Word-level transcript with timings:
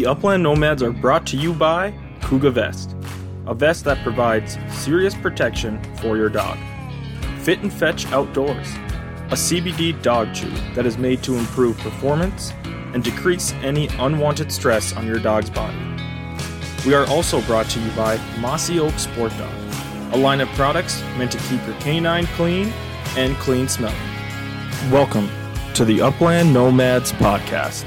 The 0.00 0.06
Upland 0.06 0.42
Nomads 0.42 0.82
are 0.82 0.92
brought 0.92 1.26
to 1.26 1.36
you 1.36 1.52
by 1.52 1.92
Kuga 2.20 2.50
Vest, 2.50 2.96
a 3.46 3.52
vest 3.52 3.84
that 3.84 4.02
provides 4.02 4.56
serious 4.70 5.14
protection 5.14 5.78
for 5.96 6.16
your 6.16 6.30
dog. 6.30 6.56
Fit 7.40 7.58
and 7.58 7.70
Fetch 7.70 8.06
Outdoors, 8.06 8.66
a 9.28 9.34
CBD 9.34 10.00
dog 10.00 10.32
chew 10.34 10.48
that 10.74 10.86
is 10.86 10.96
made 10.96 11.22
to 11.24 11.34
improve 11.34 11.76
performance 11.76 12.54
and 12.94 13.04
decrease 13.04 13.52
any 13.62 13.88
unwanted 13.98 14.50
stress 14.50 14.96
on 14.96 15.06
your 15.06 15.18
dog's 15.18 15.50
body. 15.50 15.76
We 16.86 16.94
are 16.94 17.06
also 17.08 17.42
brought 17.42 17.68
to 17.68 17.78
you 17.78 17.90
by 17.90 18.16
Mossy 18.38 18.80
Oak 18.80 18.98
Sport 18.98 19.36
Dog, 19.36 19.52
a 20.14 20.16
line 20.16 20.40
of 20.40 20.48
products 20.52 21.02
meant 21.18 21.30
to 21.32 21.38
keep 21.50 21.62
your 21.66 21.78
canine 21.78 22.24
clean 22.28 22.72
and 23.18 23.36
clean 23.36 23.68
smelling. 23.68 24.00
Welcome 24.90 25.28
to 25.74 25.84
the 25.84 26.00
Upland 26.00 26.54
Nomads 26.54 27.12
Podcast. 27.12 27.84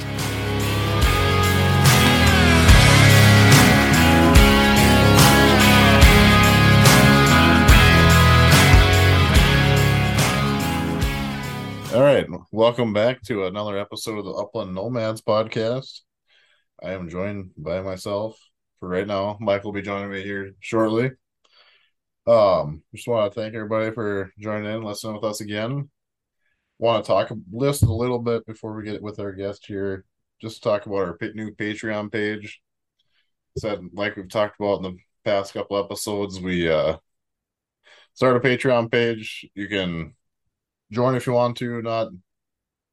Right, 12.29 12.39
welcome 12.51 12.93
back 12.93 13.21
to 13.21 13.45
another 13.45 13.77
episode 13.77 14.17
of 14.17 14.25
the 14.25 14.31
Upland 14.31 14.73
Nomads 14.73 15.21
podcast. 15.21 16.01
I 16.81 16.93
am 16.93 17.09
joined 17.09 17.51
by 17.57 17.81
myself 17.81 18.37
for 18.79 18.87
right 18.87 19.07
now. 19.07 19.37
Mike 19.41 19.63
will 19.63 19.73
be 19.73 19.81
joining 19.81 20.11
me 20.11 20.21
here 20.21 20.53
shortly. 20.59 21.11
Um, 22.25 22.83
just 22.95 23.07
want 23.07 23.33
to 23.33 23.39
thank 23.39 23.55
everybody 23.55 23.91
for 23.91 24.31
joining 24.39 24.71
in, 24.71 24.83
listening 24.83 25.15
with 25.15 25.23
us 25.23 25.41
again. 25.41 25.89
Want 26.79 27.03
to 27.03 27.07
talk 27.07 27.31
list 27.51 27.83
a 27.83 27.93
little 27.93 28.19
bit 28.19 28.45
before 28.45 28.73
we 28.73 28.83
get 28.83 29.01
with 29.01 29.19
our 29.19 29.33
guest 29.33 29.65
here. 29.65 30.05
Just 30.41 30.63
talk 30.63 30.85
about 30.85 30.95
our 30.97 31.17
new 31.33 31.51
Patreon 31.51 32.11
page. 32.11 32.61
Said 33.57 33.81
like 33.93 34.15
we've 34.15 34.29
talked 34.29 34.59
about 34.59 34.77
in 34.77 34.83
the 34.83 34.97
past 35.25 35.53
couple 35.53 35.77
episodes, 35.77 36.39
we 36.39 36.69
uh 36.69 36.97
start 38.13 38.37
a 38.37 38.39
Patreon 38.39 38.91
page. 38.91 39.45
You 39.55 39.67
can 39.67 40.15
join 40.93 41.15
if 41.15 41.27
you 41.27 41.33
want 41.33 41.57
to, 41.57 41.81
not 41.81 42.09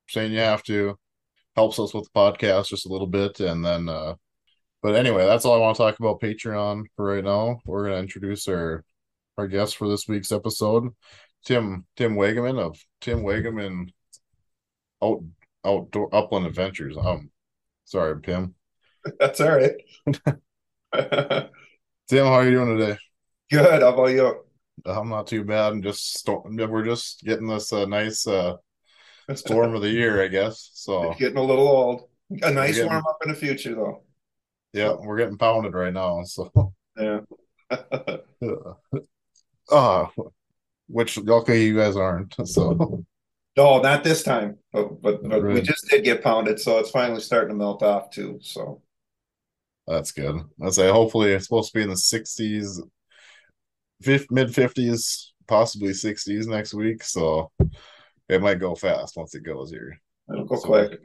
saying 0.08 0.32
you 0.32 0.38
have 0.38 0.62
to. 0.64 0.98
Helps 1.56 1.78
us 1.78 1.92
with 1.92 2.04
the 2.04 2.18
podcast 2.18 2.68
just 2.68 2.86
a 2.86 2.88
little 2.88 3.06
bit. 3.06 3.40
And 3.40 3.64
then, 3.64 3.88
uh, 3.88 4.14
but 4.82 4.94
anyway, 4.94 5.26
that's 5.26 5.44
all 5.44 5.54
I 5.54 5.58
want 5.58 5.76
to 5.76 5.82
talk 5.82 5.98
about 5.98 6.20
Patreon 6.20 6.84
for 6.96 7.06
right 7.06 7.24
now. 7.24 7.60
We're 7.64 7.84
going 7.84 7.94
to 7.94 8.00
introduce 8.00 8.48
our, 8.48 8.84
our 9.36 9.46
guest 9.46 9.76
for 9.76 9.88
this 9.88 10.08
week's 10.08 10.32
episode, 10.32 10.88
Tim, 11.44 11.86
Tim 11.96 12.14
Wagenman 12.14 12.58
of 12.58 12.78
Tim 13.00 13.20
Wagenman 13.22 13.90
Out, 15.02 15.22
Outdoor 15.64 16.14
Upland 16.14 16.46
Adventures. 16.46 16.96
Um, 16.96 17.30
sorry, 17.84 18.20
Tim. 18.22 18.54
That's 19.18 19.40
all 19.40 19.56
right. 19.56 19.74
Tim, 22.08 22.26
how 22.26 22.32
are 22.32 22.44
you 22.44 22.52
doing 22.52 22.78
today? 22.78 22.98
Good. 23.50 23.82
How 23.82 23.92
about 23.92 24.06
you? 24.06 24.49
I'm 24.86 25.08
not 25.08 25.26
too 25.26 25.44
bad. 25.44 25.72
I'm 25.72 25.82
just 25.82 26.28
we're 26.28 26.84
just 26.84 27.22
getting 27.22 27.46
this 27.46 27.72
uh, 27.72 27.84
nice 27.86 28.26
uh, 28.26 28.56
storm 29.34 29.74
of 29.74 29.82
the 29.82 29.90
year, 29.90 30.22
I 30.22 30.28
guess. 30.28 30.70
So 30.74 31.14
getting 31.18 31.38
a 31.38 31.42
little 31.42 31.68
old. 31.68 32.08
A 32.42 32.50
nice 32.50 32.76
getting- 32.76 32.90
warm 32.90 33.04
up 33.08 33.18
in 33.24 33.30
the 33.30 33.34
future, 33.36 33.74
though. 33.74 34.02
yeah, 34.72 34.94
we're 34.98 35.18
getting 35.18 35.38
pounded 35.38 35.74
right 35.74 35.92
now. 35.92 36.22
So 36.24 36.72
Yeah. 36.96 37.20
uh 39.70 40.06
which 40.88 41.16
luckily 41.18 41.64
you 41.66 41.76
guys 41.76 41.96
aren't. 41.96 42.34
So 42.48 43.04
no, 43.56 43.80
not 43.80 44.04
this 44.04 44.22
time. 44.22 44.58
But 44.72 45.00
but, 45.00 45.22
but 45.28 45.42
we 45.44 45.60
just 45.60 45.86
did 45.88 46.04
get 46.04 46.22
pounded, 46.22 46.58
so 46.60 46.78
it's 46.78 46.90
finally 46.90 47.20
starting 47.20 47.50
to 47.50 47.54
melt 47.54 47.82
off 47.82 48.10
too. 48.10 48.38
So 48.42 48.82
that's 49.86 50.12
good. 50.12 50.40
I 50.62 50.70
say 50.70 50.88
hopefully 50.90 51.32
it's 51.32 51.46
supposed 51.46 51.72
to 51.72 51.78
be 51.78 51.82
in 51.82 51.88
the 51.90 51.94
60s, 51.94 52.80
mid 54.06 54.48
50s, 54.48 55.26
possibly 55.46 55.90
60s 55.92 56.46
next 56.46 56.74
week. 56.74 57.02
So 57.04 57.50
it 58.28 58.40
might 58.40 58.60
go 58.60 58.74
fast 58.74 59.16
once 59.16 59.34
it 59.34 59.42
goes 59.44 59.70
here. 59.70 60.00
it'll 60.32 60.44
go 60.46 60.56
So- 60.56 60.66
quick. 60.66 61.00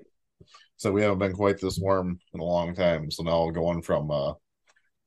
So 0.78 0.92
we 0.92 1.02
haven't 1.02 1.20
been 1.20 1.34
quite 1.34 1.60
this 1.60 1.80
warm 1.80 2.20
in 2.34 2.40
a 2.42 2.44
long 2.44 2.76
time. 2.76 3.10
So 3.10 3.24
now 3.24 3.50
going 3.50 3.82
from 3.82 4.12
uh 4.12 4.34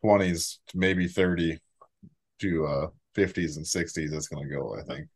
20s 0.03 0.59
to 0.69 0.79
maybe 0.79 1.07
30 1.07 1.59
to 2.41 2.67
uh 2.67 2.87
50s 3.15 3.57
and 3.57 3.67
60s 3.67 4.13
it's 4.13 4.29
gonna 4.29 4.49
go, 4.49 4.77
I 4.79 4.83
think. 4.83 5.09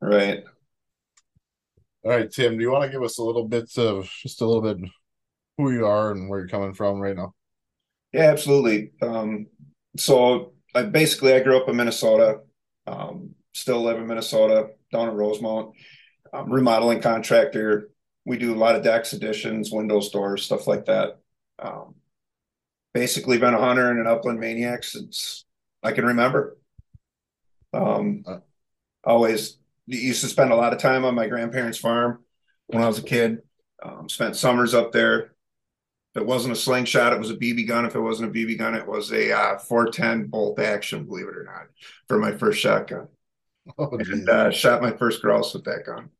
Right. 0.00 0.42
All 2.04 2.10
right, 2.10 2.28
Tim, 2.30 2.56
do 2.56 2.62
you 2.62 2.72
want 2.72 2.84
to 2.84 2.90
give 2.90 3.04
us 3.04 3.18
a 3.18 3.22
little 3.22 3.46
bit 3.46 3.70
of 3.78 4.10
just 4.22 4.40
a 4.40 4.46
little 4.46 4.62
bit 4.62 4.78
who 5.56 5.70
you 5.70 5.86
are 5.86 6.10
and 6.10 6.28
where 6.28 6.40
you're 6.40 6.48
coming 6.48 6.74
from 6.74 6.98
right 6.98 7.14
now? 7.14 7.32
Yeah, 8.12 8.30
absolutely. 8.32 8.90
Um, 9.00 9.46
so 9.96 10.54
I 10.74 10.84
basically 10.84 11.34
I 11.34 11.40
grew 11.40 11.56
up 11.56 11.68
in 11.68 11.76
Minnesota. 11.76 12.40
Um, 12.86 13.34
still 13.52 13.82
live 13.82 13.98
in 13.98 14.06
Minnesota, 14.06 14.70
down 14.92 15.08
in 15.08 15.14
Rosemount. 15.14 15.74
Um, 16.32 16.50
remodeling 16.50 17.00
contractor. 17.00 17.90
We 18.24 18.38
do 18.38 18.54
a 18.54 18.56
lot 18.56 18.76
of 18.76 18.82
decks, 18.82 19.12
additions, 19.12 19.70
windows, 19.70 20.10
doors, 20.10 20.44
stuff 20.44 20.66
like 20.66 20.86
that. 20.86 21.18
Um, 21.58 21.96
basically 22.94 23.38
been 23.38 23.54
a 23.54 23.58
hunter 23.58 23.90
and 23.90 24.00
an 24.00 24.06
upland 24.06 24.40
maniac 24.40 24.84
since 24.84 25.44
I 25.82 25.92
can 25.92 26.06
remember. 26.06 26.56
Um, 27.74 28.24
always 29.04 29.58
used 29.86 30.22
to 30.22 30.28
spend 30.28 30.52
a 30.52 30.56
lot 30.56 30.72
of 30.72 30.78
time 30.78 31.04
on 31.04 31.14
my 31.14 31.26
grandparents' 31.26 31.78
farm 31.78 32.24
when 32.66 32.82
I 32.82 32.86
was 32.86 32.98
a 32.98 33.02
kid. 33.02 33.42
Um, 33.82 34.08
spent 34.08 34.36
summers 34.36 34.74
up 34.74 34.92
there. 34.92 35.31
If 36.14 36.20
it 36.20 36.26
wasn't 36.26 36.52
a 36.52 36.56
slingshot, 36.56 37.14
it 37.14 37.18
was 37.18 37.30
a 37.30 37.36
BB 37.36 37.66
gun. 37.66 37.86
If 37.86 37.94
it 37.94 38.00
wasn't 38.00 38.30
a 38.30 38.38
BB 38.38 38.58
gun, 38.58 38.74
it 38.74 38.86
was 38.86 39.12
a 39.12 39.32
uh, 39.32 39.58
410 39.58 40.26
bolt 40.26 40.58
action, 40.58 41.06
believe 41.06 41.26
it 41.26 41.36
or 41.36 41.44
not, 41.44 41.68
for 42.06 42.18
my 42.18 42.32
first 42.32 42.60
shotgun. 42.60 43.08
Oh. 43.78 43.96
And 43.96 44.28
uh, 44.28 44.50
shot 44.50 44.82
my 44.82 44.90
first 44.90 45.22
grouse 45.22 45.54
with 45.54 45.64
that 45.64 45.86
gun. 45.86 46.10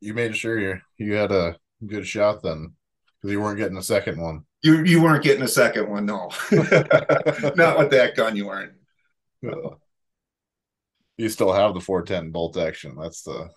You 0.00 0.12
made 0.12 0.36
sure 0.36 0.58
you 0.58 0.80
you 0.98 1.14
had 1.14 1.30
a 1.30 1.56
good 1.86 2.06
shot 2.06 2.42
then, 2.42 2.74
because 3.20 3.32
you 3.32 3.40
weren't 3.40 3.58
getting 3.58 3.78
a 3.78 3.82
second 3.82 4.20
one. 4.20 4.44
You 4.62 4.82
you 4.84 5.02
weren't 5.02 5.24
getting 5.24 5.44
a 5.44 5.48
second 5.48 5.88
one, 5.88 6.04
no. 6.04 6.30
Not 6.50 7.78
with 7.78 7.90
that 7.92 8.14
gun, 8.16 8.36
you 8.36 8.46
weren't. 8.46 8.72
You 11.16 11.28
still 11.28 11.52
have 11.52 11.74
the 11.74 11.80
410 11.80 12.30
bolt 12.32 12.56
action. 12.56 12.96
That's 13.00 13.22
the. 13.22 13.48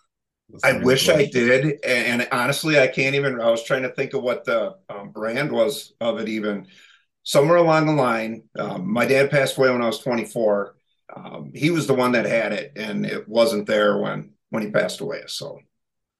I 0.63 0.77
wish 0.77 1.09
I 1.09 1.25
did, 1.25 1.83
and, 1.83 2.27
honestly, 2.31 2.79
I 2.79 2.87
can't 2.87 3.15
even. 3.15 3.41
I 3.41 3.49
was 3.49 3.63
trying 3.63 3.81
to 3.83 3.89
think 3.89 4.13
of 4.13 4.21
what 4.21 4.45
the 4.45 4.75
um, 4.89 5.09
brand 5.09 5.51
was 5.51 5.93
of 5.99 6.19
it. 6.19 6.29
Even 6.29 6.67
somewhere 7.23 7.57
along 7.57 7.87
the 7.87 7.93
line, 7.93 8.43
um, 8.57 8.91
my 8.91 9.05
dad 9.05 9.31
passed 9.31 9.57
away 9.57 9.71
when 9.71 9.81
I 9.81 9.87
was 9.87 9.99
24. 9.99 10.75
Um, 11.15 11.51
he 11.53 11.71
was 11.71 11.87
the 11.87 11.93
one 11.93 12.11
that 12.13 12.25
had 12.25 12.53
it, 12.53 12.73
and 12.75 13.05
it 13.05 13.27
wasn't 13.27 13.65
there 13.67 13.97
when 13.97 14.33
when 14.49 14.63
he 14.63 14.69
passed 14.71 15.01
away. 15.01 15.23
So 15.27 15.59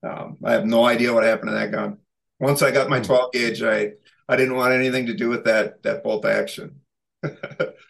um, 0.03 0.37
I 0.43 0.53
have 0.53 0.65
no 0.65 0.85
idea 0.85 1.13
what 1.13 1.23
happened 1.23 1.49
to 1.49 1.55
that 1.55 1.71
gun. 1.71 1.97
Once 2.39 2.61
I 2.61 2.71
got 2.71 2.89
my 2.89 2.99
12 2.99 3.31
gauge, 3.31 3.61
I 3.63 3.91
I 4.27 4.35
didn't 4.35 4.55
want 4.55 4.73
anything 4.73 5.05
to 5.05 5.13
do 5.13 5.29
with 5.29 5.45
that 5.45 5.83
that 5.83 6.03
bolt 6.03 6.25
action. 6.25 6.81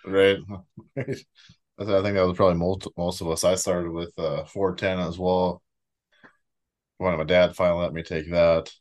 Right. 0.05 0.37
I 0.97 1.01
I 1.79 2.01
think 2.01 2.15
that 2.15 2.25
was 2.25 2.37
probably 2.37 2.59
most 2.59 2.87
most 2.97 3.21
of 3.21 3.29
us. 3.29 3.43
I 3.43 3.55
started 3.55 3.91
with 3.91 4.13
uh 4.17 4.45
410 4.45 4.99
as 4.99 5.17
well. 5.17 5.61
When 6.97 7.17
my 7.17 7.23
dad 7.23 7.55
finally 7.55 7.83
let 7.83 7.93
me 7.93 8.03
take 8.03 8.29
that. 8.31 8.71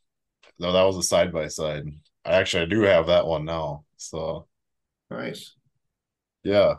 Though 0.59 0.71
that 0.73 0.83
was 0.83 0.97
a 0.97 1.03
side 1.03 1.33
by 1.33 1.47
side. 1.47 1.85
I 2.23 2.33
actually 2.33 2.63
I 2.63 2.67
do 2.67 2.81
have 2.81 3.07
that 3.07 3.27
one 3.27 3.45
now. 3.45 3.85
So 3.97 4.47
Nice. 5.09 5.55
yeah. 6.43 6.75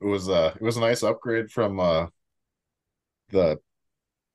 It 0.00 0.06
was 0.06 0.28
uh 0.28 0.52
it 0.56 0.62
was 0.62 0.76
a 0.76 0.80
nice 0.80 1.02
upgrade 1.02 1.50
from 1.50 1.80
uh 1.80 2.06
the 3.30 3.58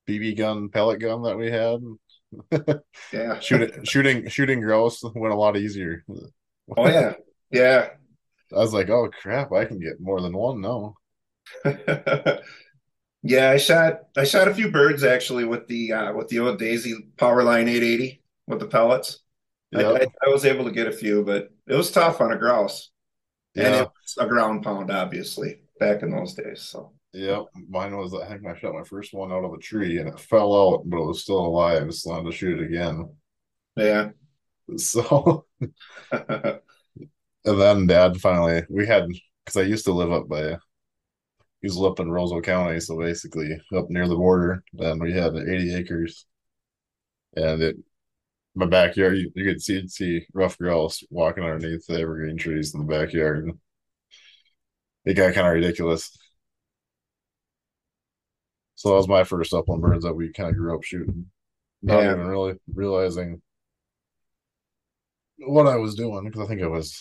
BB 0.06 0.34
gun 0.34 0.68
pellet 0.70 1.00
gun 1.00 1.22
that 1.22 1.36
we 1.38 1.50
had. 1.50 1.80
Yeah. 3.12 3.38
shooting 3.40 3.84
shooting 3.84 4.28
shooting 4.28 4.60
grouse 4.60 5.02
went 5.02 5.32
a 5.34 5.36
lot 5.36 5.56
easier. 5.56 6.04
Oh 6.76 6.88
yeah. 6.88 7.14
Yeah. 7.50 7.90
I 8.52 8.56
was 8.56 8.72
like, 8.72 8.90
oh 8.90 9.08
crap, 9.10 9.52
I 9.52 9.64
can 9.66 9.78
get 9.78 10.00
more 10.00 10.20
than 10.20 10.36
one 10.36 10.60
now. 10.60 10.94
yeah, 13.22 13.50
I 13.50 13.56
shot 13.56 14.00
I 14.16 14.24
shot 14.24 14.48
a 14.48 14.54
few 14.54 14.70
birds 14.70 15.04
actually 15.04 15.44
with 15.44 15.66
the 15.66 15.92
uh 15.92 16.12
with 16.14 16.28
the 16.28 16.38
old 16.40 16.58
Daisy 16.58 16.94
Powerline 17.16 17.68
880 17.68 18.22
with 18.46 18.60
the 18.60 18.66
pellets. 18.66 19.20
I, 19.74 19.80
Yep. 19.80 19.86
I, 19.94 20.06
I 20.26 20.30
was 20.30 20.44
able 20.44 20.64
to 20.64 20.70
get 20.72 20.86
a 20.88 20.92
few, 20.92 21.24
but 21.24 21.50
it 21.66 21.74
was 21.74 21.90
tough 21.90 22.20
on 22.20 22.32
a 22.32 22.38
grouse. 22.38 22.90
And 23.56 23.74
Yeah. 23.74 23.82
it 23.82 23.88
was 24.02 24.16
a 24.20 24.26
ground 24.28 24.64
pound, 24.64 24.90
obviously, 24.92 25.62
back 25.80 26.02
in 26.02 26.10
those 26.12 26.34
days. 26.34 26.62
So 26.62 26.94
Yep, 27.14 27.46
mine 27.68 27.96
was. 27.96 28.14
I 28.14 28.26
think 28.28 28.46
I 28.46 28.54
shot 28.58 28.74
my 28.74 28.84
first 28.84 29.14
one 29.14 29.32
out 29.32 29.44
of 29.44 29.52
a 29.54 29.58
tree 29.58 29.98
and 29.98 30.08
it 30.08 30.20
fell 30.20 30.54
out, 30.54 30.82
but 30.88 30.98
it 31.00 31.06
was 31.06 31.22
still 31.22 31.38
alive. 31.38 31.92
So 31.94 32.12
I 32.12 32.16
had 32.16 32.26
to 32.26 32.32
shoot 32.32 32.60
it 32.60 32.66
again. 32.66 33.10
yeah. 33.76 34.10
So 34.76 35.46
and 36.12 36.60
then 37.44 37.86
Dad 37.86 38.20
finally 38.20 38.62
we 38.68 38.86
had 38.86 39.06
because 39.44 39.56
I 39.56 39.62
used 39.62 39.84
to 39.86 39.92
live 39.92 40.12
up 40.12 40.28
by 40.28 40.58
he 41.62 41.68
was 41.68 41.80
up 41.82 42.00
in 42.00 42.10
Roseau 42.10 42.42
County, 42.42 42.80
so 42.80 42.98
basically 42.98 43.50
up 43.76 43.90
near 43.90 44.08
the 44.08 44.16
border. 44.16 44.62
And 44.78 45.00
we 45.00 45.12
had 45.12 45.34
80 45.36 45.74
acres, 45.74 46.26
and 47.36 47.62
it 47.62 47.76
my 48.56 48.66
backyard, 48.66 49.18
you, 49.18 49.32
you 49.36 49.44
could 49.44 49.62
see 49.62 49.86
see 49.88 50.26
rough 50.34 50.58
grouse 50.58 51.02
walking 51.10 51.44
underneath 51.44 51.86
the 51.86 52.00
evergreen 52.00 52.38
trees 52.38 52.74
in 52.74 52.80
the 52.80 52.86
backyard. 52.86 53.50
It 55.04 55.14
got 55.14 55.34
kind 55.34 55.46
of 55.46 55.54
ridiculous. 55.54 56.16
So 58.76 58.88
that 58.90 58.94
was 58.96 59.08
my 59.08 59.24
first 59.24 59.52
upland 59.52 59.82
birds 59.82 60.04
that 60.04 60.14
we 60.14 60.32
kind 60.32 60.48
of 60.50 60.56
grew 60.56 60.74
up 60.74 60.84
shooting, 60.84 61.30
not 61.82 62.04
Yeah. 62.04 62.04
even 62.06 62.26
really 62.26 62.54
realizing 62.74 63.42
what 65.38 65.66
I 65.66 65.76
was 65.76 65.94
doing 65.94 66.24
because 66.24 66.42
I 66.42 66.46
think 66.46 66.62
I 66.62 66.66
was 66.66 67.00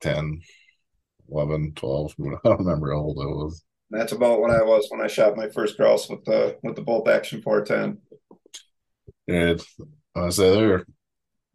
10, 0.00 0.40
11, 1.30 1.72
12. 1.74 2.14
I 2.44 2.48
don't 2.48 2.58
remember 2.60 2.92
how 2.92 3.00
old 3.00 3.18
I 3.20 3.26
was. 3.26 3.64
That's 3.90 4.12
about 4.12 4.40
what 4.40 4.50
I 4.50 4.62
was 4.62 4.88
when 4.90 5.00
I 5.00 5.06
shot 5.06 5.36
my 5.36 5.48
first 5.48 5.76
grouse 5.78 6.08
with 6.10 6.24
the 6.26 6.58
with 6.62 6.76
the 6.76 6.82
bolt 6.82 7.08
action 7.08 7.40
410. 7.42 7.98
And 9.28 9.60
I 10.14 10.28
say 10.30 10.50
they're, 10.54 10.86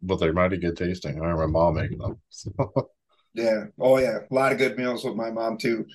but 0.02 0.18
they're 0.20 0.32
mighty 0.32 0.58
good 0.58 0.76
tasting. 0.76 1.16
I 1.16 1.20
remember 1.20 1.48
my 1.48 1.52
mom 1.52 1.74
making 1.76 1.98
them. 1.98 2.20
So, 2.30 2.52
Yeah. 3.34 3.66
Oh 3.78 3.98
yeah. 3.98 4.18
A 4.30 4.34
lot 4.34 4.52
of 4.52 4.58
good 4.58 4.76
meals 4.76 5.04
with 5.04 5.14
my 5.14 5.30
mom 5.30 5.58
too. 5.58 5.86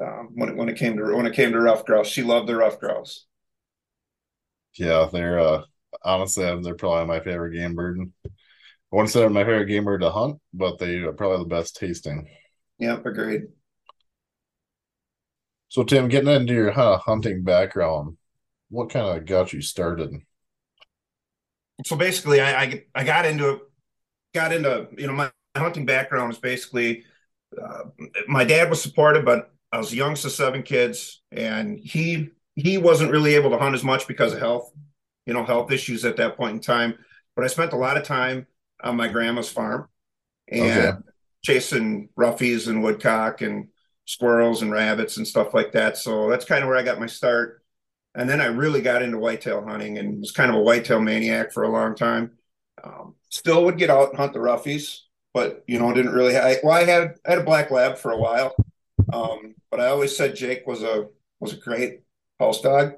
Um, 0.00 0.30
when 0.34 0.50
it 0.50 0.56
when 0.56 0.68
it 0.68 0.78
came 0.78 0.96
to 0.96 1.16
when 1.16 1.26
it 1.26 1.34
came 1.34 1.52
to 1.52 1.60
rough 1.60 1.84
grouse, 1.84 2.08
she 2.08 2.22
loved 2.22 2.48
the 2.48 2.56
rough 2.56 2.78
grouse. 2.80 3.26
yeah, 4.76 5.08
they're 5.12 5.38
uh 5.40 5.64
honestly 6.04 6.44
they're 6.62 6.74
probably 6.74 7.06
my 7.06 7.20
favorite 7.20 7.54
game 7.54 7.74
bird. 7.74 7.98
I 8.26 8.30
wouldn't 8.96 9.10
say 9.12 9.20
they're 9.20 9.30
my 9.30 9.44
favorite 9.44 9.66
game 9.66 9.84
bird 9.84 10.02
to 10.02 10.10
hunt, 10.10 10.40
but 10.54 10.78
they 10.78 10.96
are 10.98 11.12
probably 11.12 11.40
the 11.44 11.50
best 11.56 11.76
tasting. 11.76 12.28
Yep, 12.78 13.06
agreed. 13.06 13.48
So 15.68 15.82
Tim, 15.82 16.08
getting 16.08 16.28
into 16.28 16.52
your 16.52 16.72
huh, 16.72 16.98
hunting 16.98 17.42
background, 17.42 18.18
what 18.68 18.90
kind 18.90 19.18
of 19.18 19.26
got 19.26 19.52
you 19.52 19.62
started? 19.62 20.22
So 21.84 21.96
basically, 21.96 22.40
I, 22.40 22.62
I 22.62 22.84
I 22.94 23.04
got 23.04 23.24
into 23.26 23.50
it, 23.50 23.60
got 24.34 24.52
into 24.52 24.88
you 24.96 25.06
know 25.06 25.12
my 25.12 25.30
hunting 25.56 25.86
background 25.86 26.32
is 26.32 26.38
basically 26.38 27.04
uh, 27.60 27.84
my 28.28 28.44
dad 28.44 28.70
was 28.70 28.82
supportive, 28.82 29.24
but 29.24 29.52
I 29.72 29.78
was 29.78 29.90
the 29.90 29.96
youngest 29.96 30.24
of 30.24 30.32
seven 30.32 30.62
kids, 30.62 31.22
and 31.32 31.78
he 31.78 32.30
he 32.56 32.78
wasn't 32.78 33.12
really 33.12 33.34
able 33.34 33.50
to 33.50 33.58
hunt 33.58 33.74
as 33.74 33.84
much 33.84 34.08
because 34.08 34.32
of 34.32 34.40
health, 34.40 34.72
you 35.26 35.34
know, 35.34 35.44
health 35.44 35.70
issues 35.72 36.04
at 36.04 36.16
that 36.16 36.36
point 36.36 36.54
in 36.54 36.60
time. 36.60 36.94
But 37.36 37.44
I 37.44 37.48
spent 37.48 37.72
a 37.72 37.76
lot 37.76 37.96
of 37.96 38.04
time 38.04 38.46
on 38.82 38.96
my 38.96 39.08
grandma's 39.08 39.50
farm 39.50 39.88
and 40.48 40.92
Okay. 40.92 41.07
Chasing 41.42 42.08
roughies 42.18 42.68
and 42.68 42.82
woodcock 42.82 43.40
and 43.42 43.68
squirrels 44.04 44.62
and 44.62 44.72
rabbits 44.72 45.16
and 45.16 45.26
stuff 45.26 45.54
like 45.54 45.72
that. 45.72 45.96
So 45.96 46.30
that's 46.30 46.44
kind 46.44 46.62
of 46.62 46.68
where 46.68 46.78
I 46.78 46.82
got 46.82 47.00
my 47.00 47.06
start. 47.06 47.62
And 48.14 48.28
then 48.28 48.40
I 48.40 48.46
really 48.46 48.80
got 48.80 49.02
into 49.02 49.18
whitetail 49.18 49.64
hunting 49.64 49.98
and 49.98 50.20
was 50.20 50.32
kind 50.32 50.50
of 50.50 50.56
a 50.56 50.62
whitetail 50.62 51.00
maniac 51.00 51.52
for 51.52 51.62
a 51.62 51.70
long 51.70 51.94
time. 51.94 52.32
Um, 52.82 53.14
still 53.28 53.64
would 53.64 53.78
get 53.78 53.90
out 53.90 54.10
and 54.10 54.18
hunt 54.18 54.32
the 54.32 54.38
roughies, 54.38 55.00
but 55.34 55.62
you 55.66 55.78
know, 55.78 55.92
didn't 55.92 56.12
really. 56.14 56.36
I, 56.36 56.56
well, 56.62 56.74
I 56.74 56.84
had 56.84 57.14
I 57.26 57.30
had 57.30 57.38
a 57.40 57.44
black 57.44 57.70
lab 57.70 57.98
for 57.98 58.12
a 58.12 58.18
while, 58.18 58.54
um, 59.12 59.54
but 59.70 59.80
I 59.80 59.88
always 59.88 60.16
said 60.16 60.36
Jake 60.36 60.66
was 60.66 60.82
a 60.82 61.06
was 61.40 61.52
a 61.52 61.56
great 61.56 62.00
house 62.40 62.60
dog, 62.60 62.94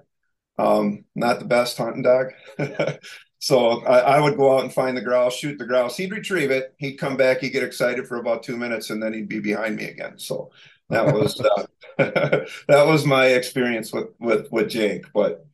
um, 0.59 1.05
not 1.15 1.39
the 1.39 1.45
best 1.47 1.77
hunting 1.79 2.03
dog. 2.03 2.33
so 3.41 3.83
I, 3.87 4.01
I 4.01 4.21
would 4.21 4.37
go 4.37 4.55
out 4.55 4.65
and 4.65 4.73
find 4.73 4.95
the 4.95 5.01
grouse, 5.01 5.35
shoot 5.35 5.59
the 5.59 5.65
grouse. 5.65 5.97
He'd 5.97 6.13
retrieve 6.13 6.51
it. 6.51 6.75
He'd 6.77 6.97
come 6.97 7.17
back. 7.17 7.41
He'd 7.41 7.51
get 7.51 7.63
excited 7.63 8.07
for 8.07 8.19
about 8.19 8.43
two 8.43 8.57
minutes, 8.57 8.91
and 8.91 9.03
then 9.03 9.15
he'd 9.15 9.29
be 9.29 9.41
behind 9.41 9.77
me 9.77 9.87
again. 9.87 10.19
So 10.19 10.53
that 10.91 11.07
was 11.07 11.41
uh, 11.41 11.67
that 11.97 12.87
was 12.87 13.07
my 13.07 13.29
experience 13.29 13.93
with 13.95 14.09
with 14.21 14.53
with 14.53 14.69
Jake. 14.69 15.07
But 15.15 15.47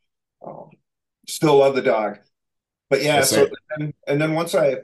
um, 0.44 0.71
still 1.29 1.59
love 1.59 1.77
the 1.77 1.83
dog. 1.83 2.19
But 2.91 3.03
yeah, 3.05 3.17
Yes, 3.17 3.31
so 3.31 3.47
and, 3.77 3.94
and 4.09 4.21
then 4.21 4.35
once 4.35 4.55
I 4.56 4.79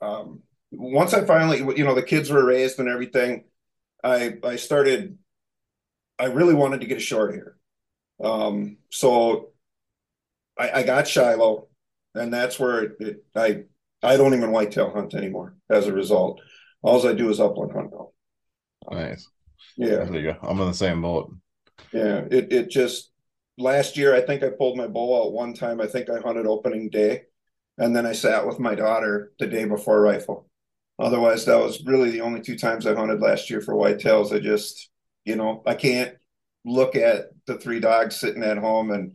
um, 0.00 0.42
once 0.70 1.12
I 1.12 1.24
finally, 1.24 1.58
you 1.76 1.84
know, 1.84 1.94
the 1.94 2.02
kids 2.02 2.30
were 2.30 2.44
raised 2.44 2.78
and 2.78 2.88
everything, 2.88 3.44
I 4.04 4.38
I 4.44 4.56
started. 4.56 5.18
I 6.18 6.26
really 6.26 6.54
wanted 6.54 6.80
to 6.80 6.86
get 6.86 6.96
a 6.96 7.00
short 7.00 7.34
hair, 7.34 7.56
um, 8.22 8.78
so 8.90 9.52
I, 10.58 10.70
I 10.80 10.82
got 10.82 11.06
Shiloh, 11.06 11.68
and 12.16 12.32
that's 12.32 12.58
where 12.58 12.82
it, 12.84 12.92
it, 13.00 13.24
I 13.34 13.64
I 14.02 14.16
don't 14.16 14.34
even 14.34 14.52
whitetail 14.52 14.90
hunt 14.92 15.14
anymore. 15.14 15.56
As 15.70 15.86
a 15.86 15.92
result, 15.92 16.40
all 16.82 17.06
I 17.06 17.12
do 17.14 17.30
is 17.30 17.40
upland 17.40 17.72
hunt 17.72 17.90
now. 17.92 18.10
Nice. 18.90 19.28
Yeah, 19.76 20.04
There 20.04 20.14
you 20.14 20.32
go. 20.32 20.38
I'm 20.42 20.60
in 20.60 20.68
the 20.68 20.74
same 20.74 21.02
boat. 21.02 21.32
yeah. 21.92 22.24
It 22.30 22.52
it 22.52 22.70
just 22.70 23.10
last 23.58 23.96
year 23.96 24.14
I 24.14 24.20
think 24.20 24.42
I 24.42 24.50
pulled 24.50 24.76
my 24.76 24.86
bow 24.86 25.26
out 25.26 25.32
one 25.32 25.54
time. 25.54 25.80
I 25.80 25.86
think 25.86 26.08
I 26.10 26.20
hunted 26.20 26.46
opening 26.46 26.90
day, 26.90 27.22
and 27.78 27.94
then 27.94 28.06
I 28.06 28.12
sat 28.12 28.46
with 28.46 28.58
my 28.58 28.74
daughter 28.74 29.32
the 29.38 29.46
day 29.46 29.64
before 29.64 30.00
rifle. 30.00 30.48
Otherwise, 30.98 31.44
that 31.44 31.58
was 31.58 31.84
really 31.84 32.10
the 32.10 32.22
only 32.22 32.40
two 32.40 32.56
times 32.56 32.86
I 32.86 32.94
hunted 32.94 33.20
last 33.20 33.50
year 33.50 33.60
for 33.60 33.74
whitetails. 33.74 34.32
I 34.34 34.38
just, 34.38 34.88
you 35.26 35.36
know, 35.36 35.62
I 35.66 35.74
can't 35.74 36.14
look 36.64 36.96
at 36.96 37.26
the 37.46 37.58
three 37.58 37.80
dogs 37.80 38.16
sitting 38.16 38.42
at 38.42 38.56
home 38.56 38.90
and 38.90 39.14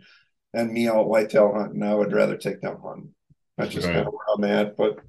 and 0.54 0.72
me 0.72 0.88
out 0.88 1.08
whitetail 1.08 1.54
hunting. 1.54 1.84
I 1.84 1.94
would 1.96 2.14
rather 2.14 2.38
take 2.38 2.62
them 2.62 2.78
hunting. 2.84 3.14
That's 3.58 3.74
just 3.74 3.88
Right. 3.88 3.96
kind 3.96 4.08
of 4.08 4.14
where 4.14 4.26
I'm 4.36 4.44
at. 4.44 4.76
But 4.78 5.00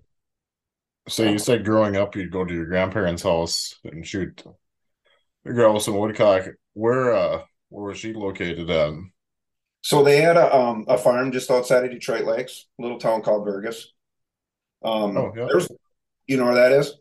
So 1.09 1.25
you 1.25 1.39
said 1.39 1.65
growing 1.65 1.97
up 1.97 2.15
you'd 2.17 2.31
go 2.33 2.45
to 2.45 2.55
your 2.55 2.67
grandparents' 2.67 3.23
house 3.23 3.79
and 3.85 4.07
shoot 4.07 4.43
grouse 5.45 5.87
and 5.89 5.99
woodcock. 5.99 6.49
Where 6.75 7.13
uh 7.15 7.43
where 7.69 7.87
was 7.89 7.99
she 7.99 8.13
located 8.13 8.71
at? 8.71 8.95
so 9.83 10.03
they 10.05 10.21
had 10.21 10.37
a 10.37 10.55
um 10.55 10.85
a 10.89 10.97
farm 10.97 11.33
just 11.33 11.51
outside 11.51 11.85
of 11.85 11.91
Detroit 11.91 12.25
Lakes, 12.25 12.67
a 12.79 12.83
little 12.83 12.99
town 12.99 13.23
called 13.23 13.45
Burgess. 13.45 13.93
Um, 14.85 15.17
Oh, 15.17 15.33
yeah. 15.37 15.47
there's, 15.49 15.69
you 16.27 16.37
know 16.37 16.45
where 16.45 16.55
that 16.57 16.73
is? 16.73 16.95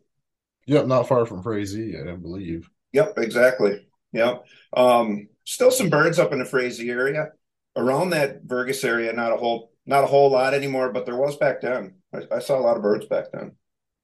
Yep, 0.68 0.86
not 0.88 1.08
far 1.08 1.26
from 1.26 1.42
Frazee, 1.44 1.98
I 1.98 2.16
believe. 2.16 2.70
Yep, 2.94 3.18
exactly. 3.18 3.88
Yep. 4.14 4.46
Um, 4.74 5.30
still 5.46 5.72
some 5.72 5.90
birds 5.90 6.20
up 6.20 6.32
in 6.34 6.40
the 6.40 6.46
Frazee 6.46 6.90
area. 6.90 7.30
Around 7.76 8.10
that 8.12 8.46
Burgess 8.48 8.84
area, 8.84 9.14
not 9.14 9.32
a 9.32 9.38
whole 9.38 9.72
not 9.86 10.04
a 10.04 10.08
whole 10.08 10.32
lot 10.32 10.54
anymore, 10.54 10.92
but 10.92 11.06
there 11.06 11.16
was 11.16 11.38
back 11.38 11.62
then. 11.62 11.96
I, 12.14 12.36
I 12.36 12.40
saw 12.40 12.60
a 12.60 12.62
lot 12.62 12.76
of 12.78 12.84
birds 12.84 13.06
back 13.06 13.26
then 13.32 13.54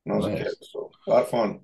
when 0.03 0.13
I 0.15 0.17
was 0.17 0.27
Nice. 0.27 0.41
a 0.41 0.43
kid. 0.45 0.53
So 0.61 0.91
a 1.05 1.09
lot 1.09 1.23
of 1.23 1.29
fun. 1.29 1.59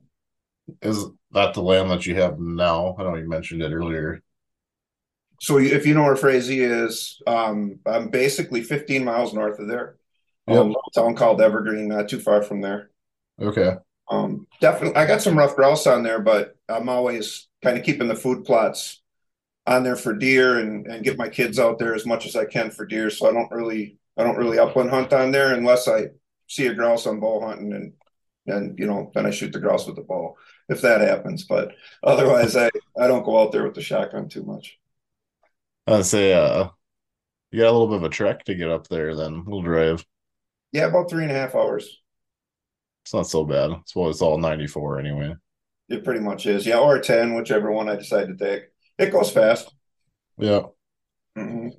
Is 0.81 1.05
that 1.31 1.53
the 1.53 1.61
land 1.61 1.89
that 1.91 2.05
you 2.05 2.15
have 2.15 2.39
now? 2.39 2.95
I 2.97 3.03
know 3.03 3.15
you 3.15 3.27
mentioned 3.27 3.61
it 3.61 3.71
earlier. 3.71 4.21
So 5.41 5.60
if 5.60 5.86
you 5.86 5.93
know 5.93 6.03
where 6.03 6.15
Frazee 6.15 6.62
is, 6.62 7.22
um, 7.27 7.79
I'm 7.86 8.10
basically 8.10 8.63
15 8.63 9.03
miles 9.03 9.33
north 9.33 9.60
of 9.60 9.67
there. 9.67 9.98
Yep. 10.48 10.57
Um, 10.57 10.67
little 10.67 10.91
town 10.95 11.15
called 11.15 11.41
Evergreen, 11.41 11.88
not 11.89 12.07
too 12.10 12.19
far 12.19 12.41
from 12.43 12.62
there. 12.62 12.91
Okay. 13.41 13.75
Um, 14.10 14.48
definitely, 14.62 14.95
I 14.95 15.05
got 15.05 15.22
some 15.22 15.38
rough 15.38 15.55
grouse 15.55 15.88
on 15.88 16.03
there, 16.03 16.19
but 16.19 16.55
I'm 16.69 16.89
always 16.89 17.48
kind 17.62 17.77
of 17.77 17.83
keeping 17.83 18.07
the 18.07 18.15
food 18.15 18.45
plots 18.45 19.01
on 19.65 19.84
there 19.84 19.96
for 19.96 20.13
deer 20.13 20.60
and 20.60 20.88
and 20.88 21.03
get 21.03 21.17
my 21.17 21.29
kids 21.29 21.60
out 21.60 21.79
there 21.79 21.96
as 21.96 22.05
much 22.05 22.25
as 22.25 22.36
I 22.36 22.46
can 22.46 22.72
for 22.72 22.86
deer. 22.86 23.10
So 23.10 23.29
I 23.29 23.34
don't 23.34 23.51
really 23.51 23.98
I 24.17 24.24
don't 24.24 24.38
really 24.38 24.60
upland 24.60 24.89
hunt 24.89 25.13
on 25.13 25.32
there 25.32 25.53
unless 25.53 25.88
I 25.88 26.08
see 26.48 26.67
a 26.67 26.74
grouse 26.74 27.08
on 27.08 27.20
bow 27.20 27.41
hunting 27.41 27.74
and 27.74 27.93
and 28.46 28.77
you 28.77 28.86
know 28.86 29.12
then 29.15 29.25
I 29.25 29.32
shoot 29.32 29.53
the 29.53 29.60
grouse 29.60 29.88
with 29.88 29.96
the 29.96 30.01
bow 30.03 30.36
if 30.70 30.82
that 30.82 31.01
happens. 31.01 31.46
But 31.46 31.74
otherwise, 32.03 32.55
I 32.55 32.70
I 33.00 33.08
don't 33.08 33.24
go 33.25 33.41
out 33.41 33.51
there 33.51 33.63
with 33.63 33.75
the 33.75 33.82
shotgun 33.82 34.29
too 34.29 34.43
much. 34.43 34.77
I'd 35.88 36.05
say 36.05 36.34
uh 36.34 36.70
you 37.51 37.60
got 37.60 37.70
a 37.70 37.72
little 37.72 37.88
bit 37.88 37.98
of 37.98 38.03
a 38.03 38.10
trek 38.10 38.46
to 38.46 38.55
get 38.55 38.70
up 38.70 38.88
there 38.88 39.15
then. 39.15 39.46
We'll 39.46 39.62
drive. 39.62 40.05
Yeah, 40.72 40.86
about 40.88 41.10
three 41.10 41.24
and 41.24 41.32
a 41.32 41.36
half 41.36 41.55
hours. 41.55 42.01
It's 43.03 43.13
not 43.13 43.27
so 43.27 43.46
bad. 43.46 43.72
It's 43.82 43.96
well, 43.96 44.10
it's 44.10 44.22
all 44.22 44.38
94 44.38 45.00
anyway. 45.00 45.36
It 45.89 46.03
pretty 46.03 46.22
much 46.22 46.46
is. 46.46 46.65
Yeah, 46.65 46.79
or 46.79 47.00
ten, 47.00 47.36
whichever 47.36 47.72
one 47.72 47.89
I 47.89 47.96
decide 47.96 48.27
to 48.27 48.36
take. 48.36 48.63
It 48.97 49.12
goes 49.12 49.31
fast. 49.31 49.73
Yeah. 50.38 50.67
hmm 51.35 51.69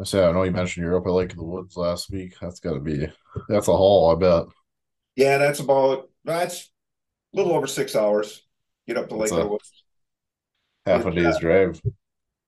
I 0.00 0.04
say 0.04 0.24
I 0.24 0.32
know 0.32 0.42
you 0.44 0.50
mentioned 0.50 0.84
you're 0.84 0.96
up 0.96 1.06
at 1.06 1.10
Lake 1.12 1.30
of 1.32 1.36
the 1.36 1.44
Woods 1.44 1.76
last 1.76 2.10
week. 2.10 2.34
That's 2.40 2.60
gotta 2.60 2.80
be 2.80 3.06
that's 3.48 3.68
a 3.68 3.76
haul, 3.76 4.10
I 4.10 4.18
bet. 4.18 4.44
Yeah, 5.16 5.38
that's 5.38 5.60
about 5.60 6.08
that's 6.24 6.70
a 7.34 7.36
little 7.36 7.52
over 7.52 7.66
six 7.66 7.96
hours. 7.96 8.42
Get 8.86 8.96
up 8.96 9.08
to 9.10 9.16
Lake 9.16 9.36
of 9.36 9.42
the 9.42 9.48
Woods. 9.48 9.84
Half 10.86 11.06
a 11.06 11.10
day's 11.12 11.38
drive. 11.38 11.80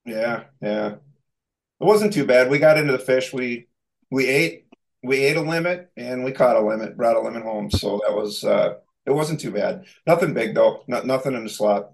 Yeah, 0.05 0.45
yeah. 0.61 0.88
It 0.93 1.85
wasn't 1.85 2.12
too 2.12 2.26
bad. 2.26 2.50
We 2.50 2.59
got 2.59 2.79
into 2.79 2.93
the 2.93 2.99
fish. 2.99 3.33
We 3.33 3.69
we 4.11 4.26
ate 4.29 4.67
we 5.02 5.19
ate 5.25 5.37
a 5.37 5.43
limit 5.43 5.91
and 5.97 6.25
we 6.25 6.33
caught 6.33 6.57
a 6.57 6.61
limit, 6.67 6.97
brought 6.97 7.17
a 7.17 7.21
limit 7.21 7.43
home. 7.43 7.71
So 7.71 8.00
that 8.07 8.14
was 8.17 8.45
uh 8.45 8.76
it 9.07 9.12
wasn't 9.12 9.41
too 9.41 9.50
bad. 9.52 9.87
Nothing 10.07 10.35
big 10.35 10.55
though. 10.55 10.85
Not 10.88 11.07
nothing 11.07 11.35
in 11.35 11.45
the 11.45 11.50
slot. 11.50 11.93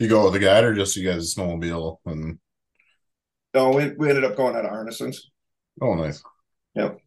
You 0.00 0.08
go 0.08 0.24
with 0.24 0.32
the 0.32 0.38
guide 0.38 0.64
or 0.64 0.72
just 0.74 0.96
you 0.96 1.06
guys 1.08 1.34
snowmobile 1.34 1.98
and 2.06 2.38
No, 3.52 3.68
we 3.70 3.90
we 3.90 4.08
ended 4.08 4.24
up 4.24 4.34
going 4.34 4.56
out 4.56 4.64
of 4.64 4.72
Arnesen's. 4.72 5.30
oh 5.82 5.94
nice. 5.94 6.22
Yep. 6.74 6.98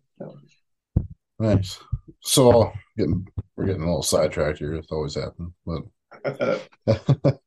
Nice. 1.40 1.80
So 2.22 2.72
getting 2.96 3.28
we're 3.56 3.66
getting 3.66 3.82
a 3.82 3.86
little 3.86 4.04
sidetracked 4.04 4.60
here. 4.60 4.76
It's 4.76 4.92
always 4.92 5.16
happened. 5.16 5.54
But 5.66 5.82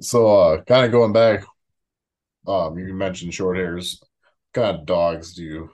so 0.00 0.26
uh 0.26 0.62
kind 0.64 0.84
of 0.84 0.92
going 0.92 1.14
back, 1.14 1.44
um 2.46 2.78
you 2.78 2.92
mentioned 2.92 3.32
short 3.32 3.56
hairs. 3.56 3.98
What 4.52 4.62
kind 4.62 4.76
of 4.78 4.84
dogs 4.86 5.32
do 5.32 5.42
you 5.42 5.70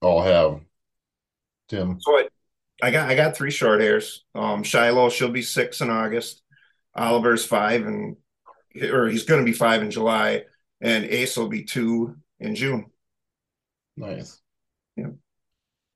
all 0.00 0.22
have, 0.22 0.60
Tim? 1.68 1.98
So 2.00 2.16
I, 2.16 2.28
I 2.82 2.90
got 2.90 3.10
I 3.10 3.14
got 3.14 3.36
three 3.36 3.50
short 3.50 3.82
hairs. 3.82 4.24
Um, 4.34 4.62
Shiloh, 4.62 5.10
she'll 5.10 5.30
be 5.30 5.42
six 5.42 5.82
in 5.82 5.90
August. 5.90 6.40
Oliver's 6.96 7.44
five 7.44 7.86
and 7.86 8.16
or 8.82 9.08
he's 9.08 9.24
going 9.24 9.40
to 9.40 9.50
be 9.50 9.56
five 9.56 9.82
in 9.82 9.90
July, 9.90 10.42
and 10.80 11.04
Ace 11.04 11.36
will 11.36 11.48
be 11.48 11.64
two 11.64 12.16
in 12.40 12.54
June. 12.54 12.86
Nice. 13.96 14.40
Yeah. 14.96 15.10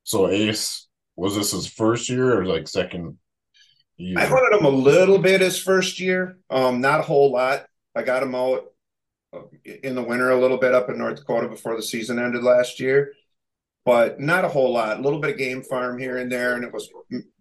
So 0.04 0.28
Ace, 0.28 0.86
was 1.16 1.36
this 1.36 1.52
his 1.52 1.66
first 1.66 2.08
year 2.08 2.38
or 2.38 2.44
like 2.44 2.68
second 2.68 3.18
year? 3.96 4.18
I 4.18 4.26
hunted 4.26 4.58
him 4.58 4.64
a 4.64 4.70
little 4.70 5.18
bit 5.18 5.40
his 5.40 5.60
first 5.60 5.98
year, 6.00 6.38
um, 6.50 6.80
not 6.80 7.00
a 7.00 7.02
whole 7.02 7.32
lot. 7.32 7.66
I 7.94 8.02
got 8.02 8.22
him 8.22 8.34
out 8.34 8.66
uh, 9.34 9.40
in 9.64 9.94
the 9.94 10.02
winter 10.02 10.30
a 10.30 10.40
little 10.40 10.58
bit 10.58 10.74
up 10.74 10.88
in 10.88 10.98
North 10.98 11.16
Dakota 11.16 11.48
before 11.48 11.76
the 11.76 11.82
season 11.82 12.18
ended 12.18 12.44
last 12.44 12.78
year, 12.78 13.12
but 13.84 14.20
not 14.20 14.44
a 14.44 14.48
whole 14.48 14.72
lot. 14.72 14.98
A 14.98 15.02
little 15.02 15.18
bit 15.18 15.32
of 15.32 15.38
game 15.38 15.62
farm 15.62 15.98
here 15.98 16.18
and 16.18 16.30
there, 16.30 16.54
and 16.54 16.64
it 16.64 16.72
was. 16.72 16.88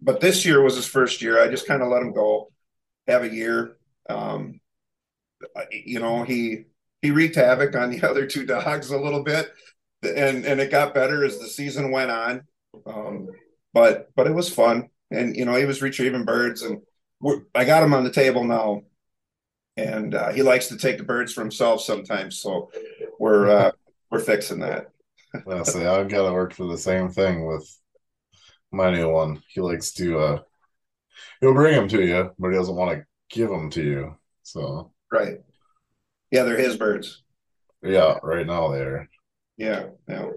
But 0.02 0.20
this 0.20 0.44
year 0.44 0.60
was 0.60 0.76
his 0.76 0.86
first 0.86 1.22
year. 1.22 1.40
I 1.40 1.48
just 1.48 1.68
kind 1.68 1.82
of 1.82 1.88
let 1.88 2.02
him 2.02 2.12
go, 2.12 2.50
have 3.08 3.22
a 3.22 3.34
year. 3.34 3.76
Um, 4.08 4.60
you 5.70 6.00
know, 6.00 6.22
he 6.22 6.64
he 7.02 7.10
wreaked 7.10 7.36
havoc 7.36 7.74
on 7.76 7.90
the 7.90 8.02
other 8.08 8.26
two 8.26 8.46
dogs 8.46 8.90
a 8.90 8.98
little 8.98 9.22
bit, 9.22 9.50
and 10.02 10.44
and 10.44 10.60
it 10.60 10.70
got 10.70 10.94
better 10.94 11.24
as 11.24 11.38
the 11.38 11.48
season 11.48 11.90
went 11.90 12.10
on. 12.10 12.42
Um, 12.86 13.28
but 13.72 14.08
but 14.14 14.26
it 14.26 14.34
was 14.34 14.52
fun, 14.52 14.88
and 15.10 15.36
you 15.36 15.44
know, 15.44 15.54
he 15.54 15.64
was 15.64 15.82
retrieving 15.82 16.24
birds, 16.24 16.62
and 16.62 16.80
I 17.54 17.64
got 17.64 17.82
him 17.82 17.94
on 17.94 18.04
the 18.04 18.12
table 18.12 18.44
now, 18.44 18.82
and 19.76 20.14
uh, 20.14 20.30
he 20.30 20.42
likes 20.42 20.68
to 20.68 20.78
take 20.78 20.98
the 20.98 21.04
birds 21.04 21.32
for 21.32 21.40
himself 21.40 21.80
sometimes. 21.82 22.38
So 22.38 22.70
we're 23.18 23.48
uh, 23.48 23.70
we're 24.10 24.20
fixing 24.20 24.60
that. 24.60 24.86
well, 25.44 25.64
see, 25.64 25.84
I've 25.84 26.08
got 26.08 26.26
to 26.26 26.32
work 26.32 26.54
for 26.54 26.66
the 26.66 26.78
same 26.78 27.10
thing 27.10 27.46
with 27.46 27.68
my 28.72 28.90
new 28.90 29.10
one. 29.10 29.42
He 29.48 29.60
likes 29.60 29.92
to 29.94 30.18
uh, 30.18 30.38
he'll 31.40 31.54
bring 31.54 31.74
them 31.74 31.88
to 31.88 32.02
you, 32.02 32.30
but 32.38 32.50
he 32.50 32.56
doesn't 32.56 32.74
want 32.74 32.98
to 32.98 33.06
give 33.30 33.48
them 33.50 33.70
to 33.70 33.82
you. 33.82 34.16
So 34.42 34.92
Right. 35.10 35.38
Yeah, 36.30 36.42
they're 36.42 36.58
his 36.58 36.76
birds. 36.76 37.22
Yeah, 37.82 38.18
right 38.22 38.46
now 38.46 38.68
they're. 38.68 39.08
Yeah, 39.56 39.86
yeah. 40.08 40.30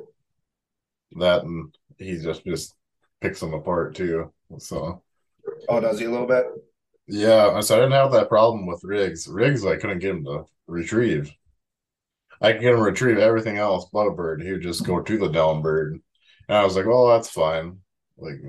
That 1.17 1.43
and 1.43 1.75
he 1.97 2.17
just 2.17 2.45
just 2.45 2.75
picks 3.19 3.39
them 3.39 3.53
apart 3.53 3.95
too. 3.95 4.31
So. 4.57 5.03
Oh, 5.67 5.79
does 5.79 5.99
he 5.99 6.05
a 6.05 6.11
little 6.11 6.27
bit? 6.27 6.45
Yeah, 7.07 7.59
so 7.59 7.75
I 7.75 7.79
didn't 7.79 7.93
have 7.93 8.11
that 8.13 8.29
problem 8.29 8.65
with 8.65 8.83
Riggs. 8.83 9.27
Riggs, 9.27 9.65
I 9.65 9.75
couldn't 9.75 9.99
get 9.99 10.11
him 10.11 10.25
to 10.25 10.45
retrieve. 10.67 11.31
I 12.41 12.53
could 12.53 12.61
get 12.61 12.71
him 12.71 12.77
to 12.77 12.83
retrieve 12.83 13.17
everything 13.17 13.57
else 13.57 13.87
but 13.91 14.07
a 14.07 14.11
bird. 14.11 14.41
He 14.41 14.51
would 14.51 14.61
just 14.61 14.85
go 14.85 15.01
to 15.01 15.17
the 15.17 15.27
down 15.27 15.61
bird, 15.61 15.99
and 16.47 16.57
I 16.57 16.63
was 16.63 16.75
like, 16.75 16.85
"Well, 16.85 17.07
that's 17.07 17.29
fine." 17.29 17.79
Like, 18.17 18.39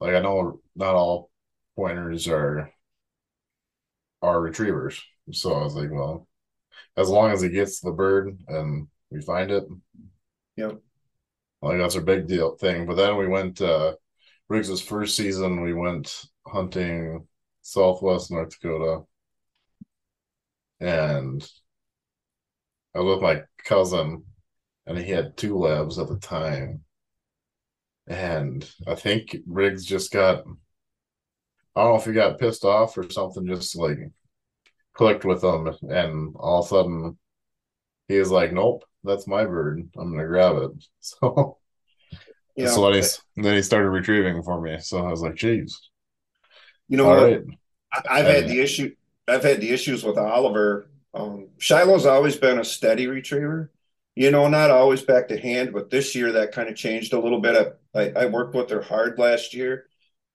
like 0.00 0.14
I 0.14 0.20
know 0.20 0.60
not 0.76 0.94
all 0.94 1.30
pointers 1.76 2.28
are 2.28 2.72
are 4.22 4.40
retrievers. 4.40 5.02
So 5.32 5.52
I 5.52 5.64
was 5.64 5.74
like, 5.74 5.90
well, 5.90 6.26
as 6.96 7.08
long 7.08 7.30
as 7.30 7.42
he 7.42 7.48
gets 7.48 7.80
the 7.80 7.92
bird 7.92 8.38
and 8.48 8.88
we 9.10 9.20
find 9.22 9.50
it, 9.50 9.64
yeah, 10.56 10.72
like 11.62 11.78
that's 11.78 11.96
a 11.96 12.02
big 12.02 12.26
deal 12.28 12.56
thing. 12.56 12.86
But 12.86 12.96
then 12.96 13.16
we 13.16 13.28
went 13.28 13.60
uh 13.60 13.94
Riggs's 14.48 14.82
first 14.82 15.16
season, 15.16 15.62
we 15.62 15.74
went 15.74 16.26
hunting 16.46 17.26
Southwest 17.62 18.30
North 18.30 18.50
Dakota, 18.50 19.04
and 20.80 21.48
I 22.94 23.00
was 23.00 23.16
with 23.16 23.22
my 23.22 23.42
cousin, 23.64 24.24
and 24.86 24.98
he 24.98 25.10
had 25.10 25.36
two 25.36 25.56
labs 25.58 25.98
at 25.98 26.08
the 26.08 26.18
time, 26.18 26.84
and 28.06 28.68
I 28.86 28.94
think 28.94 29.36
Riggs 29.46 29.84
just 29.84 30.12
got 30.12 30.44
I 31.74 31.82
don't 31.82 31.92
know 31.92 31.98
if 31.98 32.04
he 32.04 32.12
got 32.12 32.38
pissed 32.38 32.64
off 32.64 32.98
or 32.98 33.08
something, 33.10 33.46
just 33.46 33.76
like 33.76 33.98
clicked 34.94 35.24
with 35.24 35.42
him, 35.42 35.74
and 35.88 36.34
all 36.38 36.60
of 36.60 36.66
a 36.66 36.68
sudden 36.68 37.18
he 38.08 38.18
was 38.18 38.30
like, 38.30 38.52
"Nope, 38.52 38.84
that's 39.04 39.26
my 39.26 39.44
bird. 39.44 39.88
I'm 39.96 40.12
gonna 40.12 40.26
grab 40.26 40.56
it." 40.56 40.70
So, 41.00 41.58
yeah. 42.54 42.68
so 42.68 42.92
then, 42.92 43.02
he, 43.02 43.42
then 43.42 43.56
he 43.56 43.62
started 43.62 43.88
retrieving 43.88 44.42
for 44.42 44.60
me. 44.60 44.78
So 44.80 45.06
I 45.06 45.10
was 45.10 45.22
like, 45.22 45.34
"Jeez." 45.34 45.72
You 46.88 46.98
know 46.98 47.08
all 47.08 47.16
what? 47.16 47.22
Right. 47.22 47.44
I, 48.08 48.18
have 48.18 48.26
had 48.26 48.48
the 48.48 48.60
issue. 48.60 48.94
I've 49.26 49.42
had 49.42 49.60
the 49.60 49.70
issues 49.70 50.04
with 50.04 50.18
Oliver. 50.18 50.90
Um, 51.14 51.48
Shiloh's 51.58 52.04
always 52.04 52.36
been 52.36 52.58
a 52.58 52.64
steady 52.64 53.06
retriever. 53.06 53.70
You 54.14 54.30
know, 54.30 54.46
not 54.48 54.70
always 54.70 55.02
back 55.02 55.28
to 55.28 55.38
hand, 55.38 55.72
but 55.72 55.90
this 55.90 56.14
year 56.14 56.32
that 56.32 56.52
kind 56.52 56.68
of 56.68 56.76
changed 56.76 57.12
a 57.12 57.18
little 57.18 57.40
bit. 57.40 57.78
I, 57.94 58.10
I 58.10 58.26
worked 58.26 58.54
with 58.54 58.70
her 58.70 58.82
hard 58.82 59.18
last 59.18 59.54
year. 59.54 59.86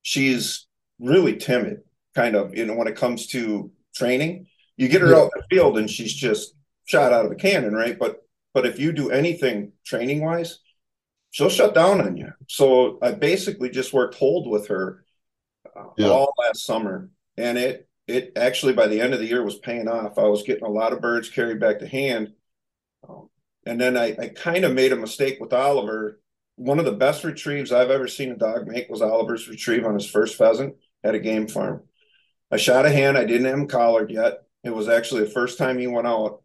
She's 0.02 0.66
really 1.00 1.36
timid, 1.36 1.82
kind 2.16 2.36
of, 2.36 2.58
you 2.58 2.66
know, 2.66 2.74
when 2.74 2.88
it 2.88 2.96
comes 2.96 3.28
to 3.28 3.72
training. 3.94 4.48
You 4.78 4.88
get 4.88 5.02
her 5.02 5.12
yeah. 5.12 5.18
out 5.18 5.32
in 5.36 5.42
the 5.42 5.56
field 5.56 5.78
and 5.78 5.90
she's 5.90 6.14
just 6.14 6.56
shot 6.86 7.14
out 7.14 7.26
of 7.26 7.32
a 7.32 7.36
cannon, 7.36 7.74
right? 7.74 7.98
But 7.98 8.24
but 8.54 8.66
if 8.66 8.80
you 8.80 8.92
do 8.92 9.12
anything 9.12 9.74
training 9.86 10.24
wise, 10.24 10.60
she'll 11.30 11.50
shut 11.50 11.76
down 11.76 12.02
on 12.02 12.18
you. 12.18 12.34
So 12.48 12.98
I 13.02 13.12
basically 13.12 13.70
just 13.70 13.94
worked 13.94 14.16
hold 14.16 14.50
with 14.50 14.68
her 14.70 15.06
uh, 15.76 15.90
yeah. 15.98 16.08
all 16.08 16.34
last 16.40 16.66
summer, 16.66 17.10
and 17.38 17.58
it 17.58 17.88
it 18.08 18.34
actually 18.36 18.74
by 18.74 18.88
the 18.88 19.02
end 19.02 19.14
of 19.14 19.20
the 19.20 19.28
year 19.28 19.44
was 19.44 19.60
paying 19.60 19.88
off. 19.88 20.18
I 20.18 20.24
was 20.24 20.44
getting 20.44 20.64
a 20.64 20.70
lot 20.70 20.94
of 20.94 21.02
birds 21.02 21.30
carried 21.30 21.60
back 21.60 21.80
to 21.80 21.88
hand, 21.88 22.34
and 23.68 23.80
then 23.80 23.98
I, 23.98 24.16
I 24.18 24.28
kind 24.30 24.64
of 24.64 24.74
made 24.74 24.94
a 24.94 24.98
mistake 24.98 25.40
with 25.40 25.54
Oliver. 25.54 26.22
One 26.56 26.80
of 26.80 26.86
the 26.86 26.94
best 26.94 27.24
retrieves 27.24 27.72
I've 27.72 27.92
ever 27.92 28.08
seen 28.08 28.32
a 28.32 28.36
dog 28.36 28.68
make 28.68 28.90
was 28.90 29.02
Oliver's 29.02 29.48
retrieve 29.48 29.86
on 29.86 29.94
his 29.94 30.10
first 30.10 30.36
pheasant 30.36 30.76
at 31.04 31.16
a 31.16 31.20
game 31.20 31.48
farm. 31.48 31.84
I 32.50 32.58
shot 32.58 32.86
a 32.86 32.90
hand. 32.90 33.18
I 33.18 33.26
didn't 33.26 33.46
have 33.46 33.60
him 33.60 33.68
collared 33.68 34.10
yet. 34.10 34.44
It 34.64 34.74
was 34.74 34.88
actually 34.88 35.26
the 35.26 35.32
first 35.32 35.58
time 35.58 35.78
he 35.78 35.88
went 35.88 36.08
out. 36.08 36.42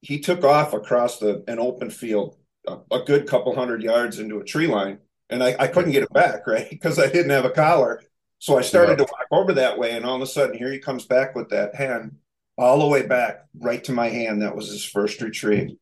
He 0.00 0.20
took 0.20 0.44
off 0.44 0.72
across 0.72 1.18
the 1.18 1.44
an 1.46 1.58
open 1.58 1.90
field, 1.90 2.36
a, 2.66 2.78
a 2.90 3.00
good 3.00 3.26
couple 3.26 3.54
hundred 3.54 3.82
yards 3.82 4.18
into 4.18 4.38
a 4.38 4.44
tree 4.44 4.66
line, 4.66 4.98
and 5.28 5.42
I, 5.42 5.56
I 5.58 5.66
couldn't 5.68 5.92
get 5.92 6.02
it 6.02 6.12
back, 6.12 6.46
right? 6.46 6.68
Because 6.68 6.98
I 6.98 7.06
didn't 7.06 7.30
have 7.30 7.44
a 7.44 7.50
collar. 7.50 8.02
So 8.38 8.58
I 8.58 8.62
started 8.62 8.98
yeah. 8.98 9.06
to 9.06 9.12
walk 9.12 9.26
over 9.30 9.52
that 9.54 9.78
way, 9.78 9.92
and 9.92 10.04
all 10.04 10.16
of 10.16 10.22
a 10.22 10.26
sudden, 10.26 10.56
here 10.56 10.72
he 10.72 10.78
comes 10.78 11.04
back 11.06 11.34
with 11.34 11.50
that 11.50 11.74
hand 11.74 12.16
all 12.56 12.78
the 12.78 12.86
way 12.86 13.06
back 13.06 13.44
right 13.58 13.82
to 13.84 13.92
my 13.92 14.08
hand. 14.08 14.42
That 14.42 14.56
was 14.56 14.68
his 14.68 14.84
first 14.84 15.20
retrieve. 15.20 15.76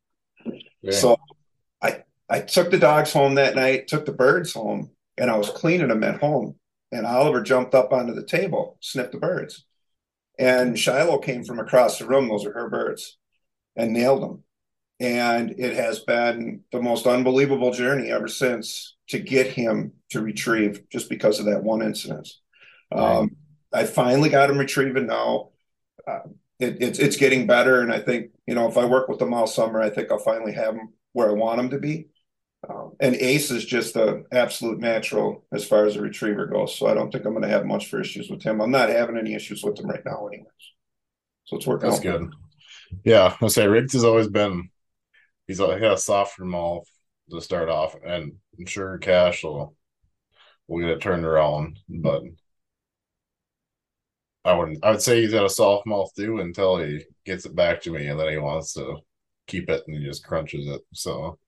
Yeah. 0.83 0.93
So 0.93 1.17
I 1.81 2.05
I 2.29 2.41
took 2.41 2.71
the 2.71 2.79
dogs 2.79 3.12
home 3.12 3.37
that 3.37 3.55
night, 3.55 3.89
took 3.89 4.05
the 4.05 4.12
birds 4.12 4.53
home, 4.53 4.91
and 5.17 5.31
I 5.31 5.37
was 5.37 5.51
cleaning 5.51 5.89
them 5.89 6.05
at 6.05 6.21
home 6.21 6.57
and 6.93 7.07
Oliver 7.07 7.41
jumped 7.41 7.75
up 7.75 7.93
onto 7.93 8.12
the 8.15 8.25
table, 8.25 8.77
sniffed 8.81 9.12
the 9.12 9.19
birds. 9.19 9.65
And 10.39 10.79
Shiloh 10.79 11.19
came 11.19 11.43
from 11.43 11.59
across 11.59 11.99
the 11.99 12.07
room, 12.07 12.29
those 12.29 12.45
are 12.45 12.53
her 12.53 12.69
birds, 12.69 13.17
and 13.75 13.93
nailed 13.93 14.23
them. 14.23 14.45
And 15.01 15.53
it 15.59 15.75
has 15.75 16.01
been 16.01 16.61
the 16.71 16.81
most 16.81 17.07
unbelievable 17.07 17.73
journey 17.73 18.11
ever 18.11 18.29
since 18.29 18.95
to 19.09 19.19
get 19.19 19.49
him 19.49 19.95
to 20.11 20.21
retrieve 20.21 20.89
just 20.91 21.09
because 21.09 21.41
of 21.41 21.47
that 21.47 21.65
one 21.65 21.83
incident. 21.83 22.29
Um, 22.93 23.37
I 23.73 23.85
finally 23.85 24.29
got 24.29 24.51
him 24.51 24.59
retrieving 24.59 25.07
now. 25.07 25.49
Uh, 26.07 26.21
it, 26.62 26.76
it's 26.81 26.99
it's 26.99 27.16
getting 27.16 27.47
better, 27.47 27.81
and 27.81 27.92
I 27.92 27.99
think 27.99 28.31
you 28.47 28.54
know 28.54 28.69
if 28.69 28.78
I 28.78 28.85
work 28.85 29.09
with 29.09 29.19
them 29.19 29.35
all 29.35 29.47
summer, 29.47 29.81
I 29.81 29.90
think 29.90 30.11
I'll 30.11 30.19
finally 30.19 30.52
have 30.52 30.75
him 30.75 30.90
where 31.12 31.28
I 31.28 31.33
want 31.33 31.61
him 31.61 31.71
to 31.71 31.78
be. 31.78 32.09
Um, 32.69 32.92
and 33.00 33.16
Ace 33.16 33.50
is 33.50 33.64
just 33.64 33.97
an 33.97 34.25
absolute 34.31 34.78
natural 34.78 35.45
as 35.52 35.64
far 35.64 35.85
as 35.85 35.97
a 35.97 36.00
retriever 36.00 36.47
goes. 36.47 36.78
So 36.78 36.87
I 36.87 36.95
don't 36.95 37.11
think 37.11 37.25
I'm 37.25 37.33
going 37.33 37.42
to 37.42 37.49
have 37.49 37.66
much 37.66 37.88
for 37.88 38.00
issues 38.00 38.31
with 38.31 38.42
him. 38.42 38.61
I'm 38.61 38.71
not 38.71 38.88
having 38.88 39.19
any 39.19 39.35
issues 39.35 39.64
with 39.64 39.81
him 39.81 39.90
right 39.90 40.04
now, 40.04 40.28
anyways. 40.28 40.47
So 41.45 41.57
it's 41.57 41.66
working. 41.66 41.90
That's 41.90 42.07
out. 42.07 42.21
good. 42.21 42.33
Yeah, 43.04 43.37
I 43.40 43.49
say 43.49 43.66
Riggs 43.66 43.95
has 43.95 44.04
always 44.04 44.28
been. 44.28 44.71
He's 45.49 45.59
got 45.59 45.83
a 45.83 45.99
softer 45.99 46.45
mouth 46.45 46.87
to 47.31 47.40
start 47.40 47.69
off, 47.69 47.97
and 48.07 48.35
I'm 48.59 48.66
sure 48.66 48.99
Cash 48.99 49.42
will 49.42 49.75
will 50.69 50.81
get 50.81 50.90
it 50.90 51.00
turned 51.00 51.25
around. 51.25 51.78
But 51.88 52.23
I 54.45 54.55
wouldn't. 54.55 54.85
I 54.85 54.91
would 54.91 55.03
say 55.03 55.21
he's 55.21 55.33
got 55.33 55.45
a 55.45 55.51
soft 55.51 55.87
mouth 55.87 56.11
too 56.17 56.41
until 56.41 56.79
he 56.79 57.05
gets 57.25 57.47
it 57.47 57.55
back 57.55 57.81
to 57.83 57.91
me, 57.91 58.09
and 58.09 58.19
then 58.19 58.29
he 58.29 58.39
wants 58.39 58.73
to 58.75 58.99
keep 59.47 59.71
it, 59.71 59.85
and 59.87 59.97
he 59.97 60.05
just 60.05 60.25
crunches 60.27 60.67
it. 60.67 60.81
So 60.93 61.39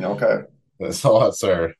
okay. 0.00 0.42
That's 0.80 1.04
all 1.04 1.20
that's 1.20 1.40
there. 1.40 1.74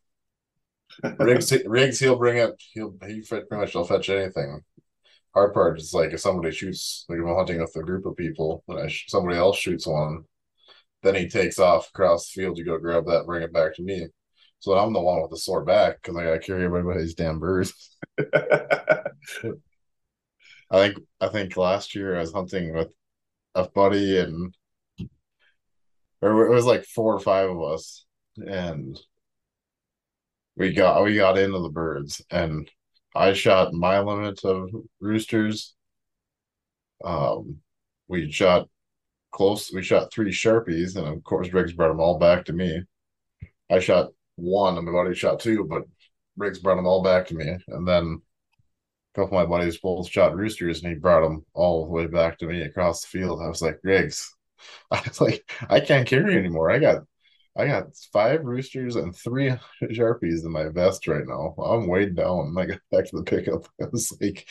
Riggs, 1.19 1.53
Riggs, 1.67 2.01
he'll 2.01 2.17
bring 2.19 2.39
it. 2.39 2.55
He'll 2.73 2.95
he 3.07 3.23
pretty 3.23 3.47
much 3.51 3.73
he'll 3.73 3.85
fetch 3.85 4.11
anything. 4.11 4.61
Hard 5.35 5.55
part 5.55 5.79
is 5.79 5.95
like 5.95 6.13
if 6.13 6.21
somebody 6.21 6.53
shoots, 6.55 7.05
like 7.09 7.19
if 7.19 7.25
I'm 7.25 7.37
hunting 7.37 7.61
with 7.61 7.77
a 7.77 7.83
group 7.83 8.07
of 8.07 8.17
people, 8.17 8.65
and 8.69 8.91
sh- 8.91 9.07
somebody 9.09 9.37
else 9.39 9.59
shoots 9.59 9.87
one, 9.87 10.25
then 11.03 11.15
he 11.15 11.29
takes 11.29 11.59
off 11.59 11.89
across 11.91 12.33
the 12.33 12.43
field 12.43 12.57
to 12.57 12.65
go 12.65 12.79
grab 12.79 13.07
that, 13.07 13.27
bring 13.27 13.43
it 13.43 13.53
back 13.53 13.75
to 13.77 13.83
me. 13.83 14.09
So 14.61 14.77
I'm 14.77 14.93
the 14.93 15.01
one 15.01 15.23
with 15.23 15.31
the 15.31 15.37
sore 15.37 15.65
back 15.65 16.03
because 16.03 16.17
I 16.17 16.25
got 16.25 16.33
to 16.33 16.39
carry 16.41 16.65
everybody's 16.65 17.15
damn 17.15 17.39
birds. 17.39 17.97
I 20.71 20.89
think 20.89 20.99
I 21.21 21.29
think 21.29 21.57
last 21.57 21.95
year 21.95 22.17
I 22.17 22.21
was 22.21 22.33
hunting 22.33 22.75
with 22.75 22.93
a 23.55 23.69
buddy 23.69 24.19
and 24.19 24.55
or 26.21 26.47
it 26.47 26.55
was 26.55 26.67
like 26.67 26.85
four 26.85 27.15
or 27.15 27.21
five 27.21 27.49
of 27.49 27.63
us, 27.63 28.05
and 28.37 28.99
we 30.57 30.73
got 30.73 31.05
we 31.05 31.17
got 31.17 31.39
into 31.39 31.61
the 31.61 31.69
birds, 31.69 32.23
and 32.31 32.69
I 33.15 33.33
shot 33.33 33.73
my 33.73 34.01
limit 34.01 34.45
of 34.45 34.71
roosters. 35.01 35.75
Um, 37.05 37.59
we 38.09 38.31
shot 38.31 38.69
close. 39.31 39.73
We 39.73 39.83
shot 39.83 40.13
three 40.13 40.33
sharpies, 40.33 40.97
and 40.97 41.07
of 41.07 41.23
course, 41.25 41.53
Riggs 41.53 41.73
brought 41.73 41.89
them 41.89 42.01
all 42.01 42.19
back 42.19 42.45
to 42.47 42.53
me. 42.53 42.83
I 43.71 43.79
shot 43.81 44.11
one, 44.37 44.77
and 44.77 44.87
my 44.87 44.93
buddy 44.93 45.15
shot 45.15 45.41
two, 45.41 45.65
but 45.65 45.83
Riggs 46.37 46.59
brought 46.59 46.77
them 46.77 46.87
all 46.87 47.03
back 47.03 47.27
to 47.29 47.35
me, 47.35 47.57
and 47.69 47.87
then 47.87 48.23
couple 49.19 49.39
of 49.39 49.49
my 49.49 49.59
buddies 49.59 49.79
both 49.79 50.09
shot 50.09 50.37
roosters, 50.37 50.83
and 50.83 50.93
he 50.93 50.99
brought 50.99 51.23
them 51.23 51.45
all 51.53 51.85
the 51.85 51.91
way 51.91 52.07
back 52.07 52.39
to 52.39 52.47
me 52.47 52.63
across 52.63 53.03
the 53.03 53.09
field. 53.09 53.43
I 53.43 53.49
was 53.49 53.63
like, 53.63 53.81
Riggs, 53.83 54.35
I 54.91 55.03
was 55.07 55.21
like, 55.21 55.51
I 55.69 55.81
can't 55.81 56.07
carry 56.07 56.37
anymore. 56.37 56.71
I 56.71 56.79
got 56.79 57.03
I 57.57 57.67
got 57.67 57.97
five 58.13 58.45
roosters 58.45 58.95
and 58.95 59.15
three 59.15 59.53
sharpies 59.83 60.45
in 60.45 60.53
my 60.53 60.69
vest 60.69 61.09
right 61.09 61.27
now. 61.27 61.55
I'm 61.59 61.89
weighed 61.89 62.15
down. 62.15 62.55
I 62.57 62.67
got 62.67 62.81
back 62.93 63.07
to 63.07 63.17
the 63.17 63.25
pickup. 63.25 63.67
I 63.83 63.87
was 63.91 64.17
like, 64.21 64.47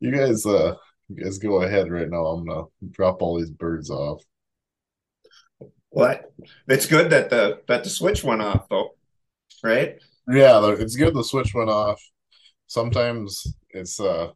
you 0.00 0.10
guys, 0.10 0.44
uh, 0.44 0.74
you 1.08 1.22
guys 1.22 1.38
go 1.38 1.62
ahead 1.62 1.90
right 1.90 2.10
now. 2.10 2.26
I'm 2.26 2.46
gonna 2.46 2.64
drop 2.90 3.22
all 3.22 3.38
these 3.38 3.50
birds 3.50 3.90
off. 3.90 4.22
What? 5.90 6.32
it's 6.68 6.86
good 6.86 7.10
that 7.10 7.30
the 7.30 7.62
that 7.68 7.84
the 7.84 7.90
switch 7.90 8.22
went 8.22 8.42
off 8.42 8.68
though, 8.68 8.94
right? 9.62 9.98
Yeah, 10.28 10.74
it's 10.78 10.96
good 10.96 11.14
the 11.14 11.24
switch 11.24 11.54
went 11.54 11.70
off. 11.70 12.02
Sometimes 12.66 13.46
it's 13.70 14.00
uh 14.00 14.32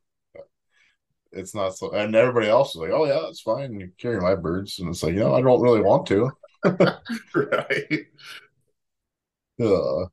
it's 1.32 1.54
not 1.54 1.76
so 1.76 1.92
and 1.92 2.14
everybody 2.14 2.48
else 2.48 2.70
is 2.70 2.76
like, 2.76 2.90
Oh 2.90 3.06
yeah, 3.06 3.28
it's 3.28 3.40
fine. 3.40 3.78
You 3.80 3.90
carry 3.98 4.20
my 4.20 4.34
birds. 4.34 4.78
And 4.78 4.88
it's 4.90 5.02
like, 5.02 5.14
you 5.14 5.20
know, 5.20 5.34
I 5.34 5.40
don't 5.40 5.62
really 5.62 5.80
want 5.80 6.06
to. 6.08 6.30
right. 7.34 8.06
Uh, 9.60 10.06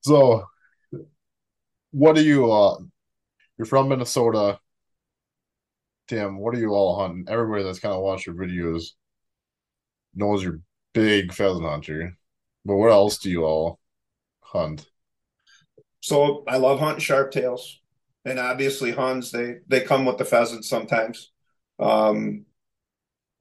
so 0.00 0.44
what 1.90 2.14
do 2.16 2.22
you 2.22 2.50
uh 2.50 2.78
you're 3.58 3.66
from 3.66 3.88
Minnesota. 3.88 4.60
Tim, 6.08 6.38
what 6.38 6.54
are 6.54 6.58
you 6.58 6.70
all 6.70 7.00
hunting? 7.00 7.26
Everybody 7.28 7.64
that's 7.64 7.80
kind 7.80 7.94
of 7.94 8.02
watched 8.02 8.26
your 8.26 8.36
videos 8.36 8.92
knows 10.14 10.42
you're 10.42 10.60
big 10.94 11.32
pheasant 11.32 11.64
hunter. 11.64 12.16
But 12.64 12.76
what 12.76 12.90
else 12.90 13.18
do 13.18 13.30
you 13.30 13.44
all 13.44 13.78
hunt? 14.40 14.88
So 16.00 16.44
I 16.48 16.56
love 16.58 16.80
hunting 16.80 17.00
sharp 17.00 17.32
tails. 17.32 17.80
And 18.24 18.38
obviously 18.38 18.92
Huns, 18.92 19.30
they 19.30 19.56
they 19.68 19.80
come 19.80 20.04
with 20.04 20.18
the 20.18 20.24
pheasants 20.24 20.68
sometimes. 20.68 21.30
Um 21.78 22.46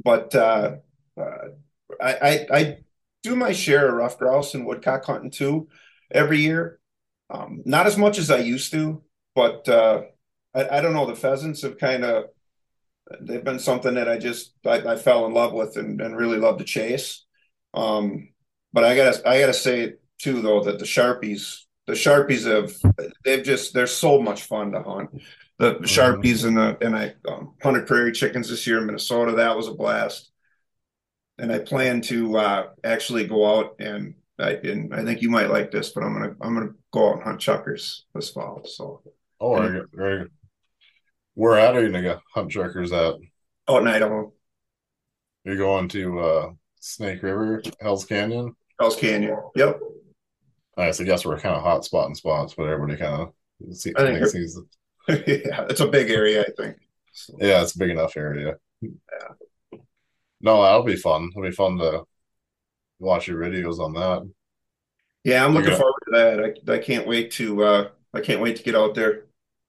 but 0.03 0.33
uh 0.35 0.77
uh, 1.19 1.47
I, 2.01 2.13
I, 2.13 2.47
I 2.51 2.77
do 3.23 3.35
my 3.35 3.53
share 3.53 3.87
of 3.89 3.95
ruffed 3.95 4.19
grouse 4.19 4.53
and 4.53 4.65
woodcock 4.67 5.05
hunting 5.05 5.31
too 5.31 5.67
every 6.11 6.39
year. 6.39 6.79
Um, 7.29 7.63
not 7.65 7.87
as 7.87 7.97
much 7.97 8.19
as 8.19 8.31
I 8.31 8.37
used 8.37 8.71
to, 8.73 9.03
but 9.35 9.67
uh, 9.67 10.03
I, 10.53 10.77
I 10.77 10.81
don't 10.81 10.93
know. 10.93 11.07
The 11.07 11.15
pheasants 11.15 11.63
have 11.63 11.79
kind 11.79 12.05
of 12.05 12.25
they've 13.21 13.43
been 13.43 13.59
something 13.59 13.95
that 13.95 14.09
I 14.09 14.17
just 14.17 14.53
I, 14.65 14.79
I 14.93 14.95
fell 14.97 15.25
in 15.25 15.33
love 15.33 15.53
with 15.53 15.77
and, 15.77 16.01
and 16.01 16.17
really 16.17 16.37
love 16.37 16.57
to 16.59 16.63
chase. 16.63 17.25
Um, 17.73 18.29
but 18.73 18.83
I 18.83 18.95
gotta 18.95 19.27
I 19.29 19.39
gotta 19.39 19.53
say 19.53 19.95
too 20.19 20.41
though 20.41 20.63
that 20.63 20.79
the 20.79 20.85
sharpies 20.85 21.63
the 21.87 21.93
sharpies 21.93 22.45
have 22.45 22.73
they've 23.23 23.43
just 23.43 23.73
they're 23.73 23.87
so 23.87 24.21
much 24.21 24.43
fun 24.43 24.71
to 24.73 24.83
hunt. 24.83 25.09
The 25.57 25.75
mm-hmm. 25.75 25.83
sharpies 25.85 26.45
and 26.45 26.57
the 26.57 26.77
and 26.81 26.95
I 26.95 27.15
um, 27.27 27.55
hunted 27.63 27.87
prairie 27.87 28.11
chickens 28.11 28.49
this 28.49 28.67
year 28.67 28.77
in 28.79 28.85
Minnesota. 28.85 29.33
That 29.33 29.57
was 29.57 29.67
a 29.67 29.73
blast 29.73 30.29
and 31.37 31.51
I 31.51 31.59
plan 31.59 32.01
to 32.01 32.37
uh, 32.37 32.67
actually 32.83 33.27
go 33.27 33.59
out 33.59 33.75
and 33.79 34.15
I 34.39 34.51
and 34.51 34.93
I 34.93 35.03
think 35.03 35.21
you 35.21 35.29
might 35.29 35.49
like 35.49 35.71
this, 35.71 35.89
but 35.89 36.03
I'm 36.03 36.13
gonna 36.13 36.35
I'm 36.41 36.53
gonna 36.53 36.73
go 36.91 37.09
out 37.09 37.15
and 37.15 37.23
hunt 37.23 37.41
chukars 37.41 38.01
this 38.13 38.29
fall. 38.29 38.61
So 38.65 39.01
oh, 39.39 39.55
and, 39.55 39.85
very 39.93 40.19
good. 40.19 40.31
Where 41.33 41.57
at 41.57 41.75
are 41.75 41.83
you 41.83 41.91
gonna 41.91 42.21
hunt 42.33 42.51
chukars 42.51 42.91
at? 42.91 43.19
Oh, 43.67 43.77
in 43.77 43.87
Idaho. 43.87 44.33
You're 45.43 45.57
going 45.57 45.87
to 45.89 46.19
uh, 46.19 46.49
Snake 46.79 47.23
River, 47.23 47.61
Hell's 47.79 48.05
Canyon. 48.05 48.55
Hell's 48.79 48.95
Canyon. 48.95 49.37
Yep. 49.55 49.79
I 50.77 50.91
guess 50.91 51.25
we're 51.25 51.39
kind 51.39 51.55
of 51.55 51.63
hot 51.63 51.85
spot 51.85 52.07
in 52.07 52.15
spots, 52.15 52.53
but 52.55 52.67
everybody 52.67 52.97
kind 52.99 53.21
of 53.21 53.75
see, 53.75 53.93
I 53.97 54.01
think 54.01 54.25
sees 54.27 54.57
it. 54.57 55.45
yeah, 55.47 55.65
it's 55.69 55.79
a 55.79 55.87
big 55.87 56.11
area. 56.11 56.41
I 56.41 56.51
think. 56.61 56.77
So. 57.13 57.35
Yeah, 57.39 57.61
it's 57.61 57.75
a 57.75 57.79
big 57.79 57.89
enough 57.89 58.15
area. 58.15 58.57
Yeah. 58.81 59.79
No, 60.39 60.61
that'll 60.61 60.83
be 60.83 60.95
fun. 60.95 61.29
It'll 61.31 61.49
be 61.49 61.51
fun 61.51 61.77
to 61.79 62.03
watch 62.99 63.27
your 63.27 63.41
videos 63.41 63.79
on 63.79 63.93
that. 63.93 64.29
Yeah, 65.23 65.43
I'm 65.43 65.53
looking 65.53 65.75
forward 65.75 65.99
to 66.05 66.11
that. 66.13 66.69
I, 66.69 66.73
I 66.75 66.77
can't 66.79 67.07
wait 67.07 67.31
to 67.31 67.63
uh 67.63 67.89
I 68.13 68.21
can't 68.21 68.41
wait 68.41 68.55
to 68.57 68.63
get 68.63 68.75
out 68.75 68.95
there. 68.95 69.25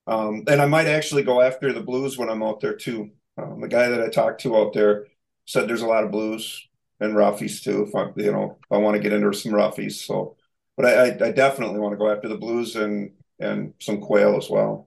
Um 0.07 0.45
and 0.47 0.61
I 0.61 0.67
might 0.67 0.87
actually 0.87 1.23
go 1.23 1.41
after 1.41 1.73
the 1.73 1.81
blues 1.81 2.19
when 2.19 2.29
I'm 2.29 2.43
out 2.43 2.61
there 2.61 2.77
too. 2.77 3.11
Um, 3.37 3.61
the 3.61 3.69
guy 3.69 3.89
that 3.89 4.03
I 4.03 4.09
talked 4.09 4.41
to 4.43 4.57
out 4.57 4.73
there 4.73 5.07
said 5.47 5.69
there's 5.69 5.83
a 5.83 5.87
lot 5.87 6.05
of 6.05 6.11
blues 6.11 6.69
and 7.01 7.15
roughies 7.15 7.63
too. 7.63 7.85
If 7.89 7.95
I 7.95 8.11
you 8.17 8.33
know 8.33 8.59
if 8.61 8.73
I 8.73 8.79
want 8.79 8.97
to 8.97 9.03
get 9.03 9.13
into 9.13 9.33
some 9.33 9.53
roughies, 9.53 9.93
so 9.93 10.37
but 10.79 10.87
I, 10.87 11.27
I, 11.27 11.33
definitely 11.33 11.81
want 11.81 11.93
to 11.93 11.99
go 11.99 12.09
after 12.09 12.29
the 12.29 12.39
blues 12.39 12.77
and 12.77 13.11
and 13.41 13.75
some 13.81 14.01
quail 14.01 14.37
as 14.37 14.49
well. 14.49 14.87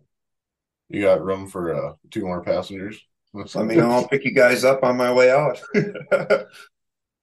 You 0.88 1.01
got 1.01 1.23
room 1.23 1.49
for 1.49 1.75
uh, 1.75 1.93
two 2.10 2.23
more 2.23 2.41
passengers? 2.41 2.99
Let 3.34 3.65
me 3.65 3.75
know. 3.75 3.91
I'll 3.91 4.08
pick 4.08 4.23
you 4.23 4.34
guys 4.34 4.63
up 4.63 4.84
on 4.84 4.95
my 4.95 5.12
way 5.12 5.30
out. 5.30 5.62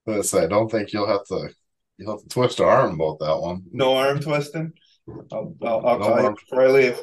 Let's 0.07 0.31
say, 0.31 0.45
I 0.45 0.47
don't 0.47 0.71
think 0.71 0.93
you'll 0.93 1.09
have 1.09 1.25
to 1.29 1.49
you'll 1.97 2.13
have 2.13 2.23
to 2.23 2.29
twist 2.29 2.61
an 2.61 2.67
arm 2.67 2.95
about 2.95 3.19
that 3.21 3.39
one. 3.41 3.63
No 3.73 3.97
arm 3.97 4.21
twisting. 4.21 4.75
I'll, 5.33 5.55
I'll, 5.63 5.87
I'll 5.87 5.99
no 5.99 6.05
call 6.05 6.13
arm, 6.13 6.25
you 6.25 6.37
before 6.37 6.67
I 6.67 6.71
leave. 6.71 7.01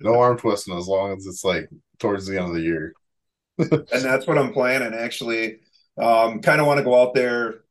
No 0.00 0.20
arm 0.20 0.36
twisting 0.36 0.76
as 0.76 0.86
long 0.86 1.16
as 1.16 1.24
it's 1.26 1.44
like 1.44 1.68
towards 1.98 2.26
the 2.26 2.38
end 2.38 2.48
of 2.48 2.54
the 2.54 2.60
year. 2.60 2.92
and 3.58 3.86
that's 3.88 4.26
what 4.26 4.36
I'm 4.36 4.52
planning. 4.52 4.92
Actually, 4.92 5.60
um, 5.96 6.40
kind 6.40 6.60
of 6.60 6.66
want 6.66 6.78
to 6.78 6.84
go 6.84 7.00
out 7.00 7.14
there. 7.14 7.64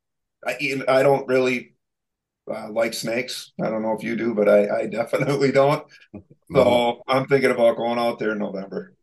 I 0.46 0.82
I 0.88 1.04
don't 1.04 1.28
really 1.28 1.73
uh, 2.52 2.70
like 2.72 2.94
snakes. 2.94 3.54
I 3.62 3.70
don't 3.70 3.82
know 3.82 3.94
if 3.94 4.04
you 4.04 4.16
do, 4.16 4.34
but 4.34 4.50
I, 4.50 4.82
I 4.82 4.86
definitely 4.88 5.52
don't. 5.52 5.86
So 6.54 7.02
I'm 7.08 7.28
thinking 7.28 7.52
about 7.52 7.78
going 7.78 8.00
out 8.00 8.20
there 8.20 8.32
in 8.32 8.40
November. 8.40 8.94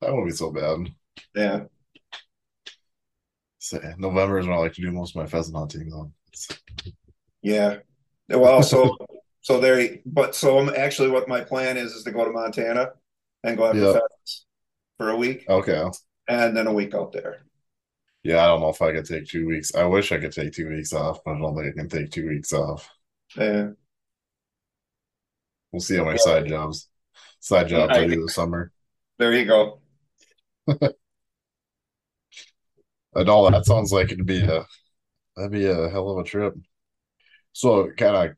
That 0.00 0.12
won't 0.12 0.26
be 0.26 0.32
so 0.32 0.50
bad. 0.50 0.92
Yeah. 1.34 1.64
So, 3.58 3.80
November 3.98 4.38
is 4.38 4.46
when 4.46 4.54
I 4.54 4.60
like 4.60 4.74
to 4.74 4.82
do 4.82 4.92
most 4.92 5.16
of 5.16 5.22
my 5.22 5.26
pheasant 5.26 5.56
hunting. 5.56 5.90
Though. 5.90 6.12
Yeah. 7.42 7.78
Well, 8.28 8.62
so 8.62 8.96
so 9.40 9.60
there. 9.60 9.98
But 10.06 10.34
so 10.34 10.58
I'm 10.58 10.68
actually 10.68 11.10
what 11.10 11.28
my 11.28 11.40
plan 11.40 11.76
is 11.76 11.92
is 11.92 12.04
to 12.04 12.12
go 12.12 12.24
to 12.24 12.30
Montana 12.30 12.92
and 13.42 13.56
go 13.56 13.66
after 13.66 13.80
yep. 13.80 13.94
pheasants 13.94 14.46
for 14.96 15.10
a 15.10 15.16
week. 15.16 15.44
Okay. 15.48 15.84
And 16.28 16.56
then 16.56 16.66
a 16.66 16.72
week 16.72 16.94
out 16.94 17.12
there. 17.12 17.42
Yeah, 18.22 18.42
I 18.42 18.46
don't 18.46 18.60
know 18.60 18.70
if 18.70 18.82
I 18.82 18.92
could 18.92 19.04
take 19.06 19.26
two 19.26 19.46
weeks. 19.46 19.74
I 19.74 19.84
wish 19.84 20.12
I 20.12 20.18
could 20.18 20.32
take 20.32 20.52
two 20.52 20.68
weeks 20.68 20.92
off, 20.92 21.20
but 21.24 21.36
I 21.36 21.38
don't 21.38 21.56
think 21.56 21.68
I 21.68 21.78
can 21.78 21.88
take 21.88 22.10
two 22.10 22.28
weeks 22.28 22.52
off. 22.52 22.90
Yeah. 23.36 23.70
We'll 25.72 25.80
see 25.80 25.96
how 25.96 26.04
many 26.04 26.18
side 26.18 26.46
jobs, 26.46 26.88
side 27.40 27.68
jobs 27.68 27.96
I, 27.96 28.02
I 28.02 28.06
do 28.06 28.22
this 28.22 28.34
summer. 28.34 28.72
There 29.18 29.32
you 29.32 29.44
go 29.44 29.80
and 33.14 33.28
all 33.28 33.50
that 33.50 33.66
sounds 33.66 33.92
like 33.92 34.12
it'd 34.12 34.26
be 34.26 34.44
a 34.44 34.66
that'd 35.36 35.52
be 35.52 35.66
a 35.66 35.88
hell 35.88 36.10
of 36.10 36.18
a 36.18 36.24
trip. 36.24 36.54
So, 37.52 37.90
kind 37.96 38.16
of, 38.16 38.36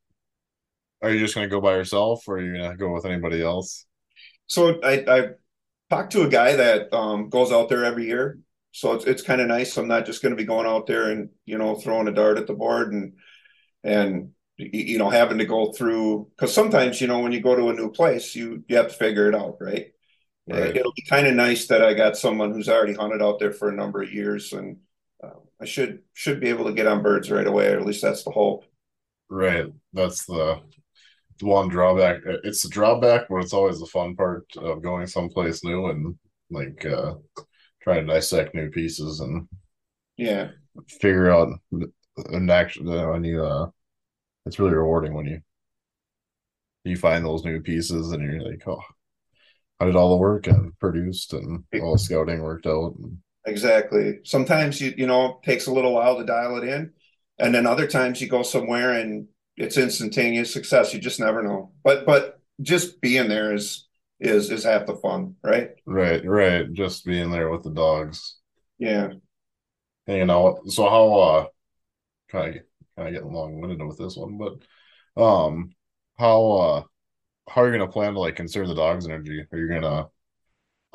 are 1.02 1.12
you 1.12 1.18
just 1.18 1.34
going 1.34 1.44
to 1.46 1.50
go 1.50 1.60
by 1.60 1.72
yourself, 1.72 2.26
or 2.26 2.36
are 2.36 2.40
you 2.40 2.56
going 2.56 2.70
to 2.70 2.76
go 2.76 2.92
with 2.92 3.04
anybody 3.04 3.42
else? 3.42 3.86
So, 4.46 4.80
I 4.82 5.04
I 5.08 5.28
talked 5.90 6.12
to 6.12 6.22
a 6.22 6.28
guy 6.28 6.56
that 6.56 6.92
um, 6.94 7.28
goes 7.28 7.52
out 7.52 7.68
there 7.68 7.84
every 7.84 8.06
year. 8.06 8.38
So 8.72 8.92
it's 8.92 9.04
it's 9.04 9.22
kind 9.22 9.40
of 9.40 9.48
nice. 9.48 9.76
I'm 9.76 9.88
not 9.88 10.06
just 10.06 10.22
going 10.22 10.30
to 10.30 10.37
be 10.37 10.44
going 10.44 10.66
out 10.66 10.87
there 10.87 11.11
and 11.11 11.30
you 11.44 11.59
know 11.59 11.74
throwing 11.74 12.09
a 12.09 12.12
dart 12.12 12.38
at 12.38 12.46
the 12.46 12.54
board 12.54 12.92
and 12.92 13.14
and 13.83 14.30
you 14.56 14.98
know 14.98 15.11
having 15.11 15.38
to 15.38 15.46
go 15.46 15.72
through 15.72 16.30
because 16.37 16.52
sometimes 16.52 17.00
you 17.00 17.06
know 17.06 17.20
when 17.20 17.33
you 17.33 17.40
go 17.40 17.56
to 17.56 17.70
a 17.70 17.74
new 17.74 17.90
place 17.90 18.37
you 18.37 18.62
you 18.68 18.76
have 18.76 18.88
to 18.88 18.94
figure 18.94 19.26
it 19.26 19.35
out 19.35 19.56
right 19.59 19.92
Right. 20.50 20.76
It'll 20.76 20.92
be 20.92 21.02
kind 21.02 21.26
of 21.26 21.35
nice 21.35 21.66
that 21.68 21.83
I 21.83 21.94
got 21.94 22.16
someone 22.16 22.52
who's 22.52 22.68
already 22.68 22.94
hunted 22.94 23.22
out 23.22 23.38
there 23.38 23.52
for 23.52 23.68
a 23.68 23.74
number 23.74 24.02
of 24.02 24.12
years, 24.12 24.52
and 24.52 24.78
uh, 25.22 25.38
I 25.61 25.64
should 25.64 26.00
should 26.12 26.40
be 26.40 26.48
able 26.48 26.64
to 26.64 26.72
get 26.72 26.87
on 26.87 27.02
birds 27.02 27.30
right 27.30 27.46
away. 27.46 27.68
Or 27.68 27.78
at 27.78 27.87
least 27.87 28.02
that's 28.02 28.24
the 28.24 28.30
hope. 28.30 28.64
Right. 29.28 29.66
That's 29.92 30.24
the 30.24 30.61
the 31.38 31.46
one 31.46 31.68
drawback. 31.68 32.22
It's 32.24 32.62
the 32.62 32.68
drawback, 32.68 33.28
but 33.28 33.37
it's 33.37 33.52
always 33.52 33.78
the 33.78 33.87
fun 33.87 34.16
part 34.16 34.44
of 34.56 34.83
going 34.83 35.06
someplace 35.06 35.62
new 35.62 35.87
and 35.87 36.16
like 36.50 36.85
uh, 36.85 37.14
trying 37.82 38.06
to 38.06 38.12
dissect 38.12 38.54
new 38.54 38.70
pieces 38.70 39.20
and 39.20 39.48
yeah, 40.16 40.50
figure 40.86 41.30
out 41.30 41.48
an 42.26 42.50
action 42.50 42.86
when 42.86 43.24
you 43.24 43.44
uh, 43.44 43.68
it's 44.46 44.58
really 44.58 44.74
rewarding 44.74 45.14
when 45.14 45.26
you 45.26 45.40
you 46.84 46.96
find 46.96 47.24
those 47.24 47.44
new 47.44 47.60
pieces 47.60 48.12
and 48.12 48.22
you're 48.22 48.40
like, 48.40 48.66
oh, 48.66 48.80
how 49.78 49.86
did 49.86 49.96
all 49.96 50.10
the 50.10 50.16
work 50.16 50.46
and 50.46 50.78
produced 50.78 51.32
and 51.32 51.64
all 51.82 51.92
the 51.92 51.98
scouting 51.98 52.42
worked 52.42 52.66
out. 52.66 52.94
And 52.98 53.18
exactly. 53.46 54.20
Sometimes 54.24 54.80
you 54.80 54.94
you 54.96 55.06
know 55.06 55.40
it 55.42 55.46
takes 55.46 55.66
a 55.66 55.72
little 55.72 55.94
while 55.94 56.18
to 56.18 56.24
dial 56.24 56.56
it 56.56 56.68
in, 56.68 56.92
and 57.38 57.54
then 57.54 57.66
other 57.66 57.86
times 57.86 58.20
you 58.20 58.28
go 58.28 58.42
somewhere 58.42 58.92
and 58.92 59.26
it's 59.56 59.76
instantaneous 59.76 60.52
success. 60.52 60.92
You 60.94 61.00
just 61.00 61.20
never 61.20 61.42
know. 61.42 61.72
But 61.82 62.06
but 62.06 62.40
just 62.60 63.00
being 63.00 63.28
there 63.28 63.54
is 63.54 63.86
is 64.20 64.50
is 64.50 64.64
half 64.64 64.87
the 64.87 64.96
fun, 64.96 65.37
right? 65.42 65.70
Right, 65.87 66.24
right. 66.24 66.72
Just 66.72 67.04
being 67.04 67.30
there 67.30 67.50
with 67.50 67.62
the 67.62 67.70
dogs. 67.70 68.37
Yeah. 68.78 69.12
Hanging 70.06 70.30
out. 70.30 70.61
So 70.68 70.88
how 70.88 71.14
uh 71.14 71.46
kind 72.30 72.56
of 72.56 72.62
kind 72.96 73.09
of 73.09 73.14
getting 73.14 73.33
long 73.33 73.61
winded 73.61 73.87
with 73.87 73.98
this 73.98 74.16
one, 74.16 74.38
but 74.38 75.22
um 75.22 75.74
how 76.18 76.52
uh 76.52 76.83
how 77.48 77.62
are 77.62 77.66
you 77.66 77.78
gonna 77.78 77.90
plan 77.90 78.14
to 78.14 78.20
like 78.20 78.37
conserve 78.37 78.68
the 78.68 78.74
dog's 78.74 79.06
energy? 79.06 79.46
Are 79.52 79.59
you 79.59 79.68
gonna 79.68 80.09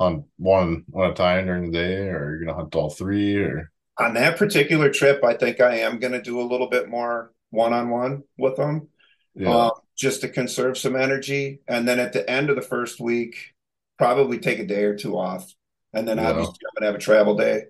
hunt 0.00 0.26
one 0.38 0.84
one 0.88 1.06
at 1.06 1.12
a 1.12 1.14
time 1.14 1.46
during 1.46 1.70
the 1.70 1.78
day, 1.78 2.08
or 2.08 2.26
are 2.26 2.34
you 2.38 2.46
gonna 2.46 2.58
hunt 2.58 2.74
all 2.74 2.90
three? 2.90 3.36
Or 3.36 3.70
On 3.98 4.14
that 4.14 4.38
particular 4.38 4.90
trip, 4.90 5.24
I 5.24 5.34
think 5.34 5.60
I 5.60 5.78
am 5.78 5.98
going 5.98 6.12
to 6.12 6.20
do 6.22 6.40
a 6.40 6.44
little 6.44 6.68
bit 6.68 6.88
more 6.88 7.32
one 7.50 7.72
on 7.72 7.88
one 7.90 8.24
with 8.36 8.56
them, 8.56 8.88
yeah, 9.34 9.66
um, 9.66 9.70
just 9.96 10.20
to 10.20 10.28
conserve 10.28 10.78
some 10.78 10.96
energy. 10.96 11.60
And 11.66 11.88
then 11.88 11.98
at 11.98 12.12
the 12.12 12.28
end 12.28 12.50
of 12.50 12.56
the 12.56 12.62
first 12.62 13.00
week, 13.00 13.54
probably 13.98 14.38
take 14.38 14.58
a 14.58 14.66
day 14.66 14.84
or 14.84 14.96
two 14.96 15.18
off. 15.18 15.52
And 15.92 16.06
then 16.06 16.18
obviously 16.18 16.54
I'm 16.66 16.74
going 16.74 16.82
to 16.82 16.86
have 16.86 16.94
a 16.94 16.98
travel 16.98 17.34
day, 17.36 17.64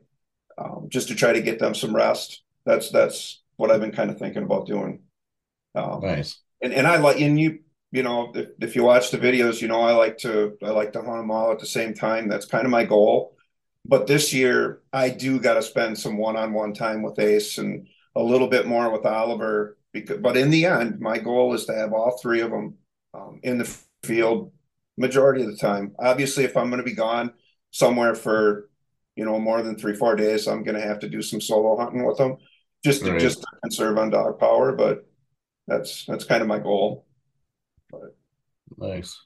um, 0.59 0.87
just 0.89 1.09
to 1.09 1.15
try 1.15 1.33
to 1.33 1.41
get 1.41 1.59
them 1.59 1.75
some 1.75 1.95
rest. 1.95 2.43
That's 2.65 2.91
that's 2.91 3.43
what 3.57 3.71
I've 3.71 3.81
been 3.81 3.93
kind 3.93 4.11
of 4.11 4.19
thinking 4.19 4.43
about 4.43 4.67
doing. 4.67 5.03
Um, 5.75 6.01
nice. 6.01 6.41
and 6.62 6.73
and 6.73 6.87
I 6.87 6.97
like 6.97 7.21
and 7.21 7.39
you 7.39 7.61
you 7.93 8.03
know 8.03 8.33
if, 8.35 8.49
if 8.61 8.77
you 8.77 8.83
watch 8.83 9.11
the 9.11 9.19
videos 9.19 9.61
you 9.61 9.69
know 9.69 9.83
I 9.83 9.93
like 9.93 10.19
to 10.19 10.57
I 10.65 10.71
like 10.71 10.93
to 10.95 11.03
hunt 11.03 11.19
them 11.19 11.31
all 11.31 11.53
at 11.53 11.59
the 11.59 11.67
same 11.67 11.93
time 11.93 12.29
that's 12.29 12.47
kind 12.47 12.65
of 12.65 12.71
my 12.71 12.85
goal 12.85 13.37
but 13.85 14.07
this 14.07 14.33
year 14.33 14.81
I 14.93 15.11
do 15.11 15.39
got 15.39 15.55
to 15.55 15.62
spend 15.62 15.99
some 15.99 16.17
one-on-one 16.17 16.73
time 16.73 17.03
with 17.03 17.19
Ace 17.19 17.59
and 17.59 17.87
a 18.15 18.23
little 18.23 18.49
bit 18.49 18.67
more 18.67 18.91
with 18.91 19.07
Oliver 19.07 19.77
because 20.00 20.18
but 20.18 20.37
in 20.37 20.50
the 20.50 20.64
end 20.66 21.00
my 21.00 21.18
goal 21.18 21.54
is 21.54 21.64
to 21.66 21.74
have 21.74 21.92
all 21.92 22.18
three 22.22 22.40
of 22.40 22.50
them 22.50 22.74
um, 23.14 23.40
in 23.42 23.59
the 23.59 23.64
field 24.04 24.52
majority 24.96 25.42
of 25.42 25.48
the 25.50 25.56
time 25.56 25.92
obviously 25.98 26.44
if 26.44 26.56
I'm 26.56 26.68
going 26.70 26.78
to 26.78 26.90
be 26.90 26.94
gone 26.94 27.32
somewhere 27.70 28.14
for 28.14 28.68
you 29.16 29.24
know 29.24 29.38
more 29.38 29.62
than 29.62 29.76
three 29.76 29.94
four 29.94 30.16
days 30.16 30.46
I'm 30.46 30.62
going 30.64 30.76
to 30.76 30.87
have 30.87 31.00
to 31.00 31.09
do 31.09 31.22
some 31.22 31.40
solo 31.40 31.76
hunting 31.76 32.04
with 32.04 32.18
them 32.18 32.37
just 32.85 33.04
to 33.04 33.12
Right. 33.12 33.20
just 33.20 33.40
to 33.40 33.46
conserve 33.62 33.98
on 33.98 34.11
dog 34.11 34.38
power 34.38 34.72
but 34.72 35.06
that's 35.66 36.04
that's 36.06 36.24
kind 36.24 36.42
of 36.42 36.48
my 36.48 36.59
goal 36.59 37.06
Nice. 38.78 39.18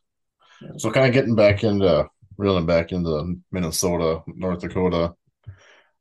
Yeah. 0.61 0.71
So 0.77 0.91
kind 0.91 1.07
of 1.07 1.13
getting 1.13 1.35
back 1.35 1.65
into 1.65 2.07
reeling 2.37 2.67
back 2.67 2.93
into 2.93 3.37
Minnesota, 3.51 4.23
North 4.27 4.61
Dakota. 4.61 5.15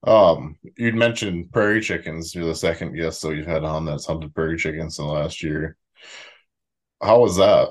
Um, 0.04 0.58
you'd 0.78 0.96
mentioned 0.96 1.52
prairie 1.52 1.82
chickens. 1.82 2.34
You're 2.34 2.46
the 2.46 2.56
second 2.56 2.96
guest 2.96 3.20
so 3.20 3.32
you've 3.32 3.46
had 3.46 3.64
on 3.64 3.86
that's 3.86 4.06
hunted 4.06 4.34
prairie 4.34 4.58
chickens 4.58 4.98
in 4.98 5.06
the 5.06 5.12
last 5.12 5.44
year. 5.44 5.76
How 7.02 7.20
was 7.20 7.38
that? 7.38 7.70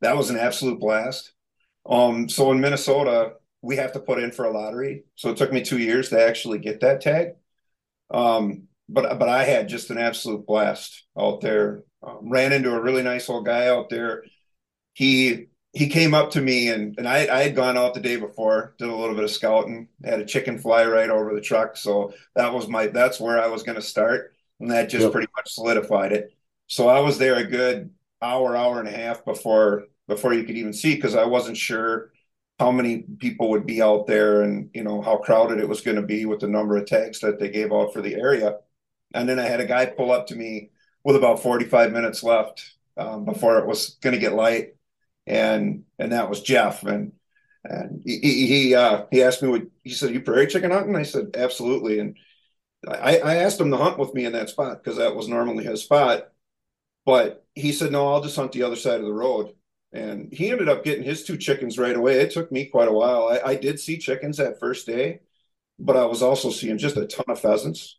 That 0.00 0.16
was 0.16 0.30
an 0.30 0.38
absolute 0.38 0.78
blast. 0.78 1.32
Um, 1.88 2.28
so 2.28 2.52
in 2.52 2.60
Minnesota, 2.60 3.34
we 3.62 3.76
have 3.76 3.92
to 3.92 4.00
put 4.00 4.18
in 4.22 4.30
for 4.30 4.44
a 4.44 4.52
lottery. 4.52 5.04
So 5.16 5.30
it 5.30 5.36
took 5.36 5.52
me 5.52 5.62
two 5.62 5.78
years 5.78 6.10
to 6.10 6.24
actually 6.24 6.58
get 6.58 6.80
that 6.80 7.00
tag. 7.00 7.30
Um, 8.10 8.68
but 8.88 9.18
but 9.18 9.28
I 9.28 9.44
had 9.44 9.68
just 9.68 9.90
an 9.90 9.98
absolute 9.98 10.46
blast 10.46 11.04
out 11.18 11.40
there. 11.40 11.82
Um, 12.02 12.30
ran 12.30 12.52
into 12.52 12.72
a 12.72 12.80
really 12.80 13.02
nice 13.02 13.28
old 13.28 13.44
guy 13.44 13.68
out 13.68 13.90
there. 13.90 14.22
He 14.94 15.48
he 15.78 15.88
came 15.88 16.14
up 16.14 16.30
to 16.32 16.40
me 16.40 16.68
and 16.68 16.96
and 16.98 17.08
I, 17.08 17.18
I 17.34 17.42
had 17.42 17.54
gone 17.56 17.76
out 17.78 17.94
the 17.94 18.00
day 18.00 18.16
before, 18.16 18.74
did 18.78 18.88
a 18.88 18.94
little 18.96 19.14
bit 19.14 19.24
of 19.24 19.30
scouting, 19.30 19.88
had 20.04 20.20
a 20.20 20.24
chicken 20.26 20.58
fly 20.58 20.84
right 20.86 21.10
over 21.10 21.34
the 21.34 21.40
truck. 21.40 21.76
So 21.76 22.12
that 22.34 22.52
was 22.52 22.68
my 22.68 22.86
that's 22.88 23.20
where 23.20 23.40
I 23.42 23.48
was 23.48 23.62
going 23.62 23.76
to 23.76 23.82
start, 23.82 24.34
and 24.60 24.70
that 24.70 24.90
just 24.90 25.10
Yep. 25.10 25.12
pretty 25.12 25.28
much 25.36 25.52
solidified 25.52 26.12
it. 26.12 26.32
So 26.66 26.88
I 26.88 27.00
was 27.00 27.18
there 27.18 27.36
a 27.36 27.44
good 27.46 27.90
hour, 28.22 28.56
hour 28.56 28.80
and 28.80 28.88
a 28.88 28.92
half 28.92 29.24
before 29.24 29.84
before 30.08 30.34
you 30.34 30.44
could 30.44 30.56
even 30.56 30.72
see 30.72 30.94
because 30.96 31.14
I 31.14 31.24
wasn't 31.24 31.56
sure 31.56 32.12
how 32.58 32.72
many 32.72 33.02
people 33.18 33.50
would 33.50 33.66
be 33.66 33.80
out 33.82 34.06
there 34.06 34.42
and 34.42 34.70
you 34.74 34.82
know 34.84 35.00
how 35.02 35.16
crowded 35.18 35.58
it 35.60 35.68
was 35.68 35.80
going 35.80 35.96
to 35.96 36.02
be 36.02 36.24
with 36.26 36.40
the 36.40 36.48
number 36.48 36.76
of 36.76 36.86
tags 36.86 37.20
that 37.20 37.38
they 37.38 37.50
gave 37.50 37.72
out 37.72 37.92
for 37.92 38.02
the 38.02 38.14
area. 38.14 38.56
And 39.14 39.28
then 39.28 39.38
I 39.38 39.44
had 39.44 39.60
a 39.60 39.66
guy 39.66 39.86
pull 39.86 40.12
up 40.12 40.26
to 40.28 40.36
me 40.36 40.70
with 41.04 41.16
about 41.16 41.42
45 41.42 41.92
minutes 41.92 42.22
left 42.22 42.74
um, 42.96 43.24
before 43.24 43.58
it 43.58 43.66
was 43.66 43.96
going 44.02 44.14
to 44.14 44.20
get 44.20 44.34
light, 44.34 44.74
and 45.28 45.84
and 45.98 46.12
that 46.12 46.28
was 46.30 46.42
Jeff. 46.42 46.84
And 46.84 47.12
and 47.64 48.02
he 48.04 48.46
he 48.46 48.74
uh, 48.74 49.04
he 49.10 49.22
asked 49.22 49.42
me 49.42 49.48
what 49.48 49.62
he 49.84 49.90
said. 49.90 50.12
You 50.12 50.20
prairie 50.20 50.46
chicken 50.46 50.70
hunting? 50.70 50.96
I 50.96 51.02
said 51.02 51.36
absolutely. 51.36 51.98
And 52.00 52.16
I, 52.86 53.18
I 53.18 53.34
asked 53.36 53.60
him 53.60 53.70
to 53.70 53.76
hunt 53.76 53.98
with 53.98 54.14
me 54.14 54.24
in 54.24 54.32
that 54.32 54.48
spot 54.50 54.82
because 54.82 54.98
that 54.98 55.16
was 55.16 55.28
normally 55.28 55.64
his 55.64 55.82
spot. 55.82 56.28
But 57.04 57.46
he 57.54 57.72
said, 57.72 57.90
no, 57.90 58.12
I'll 58.12 58.22
just 58.22 58.36
hunt 58.36 58.52
the 58.52 58.62
other 58.62 58.76
side 58.76 59.00
of 59.00 59.06
the 59.06 59.12
road. 59.12 59.54
And 59.92 60.32
he 60.32 60.50
ended 60.50 60.68
up 60.68 60.84
getting 60.84 61.04
his 61.04 61.24
two 61.24 61.38
chickens 61.38 61.78
right 61.78 61.96
away. 61.96 62.20
It 62.20 62.30
took 62.30 62.52
me 62.52 62.66
quite 62.66 62.88
a 62.88 62.92
while. 62.92 63.28
I, 63.28 63.52
I 63.52 63.54
did 63.54 63.80
see 63.80 63.96
chickens 63.96 64.36
that 64.36 64.60
first 64.60 64.86
day, 64.86 65.20
but 65.78 65.96
I 65.96 66.04
was 66.04 66.22
also 66.22 66.50
seeing 66.50 66.76
just 66.76 66.98
a 66.98 67.06
ton 67.06 67.24
of 67.28 67.40
pheasants. 67.40 67.98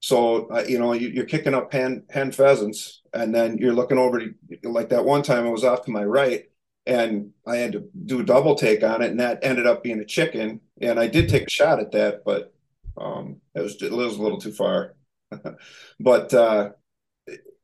So, 0.00 0.46
uh, 0.48 0.64
you 0.68 0.78
know, 0.78 0.92
you, 0.92 1.08
you're 1.08 1.24
kicking 1.24 1.54
up 1.54 1.72
hen, 1.72 2.04
hen 2.10 2.30
pheasants, 2.30 3.02
and 3.12 3.34
then 3.34 3.58
you're 3.58 3.72
looking 3.72 3.98
over 3.98 4.20
to, 4.20 4.34
like 4.62 4.90
that 4.90 5.04
one 5.04 5.22
time 5.22 5.46
I 5.46 5.50
was 5.50 5.64
off 5.64 5.84
to 5.86 5.90
my 5.90 6.04
right, 6.04 6.44
and 6.86 7.30
I 7.46 7.56
had 7.56 7.72
to 7.72 7.88
do 8.06 8.20
a 8.20 8.24
double 8.24 8.54
take 8.54 8.82
on 8.82 9.02
it, 9.02 9.10
and 9.10 9.20
that 9.20 9.40
ended 9.42 9.66
up 9.66 9.82
being 9.82 10.00
a 10.00 10.04
chicken. 10.04 10.60
And 10.80 11.00
I 11.00 11.06
did 11.06 11.28
take 11.28 11.46
a 11.46 11.50
shot 11.50 11.80
at 11.80 11.92
that, 11.92 12.24
but 12.24 12.52
um, 12.96 13.40
it 13.54 13.60
was 13.60 13.80
it 13.82 13.92
was 13.92 14.16
a 14.18 14.22
little 14.22 14.40
too 14.40 14.52
far. 14.52 14.94
but 16.00 16.34
uh, 16.34 16.70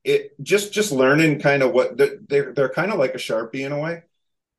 it 0.05 0.33
just 0.43 0.73
just 0.73 0.93
learning 0.93 1.41
kind 1.41 1.63
of 1.63 1.73
what 1.73 1.97
they're 1.97 2.19
they're, 2.29 2.53
they're 2.53 2.69
kind 2.69 2.93
of 2.93 2.99
like 2.99 3.15
a 3.15 3.19
sharpie 3.19 3.67
in 3.67 3.73
a 3.73 3.79
way. 3.79 4.03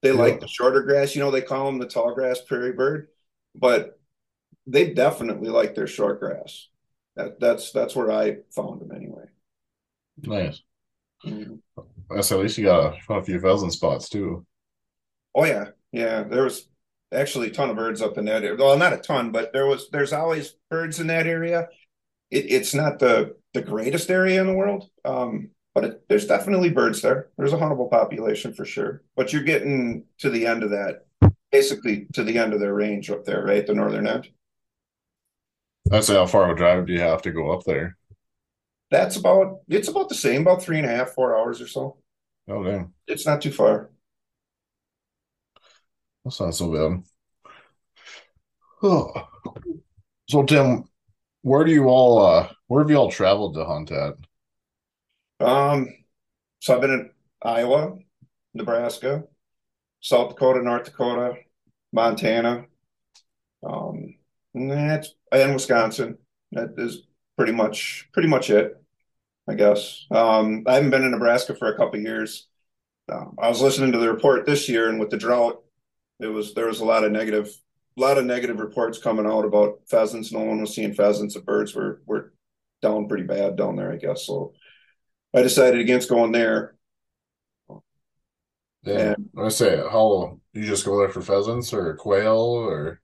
They 0.01 0.11
Yeah. 0.11 0.17
like 0.17 0.39
the 0.39 0.47
shorter 0.47 0.83
grass, 0.83 1.15
you 1.15 1.21
know. 1.21 1.31
They 1.31 1.41
call 1.41 1.65
them 1.67 1.79
the 1.79 1.87
tall 1.87 2.13
grass 2.13 2.41
prairie 2.41 2.73
bird, 2.73 3.09
but 3.55 3.99
they 4.67 4.93
definitely 4.93 5.49
like 5.49 5.75
their 5.75 5.87
short 5.87 6.19
grass. 6.19 6.69
That 7.15 7.39
that's 7.39 7.71
that's 7.71 7.95
where 7.95 8.11
I 8.11 8.39
found 8.51 8.81
them 8.81 8.91
anyway. 8.95 9.25
Nice. 10.23 10.61
Mhm. 11.25 11.61
I 12.09 12.17
at 12.17 12.31
least 12.31 12.57
you 12.57 12.65
got 12.65 12.95
a, 13.09 13.13
a 13.13 13.23
few 13.23 13.39
pheasant 13.39 13.73
spots 13.73 14.09
too. 14.09 14.45
Oh 15.35 15.45
yeah, 15.45 15.69
yeah. 15.91 16.23
There 16.23 16.43
was 16.43 16.67
actually 17.13 17.47
a 17.47 17.51
ton 17.51 17.69
of 17.69 17.75
birds 17.75 18.01
up 18.01 18.17
in 18.17 18.25
that 18.25 18.43
area. 18.43 18.57
Well, 18.57 18.77
not 18.77 18.93
a 18.93 18.97
ton, 18.97 19.31
but 19.31 19.53
there 19.53 19.65
was. 19.65 19.89
There's 19.91 20.13
always 20.13 20.55
birds 20.69 20.99
in 20.99 21.07
that 21.07 21.27
area. 21.27 21.69
It, 22.29 22.51
it's 22.51 22.73
not 22.73 22.99
the 22.99 23.35
the 23.53 23.61
greatest 23.61 24.09
area 24.09 24.41
in 24.41 24.47
the 24.47 24.53
world, 24.53 24.89
um, 25.05 25.49
but 25.73 25.83
it, 25.83 26.03
there's 26.09 26.27
definitely 26.27 26.69
birds 26.69 27.01
there. 27.01 27.29
There's 27.37 27.53
a 27.53 27.57
huntable 27.57 27.89
population 27.89 28.53
for 28.53 28.65
sure. 28.65 29.03
But 29.15 29.33
you're 29.33 29.43
getting 29.43 30.05
to 30.19 30.29
the 30.29 30.45
end 30.45 30.63
of 30.63 30.71
that, 30.71 31.05
basically 31.51 32.07
to 32.13 32.23
the 32.23 32.37
end 32.37 32.53
of 32.53 32.59
their 32.59 32.73
range 32.73 33.09
up 33.09 33.25
there, 33.25 33.43
right? 33.43 33.65
The 33.65 33.73
northern 33.73 34.07
end. 34.07 34.29
I'd 35.91 36.03
say 36.03 36.13
how 36.13 36.25
far 36.25 36.45
of 36.45 36.51
a 36.51 36.55
drive 36.55 36.85
do 36.85 36.93
you 36.93 37.01
have 37.01 37.21
to 37.23 37.31
go 37.31 37.51
up 37.51 37.63
there? 37.65 37.97
That's 38.91 39.15
about. 39.15 39.59
It's 39.69 39.87
about 39.87 40.09
the 40.09 40.15
same, 40.15 40.41
about 40.41 40.61
three 40.61 40.77
and 40.77 40.85
a 40.85 40.89
half, 40.89 41.11
four 41.11 41.37
hours 41.37 41.61
or 41.61 41.67
so. 41.67 41.97
Oh 42.47 42.63
damn. 42.63 42.93
It's 43.07 43.25
not 43.25 43.41
too 43.41 43.51
far. 43.51 43.89
That's 46.23 46.39
not 46.39 46.53
so 46.55 46.71
bad. 46.71 47.03
Oh. 48.83 49.27
So 50.29 50.43
Tim, 50.43 50.89
where 51.41 51.63
do 51.63 51.71
you 51.71 51.85
all 51.85 52.19
uh 52.19 52.49
where 52.67 52.81
have 52.81 52.89
you 52.89 52.95
all 52.95 53.11
traveled 53.11 53.55
to 53.55 53.65
hunt 53.65 53.91
at? 53.91 54.15
Um, 55.39 55.89
so 56.59 56.75
I've 56.75 56.81
been 56.81 56.91
in 56.91 57.09
Iowa, 57.41 57.97
Nebraska, 58.53 59.23
South 59.99 60.29
Dakota, 60.29 60.61
North 60.63 60.85
Dakota, 60.85 61.35
Montana, 61.91 62.65
um, 63.67 64.15
and 64.53 64.71
that's 64.71 65.13
and 65.31 65.53
Wisconsin. 65.53 66.17
That 66.51 66.75
is 66.77 67.03
pretty 67.37 67.53
much 67.53 68.07
pretty 68.13 68.29
much 68.29 68.49
it, 68.49 68.75
I 69.49 69.55
guess. 69.55 70.05
Um, 70.11 70.63
I 70.67 70.75
haven't 70.75 70.91
been 70.91 71.03
in 71.03 71.11
Nebraska 71.11 71.55
for 71.55 71.73
a 71.73 71.77
couple 71.77 71.99
years. 71.99 72.47
Um, 73.11 73.35
I 73.41 73.49
was 73.49 73.61
listening 73.61 73.91
to 73.93 73.97
the 73.97 74.11
report 74.11 74.45
this 74.45 74.69
year, 74.69 74.89
and 74.89 74.99
with 74.99 75.09
the 75.09 75.17
drought, 75.17 75.63
it 76.23 76.27
was 76.27 76.53
there 76.53 76.67
was 76.67 76.79
a 76.79 76.85
lot 76.85 77.03
of 77.03 77.11
negative, 77.11 77.49
a 77.97 78.01
lot 78.01 78.17
of 78.17 78.25
negative 78.25 78.59
reports 78.59 78.97
coming 78.97 79.25
out 79.25 79.45
about 79.45 79.81
pheasants. 79.87 80.31
No 80.31 80.39
one 80.39 80.61
was 80.61 80.73
seeing 80.73 80.93
pheasants. 80.93 81.33
The 81.33 81.41
birds 81.41 81.75
were 81.75 82.01
were 82.05 82.33
down 82.81 83.07
pretty 83.07 83.23
bad 83.23 83.55
down 83.55 83.75
there, 83.75 83.91
I 83.91 83.97
guess. 83.97 84.25
So 84.25 84.53
I 85.33 85.41
decided 85.41 85.79
against 85.79 86.09
going 86.09 86.31
there. 86.31 86.75
Yeah. 88.83 89.13
I 89.37 89.49
say 89.49 89.77
how 89.77 90.39
you 90.53 90.65
just 90.65 90.85
go 90.85 90.97
there 90.97 91.09
for 91.09 91.21
pheasants 91.21 91.71
or 91.71 91.95
quail 91.95 92.39
or 92.39 93.01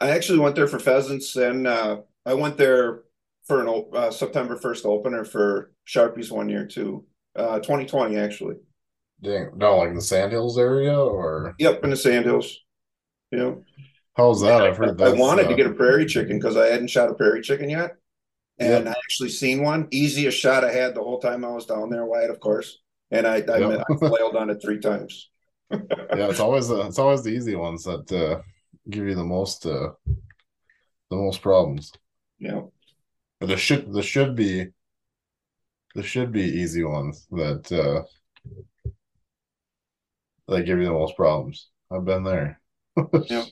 I 0.00 0.10
actually 0.10 0.40
went 0.40 0.56
there 0.56 0.66
for 0.66 0.80
pheasants, 0.80 1.36
and 1.36 1.64
uh, 1.64 2.00
I 2.26 2.34
went 2.34 2.56
there 2.56 3.02
for 3.44 3.60
an 3.60 3.84
uh, 3.94 4.10
September 4.10 4.56
first 4.56 4.84
opener 4.84 5.24
for 5.24 5.72
Sharpies 5.86 6.30
one 6.30 6.48
year 6.48 6.66
too. 6.66 7.04
Uh, 7.36 7.60
2020 7.60 8.16
actually. 8.16 8.56
Dang 9.22 9.50
no 9.56 9.78
like 9.78 9.94
the 9.94 10.00
Sandhills 10.00 10.58
area 10.58 10.98
or 10.98 11.54
Yep, 11.58 11.84
in 11.84 11.90
the 11.90 11.96
Sandhills. 11.96 12.58
Yep. 13.30 13.62
How's 14.16 14.42
that? 14.42 14.62
I've 14.62 14.76
heard 14.76 14.98
that. 14.98 15.08
I 15.08 15.12
wanted 15.12 15.48
to 15.48 15.54
get 15.54 15.66
a 15.66 15.72
prairie 15.72 16.06
chicken 16.06 16.38
because 16.38 16.56
I 16.56 16.66
hadn't 16.66 16.88
shot 16.88 17.10
a 17.10 17.14
prairie 17.14 17.40
chicken 17.42 17.70
yet. 17.70 17.96
And 18.58 18.84
Yep. 18.84 18.94
I 18.94 18.98
actually 18.98 19.30
seen 19.30 19.62
one. 19.62 19.88
Easiest 19.90 20.38
shot 20.38 20.64
I 20.64 20.72
had 20.72 20.94
the 20.94 21.02
whole 21.02 21.18
time 21.18 21.44
I 21.44 21.50
was 21.50 21.66
down 21.66 21.88
there, 21.88 22.04
Wyatt, 22.04 22.30
of 22.30 22.40
course. 22.40 22.78
And 23.10 23.26
I 23.26 23.36
I, 23.36 23.58
Yep. 23.58 23.84
I 23.90 23.96
flailed 23.96 24.36
on 24.36 24.50
it 24.50 24.60
three 24.62 24.78
times. 24.80 25.30
yeah, 25.70 26.28
it's 26.28 26.40
always 26.40 26.68
the 26.68 26.86
it's 26.86 26.98
always 26.98 27.22
the 27.22 27.30
easy 27.30 27.54
ones 27.54 27.84
that 27.84 28.12
uh, 28.12 28.42
give 28.90 29.06
you 29.06 29.14
the 29.14 29.24
most 29.24 29.64
uh, 29.64 29.90
the 31.10 31.16
most 31.16 31.40
problems. 31.40 31.92
Yeah. 32.38 32.62
But 33.40 33.46
there 33.46 33.56
should 33.58 33.92
there 33.92 34.02
should 34.02 34.36
be 34.36 34.68
there 35.94 36.04
should 36.04 36.32
be 36.32 36.42
easy 36.42 36.84
ones 36.84 37.26
that 37.30 37.70
uh, 37.72 38.02
that 40.48 40.66
give 40.66 40.78
you 40.78 40.84
the 40.84 40.92
most 40.92 41.16
problems. 41.16 41.68
I've 41.90 42.04
been 42.04 42.24
there. 42.24 42.60
Yeah. 43.24 43.44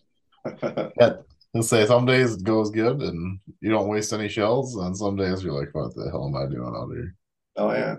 Let's 0.45 1.69
say 1.69 1.87
some 1.87 2.07
days 2.07 2.35
it 2.35 2.45
goes 2.45 2.71
good 2.71 3.01
and 3.01 3.41
you 3.61 3.71
don't 3.71 3.89
waste 3.89 4.13
any 4.13 4.29
shells, 4.29 4.77
and 4.77 4.97
some 4.97 5.17
days 5.17 5.43
you're 5.43 5.59
like, 5.59 5.75
"What 5.75 5.95
the 5.95 6.11
hell 6.11 6.27
am 6.27 6.37
I 6.37 6.47
doing 6.51 6.75
out 6.75 6.91
here?" 6.93 7.15
oh 7.57 7.73
yeah. 7.73 7.97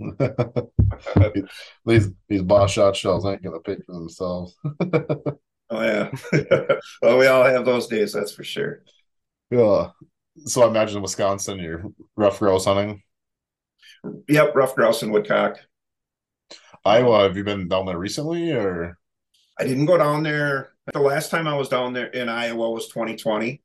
these 1.84 2.08
these 2.28 2.42
BOSS 2.42 2.70
shot 2.70 2.96
shells 2.96 3.26
ain't 3.26 3.42
gonna 3.42 3.60
pay 3.60 3.76
for 3.84 3.92
themselves. 3.92 4.56
Oh 5.72 5.82
yeah. 5.82 6.10
well, 7.02 7.18
we 7.18 7.26
all 7.26 7.44
have 7.44 7.64
those 7.64 7.86
days, 7.86 8.12
that's 8.12 8.32
for 8.32 8.42
sure. 8.44 8.82
Yeah. 9.50 9.90
So 10.46 10.62
I 10.62 10.68
imagine 10.68 10.96
in 10.96 11.02
Wisconsin, 11.02 11.58
you're 11.58 11.84
rough 12.16 12.38
grouse 12.38 12.64
hunting. 12.64 13.02
Yep, 14.28 14.54
rough 14.56 14.74
grouse 14.74 15.02
and 15.02 15.12
woodcock. 15.12 15.58
Iowa, 16.84 17.22
have 17.24 17.36
you 17.36 17.44
been 17.44 17.68
down 17.68 17.86
there 17.86 17.98
recently 17.98 18.52
or? 18.52 18.96
I 19.58 19.64
didn't 19.64 19.86
go 19.86 19.98
down 19.98 20.22
there. 20.22 20.72
The 20.92 21.00
last 21.00 21.30
time 21.30 21.46
I 21.46 21.56
was 21.56 21.68
down 21.68 21.92
there 21.92 22.06
in 22.06 22.28
Iowa 22.28 22.70
was 22.70 22.88
2020. 22.88 23.60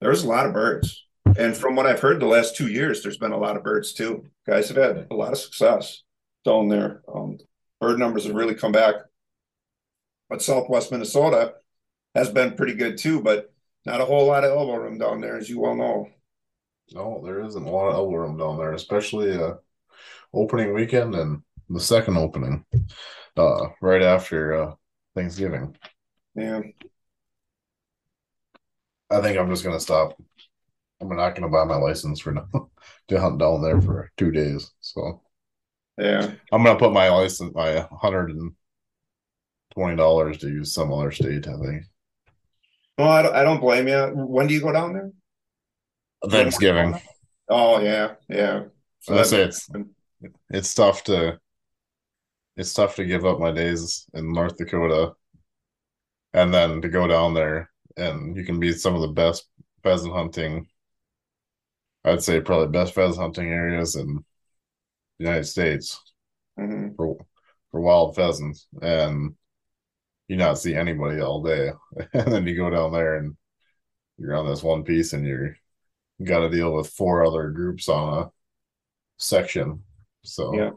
There 0.00 0.10
was 0.10 0.24
a 0.24 0.28
lot 0.28 0.46
of 0.46 0.52
birds. 0.52 1.04
And 1.38 1.56
from 1.56 1.76
what 1.76 1.86
I've 1.86 2.00
heard 2.00 2.20
the 2.20 2.26
last 2.26 2.56
two 2.56 2.68
years, 2.68 3.02
there's 3.02 3.18
been 3.18 3.32
a 3.32 3.38
lot 3.38 3.56
of 3.56 3.62
birds 3.62 3.92
too. 3.92 4.26
Guys 4.46 4.68
have 4.68 4.76
had 4.76 5.06
a 5.10 5.14
lot 5.14 5.32
of 5.32 5.38
success 5.38 6.02
down 6.44 6.68
there. 6.68 7.02
Um, 7.12 7.38
bird 7.80 7.98
numbers 7.98 8.24
have 8.24 8.34
really 8.34 8.54
come 8.54 8.72
back. 8.72 8.96
But 10.28 10.42
Southwest 10.42 10.90
Minnesota 10.90 11.54
has 12.14 12.30
been 12.30 12.54
pretty 12.54 12.74
good 12.74 12.98
too, 12.98 13.22
but 13.22 13.52
not 13.86 14.00
a 14.00 14.04
whole 14.04 14.26
lot 14.26 14.44
of 14.44 14.50
elbow 14.50 14.76
room 14.76 14.98
down 14.98 15.20
there, 15.20 15.38
as 15.38 15.48
you 15.48 15.60
well 15.60 15.76
know. 15.76 16.08
No, 16.92 17.20
there 17.24 17.44
isn't 17.44 17.66
a 17.66 17.70
lot 17.70 17.88
of 17.88 17.94
elbow 17.94 18.16
room 18.16 18.36
down 18.36 18.58
there, 18.58 18.72
especially 18.72 19.32
uh 19.32 19.54
opening 20.34 20.74
weekend 20.74 21.14
and 21.14 21.42
the 21.68 21.80
second 21.80 22.16
opening, 22.16 22.64
uh, 23.36 23.68
right 23.80 24.02
after 24.02 24.54
uh 24.54 24.74
Thanksgiving. 25.14 25.76
Yeah. 26.34 26.60
I 29.10 29.20
think 29.20 29.38
I'm 29.38 29.50
just 29.50 29.64
gonna 29.64 29.80
stop. 29.80 30.20
I'm 31.00 31.08
not 31.08 31.34
gonna 31.34 31.48
buy 31.48 31.64
my 31.64 31.76
license 31.76 32.20
for 32.20 32.32
now 32.32 32.48
to 33.08 33.20
hunt 33.20 33.38
down 33.38 33.62
there 33.62 33.80
for 33.80 34.10
two 34.16 34.30
days. 34.30 34.70
So 34.80 35.22
Yeah. 35.98 36.32
I'm 36.52 36.62
gonna 36.64 36.78
put 36.78 36.92
my 36.92 37.08
license 37.08 37.54
my 37.54 37.86
hundred 37.90 38.30
and 38.30 38.52
twenty 39.72 39.96
dollars 39.96 40.38
to 40.38 40.48
use 40.48 40.74
some 40.74 40.92
other 40.92 41.10
state. 41.10 41.46
I 41.48 41.56
think 41.56 41.84
No, 42.98 43.04
I 43.04 43.22
don't, 43.22 43.34
I 43.34 43.42
don't 43.44 43.60
blame 43.60 43.88
you. 43.88 44.12
When 44.14 44.46
do 44.46 44.54
you 44.54 44.60
go 44.60 44.72
down 44.72 44.92
there? 44.92 45.10
Thanksgiving. 46.28 47.00
Oh, 47.48 47.80
yeah. 47.80 48.14
Yeah. 48.28 48.64
So 49.00 49.14
I 49.14 49.16
that's 49.18 49.30
say 49.30 49.42
it's 49.42 49.68
it's 50.50 50.74
tough 50.74 51.04
to 51.04 51.38
it's 52.58 52.74
tough 52.74 52.96
to 52.96 53.04
give 53.04 53.24
up 53.24 53.38
my 53.38 53.52
days 53.52 54.06
in 54.14 54.32
North 54.32 54.56
Dakota 54.58 55.12
and 56.34 56.52
then 56.52 56.82
to 56.82 56.88
go 56.88 57.06
down 57.06 57.32
there 57.32 57.70
and 57.96 58.36
you 58.36 58.44
can 58.44 58.60
be 58.60 58.72
some 58.72 58.94
of 58.94 59.00
the 59.00 59.08
best 59.08 59.46
pheasant 59.82 60.12
hunting 60.12 60.66
I'd 62.04 62.22
say 62.22 62.40
probably 62.40 62.68
best 62.68 62.94
pheasant 62.94 63.20
hunting 63.20 63.48
areas 63.48 63.96
in 63.96 64.24
the 65.18 65.24
United 65.24 65.44
States 65.44 66.00
Mhm. 66.58 66.96
for 66.96 67.16
for 67.70 67.80
wild 67.80 68.16
pheasants 68.16 68.66
and 68.82 69.34
you 70.26 70.36
not 70.36 70.58
see 70.58 70.74
anybody 70.74 71.20
all 71.20 71.42
day 71.42 71.70
and 72.12 72.32
then 72.32 72.46
you 72.46 72.56
go 72.56 72.70
down 72.70 72.92
there 72.92 73.16
and 73.18 73.36
you're 74.18 74.36
on 74.36 74.46
this 74.48 74.62
one 74.64 74.82
piece 74.82 75.12
and 75.12 75.24
you're 75.24 75.56
you 76.18 76.26
got 76.26 76.40
to 76.40 76.50
deal 76.50 76.72
with 76.74 76.88
four 76.90 77.24
other 77.24 77.50
groups 77.50 77.88
on 77.88 78.22
a 78.24 78.30
section 79.18 79.84
so 80.24 80.54
Yeah. 80.54 80.70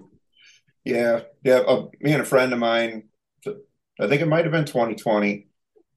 Yeah, 0.83 1.21
yeah. 1.43 1.57
Uh, 1.59 1.87
me 1.99 2.13
and 2.13 2.21
a 2.21 2.25
friend 2.25 2.53
of 2.53 2.59
mine, 2.59 3.03
I 3.99 4.07
think 4.07 4.21
it 4.21 4.27
might 4.27 4.45
have 4.45 4.51
been 4.51 4.65
2020. 4.65 5.47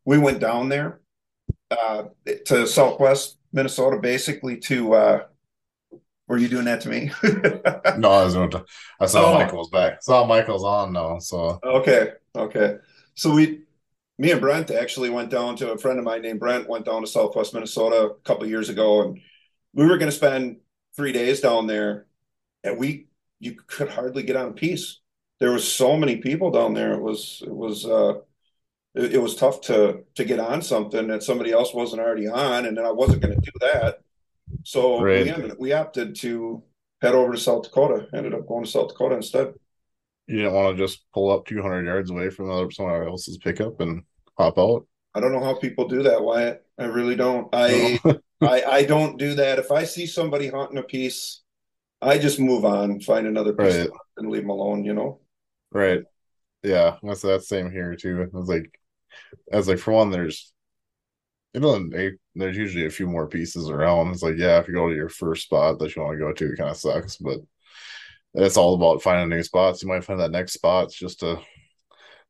We 0.04 0.18
went 0.18 0.40
down 0.40 0.68
there 0.68 1.00
uh, 1.70 2.04
to 2.46 2.66
Southwest 2.66 3.38
Minnesota, 3.52 3.98
basically 3.98 4.58
to. 4.58 4.94
Uh, 4.94 5.26
were 6.26 6.38
you 6.38 6.48
doing 6.48 6.64
that 6.64 6.80
to 6.82 6.88
me? 6.88 7.10
No, 7.98 8.10
I 8.10 8.24
was 8.24 8.34
doing. 8.34 8.50
I 8.98 9.06
saw 9.06 9.30
Oh. 9.30 9.34
Michael's 9.34 9.68
back. 9.70 9.92
I 9.94 9.98
Saw 10.00 10.26
Michael's 10.26 10.64
on 10.64 10.92
now, 10.92 11.18
so 11.18 11.60
okay, 11.62 12.12
okay. 12.34 12.76
So 13.14 13.32
we, 13.34 13.60
me 14.18 14.32
and 14.32 14.40
Brent 14.40 14.70
actually 14.70 15.10
went 15.10 15.30
down 15.30 15.56
to 15.56 15.72
a 15.72 15.78
friend 15.78 15.98
of 15.98 16.04
mine 16.04 16.22
named 16.22 16.40
Brent 16.40 16.68
went 16.68 16.86
down 16.86 17.02
to 17.02 17.06
Southwest 17.06 17.52
Minnesota 17.54 18.06
a 18.06 18.14
couple 18.24 18.46
years 18.46 18.70
ago, 18.70 19.02
and 19.02 19.20
we 19.74 19.84
were 19.86 19.98
going 19.98 20.10
to 20.10 20.16
spend 20.16 20.56
three 20.96 21.12
days 21.12 21.40
down 21.40 21.66
there, 21.66 22.06
and 22.64 22.78
we 22.78 23.06
you 23.40 23.56
could 23.66 23.88
hardly 23.90 24.22
get 24.22 24.36
on 24.36 24.48
a 24.50 24.52
piece. 24.52 25.00
There 25.40 25.52
was 25.52 25.70
so 25.70 25.96
many 25.96 26.16
people 26.16 26.50
down 26.50 26.74
there. 26.74 26.92
It 26.94 27.02
was 27.02 27.42
it 27.46 27.54
was 27.54 27.84
uh 27.86 28.14
it, 28.94 29.14
it 29.14 29.18
was 29.22 29.36
tough 29.36 29.60
to 29.62 30.04
to 30.16 30.24
get 30.24 30.40
on 30.40 30.62
something 30.62 31.08
that 31.08 31.22
somebody 31.22 31.52
else 31.52 31.74
wasn't 31.74 32.02
already 32.02 32.28
on, 32.28 32.66
and 32.66 32.76
then 32.76 32.84
I 32.84 32.92
wasn't 32.92 33.22
going 33.22 33.34
to 33.34 33.40
do 33.40 33.52
that. 33.60 34.00
So 34.64 35.02
Right. 35.02 35.24
we 35.24 35.30
ended, 35.30 35.56
we 35.58 35.72
opted 35.72 36.16
to 36.16 36.62
head 37.02 37.14
over 37.14 37.32
to 37.32 37.38
South 37.38 37.64
Dakota. 37.64 38.08
Ended 38.14 38.34
up 38.34 38.46
going 38.48 38.64
to 38.64 38.70
South 38.70 38.88
Dakota 38.88 39.16
instead. 39.16 39.54
you 40.26 40.38
didn't 40.38 40.54
want 40.54 40.76
to 40.76 40.82
just 40.82 41.04
pull 41.12 41.30
up 41.30 41.46
200 41.46 41.84
yards 41.86 42.10
away 42.10 42.30
from 42.30 42.46
another 42.50 42.70
someone 42.70 43.06
else's 43.06 43.38
pickup 43.38 43.80
and 43.80 44.02
pop 44.36 44.58
out. 44.58 44.86
I 45.14 45.20
don't 45.20 45.32
know 45.32 45.44
how 45.44 45.54
people 45.54 45.86
do 45.88 46.02
that, 46.04 46.22
Wyatt. 46.22 46.64
I 46.78 46.86
really 46.86 47.16
don't. 47.16 47.48
I 47.52 47.98
I 48.40 48.62
I 48.62 48.84
don't 48.84 49.18
do 49.18 49.34
that. 49.34 49.58
If 49.58 49.70
I 49.70 49.84
see 49.84 50.06
somebody 50.06 50.48
hunting 50.48 50.78
a 50.78 50.82
piece, 50.82 51.42
I 52.02 52.18
just 52.18 52.38
move 52.40 52.64
on, 52.64 53.00
find 53.00 53.26
another 53.26 53.52
piece, 53.54 53.76
Right. 53.78 53.90
and 54.18 54.30
leave 54.30 54.42
them 54.42 54.50
alone. 54.50 54.84
You 54.84 54.94
know. 54.94 55.20
right. 55.72 56.02
Yeah, 56.62 56.96
that's 57.02 57.20
that 57.22 57.42
same 57.44 57.70
here 57.70 57.94
too. 57.94 58.22
It 58.22 58.32
was 58.32 58.48
like, 58.48 58.80
I 59.52 59.56
was 59.56 59.68
like, 59.68 59.78
for 59.78 59.92
one, 59.92 60.10
there's, 60.10 60.50
you 61.52 61.60
know, 61.60 61.78
there's 62.34 62.56
usually 62.56 62.86
a 62.86 62.90
few 62.90 63.06
more 63.06 63.28
pieces 63.28 63.68
around. 63.68 64.12
It's 64.12 64.22
like, 64.22 64.36
yeah, 64.38 64.58
if 64.60 64.68
you 64.68 64.72
go 64.74 64.88
to 64.88 64.94
your 64.94 65.10
first 65.10 65.44
spot 65.44 65.78
that 65.78 65.94
you 65.94 66.00
want 66.02 66.14
to 66.14 66.24
go 66.24 66.32
to, 66.32 66.52
it 66.52 66.56
kind 66.56 66.70
of 66.70 66.76
sucks, 66.78 67.16
but 67.18 67.38
it's 68.34 68.56
all 68.56 68.74
about 68.74 69.02
finding 69.02 69.28
new 69.28 69.42
spots. 69.42 69.82
You 69.82 69.88
might 69.88 70.04
find 70.04 70.18
that 70.20 70.30
next 70.30 70.54
spot's 70.54 70.94
just 70.94 71.22
a, 71.22 71.38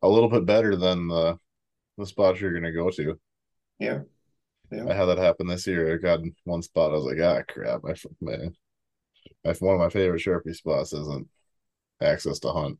a 0.02 0.08
little 0.08 0.28
bit 0.28 0.46
better 0.46 0.74
than 0.76 1.06
the, 1.08 1.38
the 1.96 2.04
spot 2.06 2.40
you're 2.40 2.52
gonna 2.54 2.72
go 2.72 2.90
to. 2.90 3.18
Yeah. 3.78 4.00
Yeah. 4.72 4.88
I 4.88 4.94
had 4.94 5.04
that 5.06 5.18
happen 5.18 5.46
this 5.46 5.66
year. 5.68 5.94
I 5.94 5.98
got 5.98 6.20
one 6.42 6.62
spot. 6.62 6.90
I 6.90 6.94
was 6.96 7.04
like, 7.04 7.20
ah, 7.20 7.42
crap. 7.48 7.82
I, 7.88 7.94
man, 8.20 8.54
my, 9.44 9.52
one 9.60 9.74
of 9.74 9.80
my 9.80 9.88
favorite 9.90 10.22
Sharpie 10.22 10.54
spots 10.54 10.92
isn't 10.92 11.28
access 12.02 12.38
to 12.40 12.50
hunt. 12.52 12.78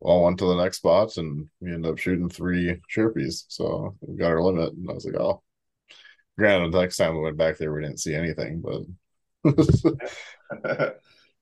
Well, 0.00 0.22
went 0.22 0.38
to 0.38 0.46
the 0.46 0.62
next 0.62 0.78
spots 0.78 1.16
and 1.18 1.48
we 1.60 1.72
ended 1.72 1.90
up 1.90 1.98
shooting 1.98 2.28
three 2.28 2.80
Sharpies. 2.94 3.44
So 3.48 3.96
we 4.00 4.16
got 4.16 4.30
our 4.30 4.42
limit. 4.42 4.72
And 4.74 4.88
I 4.88 4.92
was 4.94 5.04
like, 5.04 5.16
oh, 5.20 5.42
granted, 6.38 6.72
the 6.72 6.80
next 6.80 6.98
time 6.98 7.14
we 7.16 7.22
went 7.22 7.36
back 7.38 7.58
there, 7.58 7.72
we 7.72 7.82
didn't 7.82 8.00
see 8.00 8.14
anything, 8.14 8.62
but 8.62 8.82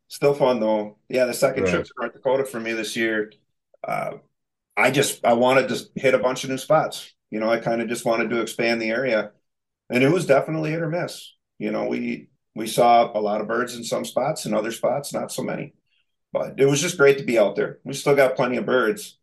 Still 0.09 0.35
fun 0.35 0.61
though. 0.61 0.99
Yeah, 1.09 1.25
the 1.25 1.35
second 1.35 1.65
Right. 1.65 1.67
trip 1.67 1.85
to 1.85 1.93
North 2.01 2.13
Dakota 2.13 2.45
for 2.45 2.61
me 2.61 2.73
this 2.73 2.97
year, 2.97 3.33
uh, 3.85 4.19
I 4.77 4.91
just 4.91 5.25
I 5.25 5.35
wanted 5.35 5.69
to 5.71 5.85
hit 6.01 6.15
a 6.15 6.19
bunch 6.19 6.45
of 6.45 6.51
new 6.51 6.59
spots. 6.59 7.13
You 7.31 7.41
know, 7.41 7.51
I 7.51 7.59
kind 7.61 7.83
of 7.83 7.89
just 7.89 8.05
wanted 8.05 8.31
to 8.31 8.41
expand 8.41 8.83
the 8.83 8.91
area, 8.91 9.33
and 9.91 10.05
it 10.05 10.11
was 10.13 10.27
definitely 10.27 10.71
hit 10.73 10.83
or 10.83 10.91
miss. 10.91 11.35
You 11.59 11.73
know, 11.73 11.87
we 11.87 12.29
we 12.57 12.67
saw 12.67 13.13
a 13.17 13.21
lot 13.21 13.43
of 13.43 13.49
birds 13.49 13.77
in 13.77 13.85
some 13.85 14.05
spots, 14.05 14.47
and 14.47 14.55
other 14.55 14.73
spots 14.73 15.13
not 15.13 15.31
so 15.31 15.43
many. 15.43 15.75
But 16.33 16.59
it 16.59 16.67
was 16.67 16.81
just 16.81 16.97
great 16.97 17.19
to 17.19 17.25
be 17.25 17.39
out 17.39 17.55
there. 17.55 17.79
We 17.85 17.93
still 17.93 18.17
got 18.17 18.35
plenty 18.35 18.57
of 18.57 18.67
birds. 18.67 19.19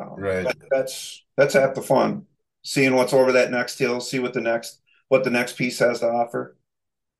Um, 0.00 0.14
Right. 0.18 0.46
that's 0.70 1.24
that's 1.36 1.54
half 1.54 1.74
the 1.74 1.82
fun. 1.82 2.26
Seeing 2.62 2.96
what's 2.96 3.12
over 3.12 3.32
that 3.32 3.50
next 3.52 3.78
hill, 3.78 4.00
see 4.00 4.18
what 4.18 4.34
the 4.34 4.40
next 4.40 4.80
what 5.08 5.22
the 5.22 5.30
next 5.30 5.56
piece 5.56 5.78
has 5.78 6.00
to 6.00 6.08
offer. 6.08 6.56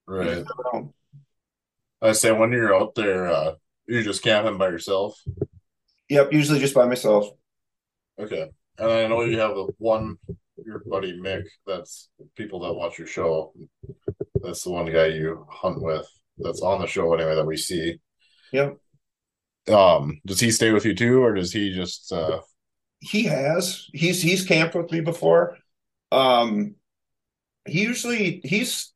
right. 0.06 0.44
Um, 0.72 0.92
I 2.02 2.12
say 2.12 2.32
when 2.32 2.52
you're 2.52 2.74
out 2.74 2.94
there, 2.96 3.28
uh, 3.28 3.54
you're 3.86 4.02
just 4.02 4.22
camping 4.22 4.58
by 4.58 4.68
yourself. 4.68 5.22
Yep, 6.08 6.32
usually 6.32 6.58
just 6.58 6.74
by 6.74 6.86
myself. 6.86 7.28
Okay. 8.18 8.50
And 8.78 8.90
I 8.90 9.06
know 9.06 9.22
you 9.22 9.38
have 9.38 9.54
the 9.54 9.68
one 9.78 10.18
your 10.64 10.82
buddy 10.86 11.18
Mick, 11.18 11.44
that's 11.66 12.08
people 12.36 12.60
that 12.60 12.74
watch 12.74 12.98
your 12.98 13.06
show. 13.06 13.52
That's 14.44 14.62
the 14.64 14.70
one 14.70 14.86
guy 14.92 15.06
you 15.06 15.46
hunt 15.50 15.82
with 15.82 16.06
that's 16.38 16.62
on 16.62 16.80
the 16.80 16.86
show 16.86 17.12
anyway 17.14 17.34
that 17.34 17.46
we 17.46 17.56
see. 17.56 17.98
Yep. 18.52 18.78
Um, 19.68 20.20
does 20.26 20.40
he 20.40 20.50
stay 20.50 20.72
with 20.72 20.84
you 20.84 20.94
too, 20.94 21.22
or 21.22 21.34
does 21.34 21.52
he 21.52 21.72
just 21.74 22.12
uh 22.12 22.40
He 23.00 23.24
has. 23.24 23.88
He's 23.92 24.22
he's 24.22 24.44
camped 24.46 24.74
with 24.74 24.90
me 24.90 25.00
before. 25.00 25.58
Um, 26.12 26.76
he 27.66 27.82
usually 27.82 28.40
he's 28.44 28.92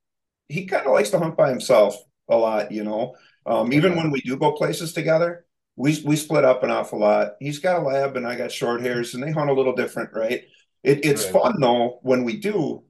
he 0.48 0.66
kind 0.66 0.86
of 0.86 0.92
likes 0.92 1.10
to 1.10 1.18
hunt 1.18 1.36
by 1.36 1.50
himself 1.50 1.96
a 2.28 2.36
lot, 2.36 2.72
you 2.72 2.84
know. 2.84 3.16
Um, 3.46 3.72
even 3.72 3.96
when 3.96 4.10
we 4.10 4.20
do 4.22 4.36
go 4.36 4.52
places 4.52 4.92
together, 4.92 5.46
we 5.76 6.00
we 6.04 6.16
split 6.16 6.44
up 6.44 6.62
an 6.64 6.70
awful 6.70 7.00
lot. 7.00 7.32
He's 7.40 7.58
got 7.60 7.80
a 7.82 7.84
lab 7.86 8.16
and 8.16 8.26
I 8.26 8.36
got 8.36 8.52
short 8.52 8.82
hairs, 8.82 9.14
and 9.14 9.22
they 9.22 9.32
hunt 9.32 9.50
a 9.50 9.54
little 9.54 9.74
different, 9.74 10.10
right? 10.14 10.44
It, 10.84 11.04
it's 11.04 11.24
Right. 11.24 11.32
fun 11.32 11.60
though 11.60 12.00
when 12.02 12.24
we 12.24 12.38
do 12.38 12.84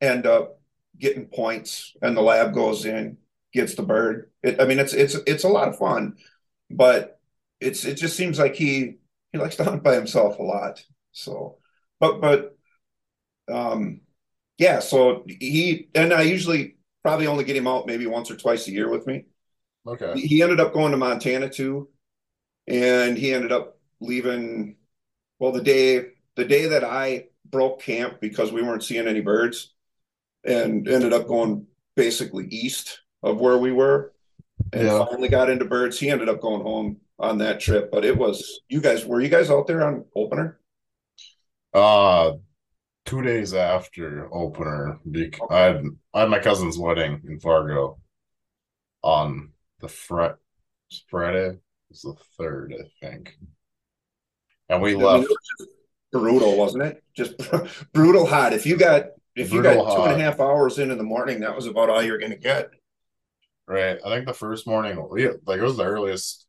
end 0.00 0.26
up 0.26 0.60
getting 0.98 1.26
points 1.26 1.96
and 2.02 2.16
the 2.16 2.22
lab 2.22 2.54
goes 2.54 2.84
in, 2.84 3.18
gets 3.52 3.74
the 3.74 3.82
bird. 3.82 4.30
It, 4.42 4.60
I 4.60 4.66
mean, 4.66 4.78
it's 4.78 4.92
it's 4.92 5.16
it's 5.26 5.44
a 5.44 5.48
lot 5.48 5.68
of 5.68 5.78
fun, 5.78 6.16
but 6.70 7.20
it's 7.60 7.84
it 7.84 7.94
just 7.94 8.16
seems 8.16 8.38
like 8.38 8.54
he 8.54 8.96
he 9.32 9.38
likes 9.38 9.56
to 9.56 9.64
hunt 9.64 9.82
by 9.82 9.94
himself 9.94 10.38
a 10.38 10.42
lot. 10.42 10.84
So, 11.12 11.58
but 12.00 12.20
but 12.20 12.56
um, 13.50 14.00
yeah. 14.58 14.80
So 14.80 15.24
he 15.26 15.88
and 15.94 16.12
I 16.12 16.22
usually 16.22 16.76
probably 17.02 17.26
only 17.26 17.44
get 17.44 17.56
him 17.56 17.66
out 17.66 17.86
maybe 17.86 18.06
once 18.06 18.30
or 18.30 18.36
twice 18.36 18.66
a 18.68 18.72
year 18.72 18.88
with 18.88 19.06
me. 19.06 19.24
Okay. 19.86 20.18
He 20.18 20.42
ended 20.42 20.60
up 20.60 20.72
going 20.72 20.92
to 20.92 20.96
Montana 20.96 21.50
too, 21.50 21.88
and 22.66 23.18
he 23.18 23.32
ended 23.32 23.52
up 23.52 23.78
leaving. 24.00 24.76
Well, 25.38 25.52
the 25.52 25.62
day 25.62 26.06
the 26.36 26.44
day 26.44 26.68
that 26.68 26.84
I 26.84 27.26
broke 27.44 27.82
camp 27.82 28.20
because 28.20 28.52
we 28.52 28.62
weren't 28.62 28.84
seeing 28.84 29.06
any 29.06 29.20
birds, 29.20 29.73
and 30.44 30.86
ended 30.88 31.12
up 31.12 31.26
going 31.26 31.66
basically 31.96 32.46
east 32.48 33.00
of 33.22 33.38
where 33.40 33.58
we 33.58 33.72
were, 33.72 34.12
and 34.72 34.86
Yeah. 34.86 35.04
finally 35.06 35.28
got 35.28 35.50
into 35.50 35.64
birds. 35.64 35.98
He 35.98 36.10
ended 36.10 36.28
up 36.28 36.40
going 36.40 36.62
home 36.62 37.00
on 37.18 37.38
that 37.38 37.60
trip, 37.60 37.90
but 37.90 38.04
it 38.04 38.16
was 38.16 38.60
you 38.68 38.80
guys 38.80 39.04
were 39.06 39.20
you 39.20 39.28
guys 39.28 39.50
out 39.50 39.66
there 39.66 39.86
on 39.86 40.04
opener? 40.16 40.60
Uh, 41.72 42.32
two 43.04 43.22
days 43.22 43.54
after 43.54 44.32
opener, 44.32 44.98
bec- 45.04 45.38
I 45.50 45.58
had 45.60 45.84
I 46.12 46.20
had 46.20 46.30
my 46.30 46.38
cousin's 46.40 46.78
wedding 46.78 47.22
in 47.26 47.40
Fargo 47.40 47.98
on 49.02 49.52
the 49.80 49.88
fri- 49.88 50.34
Friday. 51.08 51.48
It 51.50 51.60
was 51.90 52.02
the 52.02 52.14
third, 52.38 52.74
I 52.78 52.84
think, 53.06 53.36
and 54.68 54.82
we 54.82 54.92
I 54.92 54.94
mean, 54.94 55.04
left. 55.04 55.28
was 55.28 55.68
brutal, 56.12 56.56
wasn't 56.56 56.84
it? 56.84 57.02
Just 57.14 57.34
brutal 57.92 58.26
hot. 58.26 58.52
If 58.52 58.66
you 58.66 58.76
got 58.76 59.06
if 59.36 59.52
you 59.52 59.62
got 59.62 59.90
two 59.94 60.02
and 60.02 60.12
hot. 60.12 60.12
a 60.12 60.18
half 60.18 60.40
hours 60.40 60.78
in 60.78 60.90
in 60.90 60.98
the 60.98 61.04
morning, 61.04 61.40
that 61.40 61.56
was 61.56 61.66
about 61.66 61.90
all 61.90 62.02
you're 62.02 62.18
going 62.18 62.32
to 62.32 62.38
get. 62.38 62.70
Right. 63.66 63.98
I 64.04 64.08
think 64.10 64.26
the 64.26 64.34
first 64.34 64.66
morning, 64.66 65.06
we 65.10 65.28
like 65.46 65.58
it 65.58 65.62
was 65.62 65.76
the 65.76 65.84
earliest 65.84 66.46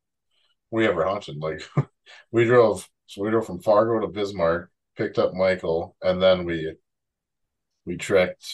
we 0.71 0.87
ever 0.87 1.05
hunted. 1.05 1.37
Like 1.37 1.61
we 2.31 2.45
drove, 2.45 2.89
so 3.07 3.23
we 3.23 3.29
drove 3.29 3.45
from 3.45 3.61
Fargo 3.61 3.99
to 4.01 4.07
Bismarck, 4.07 4.69
picked 4.97 5.17
up 5.19 5.33
Michael, 5.33 5.95
and 6.01 6.21
then 6.21 6.45
we 6.45 6.75
we 7.85 7.97
trekked 7.97 8.45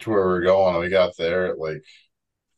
to 0.00 0.10
where 0.10 0.20
we 0.26 0.32
were 0.32 0.40
going. 0.42 0.74
And 0.76 0.84
We 0.84 0.90
got 0.90 1.16
there 1.16 1.46
at 1.46 1.58
like 1.58 1.84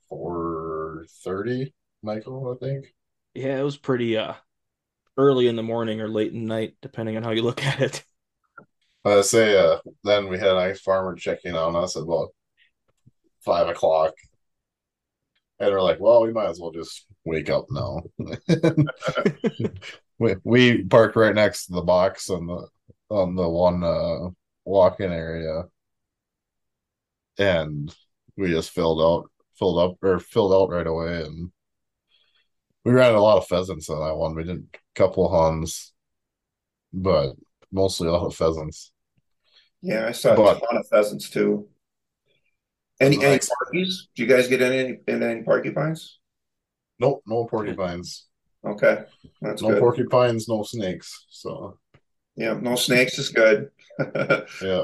four 0.08 1.06
thirty. 1.24 1.74
Michael, 2.02 2.56
I 2.60 2.64
think. 2.64 2.94
Yeah, 3.34 3.58
it 3.58 3.62
was 3.62 3.76
pretty 3.76 4.16
uh 4.16 4.34
early 5.16 5.48
in 5.48 5.56
the 5.56 5.62
morning 5.62 6.00
or 6.00 6.08
late 6.08 6.32
in 6.32 6.42
the 6.42 6.48
night, 6.48 6.76
depending 6.82 7.16
on 7.16 7.22
how 7.22 7.30
you 7.32 7.42
look 7.42 7.64
at 7.66 7.80
it. 7.80 8.04
I 9.10 9.20
say, 9.22 9.58
uh, 9.58 9.78
then 10.04 10.28
we 10.28 10.38
had 10.38 10.48
a 10.48 10.54
nice 10.54 10.80
farmer 10.80 11.14
checking 11.14 11.54
on 11.54 11.76
us 11.76 11.96
at 11.96 12.02
about 12.02 12.28
five 13.44 13.68
o'clock. 13.68 14.14
And 15.60 15.70
we're 15.70 15.82
like, 15.82 16.00
well, 16.00 16.22
we 16.22 16.32
might 16.32 16.48
as 16.48 16.60
well 16.60 16.70
just 16.70 17.06
wake 17.24 17.50
up 17.50 17.66
now. 17.70 18.02
we 20.18 20.36
we 20.44 20.84
parked 20.84 21.16
right 21.16 21.34
next 21.34 21.66
to 21.66 21.72
the 21.72 21.82
box 21.82 22.30
on 22.30 22.46
the 22.46 22.68
on 23.10 23.34
the 23.34 23.48
one 23.48 23.82
uh 23.82 24.28
walk-in 24.64 25.12
area. 25.12 25.64
And 27.38 27.94
we 28.36 28.50
just 28.50 28.70
filled 28.70 29.00
out 29.00 29.30
filled 29.58 29.78
up 29.78 29.96
or 30.02 30.20
filled 30.20 30.52
out 30.52 30.70
right 30.70 30.86
away 30.86 31.22
and 31.24 31.50
we 32.84 32.94
ran 32.94 33.14
a 33.14 33.20
lot 33.20 33.36
of 33.36 33.46
pheasants 33.46 33.90
on 33.90 34.00
that 34.00 34.16
one. 34.16 34.34
We 34.34 34.44
did 34.44 34.56
a 34.58 34.78
couple 34.94 35.28
huns, 35.30 35.92
but 36.92 37.34
mostly 37.70 38.08
a 38.08 38.12
lot 38.12 38.26
of 38.26 38.34
pheasants. 38.34 38.92
Yeah, 39.82 40.06
I 40.06 40.12
saw 40.12 40.34
But- 40.34 40.56
a 40.58 40.60
ton 40.60 40.76
of 40.78 40.88
pheasants 40.88 41.30
too. 41.30 41.68
Any 43.00 43.16
any 43.18 43.26
Nice. 43.34 43.48
porkies? 43.50 43.94
Do 44.16 44.22
you 44.24 44.28
guys 44.28 44.48
get 44.48 44.60
any 44.60 44.98
in 45.06 45.22
any 45.22 45.42
porcupines? 45.42 46.18
Nope, 46.98 47.22
no 47.26 47.44
porcupines. 47.44 48.26
Okay, 48.66 49.04
that's 49.40 49.62
No 49.62 49.68
good. 49.68 49.78
porcupines, 49.80 50.48
no 50.48 50.62
snakes. 50.64 51.26
So 51.30 51.78
Yeah, 52.34 52.54
no 52.60 52.74
snakes 52.76 53.18
is 53.18 53.28
good. 53.30 53.70
yeah, 54.62 54.82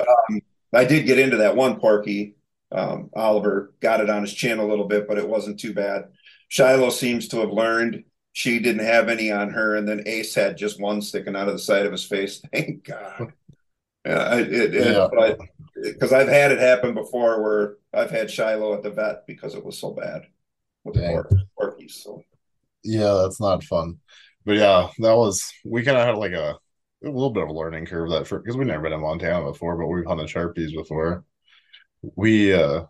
I 0.72 0.84
did 0.84 1.06
get 1.06 1.18
into 1.18 1.38
that 1.38 1.56
one 1.56 1.78
porky. 1.80 2.36
Um, 2.72 3.10
Oliver 3.14 3.72
got 3.80 4.00
it 4.00 4.10
on 4.10 4.22
his 4.22 4.32
chin 4.32 4.58
a 4.58 4.66
little 4.66 4.86
bit, 4.88 5.06
but 5.06 5.18
it 5.18 5.28
wasn't 5.28 5.60
too 5.60 5.72
bad. 5.74 6.04
Shiloh 6.48 6.90
seems 6.90 7.28
to 7.28 7.38
have 7.40 7.50
learned 7.50 8.04
she 8.32 8.58
didn't 8.58 8.84
have 8.84 9.08
any 9.08 9.30
on 9.30 9.50
her, 9.50 9.76
and 9.76 9.86
then 9.88 10.02
Ace 10.06 10.34
had 10.34 10.56
just 10.56 10.80
one 10.80 11.00
sticking 11.02 11.36
out 11.36 11.46
of 11.48 11.54
the 11.54 11.58
side 11.60 11.86
of 11.86 11.92
his 11.92 12.04
face. 12.04 12.40
Thank 12.52 12.84
God. 12.84 13.32
Yeah, 14.04 14.36
it, 14.36 14.52
it, 14.52 14.74
it- 14.74 14.86
Yeah. 14.94 15.08
but 15.12 15.38
because 15.82 16.12
I've 16.12 16.28
had 16.28 16.52
it 16.52 16.58
happen 16.60 16.94
before 16.94 17.42
where 17.42 17.76
I've 17.92 18.10
had 18.10 18.30
Shiloh 18.30 18.74
at 18.74 18.82
the 18.82 18.90
vet 18.90 19.26
because 19.26 19.54
it 19.54 19.64
was 19.64 19.78
so 19.78 19.90
bad 19.92 20.22
with 20.84 20.94
the 20.94 21.00
Dang. 21.00 21.12
pork, 21.12 21.32
porkies. 21.58 21.92
So 21.92 22.22
yeah, 22.84 23.20
that's 23.22 23.40
not 23.40 23.64
fun. 23.64 23.98
But 24.44 24.56
yeah, 24.56 24.88
that 24.98 25.16
was 25.16 25.50
we 25.64 25.82
kind 25.82 25.96
of 25.96 26.04
had 26.06 26.16
like 26.16 26.32
a, 26.32 26.50
a 27.02 27.08
little 27.08 27.30
bit 27.30 27.42
of 27.44 27.48
a 27.48 27.52
learning 27.52 27.86
curve 27.86 28.10
that 28.10 28.26
for 28.26 28.38
because 28.38 28.56
we've 28.56 28.66
never 28.66 28.82
been 28.82 28.92
in 28.92 29.00
Montana 29.00 29.44
before, 29.50 29.76
but 29.76 29.86
we've 29.88 30.06
hunted 30.06 30.28
sharpies 30.28 30.74
before. 30.74 31.24
We 32.16 32.52
uh 32.52 32.84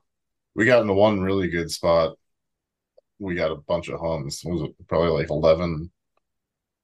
we 0.57 0.67
got 0.67 0.83
into 0.83 0.95
one 0.95 1.21
really 1.21 1.49
good 1.49 1.71
spot. 1.71 2.17
We 3.19 3.35
got 3.37 3.53
a 3.53 3.57
bunch 3.57 3.89
of 3.89 4.01
huns. 4.01 4.41
What 4.43 4.61
was 4.61 4.71
probably 4.89 5.11
like 5.11 5.31
11, 5.31 5.91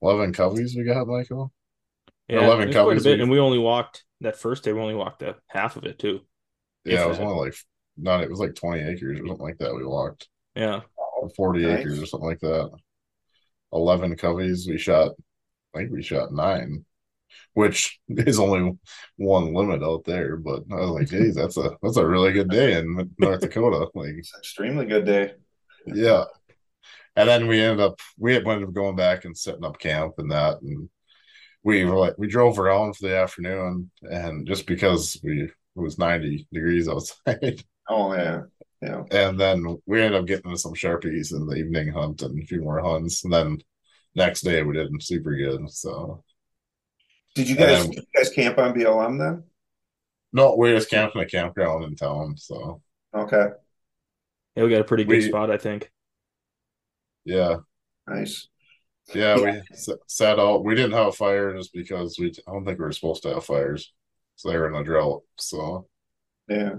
11 0.02 0.32
coveys 0.32 0.76
we 0.76 0.84
got, 0.84 1.06
Michael? 1.08 1.52
Yeah, 2.30 2.44
11 2.44 2.68
it 2.70 2.72
quite 2.72 2.98
a 2.98 3.02
bit, 3.02 3.20
and 3.20 3.30
we 3.30 3.38
only 3.38 3.58
walked 3.58 4.04
that 4.20 4.38
first 4.38 4.64
day. 4.64 4.72
We 4.72 4.80
only 4.80 4.94
walked 4.94 5.20
the 5.20 5.36
half 5.48 5.76
of 5.76 5.84
it 5.84 5.98
too. 5.98 6.20
Yeah, 6.84 7.04
it 7.04 7.08
was 7.08 7.18
that. 7.18 7.24
only 7.24 7.46
like 7.46 7.54
not 7.96 8.22
it 8.22 8.30
was 8.30 8.40
like 8.40 8.54
20 8.54 8.82
acres 8.82 9.20
or 9.20 9.26
something 9.26 9.44
like 9.44 9.58
that 9.58 9.74
we 9.74 9.84
walked. 9.84 10.28
Yeah, 10.54 10.80
40 11.36 11.66
Nice. 11.66 11.80
acres 11.80 12.02
or 12.02 12.06
something 12.06 12.28
like 12.28 12.40
that. 12.40 12.70
11 13.72 14.16
coveys. 14.16 14.68
We 14.68 14.78
shot, 14.78 15.12
I 15.74 15.78
think 15.78 15.92
we 15.92 16.02
shot 16.02 16.32
nine, 16.32 16.84
which 17.54 18.00
is 18.08 18.38
only 18.40 18.78
one 19.16 19.54
limit 19.54 19.82
out 19.82 20.04
there. 20.04 20.36
But 20.36 20.62
I 20.72 20.76
was 20.76 20.90
like, 20.90 21.08
geez, 21.08 21.34
that's 21.34 21.56
a 21.56 21.76
that's 21.82 21.96
a 21.96 22.06
really 22.06 22.32
good 22.32 22.50
day 22.50 22.78
in 22.78 23.10
North 23.18 23.40
Dakota. 23.40 23.88
Like, 23.94 24.14
it's 24.18 24.32
an 24.34 24.40
extremely 24.40 24.86
good 24.86 25.04
day. 25.06 25.34
yeah. 25.86 26.24
And 27.16 27.28
then 27.28 27.46
we 27.48 27.60
ended 27.60 27.80
up 27.80 28.00
we 28.18 28.36
ended 28.36 28.62
up 28.68 28.72
going 28.74 28.96
back 28.96 29.24
and 29.24 29.36
setting 29.36 29.64
up 29.64 29.78
camp 29.78 30.14
and 30.18 30.30
that, 30.30 30.62
and 30.62 30.88
we 31.62 31.84
were 31.84 31.96
like 31.98 32.14
we 32.18 32.26
drove 32.28 32.58
around 32.58 32.96
for 32.96 33.08
the 33.08 33.16
afternoon, 33.16 33.90
and 34.02 34.46
just 34.46 34.66
because 34.66 35.18
we 35.22 35.42
it 35.44 35.50
was 35.76 35.98
90 35.98 36.46
degrees 36.52 36.88
outside. 36.88 37.62
Oh 37.92 38.14
yeah, 38.14 38.42
yeah. 38.80 39.02
And 39.10 39.40
then 39.40 39.76
we 39.84 40.00
ended 40.00 40.20
up 40.20 40.26
getting 40.28 40.56
some 40.56 40.74
sharpies 40.74 41.32
in 41.34 41.44
the 41.44 41.56
evening 41.56 41.88
hunt 41.88 42.22
and 42.22 42.40
a 42.40 42.46
few 42.46 42.60
more 42.62 42.80
huns. 42.80 43.24
And 43.24 43.32
then 43.32 43.58
next 44.14 44.42
day 44.42 44.62
we 44.62 44.74
did 44.74 44.92
super 45.02 45.34
good. 45.34 45.68
So 45.72 46.22
Did 47.34 47.48
you 47.48 47.56
guys 47.56 47.84
Um, 47.86 47.90
did 47.90 47.96
you 47.96 48.20
guys 48.20 48.30
camp 48.30 48.58
on 48.58 48.74
BLM 48.74 49.18
then? 49.18 49.42
no, 50.32 50.54
we 50.54 50.70
just 50.72 50.88
camped 50.88 51.16
in 51.16 51.22
a 51.22 51.26
campground 51.26 51.82
in 51.82 51.96
town. 51.96 52.36
So 52.36 52.80
Okay, 53.12 53.46
yeah, 54.54 54.62
we 54.62 54.70
got 54.70 54.82
a 54.82 54.84
pretty 54.84 55.02
good 55.02 55.16
We- 55.16 55.28
spot, 55.28 55.50
I 55.50 55.56
think. 55.56 55.90
yeah, 57.24 57.56
nice. 58.06 58.49
Yeah, 59.14 59.36
Yeah. 59.36 59.44
we 59.44 59.50
s- 59.72 59.88
sat 60.06 60.38
out. 60.38 60.64
We 60.64 60.74
didn't 60.74 60.92
have 60.92 61.08
a 61.08 61.12
fire 61.12 61.54
just 61.56 61.72
because 61.72 62.16
we 62.18 62.28
I 62.46 62.52
don't 62.52 62.64
think 62.64 62.78
we 62.78 62.84
were 62.84 62.92
supposed 62.92 63.22
to 63.24 63.34
have 63.34 63.44
fires. 63.44 63.92
So 64.36 64.50
they 64.50 64.56
were 64.58 64.68
in 64.68 64.74
a 64.74 64.84
drought. 64.84 65.22
So 65.38 65.86
Yeah. 66.48 66.76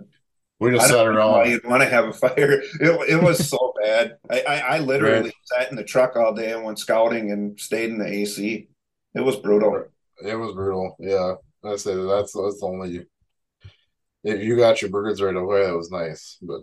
we 0.59 0.71
just 0.71 0.87
sat 0.87 0.93
don't 0.93 1.15
know 1.15 1.31
why 1.31 1.39
around. 1.41 1.49
you'd 1.51 1.65
want 1.65 1.83
to 1.83 1.89
have 1.89 2.05
a 2.05 2.13
fire. 2.13 2.61
It, 2.79 3.09
it 3.09 3.23
was 3.23 3.47
so 3.49 3.73
bad. 3.81 4.17
I, 4.29 4.41
I, 4.41 4.55
I 4.75 4.79
literally 4.79 5.23
Right. 5.29 5.33
sat 5.45 5.69
in 5.69 5.75
the 5.75 5.83
truck 5.83 6.15
all 6.15 6.33
day 6.33 6.51
and 6.53 6.63
went 6.63 6.79
scouting 6.79 7.31
and 7.31 7.59
stayed 7.59 7.89
in 7.89 7.97
the 7.97 8.07
AC. 8.07 8.67
It 9.15 9.21
was 9.21 9.35
brutal. 9.37 9.85
It 10.25 10.35
was 10.35 10.53
brutal. 10.53 10.95
Yeah, 10.99 11.35
I 11.63 11.75
say 11.75 11.95
that's 11.95 12.33
that's 12.33 12.59
the 12.59 12.65
only. 12.65 13.05
If 14.23 14.43
you 14.43 14.55
got 14.55 14.81
your 14.81 14.91
birds 14.91 15.21
right 15.21 15.35
away, 15.35 15.65
that 15.65 15.75
was 15.75 15.89
nice. 15.91 16.37
But 16.41 16.61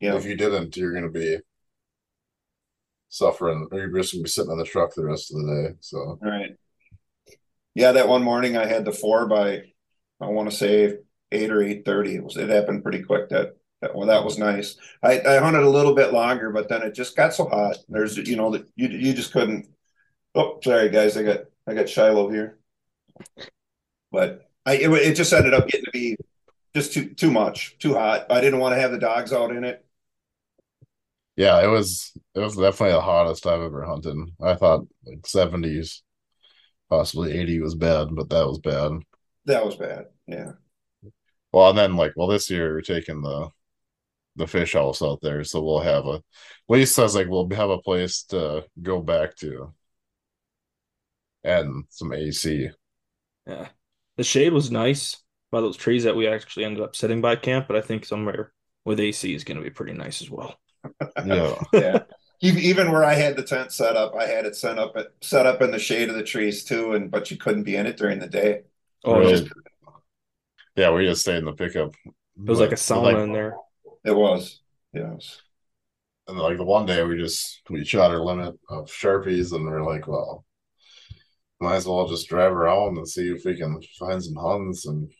Yeah. 0.00 0.16
If 0.16 0.24
you 0.24 0.34
didn't, 0.36 0.76
you're 0.76 0.92
going 0.92 1.04
to 1.04 1.10
be 1.10 1.38
suffering, 3.10 3.68
or 3.70 3.78
you're 3.78 3.98
just 3.98 4.12
to 4.12 4.22
be 4.22 4.28
sitting 4.28 4.52
in 4.52 4.58
the 4.58 4.64
truck 4.64 4.94
the 4.94 5.04
rest 5.04 5.32
of 5.32 5.40
the 5.42 5.46
day. 5.46 5.76
So, 5.80 5.98
All 5.98 6.18
right. 6.22 6.56
Yeah, 7.74 7.92
that 7.92 8.08
one 8.08 8.22
morning 8.24 8.56
I 8.56 8.66
had 8.66 8.84
the 8.84 8.92
four 8.92 9.26
by 9.26 9.62
I 10.20 10.26
want 10.26 10.50
to 10.50 10.56
say 10.56 10.98
eight 11.30 11.50
or 11.50 11.62
eight 11.62 11.84
thirty. 11.84 12.16
It 12.16 12.24
was 12.24 12.36
it 12.36 12.48
happened 12.48 12.82
pretty 12.82 13.02
quick. 13.02 13.28
That 13.28 13.56
that 13.80 13.94
well, 13.94 14.08
that 14.08 14.24
was 14.24 14.38
nice. 14.38 14.76
I, 15.02 15.20
I 15.20 15.38
hunted 15.38 15.62
a 15.62 15.68
little 15.70 15.94
bit 15.94 16.12
longer, 16.12 16.50
but 16.50 16.68
then 16.68 16.82
it 16.82 16.94
just 16.94 17.16
got 17.16 17.34
so 17.34 17.48
hot. 17.48 17.76
There's 17.88 18.16
you 18.16 18.36
know 18.36 18.50
that 18.50 18.68
you 18.76 18.88
you 18.88 19.12
just 19.14 19.32
couldn't. 19.32 19.66
Oh, 20.34 20.58
sorry 20.62 20.90
guys, 20.90 21.16
I 21.16 21.22
got 21.22 21.40
I 21.66 21.74
got 21.74 21.88
Shiloh 21.88 22.30
here, 22.30 22.58
but 24.10 24.48
I 24.66 24.74
it, 24.76 24.90
it 24.90 25.14
just 25.14 25.32
ended 25.32 25.54
up 25.54 25.68
getting 25.68 25.84
to 25.86 25.90
be 25.90 26.16
just 26.74 26.92
too 26.92 27.14
too 27.14 27.30
much, 27.30 27.78
too 27.78 27.94
hot. 27.94 28.26
I 28.30 28.40
didn't 28.40 28.60
want 28.60 28.74
to 28.74 28.80
have 28.80 28.92
the 28.92 28.98
dogs 28.98 29.32
out 29.32 29.54
in 29.54 29.64
it. 29.64 29.84
Yeah, 31.40 31.64
it 31.64 31.68
was 31.68 32.12
it 32.34 32.40
was 32.40 32.54
definitely 32.54 32.92
the 32.92 33.00
hottest 33.00 33.46
I've 33.46 33.62
ever 33.62 33.82
hunted. 33.82 34.14
I 34.42 34.56
thought 34.56 34.86
like 35.06 35.26
seventies, 35.26 36.02
possibly 36.90 37.32
eighty 37.32 37.60
was 37.60 37.74
bad, 37.74 38.08
but 38.12 38.28
that 38.28 38.46
was 38.46 38.58
bad. 38.58 38.92
That 39.46 39.64
was 39.64 39.76
bad. 39.76 40.08
Yeah. 40.26 40.52
Well, 41.50 41.70
and 41.70 41.78
then 41.78 41.96
like, 41.96 42.12
well, 42.14 42.28
this 42.28 42.50
year 42.50 42.74
we're 42.74 42.82
taking 42.82 43.22
the 43.22 43.48
the 44.36 44.46
fish 44.46 44.74
house 44.74 45.00
out 45.00 45.22
there, 45.22 45.42
so 45.42 45.62
we'll 45.62 45.80
have 45.80 46.04
a. 46.04 46.22
Lee 46.68 46.84
says 46.84 47.14
like 47.14 47.28
we'll 47.28 47.48
have 47.52 47.70
a 47.70 47.78
place 47.78 48.24
to 48.24 48.66
go 48.82 49.00
back 49.00 49.34
to, 49.36 49.72
and 51.42 51.84
some 51.88 52.12
AC. 52.12 52.68
Yeah. 53.46 53.68
The 54.18 54.24
shade 54.24 54.52
was 54.52 54.70
nice 54.70 55.16
by 55.50 55.62
those 55.62 55.78
trees 55.78 56.04
that 56.04 56.16
we 56.16 56.28
actually 56.28 56.66
ended 56.66 56.82
up 56.82 56.94
sitting 56.94 57.22
by 57.22 57.36
camp, 57.36 57.66
but 57.66 57.76
I 57.76 57.80
think 57.80 58.04
somewhere 58.04 58.52
with 58.84 59.00
AC 59.00 59.34
is 59.34 59.44
going 59.44 59.56
to 59.56 59.64
be 59.64 59.70
pretty 59.70 59.94
nice 59.94 60.20
as 60.20 60.28
well. 60.28 60.58
Yeah, 61.24 61.54
yeah. 61.72 62.02
Even 62.42 62.90
where 62.90 63.04
I 63.04 63.14
had 63.14 63.36
the 63.36 63.42
tent 63.42 63.70
set 63.72 63.96
up, 63.96 64.14
I 64.14 64.26
had 64.26 64.46
it 64.46 64.56
set 64.56 64.78
up 64.78 64.96
set 65.20 65.46
up 65.46 65.60
in 65.60 65.70
the 65.70 65.78
shade 65.78 66.08
of 66.08 66.14
the 66.14 66.22
trees 66.24 66.64
too, 66.64 66.94
and 66.94 67.10
but 67.10 67.30
you 67.30 67.36
couldn't 67.36 67.64
be 67.64 67.76
in 67.76 67.86
it 67.86 67.96
during 67.98 68.18
the 68.18 68.28
day. 68.28 68.62
Oh, 69.04 69.18
Really? 69.18 69.32
it 69.34 69.42
was, 69.42 69.50
yeah. 70.76 70.90
We 70.90 71.06
just 71.06 71.22
stayed 71.22 71.38
in 71.38 71.44
the 71.44 71.52
pickup. 71.52 71.94
it 72.04 72.14
was 72.36 72.60
like 72.60 72.72
a 72.72 72.76
sauna 72.76 73.02
like, 73.02 73.16
in 73.16 73.32
there. 73.32 73.56
It 74.04 74.12
was. 74.16 74.60
Yes. 74.92 75.40
And 76.28 76.38
like 76.38 76.56
the 76.58 76.64
one 76.64 76.86
day 76.86 77.02
we 77.04 77.18
just 77.18 77.62
we 77.68 77.84
shot 77.84 78.10
our 78.10 78.20
limit 78.20 78.58
of 78.68 78.86
sharpies, 78.86 79.52
and 79.52 79.66
we're 79.66 79.84
like, 79.84 80.06
well, 80.06 80.44
might 81.60 81.76
as 81.76 81.86
well 81.86 82.08
just 82.08 82.28
drive 82.28 82.52
around 82.52 82.96
and 82.96 83.08
see 83.08 83.30
if 83.30 83.44
we 83.44 83.56
can 83.56 83.80
find 83.98 84.22
some 84.22 84.36
huns 84.36 84.86
and 84.86 85.10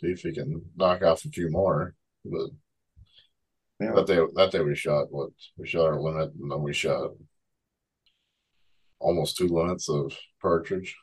see 0.00 0.08
if 0.08 0.22
we 0.24 0.32
can 0.32 0.62
knock 0.76 1.02
off 1.02 1.24
a 1.24 1.28
few 1.30 1.50
more. 1.50 1.94
But 2.24 2.50
Yeah. 3.80 3.92
that 3.94 4.06
day, 4.06 4.18
that 4.34 4.52
day 4.52 4.60
we 4.60 4.74
shot 4.74 5.10
what 5.10 5.30
we 5.56 5.66
shot 5.66 5.86
our 5.86 6.00
limit, 6.00 6.32
and 6.40 6.50
then 6.50 6.62
we 6.62 6.72
shot 6.72 7.10
almost 8.98 9.36
two 9.36 9.48
limits 9.48 9.88
of 9.88 10.16
partridge. 10.40 10.96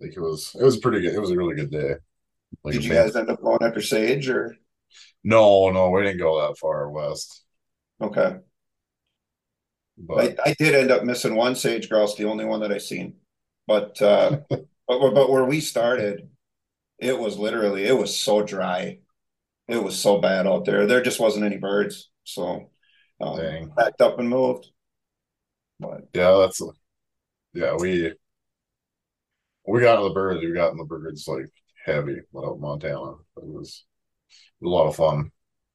Like 0.00 0.16
it 0.16 0.20
was, 0.20 0.54
it 0.58 0.62
was 0.64 0.76
pretty 0.76 1.00
good. 1.00 1.14
It 1.14 1.20
was 1.20 1.30
a 1.30 1.36
really 1.36 1.54
good 1.54 1.70
day. 1.70 1.94
Like 2.62 2.74
Did 2.74 2.84
you 2.84 2.92
guys 2.92 3.16
end 3.16 3.30
up 3.30 3.40
going 3.42 3.62
after 3.62 3.80
sage 3.82 4.28
or 4.28 4.56
No, 5.24 5.70
no, 5.70 5.90
we 5.90 6.02
didn't 6.02 6.18
go 6.18 6.40
that 6.40 6.58
far 6.58 6.90
west. 6.90 7.44
okay? 8.00 8.36
But 9.96 10.38
I, 10.46 10.50
I 10.50 10.54
did 10.58 10.74
end 10.74 10.90
up 10.90 11.02
missing 11.04 11.34
one 11.34 11.56
sage 11.56 11.88
grouse, 11.88 12.14
the 12.14 12.24
only 12.26 12.44
one 12.44 12.60
that 12.60 12.72
I 12.72 12.78
seen. 12.78 13.14
But 13.66 14.00
uh 14.00 14.38
but 14.48 14.66
but 14.86 15.30
where 15.30 15.44
we 15.44 15.60
started, 15.60 16.28
it 16.98 17.18
was 17.18 17.38
literally 17.38 17.84
it 17.84 17.96
was 17.96 18.16
so 18.16 18.42
dry. 18.42 19.00
It 19.66 19.82
was 19.82 19.98
so 19.98 20.18
bad 20.20 20.46
out 20.46 20.64
there. 20.64 20.86
There 20.86 21.02
just 21.02 21.20
wasn't 21.20 21.44
any 21.44 21.58
birds. 21.58 22.10
So 22.28 22.70
um, 23.20 23.36
dang, 23.36 23.70
packed 23.76 24.00
up 24.00 24.18
and 24.18 24.28
moved. 24.28 24.68
But 25.80 26.02
yeah, 26.14 26.36
that's 26.40 26.60
a, 26.60 26.66
yeah. 27.54 27.74
We 27.78 28.12
we 29.66 29.80
got 29.80 29.98
in 29.98 30.08
the 30.08 30.14
birds. 30.14 30.40
We 30.44 30.52
got 30.52 30.72
in 30.72 30.78
the 30.78 30.84
birds 30.84 31.26
like 31.28 31.46
heavy 31.84 32.16
without 32.32 32.60
Montana. 32.60 33.12
It 33.36 33.44
was, 33.44 33.84
it 34.60 34.64
was 34.64 34.72
a 34.72 34.74
lot 34.74 34.88
of 34.88 34.96
fun. 34.96 35.30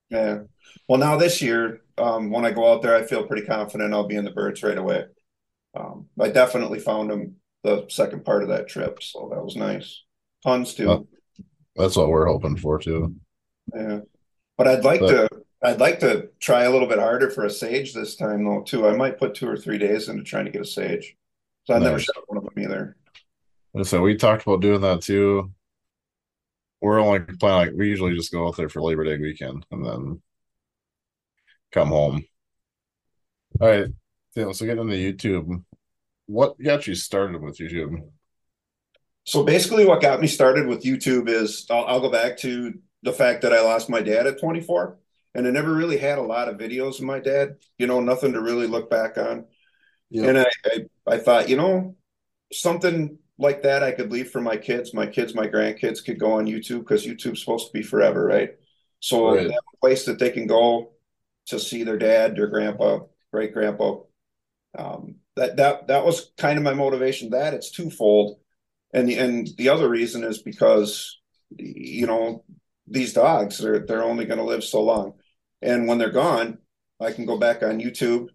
yeah. 0.09 0.39
Well 0.87 0.99
now 0.99 1.17
this 1.17 1.41
year, 1.41 1.81
um 1.97 2.31
when 2.31 2.45
I 2.45 2.51
go 2.51 2.71
out 2.71 2.81
there, 2.81 2.95
I 2.95 3.03
feel 3.03 3.25
pretty 3.27 3.45
confident 3.45 3.93
I'll 3.93 4.07
be 4.07 4.15
in 4.15 4.25
the 4.25 4.31
birds 4.31 4.63
right 4.63 4.77
away. 4.77 5.05
Um 5.75 6.07
I 6.19 6.29
definitely 6.29 6.79
found 6.79 7.09
them 7.09 7.35
the 7.63 7.85
second 7.89 8.25
part 8.25 8.43
of 8.43 8.49
that 8.49 8.67
trip, 8.67 9.01
so 9.01 9.29
that 9.33 9.43
was 9.43 9.55
nice. 9.55 10.03
Tons 10.45 10.73
too. 10.73 10.89
Oh. 10.89 11.07
That's 11.75 11.95
what 11.95 12.09
we're 12.09 12.27
hoping 12.27 12.57
for 12.57 12.77
too. 12.79 13.15
Yeah, 13.73 14.01
but 14.57 14.67
I'd 14.67 14.83
like 14.83 14.99
But- 14.99 15.29
to. 15.31 15.42
I'd 15.63 15.79
like 15.79 15.99
to 16.01 16.29
try 16.39 16.63
a 16.63 16.71
little 16.71 16.87
bit 16.87 16.99
harder 16.99 17.29
for 17.29 17.45
a 17.45 17.49
sage 17.49 17.93
this 17.93 18.15
time 18.15 18.43
though 18.43 18.61
too. 18.61 18.85
I 18.87 18.95
might 18.95 19.17
put 19.17 19.33
two 19.33 19.47
or 19.47 19.57
three 19.57 19.77
days 19.77 20.09
into 20.09 20.23
trying 20.23 20.45
to 20.45 20.51
get 20.51 20.61
a 20.61 20.65
sage. 20.65 21.15
So 21.65 21.73
I 21.73 21.79
never 21.79 21.93
Nice. 21.93 22.03
shot 22.03 22.23
one 22.27 22.37
of 22.37 22.43
them 22.43 22.63
either. 22.63 22.97
So 23.83 24.01
we 24.01 24.15
talked 24.15 24.43
about 24.43 24.61
doing 24.61 24.81
that 24.81 25.01
too. 25.01 25.51
We're 26.81 26.99
only 26.99 27.19
planning 27.21 27.69
like 27.69 27.77
we 27.79 27.87
usually 27.87 28.13
just 28.13 28.31
go 28.31 28.47
out 28.47 28.57
there 28.57 28.67
for 28.67 28.81
Labor 28.81 29.05
Day 29.05 29.17
weekend 29.17 29.65
and 29.71 29.85
then 29.85 30.21
come 31.71 31.87
home. 31.87 32.25
All 33.61 33.69
right, 33.69 33.87
so 34.35 34.51
getting 34.65 34.89
into 34.89 34.95
YouTube. 34.95 35.63
What 36.25 36.61
got 36.61 36.87
you 36.87 36.95
started 36.95 37.41
with 37.41 37.57
YouTube? 37.57 38.03
So 39.23 39.43
basically, 39.43 39.85
what 39.85 40.01
got 40.01 40.19
me 40.19 40.27
started 40.27 40.67
with 40.67 40.83
YouTube 40.83 41.29
is 41.29 41.65
I'll, 41.69 41.85
I'll 41.85 41.99
go 42.01 42.11
back 42.11 42.37
to 42.39 42.73
the 43.03 43.13
fact 43.13 43.43
that 43.43 43.53
I 43.53 43.61
lost 43.61 43.89
my 43.89 44.01
dad 44.01 44.27
at 44.27 44.39
24, 44.39 44.97
and 45.33 45.47
I 45.47 45.51
never 45.51 45.73
really 45.73 45.97
had 45.97 46.17
a 46.17 46.23
lot 46.23 46.49
of 46.49 46.57
videos 46.57 46.99
of 46.99 47.05
my 47.05 47.19
dad. 47.19 47.57
You 47.77 47.87
know, 47.87 47.99
nothing 47.99 48.33
to 48.33 48.41
really 48.41 48.67
look 48.67 48.89
back 48.89 49.17
on. 49.17 49.45
Yeah. 50.09 50.27
And 50.27 50.37
I, 50.39 50.45
I, 50.65 50.85
I 51.07 51.17
thought, 51.17 51.49
you 51.49 51.57
know, 51.57 51.95
something 52.51 53.17
like 53.37 53.63
that 53.63 53.83
I 53.83 53.91
could 53.91 54.11
leave 54.11 54.29
for 54.29 54.41
my 54.41 54.57
kids. 54.57 54.93
My 54.93 55.07
kids, 55.07 55.33
my 55.33 55.47
grandkids 55.47 56.05
could 56.05 56.19
go 56.19 56.33
on 56.33 56.45
YouTube 56.45 56.79
because 56.79 57.05
YouTube's 57.05 57.39
supposed 57.39 57.67
to 57.67 57.73
be 57.73 57.81
forever, 57.81 58.23
right? 58.25 58.51
So 58.99 59.35
Right. 59.35 59.47
a 59.47 59.77
place 59.81 60.05
that 60.05 60.19
they 60.19 60.29
can 60.29 60.47
go 60.47 60.93
to 61.47 61.59
see 61.59 61.83
their 61.83 61.97
dad, 61.97 62.35
their 62.35 62.47
grandpa, 62.47 62.99
great 63.31 63.53
grandpa. 63.53 63.97
Um, 64.77 65.15
that 65.35 65.57
that 65.57 65.87
that 65.87 66.05
was 66.05 66.31
kind 66.37 66.57
of 66.57 66.63
my 66.63 66.73
motivation. 66.73 67.31
That 67.31 67.53
it's 67.53 67.71
twofold, 67.71 68.39
and 68.93 69.07
the 69.09 69.17
and 69.17 69.47
the 69.57 69.69
other 69.69 69.89
reason 69.89 70.23
is 70.23 70.41
because 70.41 71.19
you 71.57 72.07
know 72.07 72.43
these 72.87 73.13
dogs 73.13 73.57
they're 73.57 73.79
they're 73.85 74.03
only 74.03 74.25
going 74.25 74.39
to 74.39 74.45
live 74.45 74.63
so 74.63 74.81
long, 74.81 75.13
and 75.63 75.87
when 75.87 75.97
they're 75.97 76.11
gone, 76.11 76.59
I 76.99 77.11
can 77.11 77.25
go 77.25 77.37
back 77.37 77.63
on 77.63 77.79
YouTube 77.79 78.29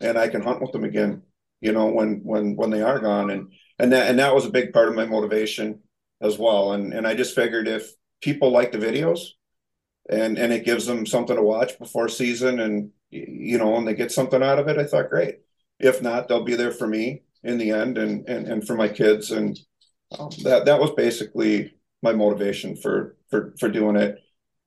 and 0.00 0.18
I 0.18 0.28
can 0.28 0.42
hunt 0.42 0.60
with 0.60 0.72
them 0.72 0.84
again. 0.84 1.22
You 1.60 1.72
know 1.72 1.86
when 1.86 2.20
when 2.24 2.56
when 2.56 2.70
they 2.70 2.82
are 2.82 2.98
gone, 2.98 3.30
and 3.30 3.52
and 3.78 3.92
that 3.92 4.10
and 4.10 4.18
that 4.18 4.34
was 4.34 4.44
a 4.44 4.50
big 4.50 4.72
part 4.72 4.88
of 4.88 4.94
my 4.94 5.06
motivation 5.06 5.80
as 6.20 6.38
well. 6.38 6.72
And 6.72 6.92
and 6.92 7.06
I 7.06 7.14
just 7.14 7.34
figured 7.34 7.68
if 7.68 7.90
people 8.20 8.50
like 8.50 8.72
the 8.72 8.78
videos, 8.78 9.20
and 10.10 10.38
and 10.38 10.52
it 10.52 10.64
gives 10.64 10.84
them 10.86 11.06
something 11.06 11.36
to 11.36 11.42
watch 11.42 11.78
before 11.78 12.08
season, 12.08 12.60
and 12.60 12.90
you 13.10 13.56
know, 13.56 13.76
and 13.76 13.86
they 13.86 13.94
get 13.94 14.12
something 14.12 14.42
out 14.42 14.58
of 14.58 14.68
it, 14.68 14.78
I 14.78 14.84
thought 14.84 15.10
great. 15.10 15.38
If 15.78 16.02
not, 16.02 16.28
they'll 16.28 16.44
be 16.44 16.56
there 16.56 16.72
for 16.72 16.86
me 16.86 17.22
in 17.42 17.56
the 17.56 17.70
end, 17.70 17.96
and 17.96 18.28
and 18.28 18.46
and 18.46 18.66
for 18.66 18.74
my 18.74 18.88
kids, 18.88 19.30
and 19.30 19.58
um, 20.18 20.30
that 20.42 20.66
that 20.66 20.80
was 20.80 20.90
basically 20.90 21.76
my 22.02 22.12
motivation 22.12 22.76
for 22.76 23.16
for 23.30 23.54
for 23.58 23.70
doing 23.70 23.96
it. 23.96 24.18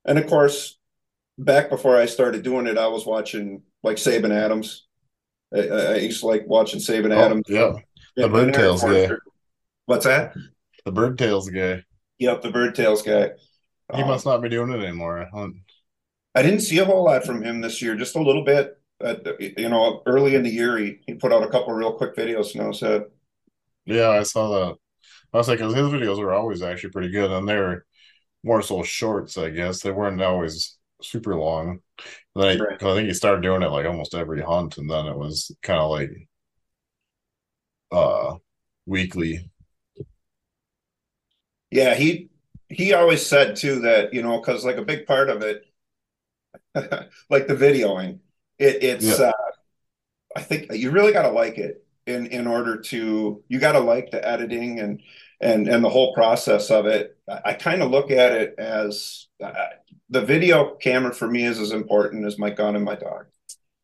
And 0.05 0.18
of 0.18 0.28
course, 0.28 0.78
back 1.38 1.70
before 1.70 1.98
I 1.98 2.06
started 2.06 2.44
doing 2.44 2.68
it, 2.68 2.78
I 2.78 2.88
was 2.88 3.06
watching 3.06 3.64
like 3.84 3.98
Saban 3.98 4.32
Adams. 4.32 4.88
I, 5.54 5.60
I 5.70 5.96
used 5.98 6.22
to 6.22 6.28
like 6.28 6.48
watching 6.48 6.80
Saban 6.80 7.14
Oh, 7.14 7.22
Adams. 7.26 7.44
yeah, 7.48 7.74
The 8.16 8.30
Bird 8.30 8.54
Tails 8.54 8.84
guy. 8.84 9.14
What's 9.86 10.06
that? 10.06 10.36
the 10.86 10.92
Bird 10.92 11.18
Tails 11.20 11.50
guy. 11.50 11.84
Yep, 12.20 12.42
the 12.42 12.52
Bird 12.52 12.76
Tails 12.76 13.02
guy. 13.02 13.32
He 13.94 14.02
Um, 14.02 14.08
must 14.08 14.26
not 14.26 14.42
be 14.42 14.48
doing 14.48 14.72
it 14.72 14.82
anymore. 14.82 15.28
huh? 15.34 15.50
I 16.36 16.42
didn't 16.44 16.62
see 16.62 16.78
a 16.80 16.86
whole 16.86 17.04
lot 17.06 17.26
from 17.26 17.44
him 17.44 17.62
this 17.62 17.82
year, 17.82 17.96
just 17.96 18.16
a 18.16 18.22
little 18.22 18.44
bit. 18.44 18.80
The, 19.00 19.54
you 19.58 19.70
know, 19.70 20.02
early 20.06 20.36
in 20.36 20.44
the 20.44 20.50
year, 20.50 20.78
he, 20.78 21.00
he 21.06 21.14
put 21.16 21.32
out 21.34 21.44
a 21.44 21.50
couple 21.50 21.74
real 21.74 21.94
quick 21.94 22.16
videos, 22.16 22.56
and 22.56 22.64
I 22.68 22.72
said, 22.72 23.06
Yeah, 23.86 24.10
I 24.10 24.24
saw 24.24 24.50
that. 24.50 24.78
I 25.34 25.38
was 25.38 25.48
like, 25.50 25.60
his 25.60 25.74
videos 25.74 26.20
were 26.20 26.34
always 26.34 26.62
actually 26.64 26.92
pretty 26.92 27.12
good, 27.12 27.32
and 27.32 27.48
they're 27.48 27.86
more 28.44 28.62
so 28.64 28.84
shorts, 28.84 29.38
I 29.38 29.52
guess. 29.52 29.82
They 29.82 29.92
weren't 29.92 30.22
always 30.22 30.77
super 31.02 31.36
long. 31.36 31.82
And 32.36 32.43
then 32.43 32.50
I, 32.50 32.54
Right. 32.60 32.82
I 32.86 32.95
think 32.95 33.08
he 33.10 33.14
started 33.16 33.43
doing 33.43 33.64
it 33.64 33.72
like 33.72 33.86
almost 33.88 34.16
every 34.16 34.41
hunt, 34.41 34.78
and 34.78 34.89
then 34.89 35.08
it 35.08 35.18
was 35.18 35.52
kind 35.64 35.80
of 35.82 35.91
like 35.91 36.12
uh 37.91 38.36
weekly. 38.86 39.50
Yeah, 41.72 41.95
he 41.95 42.30
he 42.70 42.93
always 42.93 43.26
said 43.26 43.56
too 43.56 43.80
that 43.82 44.14
you 44.14 44.22
know 44.22 44.39
because 44.39 44.66
like 44.66 44.78
a 44.78 44.84
big 44.86 45.06
part 45.06 45.30
of 45.30 45.41
it, 45.41 45.66
like 47.30 47.48
the 47.48 47.56
videoing, 47.56 48.20
it 48.60 48.84
it's 48.84 49.20
Yeah. 49.20 49.20
uh, 49.20 49.32
I 50.36 50.41
think 50.41 50.72
you 50.74 50.91
really 50.91 51.14
got 51.14 51.24
to 51.24 51.30
like 51.30 51.58
it 51.58 51.86
in 52.06 52.28
in 52.28 52.48
order 52.48 52.78
to 52.80 53.43
you 53.48 53.60
got 53.60 53.74
to 53.74 53.80
like 53.80 54.12
the 54.12 54.26
editing 54.28 54.80
and 54.80 55.02
and 55.41 55.68
and 55.68 55.84
the 55.84 55.89
whole 55.89 56.14
process 56.14 56.70
of 56.72 56.86
it. 56.86 57.18
I, 57.30 57.41
I 57.52 57.54
kind 57.54 57.82
of 57.82 57.91
look 57.91 58.12
at 58.12 58.34
it 58.34 58.56
as 58.58 59.27
uh, 59.44 59.54
the 60.10 60.22
video 60.22 60.76
camera 60.76 61.14
for 61.14 61.28
me 61.28 61.46
is 61.46 61.60
as 61.60 61.72
important 61.72 62.26
as 62.26 62.40
my 62.40 62.50
gun 62.50 62.76
and 62.76 62.86
my 62.86 62.96
dog. 62.96 63.28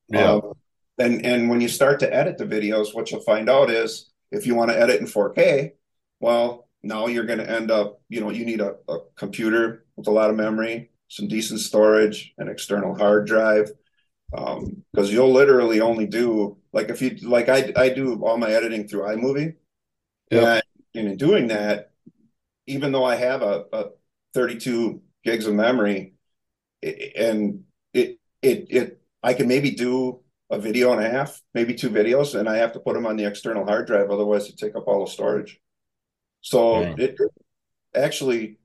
Yeah, 0.09 0.33
Um, 0.33 0.53
and 0.97 1.25
and 1.25 1.49
when 1.49 1.61
you 1.61 1.67
start 1.69 1.99
to 2.01 2.13
edit 2.13 2.37
the 2.37 2.45
videos, 2.45 2.93
what 2.93 3.11
you'll 3.11 3.21
find 3.21 3.49
out 3.49 3.69
is 3.69 4.11
if 4.31 4.45
you 4.47 4.55
want 4.55 4.71
to 4.71 4.79
edit 4.79 4.99
in 5.01 5.07
4K, 5.07 5.73
well, 6.19 6.67
now 6.83 7.07
you're 7.07 7.25
going 7.25 7.39
to 7.39 7.49
end 7.49 7.71
up, 7.71 8.01
you 8.09 8.19
know, 8.21 8.29
you 8.29 8.45
need 8.45 8.61
a, 8.61 8.75
a 8.87 8.99
computer 9.15 9.85
with 9.95 10.07
a 10.07 10.11
lot 10.11 10.29
of 10.29 10.35
memory, 10.35 10.91
some 11.07 11.27
decent 11.27 11.59
storage, 11.61 12.33
an 12.37 12.47
external 12.47 12.95
hard 12.95 13.27
drive. 13.27 13.71
Um, 14.35 14.83
because 14.93 15.11
you'll 15.13 15.31
literally 15.31 15.79
only 15.81 16.07
do 16.07 16.57
like 16.73 16.89
if 16.89 17.01
you 17.01 17.11
like 17.27 17.49
I 17.49 17.71
I 17.75 17.89
do 17.89 18.15
all 18.23 18.37
my 18.37 18.51
editing 18.51 18.87
through 18.87 19.01
iMovie. 19.03 19.55
Yeah. 20.31 20.55
And, 20.55 20.63
and 20.95 21.07
in 21.09 21.17
doing 21.17 21.47
that, 21.47 21.91
even 22.67 22.91
though 22.91 23.03
I 23.05 23.15
have 23.15 23.41
a, 23.41 23.65
a 23.73 23.85
32 24.33 25.01
gigs 25.23 25.47
of 25.47 25.55
memory, 25.55 26.13
and 26.83 27.63
it 27.93 28.19
it 28.41 28.67
it 28.69 29.01
I 29.23 29.33
can 29.33 29.47
maybe 29.47 29.71
do 29.71 30.21
a 30.49 30.59
video 30.59 30.91
and 30.93 31.03
a 31.03 31.09
half, 31.09 31.41
maybe 31.53 31.73
two 31.73 31.89
videos, 31.89 32.39
and 32.39 32.47
I 32.49 32.57
have 32.57 32.73
to 32.73 32.79
put 32.79 32.93
them 32.95 33.05
on 33.05 33.17
the 33.17 33.25
external 33.25 33.65
hard 33.65 33.87
drive, 33.87 34.11
otherwise 34.11 34.49
it 34.49 34.57
take 34.57 34.75
up 34.75 34.87
all 34.87 35.05
the 35.05 35.11
storage. 35.11 35.59
So 36.41 36.93
Yeah. 36.93 36.97
it 36.97 37.17
actually 37.95 38.59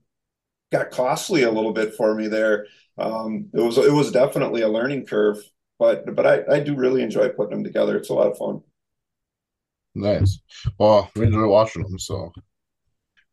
got 0.71 0.91
costly 0.91 1.43
a 1.43 1.51
little 1.51 1.73
bit 1.73 1.95
for 1.95 2.15
me 2.15 2.27
there. 2.27 2.67
Um, 2.97 3.49
it 3.53 3.61
was 3.61 3.77
it 3.77 3.93
was 3.93 4.11
definitely 4.11 4.61
a 4.61 4.69
learning 4.69 5.05
curve, 5.07 5.39
but 5.79 6.15
but 6.15 6.25
I, 6.27 6.55
I 6.57 6.59
do 6.61 6.75
really 6.75 7.03
enjoy 7.03 7.29
putting 7.29 7.51
them 7.57 7.63
together. 7.65 7.97
It's 7.97 8.09
a 8.09 8.13
lot 8.13 8.27
of 8.27 8.37
fun. 8.37 8.63
Nice. 9.95 10.39
Well, 10.79 11.09
we 11.15 11.25
enjoy 11.25 11.47
watching 11.47 11.83
them. 11.83 11.99
So 11.99 12.31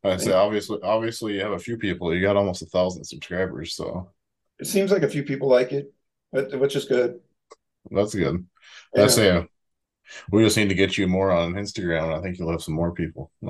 I 0.06 0.16
say 0.16 0.32
obviously, 0.32 0.78
obviously 0.82 1.34
you 1.34 1.40
have 1.40 1.52
a 1.52 1.58
few 1.58 1.76
people. 1.76 2.14
You 2.14 2.20
got 2.20 2.36
almost 2.36 2.62
a 2.62 2.66
thousand 2.66 3.04
subscribers, 3.04 3.74
so 3.74 4.10
It 4.58 4.66
seems 4.66 4.90
like 4.90 5.02
a 5.02 5.08
few 5.08 5.22
people 5.22 5.48
like 5.48 5.72
it, 5.72 5.92
which 6.30 6.76
is 6.76 6.84
good. 6.86 7.20
that's 7.90 8.14
good. 8.14 8.46
Yeah. 8.94 9.04
I 9.04 9.06
say 9.08 9.46
we 10.30 10.44
just 10.44 10.56
need 10.56 10.68
to 10.68 10.74
get 10.74 10.96
you 10.96 11.08
more 11.08 11.30
on 11.30 11.54
Instagram, 11.54 12.04
and 12.04 12.14
I 12.14 12.20
think 12.20 12.38
you'll 12.38 12.50
have 12.52 12.62
some 12.62 12.74
more 12.74 12.92
people. 12.92 13.30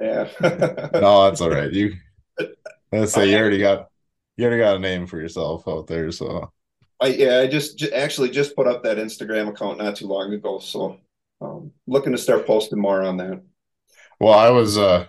Yeah. 0.00 0.28
no, 0.40 1.24
that's 1.24 1.40
all 1.40 1.50
right. 1.50 1.72
You 1.72 1.94
let's 2.92 3.12
say 3.12 3.30
you 3.30 3.36
already 3.36 3.58
got 3.58 3.88
you 4.36 4.46
already 4.46 4.62
got 4.62 4.76
a 4.76 4.78
name 4.78 5.06
for 5.06 5.20
yourself 5.20 5.66
out 5.68 5.86
there, 5.86 6.10
so 6.12 6.52
I 7.00 7.08
yeah, 7.08 7.38
I 7.40 7.46
just, 7.48 7.78
ju- 7.78 7.90
actually 7.92 8.30
just 8.30 8.54
put 8.56 8.66
up 8.68 8.82
that 8.84 8.96
Instagram 8.98 9.48
account 9.48 9.78
not 9.78 9.96
too 9.96 10.06
long 10.06 10.32
ago, 10.32 10.58
so 10.60 10.98
um, 11.40 11.72
looking 11.86 12.12
to 12.12 12.18
start 12.18 12.46
posting 12.46 12.80
more 12.80 13.02
on 13.02 13.16
that. 13.18 13.42
well 14.20 14.32
I 14.38 14.50
was 14.50 14.78
uh 14.78 15.06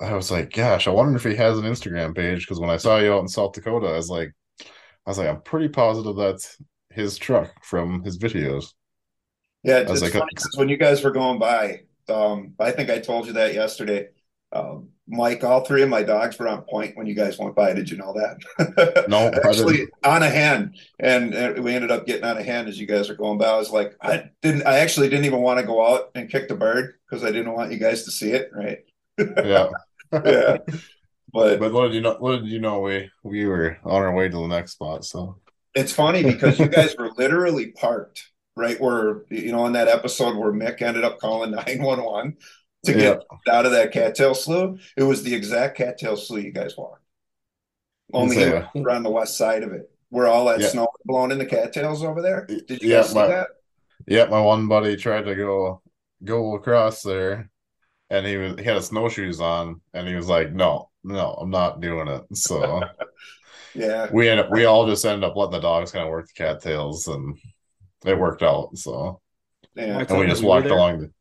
I 0.00 0.12
was 0.14 0.30
like, 0.30 0.52
gosh, 0.52 0.88
I 0.88 0.90
wonder 0.90 1.16
if 1.16 1.24
he 1.24 1.36
has 1.36 1.58
an 1.58 1.64
Instagram 1.64 2.14
page 2.16 2.40
because 2.40 2.60
when 2.60 2.70
I 2.70 2.76
saw 2.78 2.98
you 2.98 3.12
out 3.12 3.20
in 3.20 3.28
South 3.28 3.52
Dakota, 3.52 3.86
I 3.86 3.92
was 3.96 4.10
like 4.10 4.32
I 4.60 5.10
was 5.10 5.18
like, 5.18 5.28
I'm 5.28 5.42
pretty 5.42 5.68
positive 5.68 6.16
that's 6.16 6.56
his 6.90 7.18
truck 7.18 7.52
from 7.64 8.02
his 8.02 8.18
videos. 8.18 8.72
Yeah, 9.62 9.78
I 9.78 9.90
was 9.90 10.02
it's 10.02 10.14
like, 10.14 10.20
funny 10.20 10.32
'cause 10.34 10.56
when 10.56 10.68
you 10.68 10.76
guys 10.76 11.02
were 11.02 11.10
going 11.10 11.38
by, 11.38 11.82
um, 12.08 12.54
I 12.58 12.70
think 12.70 12.90
I 12.90 12.98
told 12.98 13.26
you 13.26 13.32
that 13.34 13.54
yesterday. 13.54 14.08
Um, 14.52 14.90
Mike, 15.06 15.42
all 15.42 15.64
three 15.64 15.82
of 15.82 15.88
my 15.88 16.02
dogs 16.02 16.38
were 16.38 16.48
on 16.48 16.62
point 16.62 16.96
when 16.96 17.06
you 17.06 17.14
guys 17.14 17.38
went 17.38 17.54
by. 17.54 17.72
Did 17.74 17.90
you 17.90 17.96
know 17.96 18.14
that? 18.14 19.04
No, 19.08 19.30
actually 19.44 19.88
on 20.04 20.22
a 20.22 20.30
hand, 20.30 20.76
and, 20.98 21.34
and 21.34 21.62
we 21.62 21.74
ended 21.74 21.90
up 21.90 22.06
getting 22.06 22.24
on 22.24 22.38
a 22.38 22.42
hand 22.42 22.68
as 22.68 22.78
you 22.80 22.86
guys 22.86 23.08
were 23.08 23.14
going 23.14 23.36
by. 23.38 23.46
I 23.46 23.56
was 23.56 23.70
like, 23.70 23.94
I 24.00 24.30
didn't. 24.42 24.66
I 24.66 24.78
actually 24.78 25.08
didn't 25.08 25.26
even 25.26 25.40
want 25.42 25.60
to 25.60 25.66
go 25.66 25.84
out 25.86 26.10
and 26.14 26.30
kick 26.30 26.48
the 26.48 26.54
bird 26.54 26.94
because 27.08 27.24
I 27.24 27.32
didn't 27.32 27.52
want 27.52 27.72
you 27.72 27.78
guys 27.78 28.04
to 28.04 28.10
see 28.10 28.30
it. 28.32 28.50
Right? 28.54 28.78
Yeah. 29.18 29.68
yeah. 30.12 30.58
But 31.32 31.58
But 31.60 31.72
what 31.72 31.88
did 31.88 31.94
you 31.94 32.00
know? 32.00 32.16
What 32.18 32.40
did 32.42 32.46
you 32.48 32.60
know? 32.60 32.80
We 32.80 33.10
we 33.22 33.46
were 33.46 33.78
on 33.84 34.02
our 34.02 34.14
way 34.14 34.28
to 34.28 34.36
the 34.36 34.46
next 34.46 34.72
spot. 34.72 35.04
So 35.04 35.38
It's 35.74 35.92
funny 35.92 36.22
because 36.22 36.58
you 36.58 36.68
guys 36.68 36.94
were 36.96 37.10
literally 37.16 37.72
parked 37.72 38.30
right 38.56 38.80
where 38.80 39.22
you 39.30 39.50
know 39.52 39.66
in 39.66 39.72
that 39.72 39.88
episode 39.88 40.36
where 40.36 40.52
Mick 40.52 40.80
ended 40.82 41.02
up 41.04 41.18
calling 41.18 41.50
911 41.50 42.36
to 42.84 42.92
get 42.92 43.22
out 43.50 43.66
of 43.66 43.72
that 43.72 43.92
cattail 43.92 44.34
slough. 44.34 44.78
It 44.96 45.02
was 45.02 45.22
the 45.22 45.34
exact 45.34 45.76
cattail 45.76 46.16
slough 46.16 46.42
you 46.44 46.52
guys 46.52 46.76
walked. 46.76 47.02
Only 48.12 48.36
So, 48.36 48.68
were 48.74 48.90
on 48.90 48.98
uh, 48.98 49.00
the 49.08 49.10
west 49.10 49.36
side 49.36 49.62
of 49.62 49.72
it, 49.72 49.90
where 50.10 50.28
all 50.28 50.44
that 50.46 50.60
Yeah. 50.60 50.68
snow 50.68 50.82
was 50.82 51.00
blown 51.04 51.32
in 51.32 51.38
the 51.38 51.46
cattails 51.46 52.04
over 52.04 52.20
there. 52.22 52.46
Did 52.46 52.82
you 52.82 52.90
Yeah, 52.90 52.96
guys 53.00 53.08
see 53.08 53.14
my- 53.16 53.26
that? 53.26 53.48
yeah, 54.06 54.26
my 54.26 54.40
one 54.40 54.68
buddy 54.68 54.96
tried 54.96 55.22
to 55.24 55.34
go 55.34 55.82
go 56.22 56.54
across 56.54 57.02
there, 57.02 57.50
and 58.10 58.26
he 58.26 58.36
was 58.36 58.56
he 58.58 58.64
had 58.64 58.76
his 58.76 58.86
snowshoes 58.86 59.40
on, 59.40 59.80
and 59.94 60.08
he 60.08 60.14
was 60.14 60.28
like, 60.28 60.52
"No, 60.52 60.90
no, 61.04 61.34
I'm 61.34 61.50
not 61.50 61.80
doing 61.80 62.08
it." 62.08 62.24
So 62.36 62.80
Yeah. 63.74 64.12
we 64.12 64.28
end 64.28 64.40
up 64.40 64.50
we 64.50 64.64
all 64.64 64.86
just 64.86 65.04
ended 65.04 65.28
up 65.28 65.36
letting 65.36 65.52
the 65.52 65.60
dogs 65.60 65.92
kind 65.92 66.04
of 66.04 66.10
work 66.10 66.26
the 66.28 66.32
cattails, 66.34 67.08
and 67.08 67.38
it 68.06 68.18
worked 68.18 68.42
out. 68.42 68.76
So 68.78 69.20
Yeah. 69.74 70.04
And 70.08 70.18
we 70.18 70.26
just 70.26 70.42
you 70.42 70.44
walked 70.44 70.70
along. 70.70 71.00
The, 71.00 71.12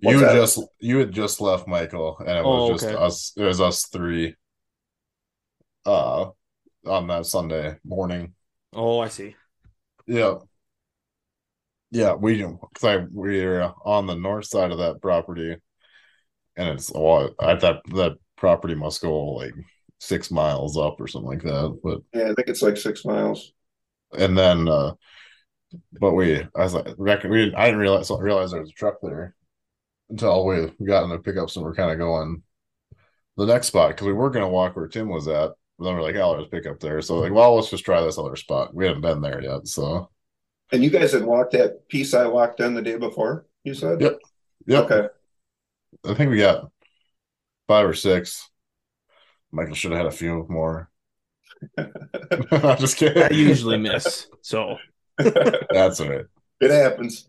What's 0.00 0.20
you 0.20 0.20
that? 0.20 0.28
just 0.28 0.58
you 0.80 0.98
had 0.98 1.12
just 1.12 1.40
left 1.40 1.68
Michael, 1.68 2.18
and 2.18 2.30
it 2.38 2.44
Oh, 2.44 2.48
was 2.48 2.66
just 2.66 2.92
okay. 2.92 2.94
us. 2.94 3.32
It 3.36 3.44
was 3.44 3.60
us 3.60 3.86
three. 3.86 4.34
Uh, 5.84 6.30
on 6.86 7.06
that 7.08 7.26
Sunday 7.26 7.78
morning. 7.84 8.34
Oh, 8.74 9.00
I 9.00 9.08
see. 9.08 9.36
Yeah. 10.06 10.38
Yeah, 11.92 12.14
we 12.14 12.38
because 12.42 12.84
I 12.84 13.06
we're 13.12 13.72
on 13.84 14.06
the 14.06 14.16
north 14.16 14.46
side 14.46 14.72
of 14.72 14.78
that 14.78 15.00
property, 15.02 15.56
and 16.56 16.68
it's 16.68 16.90
a 16.90 16.98
lot. 16.98 17.32
I 17.38 17.56
thought 17.56 17.82
that 17.94 18.18
property 18.36 18.74
must 18.74 19.02
go 19.02 19.24
like 19.32 19.54
six 20.00 20.30
miles 20.30 20.76
up 20.78 21.00
or 21.00 21.06
something 21.06 21.30
like 21.30 21.42
that. 21.42 21.78
But 21.84 22.00
Yeah, 22.14 22.30
I 22.30 22.34
think 22.34 22.48
it's 22.48 22.62
like 22.62 22.76
six 22.76 23.04
miles. 23.04 23.52
and 24.18 24.36
then, 24.36 24.68
uh 24.68 24.92
but 26.00 26.12
we, 26.12 26.36
I 26.40 26.48
was 26.56 26.74
like, 26.74 26.88
reckon 26.98 27.30
we 27.30 27.38
didn't, 27.44 27.56
I 27.56 27.66
didn't 27.66 27.80
realize 27.80 28.10
realize 28.10 28.50
there 28.50 28.60
was 28.60 28.70
a 28.70 28.74
truck 28.74 28.96
there 29.02 29.34
until 30.10 30.46
we 30.46 30.68
got 30.86 31.04
in 31.04 31.10
the 31.10 31.18
pickups 31.20 31.56
and 31.56 31.64
we're 31.66 31.74
kind 31.76 31.92
of 31.92 31.98
going 31.98 32.42
the 33.38 33.46
next 33.46 33.68
spot 33.68 33.90
because 33.90 34.06
we 34.08 34.14
were 34.14 34.30
gonna 34.30 34.48
walk 34.50 34.76
where 34.76 34.88
Tim 34.88 35.10
was 35.10 35.28
at. 35.28 35.52
But 35.78 35.86
then 35.86 35.96
we're 35.96 36.02
like, 36.02 36.16
oh, 36.16 36.34
there's 36.34 36.46
a 36.48 36.50
pickup 36.50 36.80
there. 36.80 37.02
So 37.02 37.20
like, 37.20 37.32
well, 37.32 37.56
let's 37.56 37.70
just 37.70 37.86
try 37.86 38.02
this 38.02 38.18
other 38.18 38.36
spot. 38.36 38.74
We 38.74 38.86
haven't 38.86 39.02
been 39.02 39.22
there 39.22 39.42
yet, 39.44 39.68
so 39.68 40.10
And 40.72 40.82
you 40.82 40.90
guys 40.90 41.12
had 41.12 41.24
walked 41.24 41.52
that 41.52 41.86
piece 41.88 42.14
I 42.14 42.26
walked 42.26 42.60
in 42.60 42.74
the 42.74 42.82
day 42.82 42.96
before, 42.96 43.46
you 43.62 43.74
said? 43.74 44.00
Yep. 44.00 44.18
Yep. 44.66 44.90
Okay. 44.90 45.08
I 46.08 46.14
think 46.14 46.30
we 46.30 46.38
got 46.38 46.70
five 47.68 47.86
or 47.86 47.94
six. 47.94 48.48
Michael 49.52 49.74
should 49.74 49.92
have 49.92 49.98
had 49.98 50.06
a 50.06 50.10
few 50.10 50.46
more. 50.48 50.90
I'm 51.78 52.78
just 52.78 52.96
kidding. 52.96 53.22
I 53.22 53.28
usually 53.28 53.76
miss. 53.76 54.26
So 54.40 54.78
That's 55.18 56.00
all 56.00 56.08
right. 56.08 56.24
It 56.60 56.70
happens. 56.70 57.28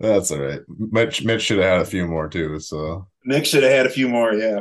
That's 0.00 0.30
all 0.30 0.40
right. 0.40 0.60
Mitch, 0.68 1.24
Mitch 1.24 1.42
should 1.42 1.58
have 1.58 1.72
had 1.72 1.80
a 1.80 1.86
few 1.86 2.06
more 2.06 2.28
too. 2.28 2.58
So 2.58 3.06
Nick 3.24 3.46
should 3.46 3.62
have 3.62 3.72
had 3.72 3.86
a 3.86 3.90
few 3.90 4.08
more, 4.08 4.34
yeah. 4.34 4.60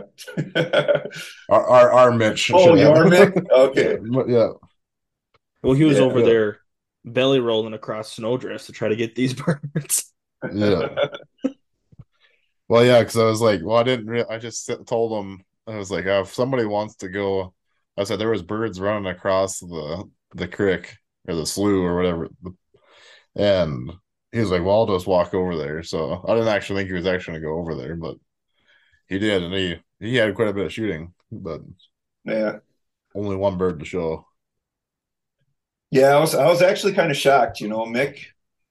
our 1.50 1.68
our, 1.68 1.92
our 1.92 2.12
Mitch. 2.12 2.40
should 2.40 2.56
oh, 2.56 2.76
have- 2.76 2.78
your 2.78 3.06
Mick? 3.06 3.50
Okay. 3.52 3.98
yeah. 4.32 4.50
well, 5.64 5.74
he 5.74 5.84
was 5.84 5.98
Yeah. 5.98 6.04
over 6.04 6.22
there 6.22 6.60
belly 7.06 7.40
rolling 7.40 7.74
across 7.74 8.14
snowdrifts 8.14 8.68
to 8.68 8.74
try 8.74 8.90
to 8.90 8.98
get 8.98 9.16
these 9.16 9.34
birds. 9.36 10.14
Yeah. 10.54 10.90
Well, 12.68 12.84
yeah, 12.86 13.00
because 13.00 13.18
I 13.18 13.26
was 13.26 13.42
like, 13.42 13.62
well, 13.64 13.78
I 13.78 13.84
didn't. 13.84 14.08
Re- 14.08 14.26
I 14.30 14.38
just 14.40 14.70
told 14.88 15.24
him 15.26 15.44
I 15.68 15.78
was 15.78 15.92
like, 15.92 16.06
uh, 16.06 16.22
if 16.26 16.34
somebody 16.34 16.66
wants 16.66 16.96
to 16.98 17.10
go, 17.10 17.54
I 17.98 18.04
said 18.04 18.20
there 18.20 18.30
was 18.32 18.42
birds 18.42 18.80
running 18.80 19.08
across 19.12 19.60
the 19.60 20.10
the 20.34 20.48
creek 20.48 20.96
or 21.28 21.36
the 21.36 21.46
slough 21.46 21.68
or 21.86 21.96
whatever, 21.96 22.30
and 23.36 23.92
he 24.32 24.40
was 24.40 24.52
like, 24.52 24.64
well, 24.64 24.76
I'll 24.82 24.88
just 24.98 25.08
walk 25.08 25.34
over 25.34 25.56
there. 25.56 25.84
So 25.84 26.24
I 26.28 26.34
didn't 26.34 26.50
actually 26.50 26.82
think 26.82 26.90
he 26.90 26.96
was 26.96 27.08
actually 27.08 27.34
going 27.40 27.42
to 27.44 27.48
go 27.48 27.60
over 27.60 27.76
there, 27.76 27.96
but 27.96 28.18
he 29.08 29.20
did, 29.20 29.44
and 29.44 29.54
he 29.54 29.78
he 30.00 30.16
had 30.18 30.36
quite 30.36 30.50
a 30.50 30.54
bit 30.54 30.66
of 30.68 30.74
shooting, 30.74 31.14
but 31.32 31.62
Yeah. 32.26 32.60
only 33.16 33.36
one 33.36 33.58
bird 33.58 33.80
to 33.80 33.86
show. 33.86 34.28
Yeah, 35.92 36.16
I 36.16 36.20
was 36.20 36.36
I 36.36 36.48
was 36.48 36.62
actually 36.62 36.94
kind 36.94 37.12
of 37.12 37.18
shocked, 37.18 37.62
you 37.62 37.68
know, 37.68 37.86
Mick. 37.86 38.20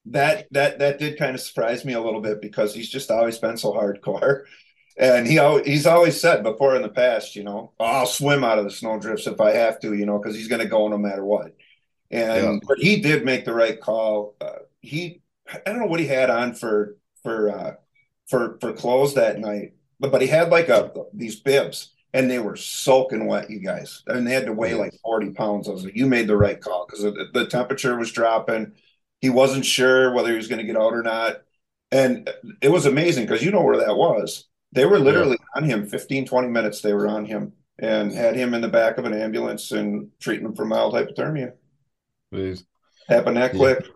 That 0.06 0.46
that 0.50 0.78
that 0.80 0.98
did 0.98 1.18
kind 1.18 1.34
of 1.34 1.40
surprise 1.40 1.84
me 1.84 1.94
a 1.94 2.00
little 2.00 2.20
bit 2.20 2.40
because 2.42 2.74
he's 2.74 2.90
just 2.90 3.10
always 3.10 3.38
been 3.38 3.56
so 3.56 3.72
hardcore. 3.72 4.42
And 4.98 5.26
he 5.26 5.38
always, 5.38 5.66
he's 5.66 5.86
always 5.86 6.20
said 6.20 6.42
before 6.42 6.76
in 6.76 6.82
the 6.82 6.88
past, 6.88 7.36
you 7.36 7.44
know, 7.44 7.72
I'll 7.80 8.06
swim 8.06 8.44
out 8.44 8.58
of 8.58 8.64
the 8.64 8.70
snowdrifts 8.70 9.26
if 9.26 9.40
I 9.40 9.52
have 9.52 9.80
to, 9.80 9.94
you 9.94 10.06
know, 10.06 10.18
because 10.18 10.36
he's 10.36 10.48
going 10.48 10.62
to 10.62 10.68
go 10.68 10.88
no 10.88 10.98
matter 10.98 11.24
what. 11.24 11.56
And 12.10 12.42
Yeah. 12.42 12.58
but 12.66 12.78
he 12.80 13.00
did 13.02 13.24
make 13.24 13.44
the 13.46 13.54
right 13.54 13.80
call. 13.80 14.36
Uh, 14.40 14.60
he 14.80 15.22
I 15.48 15.60
don't 15.66 15.80
know 15.80 15.86
what 15.86 16.00
he 16.00 16.08
had 16.08 16.30
on 16.30 16.54
for 16.54 16.96
for 17.22 17.50
uh 17.50 17.74
for 18.28 18.58
for 18.60 18.74
clothes 18.74 19.14
that 19.14 19.40
night, 19.40 19.74
but 20.00 20.12
but 20.12 20.22
he 20.22 20.28
had 20.28 20.50
like 20.50 20.70
a 20.70 20.92
these 21.14 21.40
bibs 21.40 21.93
and 22.14 22.30
they 22.30 22.38
were 22.38 22.56
soaking 22.56 23.26
wet, 23.26 23.50
you 23.50 23.58
guys. 23.58 24.02
And 24.06 24.26
they 24.26 24.32
had 24.32 24.46
to 24.46 24.52
weigh 24.52 24.74
like 24.74 24.94
40 25.02 25.30
pounds. 25.32 25.68
I 25.68 25.72
was 25.72 25.84
like, 25.84 25.96
you 25.96 26.06
made 26.06 26.28
the 26.28 26.36
right 26.36 26.58
call 26.60 26.86
because 26.86 27.02
the, 27.02 27.26
the 27.34 27.46
temperature 27.46 27.98
was 27.98 28.12
dropping. 28.12 28.72
He 29.20 29.30
wasn't 29.30 29.66
sure 29.66 30.12
whether 30.14 30.30
he 30.30 30.36
was 30.36 30.46
going 30.48 30.60
to 30.60 30.66
get 30.66 30.76
out 30.76 30.94
or 30.94 31.02
not. 31.02 31.42
And 31.90 32.30
it 32.62 32.70
was 32.70 32.86
amazing 32.86 33.26
because 33.26 33.42
you 33.42 33.50
know 33.50 33.62
where 33.62 33.78
that 33.78 33.96
was. 33.96 34.46
They 34.72 34.86
were 34.86 34.98
literally 34.98 35.38
on 35.56 35.64
him 35.64 35.86
15, 35.86 36.24
20 36.26 36.48
minutes. 36.48 36.80
They 36.80 36.94
were 36.94 37.08
on 37.08 37.24
him 37.26 37.52
and 37.80 38.12
had 38.12 38.36
him 38.36 38.54
in 38.54 38.60
the 38.60 38.68
back 38.68 38.96
of 38.98 39.04
an 39.04 39.12
ambulance 39.14 39.72
and 39.72 40.08
treating 40.20 40.46
him 40.46 40.54
for 40.54 40.64
mild 40.64 40.94
hypothermia. 40.94 41.52
Please. 42.32 42.64
Happened 43.08 43.36
that 43.36 43.54
Yeah. 43.54 43.58
quick. 43.58 43.86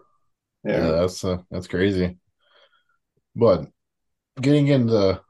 Yeah, 0.64 0.72
Yeah. 0.86 0.90
that's 0.90 1.24
uh, 1.24 1.38
that's 1.52 1.68
crazy. 1.68 2.18
But 3.36 3.68
getting 4.40 4.66
into 4.68 5.20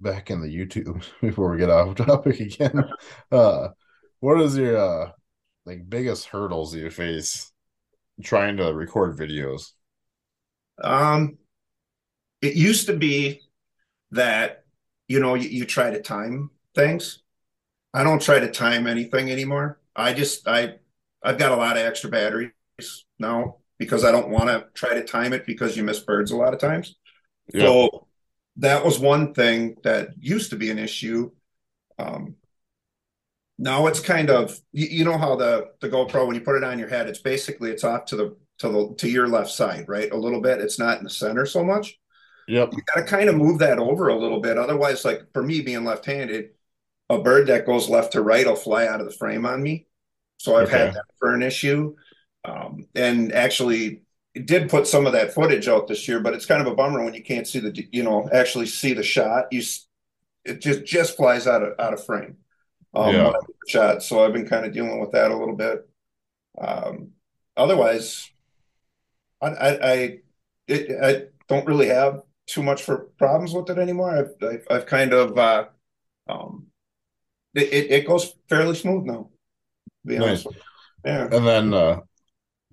back 0.00 0.30
in 0.30 0.40
the 0.40 0.48
YouTube 0.48 1.04
before 1.20 1.50
we 1.50 1.58
get 1.58 1.70
off 1.70 1.96
topic 1.96 2.40
again, 2.40 2.84
uh, 3.32 3.68
what 4.20 4.40
is 4.40 4.56
your 4.56 4.76
uh 4.76 5.10
like 5.64 5.88
biggest 5.88 6.26
hurdles 6.26 6.74
you 6.74 6.88
face 6.90 7.52
trying 8.22 8.56
to 8.56 8.72
record 8.72 9.16
videos? 9.16 9.72
Um, 10.82 11.38
it 12.40 12.54
used 12.54 12.86
to 12.86 12.96
be 12.96 13.42
that, 14.12 14.64
you 15.08 15.20
know, 15.20 15.34
you, 15.34 15.48
you 15.48 15.64
try 15.64 15.90
to 15.90 16.00
time 16.00 16.50
things. 16.74 17.22
I 17.92 18.04
don't 18.04 18.22
try 18.22 18.38
to 18.38 18.50
time 18.50 18.86
anything 18.86 19.30
anymore. 19.30 19.80
I 19.94 20.12
just 20.12 20.46
I 20.46 20.74
I've 21.22 21.38
got 21.38 21.52
a 21.52 21.56
lot 21.56 21.76
of 21.76 21.82
extra 21.84 22.10
batteries 22.10 22.52
now 23.18 23.56
because 23.78 24.04
I 24.04 24.12
don't 24.12 24.28
want 24.28 24.48
to 24.48 24.66
try 24.74 24.94
to 24.94 25.04
time 25.04 25.32
it 25.32 25.46
because 25.46 25.76
you 25.76 25.82
miss 25.82 25.98
birds 26.00 26.30
a 26.30 26.36
lot 26.36 26.54
of 26.54 26.60
times. 26.60 26.96
Yeah. 27.52 27.62
So 27.62 28.05
that 28.58 28.84
was 28.84 28.98
one 28.98 29.34
thing 29.34 29.76
that 29.84 30.10
used 30.18 30.50
to 30.50 30.56
be 30.56 30.70
an 30.70 30.78
issue. 30.78 31.30
Um, 31.98 32.36
now 33.58 33.86
it's 33.86 34.00
kind 34.00 34.30
of 34.30 34.58
you, 34.72 34.86
you 34.86 35.04
know 35.04 35.16
how 35.18 35.36
the 35.36 35.70
the 35.80 35.88
GoPro 35.88 36.26
when 36.26 36.34
you 36.36 36.42
put 36.42 36.56
it 36.56 36.64
on 36.64 36.78
your 36.78 36.88
head, 36.88 37.08
it's 37.08 37.20
basically 37.20 37.70
it's 37.70 37.84
off 37.84 38.04
to 38.06 38.16
the 38.16 38.36
to 38.58 38.68
the 38.68 38.94
to 38.98 39.08
your 39.08 39.28
left 39.28 39.50
side, 39.50 39.88
right? 39.88 40.10
A 40.12 40.16
little 40.16 40.40
bit. 40.40 40.60
It's 40.60 40.78
not 40.78 40.98
in 40.98 41.04
the 41.04 41.10
center 41.10 41.46
so 41.46 41.64
much. 41.64 41.98
Yep. 42.46 42.72
You 42.72 42.82
got 42.94 43.02
to 43.02 43.06
kind 43.06 43.28
of 43.28 43.36
move 43.36 43.60
that 43.60 43.78
over 43.78 44.08
a 44.08 44.18
little 44.18 44.40
bit. 44.40 44.58
Otherwise, 44.58 45.04
like 45.04 45.22
for 45.32 45.42
me 45.42 45.62
being 45.62 45.84
left-handed, 45.84 46.50
a 47.10 47.18
bird 47.20 47.48
that 47.48 47.66
goes 47.66 47.88
left 47.88 48.12
to 48.12 48.22
right 48.22 48.46
will 48.46 48.56
fly 48.56 48.86
out 48.86 49.00
of 49.00 49.06
the 49.06 49.14
frame 49.16 49.46
on 49.46 49.62
me. 49.62 49.86
So 50.38 50.56
I've 50.56 50.68
Okay. 50.68 50.70
had 50.70 50.94
that 50.94 51.04
for 51.18 51.34
an 51.34 51.42
issue. 51.42 51.96
Um, 52.44 52.88
and 52.94 53.32
actually 53.32 54.02
did 54.44 54.68
put 54.70 54.86
some 54.86 55.06
of 55.06 55.12
that 55.12 55.32
footage 55.34 55.68
out 55.68 55.88
this 55.88 56.06
year, 56.08 56.20
but 56.20 56.34
it's 56.34 56.46
kind 56.46 56.60
of 56.60 56.66
a 56.72 56.74
bummer 56.74 57.04
when 57.04 57.14
you 57.14 57.22
can't 57.22 57.46
see 57.46 57.60
the 57.60 57.86
you 57.92 58.02
know 58.02 58.28
actually 58.32 58.66
see 58.66 58.92
the 58.94 59.02
shot. 59.02 59.46
You 59.52 59.62
it 60.44 60.60
just 60.60 60.84
just 60.84 61.16
flies 61.16 61.46
out 61.46 61.62
of 61.62 61.74
out 61.78 61.94
of 61.94 62.04
frame. 62.04 62.36
Um, 62.94 63.14
Yeah. 63.14 63.24
when 63.24 63.36
I 63.36 63.40
get 63.40 63.56
the 63.64 63.70
shot. 63.70 64.02
So 64.02 64.24
I've 64.24 64.32
been 64.32 64.48
kind 64.48 64.64
of 64.66 64.72
dealing 64.72 65.00
with 65.00 65.12
that 65.12 65.30
a 65.30 65.36
little 65.36 65.56
bit. 65.56 65.88
Um, 66.58 67.12
otherwise, 67.56 68.30
I 69.40 69.46
I, 69.48 69.92
I, 69.92 70.18
it, 70.68 70.90
I 71.02 71.26
don't 71.48 71.66
really 71.66 71.88
have 71.88 72.22
too 72.46 72.62
much 72.62 72.82
for 72.82 73.08
problems 73.18 73.52
with 73.54 73.70
it 73.70 73.78
anymore. 73.78 74.10
I've 74.16 74.48
I've, 74.48 74.66
I've 74.70 74.86
kind 74.86 75.12
of 75.12 75.36
uh, 75.38 75.66
um, 76.28 76.66
it, 77.54 77.72
it 77.72 77.90
it 77.92 78.06
goes 78.06 78.34
fairly 78.48 78.74
smooth 78.74 79.04
now. 79.04 79.30
To 80.02 80.08
be 80.08 80.18
honest, 80.18 80.44
Nice. 80.44 80.44
with 80.46 80.56
you. 80.56 80.62
yeah. 81.04 81.28
And 81.30 81.46
then 81.46 81.74
uh 81.74 82.00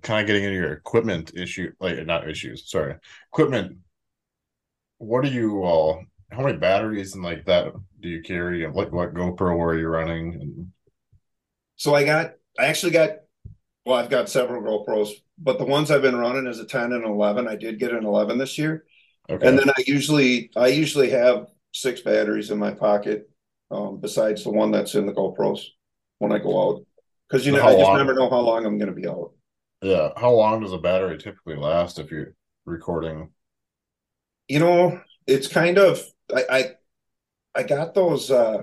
kind 0.04 0.20
of 0.20 0.26
getting 0.26 0.44
into 0.44 0.56
your 0.56 0.72
equipment 0.72 1.32
issue, 1.36 1.72
like 1.80 2.04
not 2.06 2.28
issues, 2.30 2.70
sorry. 2.70 2.96
Equipment. 3.32 3.78
What 4.98 5.22
do 5.24 5.30
you 5.30 5.62
all 5.62 6.04
how 6.32 6.42
many 6.42 6.58
batteries 6.58 7.14
and 7.14 7.22
like 7.22 7.44
that 7.46 7.72
do 8.00 8.08
you 8.08 8.22
carry? 8.22 8.64
And 8.64 8.74
what 8.74 8.92
what 8.92 9.14
GoPro 9.14 9.56
are 9.60 9.78
you 9.78 9.86
running? 9.88 10.34
And 10.34 10.72
So 11.76 11.94
I 11.94 12.04
got, 12.04 12.34
I 12.58 12.66
actually 12.66 12.92
got, 12.92 13.10
well, 13.86 13.96
I've 13.96 14.10
got 14.10 14.28
several 14.30 14.62
GoPros, 14.62 15.10
but 15.38 15.58
the 15.58 15.64
ones 15.64 15.90
I've 15.90 16.02
been 16.02 16.16
running 16.16 16.46
is 16.46 16.60
a 16.60 16.66
10 16.66 16.92
and 16.92 17.04
11. 17.04 17.48
I 17.48 17.56
did 17.56 17.78
get 17.78 17.92
an 17.92 18.04
11 18.06 18.38
this 18.38 18.58
year. 18.58 18.84
okay. 19.28 19.48
And 19.48 19.58
then 19.58 19.70
I 19.70 19.84
usually, 19.86 20.50
I 20.56 20.68
usually 20.68 21.10
have 21.10 21.48
six 21.72 22.00
batteries 22.02 22.50
in 22.50 22.58
my 22.58 22.72
pocket, 22.72 23.30
um, 23.70 24.00
besides 24.00 24.44
the 24.44 24.50
one 24.50 24.70
that's 24.70 24.94
in 24.94 25.06
the 25.06 25.14
GoPros 25.14 25.60
when 26.18 26.32
I 26.32 26.38
go 26.38 26.70
out. 26.70 26.86
Cause 27.30 27.46
you 27.46 27.52
know, 27.52 27.60
How 27.60 27.68
I 27.68 27.76
just 27.76 27.80
long? 27.88 27.96
never 27.96 28.14
know 28.14 28.30
how 28.30 28.40
long 28.40 28.66
I'm 28.66 28.78
going 28.78 28.94
to 28.94 29.00
be 29.00 29.08
out. 29.08 29.32
Yeah. 29.84 30.08
How 30.16 30.30
long 30.30 30.60
does 30.60 30.72
a 30.72 30.78
battery 30.78 31.18
typically 31.18 31.56
last 31.56 31.98
if 31.98 32.10
you're 32.10 32.34
recording? 32.64 33.28
You 34.48 34.60
know, 34.60 35.00
it's 35.26 35.46
kind 35.46 35.76
of, 35.76 36.02
I, 36.34 36.44
I, 36.50 36.70
I 37.54 37.62
got 37.64 37.94
those, 37.94 38.30
uh, 38.30 38.62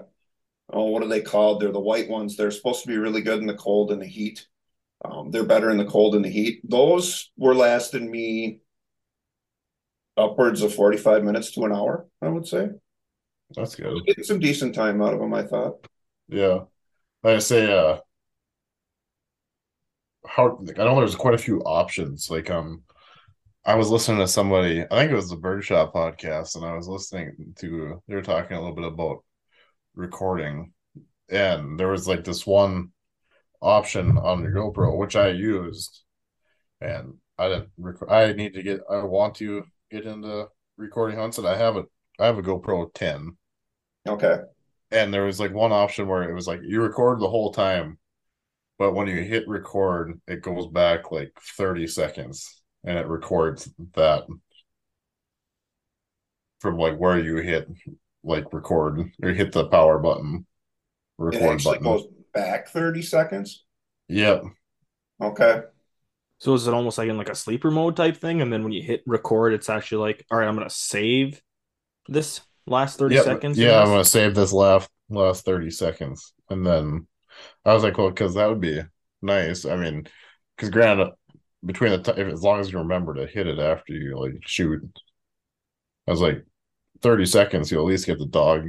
oh, 0.74 0.86
what 0.86 1.04
are 1.04 1.08
they 1.08 1.22
called? 1.22 1.62
They're 1.62 1.72
the 1.72 1.80
white 1.80 2.10
ones. 2.10 2.36
They're 2.36 2.50
supposed 2.50 2.82
to 2.82 2.88
be 2.88 2.98
really 2.98 3.22
good 3.22 3.40
in 3.40 3.46
the 3.46 3.54
cold 3.54 3.92
and 3.92 4.02
the 4.02 4.08
heat. 4.08 4.48
Um, 5.06 5.30
they're 5.30 5.44
better 5.44 5.70
in 5.70 5.78
the 5.78 5.86
cold 5.86 6.16
and 6.16 6.26
the 6.26 6.30
heat. 6.30 6.68
Those 6.68 7.32
were 7.38 7.56
lasting 7.56 8.10
me 8.10 8.62
upwards 10.18 10.64
of 10.64 10.74
45 10.74 11.24
minutes 11.24 11.52
to 11.52 11.66
an 11.66 11.72
hour, 11.72 12.08
I 12.22 12.30
would 12.30 12.48
say. 12.48 12.70
That's 13.56 13.76
good. 13.76 14.06
Getting 14.08 14.24
some 14.24 14.40
decent 14.40 14.74
time 14.74 15.04
out 15.04 15.14
of 15.14 15.20
them, 15.20 15.34
I 15.36 15.44
thought. 15.44 15.86
Yeah. 16.30 16.62
Like 17.24 17.36
I 17.36 17.40
say, 17.40 17.72
uh 17.72 18.00
how 20.28 20.60
like, 20.62 20.80
I 20.80 20.86
know 20.86 20.96
there's 20.98 21.16
quite 21.16 21.34
a 21.34 21.38
few 21.38 21.62
options. 21.62 22.30
Like 22.30 22.50
um 22.50 22.84
I 23.66 23.76
was 23.76 23.90
listening 23.90 24.20
to 24.20 24.28
somebody, 24.28 24.84
I 24.84 25.00
think 25.00 25.12
it 25.12 25.16
was 25.16 25.30
the 25.30 25.38
Birdshot 25.38 25.94
podcast, 25.94 26.56
and 26.56 26.66
I 26.66 26.76
was 26.76 26.88
listening 26.88 27.54
to 27.60 28.02
they 28.08 28.16
were 28.16 28.22
talking 28.24 28.58
a 28.58 28.62
little 28.62 28.76
bit 28.76 28.86
about 28.86 29.24
recording. 29.96 30.74
And 31.30 31.80
there 31.80 31.90
was 31.90 32.08
like 32.08 32.24
this 32.24 32.46
one 32.48 32.92
option 33.62 34.18
on 34.18 34.44
the 34.44 34.50
GoPro, 34.50 34.98
which 34.98 35.16
I 35.16 35.30
used, 35.30 36.04
and 36.82 37.16
I 37.38 37.50
didn't 37.50 37.70
rec- 37.78 38.10
I 38.12 38.34
need 38.34 38.54
to 38.56 38.64
get 38.64 38.82
I 38.90 39.04
want 39.04 39.36
to 39.36 39.64
get 39.92 40.06
into 40.06 40.48
recording 40.78 41.18
hunts, 41.20 41.38
and 41.38 41.48
I 41.48 41.58
have 41.58 41.78
a 41.78 41.86
I 42.20 42.28
have 42.28 42.38
a 42.38 42.44
GoPro 42.44 42.94
10 42.94 43.38
Okay. 44.08 44.40
and 44.92 45.14
there 45.14 45.26
was 45.26 45.40
like 45.40 45.54
one 45.54 45.72
option 45.72 46.08
where 46.08 46.24
it 46.30 46.34
was 46.34 46.48
like 46.48 46.62
you 46.64 46.82
record 46.82 47.20
the 47.20 47.30
whole 47.30 47.52
time 47.54 47.98
but 48.82 48.96
when 48.96 49.08
you 49.08 49.22
hit 49.22 49.48
record 49.48 50.20
it 50.28 50.42
goes 50.42 50.68
back 50.68 51.12
like 51.12 51.32
30 51.58 51.88
seconds 51.88 52.64
and 52.84 52.98
it 52.98 53.08
records 53.08 53.70
that 53.96 54.24
from 56.60 56.78
like 56.78 56.98
where 56.98 57.20
you 57.20 57.38
hit 57.38 57.68
like 58.24 58.52
record 58.54 59.12
or 59.24 59.30
hit 59.30 59.52
the 59.52 59.68
power 59.68 59.98
button 60.00 60.46
It 61.32 61.42
record 61.42 61.42
actually 61.42 61.80
button 61.80 61.80
goes 61.80 62.06
back 62.32 62.68
30 62.68 63.02
seconds. 63.02 63.66
yep 64.08 64.44
Okay. 65.22 65.62
So 66.40 66.54
is 66.56 66.68
it 66.68 66.74
almost 66.74 66.98
like 66.98 67.10
in 67.10 67.18
like 67.18 67.30
a 67.30 67.36
sleeper 67.36 67.72
mode 67.72 67.96
type 67.98 68.18
thing? 68.18 68.42
And 68.42 68.52
then 68.54 68.64
when 68.64 68.74
you 68.74 68.84
hit 68.84 69.04
record, 69.06 69.54
it's 69.54 69.70
actually 69.70 70.00
like, 70.10 70.26
all 70.32 70.40
right, 70.40 70.48
I'm 70.48 70.56
gonna 70.56 70.70
save 70.70 71.42
this 72.08 72.42
last 72.68 73.00
30 73.00 73.16
Yep. 73.16 73.26
seconds. 73.26 73.58
yeah 73.58 73.80
i'm 73.82 73.88
gonna 73.88 74.06
save 74.06 74.36
this 74.36 74.54
last 74.54 74.90
last 75.10 75.46
30 75.46 75.70
seconds 75.72 76.34
and 76.50 76.66
then 76.66 77.08
i 77.66 77.74
was 77.74 77.84
like 77.84 77.98
well 77.98 78.10
because 78.10 78.34
that 78.36 78.50
would 78.50 78.62
be 78.62 78.82
nice 79.22 79.66
i 79.66 79.76
mean 79.76 80.08
because 80.56 80.70
granted 80.70 81.10
between 81.66 81.92
the 81.92 82.00
time 82.00 82.30
as 82.30 82.42
long 82.42 82.60
as 82.60 82.72
you 82.72 82.80
remember 82.80 83.14
to 83.14 83.28
hit 83.28 83.48
it 83.48 83.60
after 83.60 83.94
you 83.94 84.18
like 84.18 84.34
shoot 84.46 84.82
i 86.08 86.12
was 86.12 86.22
like 86.22 86.44
30 87.02 87.26
seconds 87.26 87.72
you'll 87.72 87.82
at 87.82 87.92
least 87.92 88.06
get 88.06 88.20
the 88.20 88.26
dog 88.26 88.68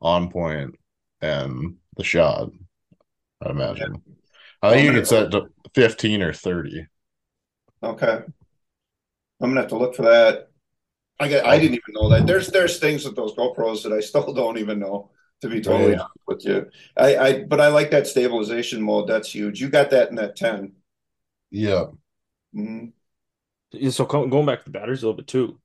on 0.00 0.30
point 0.30 0.74
and 1.20 1.76
the 1.96 2.04
shot 2.04 2.50
i'd 3.42 3.50
imagine 3.50 4.02
i 4.62 4.70
think 4.70 4.86
you 4.86 4.92
could 4.92 5.06
set 5.06 5.30
to 5.30 5.46
15 5.74 6.22
or 6.22 6.32
30 6.32 6.86
Okay. 7.84 8.22
I'm 9.40 9.50
gonna 9.50 9.60
have 9.60 9.70
to 9.70 9.76
look 9.76 9.94
for 9.94 10.02
that. 10.02 10.48
I 11.20 11.28
get, 11.28 11.46
I 11.46 11.56
um, 11.56 11.60
didn't 11.60 11.74
even 11.74 11.94
know 11.94 12.08
that. 12.10 12.26
There's 12.26 12.48
there's 12.48 12.78
things 12.78 13.04
with 13.04 13.14
those 13.14 13.34
GoPros 13.34 13.82
that 13.82 13.92
I 13.92 14.00
still 14.00 14.32
don't 14.34 14.58
even 14.58 14.78
know, 14.78 15.10
to 15.44 15.50
be 15.50 15.60
totally 15.60 15.92
Right. 15.92 16.00
honest 16.00 16.18
with 16.26 16.44
you. 16.46 16.70
I, 16.96 17.16
I 17.16 17.44
but 17.44 17.60
I 17.60 17.68
like 17.68 17.90
that 17.92 18.06
stabilization 18.06 18.82
mode. 18.82 19.08
That's 19.08 19.32
huge. 19.34 19.60
You 19.60 19.68
got 19.68 19.90
that 19.90 20.08
in 20.10 20.16
that 20.16 20.36
10. 20.36 20.72
yeah 21.50 21.86
Mhm. 22.54 22.92
So 23.90 24.06
co- 24.06 24.26
going 24.28 24.46
back 24.46 24.60
to 24.60 24.64
the 24.66 24.70
batteries 24.78 25.02
a 25.02 25.06
little 25.06 25.16
bit 25.16 25.26
too, 25.26 25.60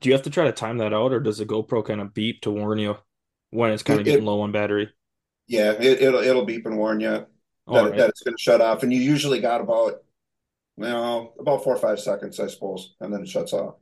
do 0.00 0.08
you 0.08 0.14
have 0.14 0.22
to 0.22 0.30
try 0.30 0.44
to 0.44 0.52
time 0.52 0.78
that 0.78 0.92
out, 0.92 1.12
or 1.12 1.20
does 1.20 1.38
the 1.38 1.46
GoPro 1.46 1.84
kind 1.84 2.00
of 2.00 2.12
beep 2.14 2.40
to 2.42 2.50
warn 2.50 2.78
you 2.78 2.96
when 3.50 3.70
it's 3.72 3.82
kind 3.82 3.98
It- 3.98 4.02
of 4.02 4.04
getting 4.06 4.22
it- 4.22 4.26
low 4.26 4.40
on 4.40 4.52
battery? 4.52 4.90
Yeah, 5.48 5.72
it, 5.72 6.02
it'll 6.02 6.20
it'll 6.22 6.44
beep 6.44 6.66
and 6.66 6.78
warn 6.78 7.00
you 7.00 7.10
that, 7.10 7.28
right. 7.66 7.96
that 7.96 8.08
it's 8.10 8.22
gonna 8.22 8.38
shut 8.38 8.60
off. 8.60 8.82
And 8.82 8.92
you 8.92 9.00
usually 9.00 9.40
got 9.40 9.60
about 9.60 10.02
you 10.78 10.84
know, 10.84 11.34
about 11.38 11.62
four 11.64 11.74
or 11.74 11.78
five 11.78 12.00
seconds, 12.00 12.40
I 12.40 12.46
suppose, 12.48 12.94
and 13.00 13.12
then 13.12 13.22
it 13.22 13.28
shuts 13.28 13.52
off 13.52 13.76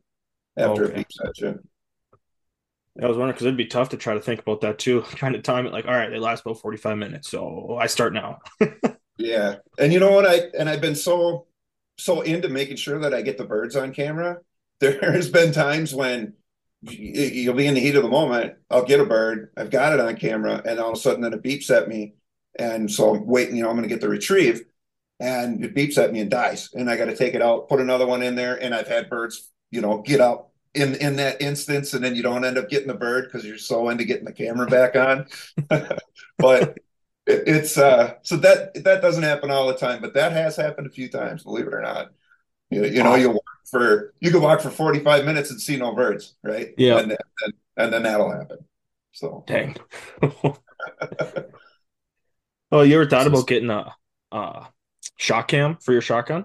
after 0.57 0.86
Okay. 0.86 1.01
it 1.01 1.07
beeps 1.09 1.28
at 1.28 1.38
you. 1.38 1.61
I 3.03 3.07
was 3.07 3.16
wondering 3.16 3.32
because 3.34 3.46
it'd 3.46 3.57
be 3.57 3.66
tough 3.66 3.90
to 3.90 3.96
try 3.96 4.14
to 4.14 4.20
think 4.20 4.40
about 4.40 4.61
that 4.62 4.78
too, 4.78 5.03
trying 5.14 5.32
to 5.32 5.42
time 5.42 5.66
it 5.66 5.72
like, 5.72 5.86
all 5.86 5.94
right, 5.94 6.11
they 6.11 6.18
last 6.18 6.42
about 6.42 6.61
45 6.61 6.98
minutes, 6.98 7.28
so 7.28 7.76
I 7.80 7.86
start 7.86 8.12
now. 8.12 8.40
Yeah. 9.18 9.57
And 9.78 9.92
you 9.92 10.01
know 10.01 10.12
what? 10.12 10.26
I 10.26 10.48
and 10.59 10.68
I've 10.68 10.80
been 10.80 10.94
so 10.94 11.46
so 11.98 12.22
into 12.22 12.48
making 12.48 12.76
sure 12.76 12.98
that 13.01 13.12
I 13.12 13.20
get 13.20 13.36
the 13.36 13.44
birds 13.44 13.76
on 13.76 13.92
camera. 13.92 14.38
There's 14.80 15.28
been 15.28 15.53
times 15.53 15.94
when 15.94 16.34
you'll 16.80 17.55
be 17.55 17.66
in 17.66 17.74
the 17.74 17.80
heat 17.80 17.96
of 17.96 18.03
the 18.03 18.09
moment. 18.09 18.55
I'll 18.70 18.84
get 18.86 19.01
a 19.01 19.05
bird, 19.05 19.53
I've 19.57 19.70
got 19.70 19.92
it 19.92 20.01
on 20.01 20.16
camera, 20.16 20.62
and 20.64 20.80
all 20.80 20.92
of 20.92 20.96
a 20.96 21.01
sudden 21.01 21.20
then 21.20 21.34
it 21.34 21.42
beeps 21.42 21.70
at 21.70 21.86
me. 21.88 22.14
And 22.59 22.90
so 22.90 23.14
I'm 23.14 23.26
waiting, 23.26 23.57
you 23.57 23.62
know, 23.62 23.68
I'm 23.68 23.76
gonna 23.76 23.88
get 23.88 24.01
the 24.01 24.09
retrieve, 24.09 24.62
and 25.18 25.62
it 25.62 25.74
beeps 25.74 25.98
at 25.98 26.12
me 26.12 26.20
and 26.20 26.30
dies. 26.30 26.70
And 26.72 26.88
I 26.88 26.96
gotta 26.96 27.16
take 27.16 27.34
it 27.34 27.42
out, 27.42 27.68
put 27.68 27.80
another 27.80 28.07
one 28.07 28.22
in 28.22 28.36
there, 28.36 28.57
and 28.57 28.74
I've 28.74 28.88
had 28.88 29.11
birds, 29.11 29.51
you 29.70 29.82
know, 29.82 30.01
get 30.01 30.20
up 30.20 30.49
in 30.74 30.94
in 30.96 31.16
that 31.16 31.42
instance, 31.42 31.94
and 31.94 32.04
then 32.04 32.14
you 32.14 32.22
don't 32.22 32.44
end 32.44 32.58
up 32.58 32.68
getting 32.68 32.88
the 32.88 32.94
bird 32.94 33.24
because 33.24 33.44
you're 33.44 33.58
so 33.58 33.88
into 33.88 34.04
getting 34.04 34.24
the 34.24 34.32
camera 34.32 34.66
back 34.66 34.96
on. 34.96 35.26
but 36.38 36.78
it, 37.26 37.42
it's 37.46 37.76
uh 37.76 38.14
so 38.22 38.36
that 38.36 38.74
that 38.84 39.02
doesn't 39.02 39.22
happen 39.22 39.50
all 39.50 39.66
the 39.66 39.76
time, 39.76 40.00
but 40.00 40.14
that 40.14 40.32
has 40.32 40.56
happened 40.56 40.86
a 40.86 40.90
few 40.90 41.08
times, 41.08 41.42
believe 41.42 41.66
it 41.66 41.74
or 41.74 41.82
not. 41.82 42.12
You, 42.70 42.84
you 42.84 43.02
know, 43.02 43.16
you 43.16 43.30
walk 43.30 43.42
for 43.68 44.14
you 44.20 44.30
could 44.30 44.42
walk 44.42 44.60
for 44.60 44.70
45 44.70 45.24
minutes 45.24 45.50
and 45.50 45.60
see 45.60 45.76
no 45.76 45.94
birds, 45.94 46.36
right? 46.42 46.72
Yeah. 46.78 46.98
And 46.98 47.10
then 47.10 47.18
and, 47.44 47.54
and 47.76 47.92
then 47.92 48.04
that'll 48.04 48.30
happen. 48.30 48.58
So 49.12 49.44
Dang. 49.46 49.76
oh, 52.70 52.82
you 52.82 52.94
ever 52.94 53.10
thought 53.10 53.26
about 53.26 53.48
getting 53.48 53.70
a, 53.70 53.92
a 54.30 54.68
shot 55.16 55.48
cam 55.48 55.78
for 55.80 55.92
your 55.92 56.00
shotgun? 56.00 56.44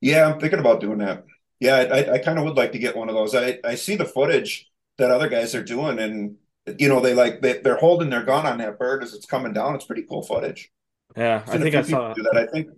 yeah, 0.00 0.32
I'm 0.32 0.40
thinking 0.40 0.60
about 0.60 0.80
doing 0.80 0.98
that. 0.98 1.24
Yeah, 1.62 1.76
I 1.76 2.14
I 2.14 2.18
kind 2.18 2.38
of 2.38 2.44
would 2.44 2.56
like 2.56 2.72
to 2.72 2.78
get 2.78 2.96
one 2.96 3.08
of 3.08 3.14
those. 3.14 3.34
I 3.34 3.58
I 3.64 3.76
see 3.76 3.94
the 3.96 4.04
footage 4.04 4.68
that 4.98 5.10
other 5.12 5.28
guys 5.28 5.54
are 5.54 5.62
doing 5.62 5.98
and 6.00 6.36
you 6.78 6.88
know 6.88 7.00
they 7.00 7.14
like 7.14 7.40
they, 7.40 7.58
they're 7.58 7.76
holding 7.76 8.10
their 8.10 8.24
gun 8.24 8.46
on 8.46 8.58
that 8.58 8.78
bird 8.78 9.02
as 9.02 9.14
it's 9.14 9.26
coming 9.26 9.52
down. 9.52 9.74
It's 9.76 9.84
pretty 9.84 10.02
cool 10.02 10.22
footage. 10.22 10.70
Yeah, 11.16 11.42
I 11.46 11.58
think 11.58 11.74
I 11.74 11.82
saw. 11.82 12.12
that. 12.14 12.36
I 12.36 12.46
think. 12.52 12.68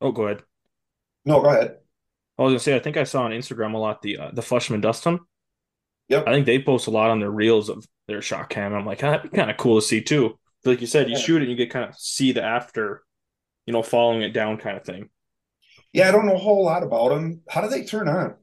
Oh, 0.00 0.12
go 0.12 0.24
ahead. 0.24 0.42
No, 1.24 1.40
go 1.40 1.48
ahead. 1.48 1.78
I 2.38 2.42
was 2.42 2.50
gonna 2.50 2.58
say 2.60 2.76
I 2.76 2.80
think 2.80 2.96
I 2.98 3.04
saw 3.04 3.22
on 3.22 3.30
Instagram 3.32 3.74
a 3.74 3.78
lot 3.78 4.02
the 4.02 4.18
uh, 4.18 4.30
the 4.32 4.42
Fleshman 4.42 4.80
Dustin. 4.82 5.20
Yep. 6.08 6.26
I 6.26 6.32
think 6.32 6.46
they 6.46 6.60
post 6.60 6.86
a 6.86 6.90
lot 6.90 7.10
on 7.10 7.20
their 7.20 7.30
reels 7.30 7.68
of 7.70 7.86
their 8.08 8.20
shot 8.20 8.50
cam. 8.50 8.74
I'm 8.74 8.84
like, 8.84 9.02
"Ah, 9.04 9.12
that'd 9.12 9.30
be 9.30 9.36
kind 9.36 9.50
of 9.50 9.56
cool 9.56 9.80
to 9.80 9.86
see 9.86 10.02
too. 10.02 10.38
Like 10.64 10.80
you 10.80 10.86
said, 10.86 11.08
you 11.08 11.14
Yeah. 11.16 11.22
shoot 11.22 11.36
it, 11.36 11.42
and 11.42 11.50
you 11.50 11.56
get 11.56 11.70
kind 11.70 11.88
of 11.88 11.96
see 11.96 12.32
the 12.32 12.42
after, 12.42 13.02
you 13.66 13.72
know, 13.72 13.82
following 13.82 14.22
it 14.22 14.30
down 14.32 14.58
kind 14.58 14.76
of 14.76 14.84
thing. 14.84 15.08
Yeah, 15.92 16.08
I 16.08 16.12
don't 16.12 16.26
know 16.26 16.34
a 16.34 16.38
whole 16.38 16.64
lot 16.64 16.82
about 16.82 17.08
them. 17.10 17.42
How 17.48 17.60
do 17.60 17.68
they 17.68 17.84
turn 17.84 18.08
on? 18.08 18.34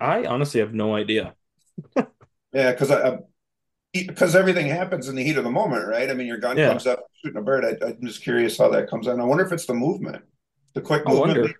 I 0.00 0.24
honestly 0.26 0.60
have 0.60 0.74
no 0.74 0.94
idea. 0.94 1.34
Yeah, 2.52 2.72
because 2.72 2.90
I 2.90 3.18
because 3.92 4.36
everything 4.36 4.68
happens 4.68 5.08
in 5.08 5.16
the 5.16 5.24
heat 5.24 5.38
of 5.38 5.44
the 5.44 5.50
moment, 5.50 5.86
right? 5.88 6.10
I 6.10 6.14
mean, 6.14 6.26
your 6.26 6.38
gun 6.38 6.56
Yeah. 6.56 6.68
comes 6.68 6.86
up 6.86 7.06
shooting 7.22 7.38
a 7.38 7.42
bird. 7.42 7.64
I, 7.64 7.86
I'm 7.86 8.02
just 8.06 8.22
curious 8.22 8.58
how 8.58 8.68
that 8.70 8.88
comes 8.88 9.08
on. 9.08 9.20
I 9.20 9.24
wonder 9.24 9.44
if 9.44 9.52
it's 9.52 9.66
the 9.66 9.74
movement, 9.74 10.24
the 10.74 10.80
quick 10.82 11.04
I 11.06 11.10
movement. 11.10 11.38
wonder. 11.38 11.54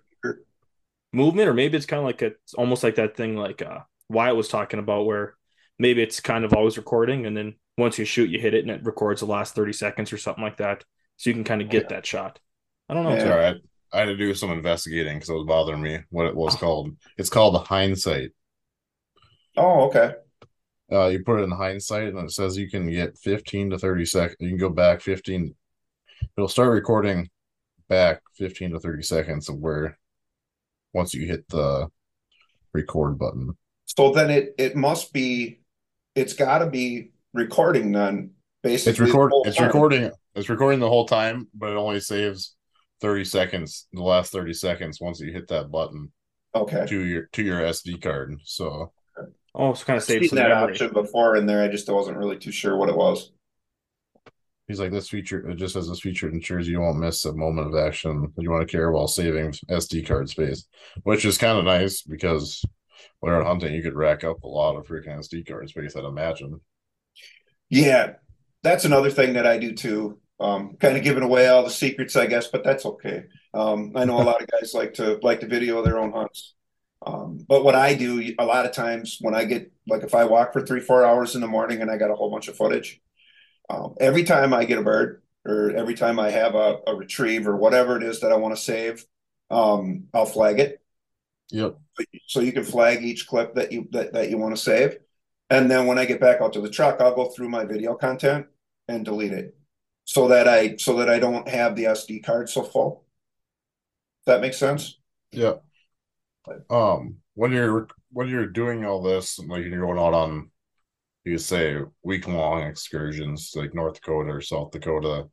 Movement, 1.11 1.49
or 1.49 1.53
maybe 1.55 1.75
it's 1.75 1.87
kind 1.87 1.99
of 1.99 2.05
like 2.05 2.21
a, 2.21 2.27
it's 2.27 2.53
almost 2.53 2.83
like 2.83 2.95
that 2.95 3.17
thing 3.17 3.35
like 3.35 3.63
uh, 3.63 3.79
Wyatt 4.09 4.35
was 4.35 4.47
talking 4.47 4.79
about, 4.79 5.05
where 5.07 5.35
maybe 5.79 6.03
it's 6.03 6.19
kind 6.19 6.45
of 6.45 6.53
always 6.53 6.77
recording, 6.77 7.25
and 7.25 7.35
then 7.35 7.55
once 7.79 7.97
you 7.97 8.05
shoot, 8.05 8.29
you 8.29 8.39
hit 8.39 8.53
it, 8.53 8.61
and 8.61 8.69
it 8.69 8.85
records 8.85 9.21
the 9.21 9.25
last 9.25 9.55
thirty 9.55 9.73
seconds 9.73 10.13
or 10.13 10.17
something 10.17 10.43
like 10.43 10.57
that, 10.57 10.83
so 11.17 11.29
you 11.31 11.33
can 11.33 11.43
kind 11.43 11.63
of 11.63 11.69
get 11.69 11.89
that 11.89 12.05
shot. 12.05 12.39
I 12.89 12.93
don't 12.93 13.03
know. 13.03 13.15
Yeah. 13.15 13.31
All 13.31 13.37
right. 13.39 13.57
I 13.91 13.99
had 13.99 14.05
to 14.05 14.17
do 14.17 14.33
some 14.33 14.51
investigating 14.51 15.15
because 15.15 15.29
it 15.29 15.33
was 15.33 15.45
bothering 15.47 15.81
me 15.81 15.99
what 16.09 16.27
it 16.27 16.35
was 16.35 16.55
called. 16.55 16.95
It's 17.17 17.29
called 17.29 17.55
the 17.55 17.59
hindsight. 17.59 18.31
Oh, 19.57 19.87
okay. 19.87 20.13
Uh, 20.91 21.07
you 21.07 21.23
put 21.23 21.39
it 21.39 21.43
in 21.43 21.51
hindsight, 21.51 22.09
and 22.09 22.19
it 22.19 22.31
says 22.31 22.57
you 22.57 22.69
can 22.69 22.89
get 22.89 23.17
15 23.17 23.71
to 23.71 23.77
30 23.77 24.05
seconds. 24.05 24.37
You 24.39 24.49
can 24.49 24.57
go 24.57 24.69
back 24.69 25.01
15. 25.01 25.53
It'll 26.37 26.47
start 26.47 26.69
recording 26.71 27.29
back 27.87 28.21
15 28.37 28.71
to 28.71 28.79
30 28.79 29.03
seconds 29.03 29.49
of 29.49 29.57
where 29.57 29.97
once 30.93 31.13
you 31.13 31.27
hit 31.27 31.47
the 31.49 31.87
record 32.73 33.17
button. 33.17 33.57
So 33.85 34.11
then 34.11 34.29
it 34.29 34.53
it 34.57 34.75
must 34.75 35.13
be, 35.13 35.61
it's 36.15 36.33
got 36.33 36.59
to 36.59 36.67
be 36.67 37.11
recording 37.33 37.91
then. 37.91 38.31
Basically, 38.61 38.91
It's 38.91 38.99
record. 38.99 39.31
the 39.31 39.33
whole 39.35 39.43
It's 39.47 39.57
time. 39.57 39.67
recording. 39.67 40.11
It's 40.35 40.49
recording 40.49 40.79
the 40.79 40.89
whole 40.89 41.05
time, 41.07 41.47
but 41.53 41.71
it 41.71 41.75
only 41.77 41.99
saves 41.99 42.55
30 43.01 43.25
seconds. 43.25 43.87
The 43.93 44.03
last 44.03 44.31
30 44.31 44.53
seconds 44.53 44.99
once 45.01 45.19
you 45.19 45.31
hit 45.31 45.47
that 45.49 45.71
button 45.71 46.11
Okay. 46.55 46.87
to 46.87 46.99
your 47.05 47.23
to 47.33 47.43
your 47.43 47.61
SD 47.61 47.97
card. 47.97 48.35
So 48.45 48.93
Oh, 49.55 49.71
it's 49.71 49.83
kind 49.83 49.97
of 49.97 50.03
I've 50.03 50.03
saves 50.03 50.29
seen 50.29 50.29
some 50.29 50.37
that 50.37 50.49
memory. 50.49 50.73
option 50.73 50.91
before 50.93 51.35
in 51.35 51.45
there. 51.45 51.63
I 51.63 51.67
just 51.67 51.87
wasn't 51.89 52.17
really 52.17 52.37
too 52.37 52.51
sure 52.51 52.75
what 52.77 52.89
it 52.89 52.95
was. 52.97 53.31
He's 54.67 54.79
like, 54.79 54.91
this 54.91 55.09
feature, 55.09 55.49
it 55.49 55.55
just 55.55 55.73
says 55.73 55.89
this 55.89 55.99
feature 56.01 56.29
ensures 56.29 56.67
you 56.67 56.79
won't 56.79 56.99
miss 56.99 57.25
a 57.25 57.33
moment 57.33 57.67
of 57.67 57.75
action 57.75 58.31
you 58.37 58.51
want 58.51 58.67
to 58.67 58.71
care 58.71 58.91
while 58.91 59.07
saving 59.07 59.53
SD 59.69 60.03
card 60.05 60.29
space, 60.29 60.65
which 61.03 61.25
is 61.25 61.39
kind 61.39 61.57
of 61.57 61.65
nice 61.65 62.03
because 62.03 62.63
when 63.19 63.31
you're 63.33 63.43
hunting, 63.43 63.73
you 63.73 63.81
could 63.81 63.95
rack 63.95 64.23
up 64.23 64.43
a 64.43 64.47
lot 64.47 64.75
of 64.75 64.85
freaking 64.87 65.17
SD 65.17 65.43
card 65.43 65.69
space, 65.69 65.95
I'd 65.95 66.05
imagine. 66.05 66.61
Yeah, 67.69 68.13
that's 68.63 68.85
another 68.85 69.09
thing 69.11 69.33
that 69.33 69.45
I 69.47 69.57
do 69.57 69.73
too. 69.73 70.19
Um, 70.39 70.77
kind 70.79 70.97
of 70.97 71.03
giving 71.03 71.23
away 71.23 71.47
all 71.47 71.63
the 71.63 71.69
secrets, 71.69 72.15
I 72.15 72.25
guess, 72.25 72.47
but 72.47 72.63
that's 72.63 72.85
okay. 72.85 73.25
Um, 73.53 73.91
I 73.95 74.05
know 74.05 74.21
a 74.21 74.23
lot 74.23 74.41
of 74.41 74.47
guys 74.47 74.73
like 74.73 74.93
to 74.95 75.19
like 75.21 75.41
to 75.41 75.47
video 75.47 75.81
their 75.83 75.99
own 75.99 76.13
hunts. 76.13 76.53
Um, 77.05 77.45
but 77.47 77.63
what 77.63 77.75
I 77.75 77.93
do 77.95 78.33
a 78.39 78.45
lot 78.45 78.65
of 78.65 78.71
times 78.73 79.17
when 79.21 79.35
I 79.35 79.45
get 79.45 79.71
like 79.87 80.03
if 80.03 80.15
I 80.15 80.25
walk 80.25 80.53
for 80.53 80.61
three, 80.65 80.79
four 80.81 81.05
hours 81.05 81.35
in 81.35 81.41
the 81.41 81.47
morning 81.47 81.81
and 81.81 81.91
I 81.91 81.97
got 81.97 82.11
a 82.11 82.15
whole 82.15 82.31
bunch 82.31 82.47
of 82.47 82.55
footage, 82.57 83.01
um, 83.69 83.95
every 83.99 84.23
time 84.23 84.53
I 84.53 84.65
get 84.65 84.79
a 84.79 84.83
bird 84.83 85.21
or 85.45 85.71
every 85.71 85.95
time 85.95 86.19
I 86.19 86.31
have 86.31 86.55
a, 86.55 86.79
a 86.87 86.95
retrieve 86.95 87.47
or 87.47 87.55
whatever 87.57 87.97
it 87.97 88.03
is 88.03 88.21
that 88.21 88.31
I 88.31 88.37
want 88.37 88.55
to 88.55 88.61
save, 88.61 89.05
um, 89.51 90.05
I'll 90.13 90.25
flag 90.25 90.59
it 90.59 90.81
Yep. 91.51 91.79
so 92.27 92.39
you 92.39 92.51
can 92.51 92.63
flag 92.63 93.03
each 93.03 93.27
clip 93.27 93.55
that 93.55 93.71
you 93.71 93.87
that, 93.91 94.13
that 94.13 94.29
you 94.29 94.37
want 94.37 94.55
to 94.55 94.61
save 94.61 94.97
and 95.49 95.69
then 95.69 95.87
when 95.87 95.97
i 95.99 96.05
get 96.05 96.19
back 96.21 96.41
out 96.41 96.53
to 96.53 96.61
the 96.61 96.69
truck 96.69 97.01
i'll 97.01 97.15
go 97.15 97.25
through 97.29 97.49
my 97.49 97.65
video 97.65 97.95
content 97.95 98.45
and 98.87 99.05
delete 99.05 99.33
it 99.33 99.55
so 100.09 100.27
that 100.27 100.47
i 100.47 100.75
so 100.77 100.95
that 100.97 101.07
i 101.07 101.19
don't 101.19 101.47
have 101.47 101.75
the 101.75 101.83
sd 101.83 102.23
card 102.23 102.49
so 102.49 102.63
full 102.63 103.05
that 104.25 104.41
makes 104.41 104.57
sense 104.57 104.97
Yeah. 105.31 105.55
Um, 106.69 107.17
when 107.35 107.51
you're 107.51 107.87
when 108.11 108.27
you're 108.27 108.47
doing 108.47 108.83
all 108.85 109.01
this, 109.03 109.37
like 109.39 109.63
you're 109.65 109.85
going 109.85 109.99
out 109.99 110.15
on, 110.15 110.49
you 111.25 111.37
say 111.37 111.77
week 112.03 112.27
long 112.27 112.63
excursions 112.63 113.51
like 113.55 113.73
North 113.75 113.95
Dakota 113.95 114.31
or 114.31 114.41
South 114.41 114.71
Dakota, 114.71 115.27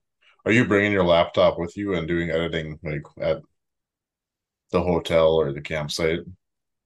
are 0.44 0.52
you 0.52 0.66
bringing 0.66 0.92
your 0.92 1.04
laptop 1.04 1.58
with 1.58 1.76
you 1.76 1.94
and 1.94 2.06
doing 2.06 2.30
editing 2.30 2.78
like 2.82 3.02
at 3.20 3.40
the 4.72 4.82
hotel 4.82 5.34
or 5.40 5.52
the 5.52 5.60
campsite? 5.62 6.20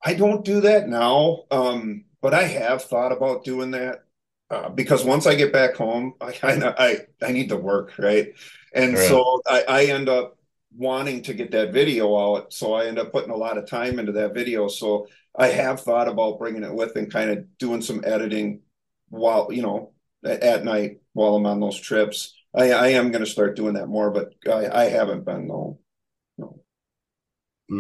i 0.05 0.15
don't 0.15 0.45
do 0.45 0.61
that 0.61 0.89
now 0.89 1.45
um 1.51 2.05
but 2.21 2.35
i 2.35 2.43
have 2.45 2.83
thought 2.85 3.13
about 3.13 3.45
doing 3.45 3.71
that 3.73 4.05
uh, 4.51 4.69
because 4.69 5.05
once 5.05 5.27
i 5.27 5.35
get 5.35 5.53
back 5.53 5.75
home 5.75 6.15
i 6.21 6.33
kind 6.45 6.63
of 6.65 6.75
i 6.79 6.99
i 7.23 7.33
need 7.33 7.49
to 7.49 7.57
work 7.57 7.93
right 7.99 8.35
and 8.75 8.95
Right. 8.95 9.09
so 9.09 9.43
I, 9.47 9.65
I 9.69 9.85
end 9.87 10.09
up 10.09 10.37
wanting 10.77 11.23
to 11.23 11.35
get 11.35 11.51
that 11.53 11.73
video 11.73 12.17
out 12.19 12.53
so 12.53 12.75
i 12.75 12.87
end 12.87 12.99
up 12.99 13.13
putting 13.13 13.31
a 13.31 13.37
lot 13.37 13.59
of 13.59 13.67
time 13.67 13.99
into 13.99 14.13
that 14.13 14.35
video 14.35 14.69
so 14.69 15.07
i 15.37 15.49
have 15.49 15.81
thought 15.81 16.09
about 16.09 16.39
bringing 16.39 16.63
it 16.65 16.73
with 16.75 16.95
and 16.97 17.13
kind 17.13 17.31
of 17.31 17.59
doing 17.59 17.83
some 17.83 18.03
editing 18.05 18.61
while 19.09 19.49
you 19.53 19.63
know 19.63 19.93
at, 20.25 20.43
at 20.43 20.65
night 20.65 20.99
while 21.13 21.35
i'm 21.35 21.47
on 21.47 21.61
those 21.61 21.79
trips 21.79 22.35
i, 22.55 22.71
I 22.73 22.89
am 22.89 23.11
going 23.11 23.25
to 23.25 23.31
start 23.31 23.57
doing 23.57 23.75
that 23.75 23.89
more 23.89 24.11
but 24.13 24.33
i, 24.49 24.83
I 24.83 24.85
haven't 24.85 25.25
been 25.25 25.49
though 25.49 25.79
no. 26.39 26.61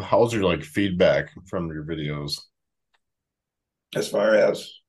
How's 0.02 0.32
your 0.32 0.44
like 0.44 0.62
feedback 0.64 1.30
from 1.48 1.68
your 1.72 1.84
videos? 1.84 2.40
as 3.94 4.08
far 4.08 4.34
as 4.34 4.79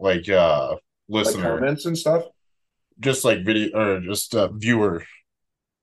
Like 0.00 0.28
uh 0.28 0.76
like 1.08 1.34
comments 1.34 1.84
and 1.86 1.96
stuff 1.96 2.24
just 2.98 3.24
like 3.24 3.44
video 3.44 3.78
or 3.78 4.00
just 4.00 4.34
uh 4.34 4.48
viewer. 4.52 5.04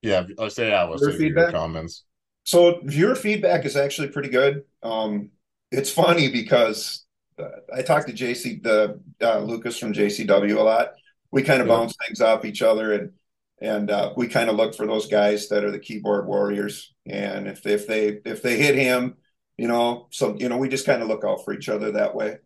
Yeah, 0.01 0.25
I 0.39 0.47
say 0.49 0.73
I 0.73 0.83
was 0.85 1.01
Viewer 1.01 1.11
say 1.11 1.17
viewer 1.17 1.29
feedback? 1.29 1.51
comments. 1.51 2.03
So 2.43 2.79
viewer 2.83 3.15
feedback 3.15 3.65
is 3.65 3.75
actually 3.75 4.09
pretty 4.09 4.29
good. 4.29 4.63
Um, 4.83 5.31
it's 5.71 5.91
funny 5.91 6.29
because 6.31 7.05
uh, 7.37 7.49
I 7.73 7.81
talk 7.81 8.05
to 8.07 8.13
JC, 8.13 8.61
the 8.63 8.99
uh, 9.21 9.39
Lucas 9.39 9.77
from 9.77 9.93
JCW 9.93 10.55
a 10.57 10.61
lot. 10.61 10.93
We 11.31 11.43
kind 11.43 11.61
of 11.61 11.67
Yeah. 11.67 11.75
bounce 11.75 11.95
things 12.07 12.21
off 12.21 12.45
each 12.45 12.61
other, 12.61 12.93
and 12.93 13.11
and 13.59 13.91
uh, 13.91 14.13
we 14.15 14.27
kind 14.27 14.49
of 14.49 14.55
look 14.55 14.75
for 14.75 14.87
those 14.87 15.07
guys 15.07 15.49
that 15.49 15.63
are 15.63 15.71
the 15.71 15.79
keyboard 15.79 16.27
warriors. 16.27 16.93
And 17.05 17.47
if 17.47 17.63
they, 17.63 17.73
if 17.73 17.87
they 17.87 18.07
if 18.25 18.41
they 18.41 18.57
hit 18.57 18.75
him, 18.75 19.17
you 19.57 19.67
know, 19.67 20.07
so 20.11 20.35
you 20.37 20.47
know, 20.47 20.57
we 20.57 20.69
just 20.69 20.85
kind 20.85 21.01
of 21.01 21.07
look 21.09 21.25
out 21.25 21.43
for 21.43 21.53
each 21.53 21.67
other 21.69 21.91
that 21.93 22.15
way. 22.15 22.37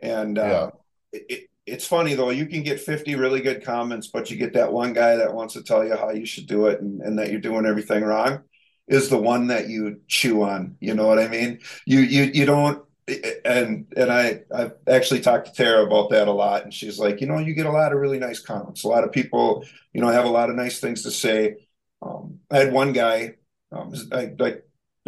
And 0.00 0.38
uh, 0.38 0.70
it, 0.74 0.74
it, 1.28 1.50
it's 1.66 1.86
funny 1.86 2.14
though, 2.14 2.30
you 2.30 2.46
can 2.46 2.62
get 2.62 2.80
50 2.80 3.16
really 3.16 3.40
good 3.40 3.64
comments, 3.64 4.06
but 4.06 4.30
you 4.30 4.36
get 4.36 4.54
that 4.54 4.72
one 4.72 4.92
guy 4.92 5.16
that 5.16 5.34
wants 5.34 5.54
to 5.54 5.62
tell 5.62 5.84
you 5.84 5.96
how 5.96 6.10
you 6.10 6.24
should 6.24 6.46
do 6.46 6.66
it 6.66 6.80
and, 6.80 7.00
and 7.02 7.18
that 7.18 7.30
you're 7.30 7.40
doing 7.40 7.66
everything 7.66 8.04
wrong 8.04 8.42
is 8.88 9.08
the 9.08 9.18
one 9.18 9.48
that 9.48 9.68
you 9.68 10.00
chew 10.06 10.42
on. 10.42 10.76
You 10.80 10.94
know 10.94 11.06
what 11.06 11.18
I 11.18 11.26
mean? 11.28 11.60
You 11.84 12.00
you 12.00 12.24
you 12.32 12.46
don't 12.46 12.84
and 13.44 13.92
and 13.96 14.12
I 14.12 14.42
I've 14.54 14.72
actually 14.88 15.20
talked 15.20 15.46
to 15.46 15.52
Tara 15.52 15.84
about 15.84 16.10
that 16.10 16.28
a 16.28 16.32
lot, 16.32 16.64
and 16.64 16.72
she's 16.72 16.98
like, 16.98 17.20
you 17.20 17.26
know, 17.26 17.38
you 17.38 17.54
get 17.54 17.66
a 17.66 17.72
lot 17.72 17.92
of 17.92 17.98
really 17.98 18.18
nice 18.18 18.40
comments. 18.40 18.84
A 18.84 18.88
lot 18.88 19.04
of 19.04 19.12
people, 19.12 19.64
you 19.92 20.00
know, 20.00 20.08
have 20.08 20.24
a 20.24 20.30
lot 20.30 20.50
of 20.50 20.56
nice 20.56 20.80
things 20.80 21.02
to 21.02 21.10
say. 21.10 21.56
Um, 22.02 22.40
I 22.50 22.58
had 22.58 22.72
one 22.72 22.92
guy, 22.92 23.36
um, 23.72 23.92
I, 24.12 24.32
I 24.40 24.56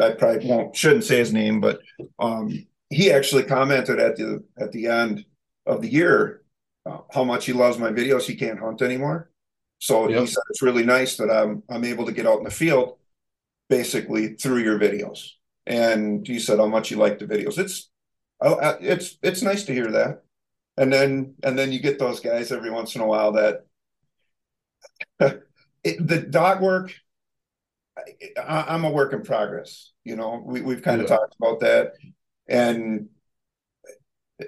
I 0.01 0.13
probably 0.13 0.49
won't 0.49 0.77
shouldn't 0.77 1.05
say 1.05 1.19
his 1.19 1.33
name, 1.33 1.61
but 1.61 1.81
um, 2.19 2.67
he 2.91 3.13
actually 3.13 3.45
commented 3.45 3.99
at 3.99 4.17
the 4.17 4.45
at 4.59 4.73
the 4.73 4.87
end 4.87 5.25
of 5.69 5.83
the 5.83 5.93
year 5.93 6.43
uh, 6.87 6.99
how 7.13 7.23
much 7.23 7.47
he 7.47 7.53
loves 7.53 7.79
my 7.79 7.91
videos. 7.91 8.23
He 8.23 8.35
can't 8.35 8.59
hunt 8.59 8.83
anymore, 8.83 9.31
so 9.79 10.09
he 10.09 10.27
said 10.27 10.43
it's 10.51 10.63
really 10.63 10.85
nice 10.85 11.17
that 11.19 11.31
I'm 11.31 11.63
I'm 11.69 11.85
able 11.85 12.07
to 12.07 12.13
get 12.13 12.27
out 12.27 12.39
in 12.39 12.45
the 12.45 12.51
field 12.51 12.99
basically 13.69 14.35
through 14.35 14.59
your 14.59 14.79
videos. 14.79 15.31
And 15.67 16.27
he 16.27 16.39
said 16.39 16.59
how 16.59 16.67
much 16.67 16.89
he 16.89 16.95
liked 16.95 17.21
the 17.21 17.27
videos. 17.27 17.59
It's 17.59 17.91
oh, 18.41 18.55
uh, 18.55 18.79
it's 18.81 19.19
it's 19.23 19.43
nice 19.43 19.65
to 19.65 19.75
hear 19.75 19.91
that. 19.93 20.23
And 20.77 20.93
then 20.93 21.35
and 21.43 21.59
then 21.59 21.73
you 21.73 21.81
get 21.81 21.99
those 21.99 22.21
guys 22.21 22.51
every 22.51 22.71
once 22.71 22.95
in 22.95 23.03
a 23.03 23.07
while 23.07 23.33
that 23.33 23.67
it, 25.85 26.07
the 26.07 26.21
dog 26.21 26.63
work. 26.63 26.95
I, 28.37 28.65
I'm 28.69 28.85
a 28.85 28.91
work 28.91 29.13
in 29.13 29.23
progress. 29.23 29.93
You 30.05 30.17
know, 30.17 30.41
we, 30.45 30.63
we've 30.63 30.83
kind 30.83 31.01
of 31.01 31.09
talked 31.09 31.35
about 31.41 31.61
that, 31.61 31.95
and 32.49 33.09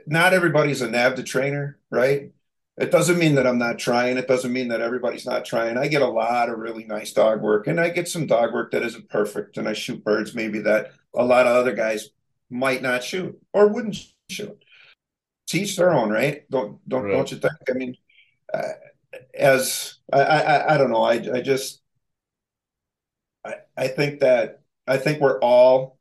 not 0.06 0.32
everybody's 0.32 0.82
a 0.82 0.88
NAVHDA 0.88 1.26
trainer, 1.26 1.78
right? 1.90 2.32
It 2.78 2.90
doesn't 2.90 3.18
mean 3.18 3.34
that 3.34 3.46
I'm 3.46 3.58
not 3.58 3.78
trying. 3.78 4.16
It 4.16 4.28
doesn't 4.28 4.52
mean 4.52 4.68
that 4.68 4.80
everybody's 4.80 5.26
not 5.26 5.44
trying. 5.44 5.76
I 5.76 5.88
get 5.88 6.02
a 6.02 6.08
lot 6.08 6.48
of 6.48 6.58
really 6.58 6.84
nice 6.84 7.12
dog 7.12 7.42
work, 7.42 7.66
and 7.66 7.78
I 7.78 7.90
get 7.90 8.08
some 8.08 8.26
dog 8.26 8.54
work 8.54 8.70
that 8.70 8.82
isn't 8.82 9.10
perfect, 9.10 9.58
and 9.58 9.68
I 9.68 9.74
shoot 9.74 10.02
birds 10.02 10.34
maybe 10.34 10.60
that 10.60 10.92
a 11.14 11.24
lot 11.24 11.46
of 11.46 11.56
other 11.56 11.74
guys 11.74 12.08
might 12.48 12.80
not 12.82 13.04
shoot 13.04 13.38
or 13.52 13.68
wouldn't 13.68 13.98
shoot. 14.30 14.64
To 15.48 15.58
each 15.60 15.76
their 15.76 15.92
own, 15.92 16.10
right? 16.10 16.48
Don't 16.50 16.78
don't 16.88 17.04
Right. 17.04 17.12
don't 17.12 17.30
you 17.30 17.38
think? 17.38 17.52
I 17.68 17.72
mean, 17.72 17.96
uh, 18.54 18.62
as 19.34 19.96
I, 20.12 20.20
I, 20.20 20.74
I 20.74 20.78
don't 20.78 20.90
know. 20.90 21.02
I, 21.02 21.14
I 21.34 21.40
just, 21.40 21.82
I, 23.44 23.54
I 23.76 23.88
think 23.88 24.20
that 24.20 24.62
I 24.86 24.96
think 24.96 25.20
we're 25.20 25.38
all 25.40 25.98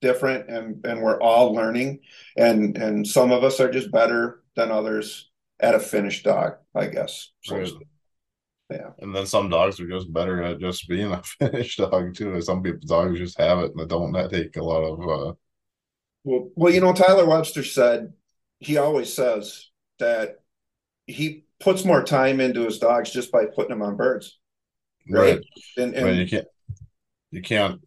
different 0.00 0.48
and 0.48 0.84
and 0.86 1.02
we're 1.02 1.20
all 1.20 1.54
learning, 1.54 2.00
and 2.36 2.76
and 2.76 3.06
some 3.06 3.32
of 3.32 3.44
us 3.44 3.60
are 3.60 3.70
just 3.70 3.90
better 3.92 4.42
than 4.56 4.70
others 4.70 5.30
at 5.60 5.74
a 5.74 5.80
finished 5.80 6.24
dog, 6.24 6.54
I 6.74 6.86
guess. 6.86 7.30
Right. 7.48 7.72
yeah, 8.70 8.90
And 8.98 9.14
then 9.14 9.26
some 9.26 9.48
dogs 9.48 9.80
are 9.80 9.88
just 9.88 10.12
better 10.12 10.42
at 10.42 10.60
just 10.60 10.88
being 10.88 11.12
a 11.12 11.22
finished 11.38 11.78
dog 11.78 12.14
too. 12.14 12.40
Some 12.40 12.62
people 12.62 12.86
dogs 12.86 13.18
just 13.18 13.38
have 13.38 13.58
it 13.60 13.72
and 13.72 13.80
they 13.80 13.86
don't 13.86 14.12
take 14.30 14.56
a 14.56 14.64
lot 14.64 14.82
of 14.82 15.00
uh 15.08 15.34
Well, 16.24 16.50
well, 16.56 16.72
you 16.72 16.80
know, 16.80 16.92
Tyler 16.92 17.26
Webster 17.26 17.64
said 17.64 18.12
he 18.60 18.76
always 18.76 19.12
says 19.12 19.70
that 19.98 20.40
he 21.06 21.44
puts 21.60 21.84
more 21.84 22.04
time 22.04 22.40
into 22.40 22.64
his 22.64 22.78
dogs 22.78 23.10
just 23.12 23.32
by 23.32 23.46
putting 23.46 23.70
them 23.70 23.82
on 23.82 23.96
birds, 23.96 24.38
right? 25.08 25.40
And, 25.76 25.96
I 26.00 26.04
mean, 26.04 26.16
and 26.16 26.18
you 26.18 26.26
can't 26.26 26.46
you 27.30 27.42
can't 27.42 27.80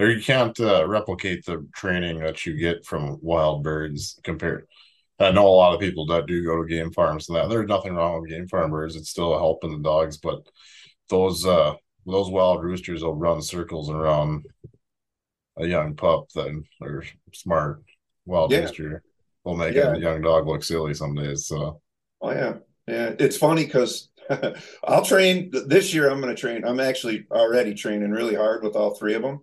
or 0.00 0.10
you 0.10 0.22
can't 0.22 0.58
uh, 0.60 0.88
replicate 0.88 1.46
the 1.46 1.66
training 1.74 2.20
that 2.20 2.46
you 2.46 2.56
get 2.58 2.86
from 2.86 3.18
wild 3.22 3.64
birds 3.64 4.20
compared 4.24 4.66
I 5.20 5.30
know 5.32 5.46
a 5.46 5.50
lot 5.50 5.74
of 5.74 5.80
people 5.80 6.06
that 6.06 6.26
do 6.26 6.44
go 6.44 6.62
to 6.62 6.68
game 6.68 6.92
farms 6.92 7.28
and 7.28 7.36
that 7.36 7.48
there's 7.50 7.68
nothing 7.68 7.94
wrong 7.94 8.20
with 8.22 8.30
game 8.30 8.48
farm 8.48 8.72
birds. 8.72 8.96
It's 8.96 9.10
still 9.10 9.38
helping 9.38 9.72
the 9.72 9.78
dogs, 9.88 10.18
but 10.18 10.40
those 11.10 11.46
uh 11.46 11.74
those 12.06 12.30
wild 12.30 12.64
roosters 12.64 13.02
will 13.04 13.14
run 13.16 13.42
circles 13.42 13.90
around 13.90 14.46
a 15.58 15.66
young 15.66 15.94
pup 15.94 16.28
that 16.34 16.62
are 16.82 17.04
smart 17.34 17.82
wild 18.26 18.52
Yeah. 18.52 18.60
rooster 18.60 19.02
will 19.44 19.56
make 19.56 19.74
Yeah. 19.74 19.94
a 19.94 19.98
young 19.98 20.20
dog 20.22 20.46
look 20.46 20.62
silly 20.62 20.94
some 20.94 21.14
days. 21.14 21.46
So 21.46 21.80
oh 22.20 22.30
yeah, 22.30 22.54
yeah. 22.86 23.14
It's 23.18 23.36
funny 23.36 23.64
because 23.64 24.08
I'll 24.84 25.04
train 25.04 25.50
this 25.66 25.92
year. 25.92 26.08
I'm 26.10 26.20
going 26.20 26.34
to 26.34 26.40
train. 26.40 26.64
I'm 26.64 26.80
actually 26.80 27.26
already 27.30 27.74
training 27.74 28.10
really 28.10 28.34
hard 28.34 28.62
with 28.62 28.76
all 28.76 28.94
three 28.94 29.14
of 29.14 29.22
them. 29.22 29.40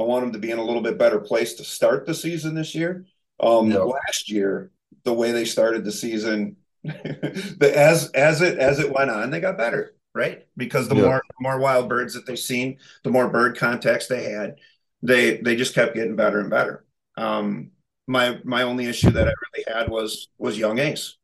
I 0.00 0.04
want 0.04 0.24
them 0.24 0.32
to 0.32 0.38
be 0.38 0.50
in 0.50 0.58
a 0.58 0.64
little 0.64 0.82
bit 0.82 0.98
better 0.98 1.20
place 1.20 1.54
to 1.54 1.64
start 1.64 2.06
the 2.06 2.14
season 2.14 2.54
this 2.54 2.74
year. 2.74 3.06
Um, 3.40 3.74
Yeah. 3.74 3.84
last 3.84 4.30
year, 4.30 4.70
the 5.04 5.12
way 5.14 5.32
they 5.32 5.44
started 5.44 5.84
the 5.84 5.92
season, 5.92 6.56
the 6.84 7.72
as 7.76 8.10
as 8.12 8.40
it 8.42 8.58
as 8.58 8.78
it 8.78 8.92
went 8.92 9.10
on, 9.10 9.30
they 9.30 9.40
got 9.40 9.58
better, 9.58 9.94
right? 10.14 10.46
Because 10.56 10.88
the 10.88 10.94
Yeah. 10.94 10.96
more 10.96 11.22
more 11.40 11.58
wild 11.58 11.88
birds 11.88 12.14
that 12.14 12.26
they 12.26 12.36
seen, 12.36 12.78
the 13.04 13.10
more 13.10 13.28
bird 13.28 13.58
contacts 13.58 14.06
they 14.08 14.30
had, 14.30 14.56
they 15.02 15.38
they 15.38 15.56
just 15.56 15.74
kept 15.74 15.94
getting 15.94 16.16
better 16.16 16.40
and 16.40 16.50
better. 16.50 16.84
Um, 17.16 17.70
my 18.06 18.38
my 18.44 18.62
only 18.62 18.86
issue 18.86 19.12
that 19.12 19.28
I 19.28 19.32
really 19.52 19.64
had 19.80 19.88
was 19.90 20.28
was 20.38 20.58
young 20.58 20.78
Ace. 20.78 21.16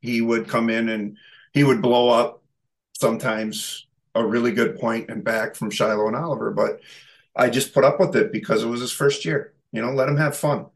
He 0.00 0.20
would 0.20 0.48
come 0.48 0.70
in 0.70 0.88
and 0.88 1.16
he 1.52 1.64
would 1.64 1.82
blow 1.82 2.08
up 2.08 2.42
sometimes 2.94 3.86
a 4.14 4.24
really 4.24 4.52
good 4.52 4.78
point 4.78 5.10
and 5.10 5.24
back 5.24 5.54
from 5.54 5.70
Shiloh 5.70 6.06
and 6.06 6.16
Oliver, 6.16 6.50
but 6.50 6.80
I 7.36 7.48
just 7.50 7.74
put 7.74 7.84
up 7.84 7.98
with 8.00 8.14
it 8.16 8.32
because 8.32 8.62
it 8.62 8.68
was 8.68 8.80
his 8.80 8.92
first 8.92 9.24
year. 9.24 9.54
You 9.72 9.82
know, 9.82 9.92
let 9.92 10.08
him 10.08 10.16
have 10.16 10.36
fun. 10.36 10.66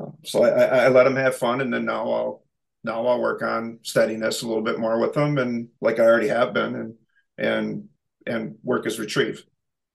Uh, 0.00 0.12
So 0.24 0.44
I, 0.44 0.86
I, 0.86 0.88
let 0.88 1.06
him 1.06 1.16
have 1.16 1.36
fun, 1.36 1.60
and 1.60 1.72
then 1.72 1.84
now 1.84 2.10
I'll 2.10 2.44
now 2.84 3.06
I'll 3.06 3.20
work 3.20 3.42
on 3.42 3.80
steadiness 3.82 4.42
a 4.42 4.48
little 4.48 4.62
bit 4.62 4.78
more 4.78 5.00
with 5.00 5.16
him, 5.16 5.38
and 5.38 5.68
like 5.80 5.98
I 6.00 6.04
already 6.04 6.28
have 6.28 6.54
been, 6.54 6.74
and 6.74 6.94
and 7.38 7.88
and 8.26 8.56
work 8.62 8.84
his 8.84 8.98
retrieve. 9.00 9.44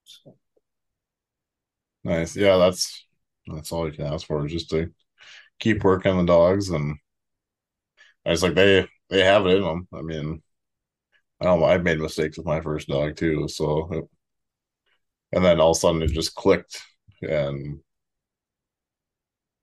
So, 0.06 0.36
nice. 2.04 2.36
Yeah, 2.36 2.58
that's 2.58 3.06
that's 3.48 3.72
all 3.72 3.88
you 3.88 3.94
can 3.94 4.06
ask 4.06 4.28
for 4.28 4.46
is 4.46 4.52
just 4.52 4.70
to 4.72 4.90
keep 5.60 5.84
working 5.84 6.18
the 6.18 6.26
dogs 6.26 6.70
and 6.70 6.98
I 8.26 8.32
was 8.32 8.44
like 8.44 8.56
they 8.56 8.88
they 9.10 9.24
have 9.24 9.46
it 9.46 9.58
in 9.58 9.64
them. 9.64 9.88
I 9.94 10.02
mean, 10.02 10.42
I 11.42 11.46
don't. 11.46 11.64
I've 11.64 11.84
made 11.84 12.00
mistakes 12.00 12.38
with 12.38 12.46
my 12.48 12.62
first 12.62 12.88
dog 12.88 13.16
too. 13.18 13.48
So, 13.48 14.10
and 15.34 15.44
then 15.44 15.60
all 15.60 15.72
of 15.72 15.78
a 15.78 15.80
sudden 15.80 16.02
it 16.02 16.12
just 16.12 16.36
clicked, 16.36 16.82
and 17.22 17.80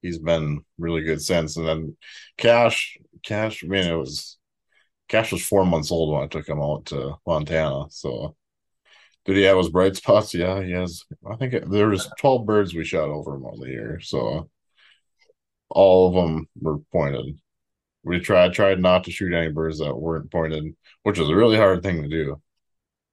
he's 0.02 0.18
been 0.18 0.64
really 0.78 1.02
good 1.02 1.20
since. 1.22 1.56
And 1.56 1.66
then 1.66 1.96
Cash, 2.36 2.98
Cash, 3.24 3.64
I 3.64 3.68
mean, 3.68 3.86
it 3.86 3.96
was 3.96 4.38
Cash 5.08 5.32
was 5.32 5.44
four 5.46 5.66
months 5.66 5.90
old 5.90 6.14
when 6.14 6.22
I 6.22 6.26
took 6.28 6.48
him 6.48 6.60
out 6.60 6.86
to 6.86 7.16
Montana. 7.26 7.86
So, 7.90 8.36
did 9.24 9.36
he 9.36 9.42
have 9.44 9.58
his 9.58 9.70
bright 9.70 9.96
spots? 9.96 10.34
Yeah, 10.34 10.62
he 10.62 10.72
has. 10.72 11.04
I 11.30 11.36
think 11.36 11.54
it, 11.54 11.70
there 11.70 11.88
was 11.88 12.08
twelve 12.18 12.46
birds 12.46 12.74
we 12.74 12.84
shot 12.84 13.10
over 13.10 13.34
him 13.34 13.44
on 13.44 13.60
the 13.60 13.68
year. 13.68 14.00
So, 14.00 14.50
all 15.68 16.08
of 16.08 16.14
them 16.14 16.48
were 16.60 16.78
pointed. 16.92 17.38
We 18.04 18.20
tried 18.20 18.54
tried 18.54 18.80
not 18.80 19.04
to 19.04 19.10
shoot 19.12 19.34
any 19.34 19.52
birds 19.52 19.78
that 19.80 19.94
weren't 19.96 20.30
pointed, 20.32 20.74
which 21.04 21.18
was 21.18 21.28
a 21.28 21.36
really 21.36 21.56
hard 21.56 21.82
thing 21.82 22.02
to 22.02 22.08
do. 22.08 22.40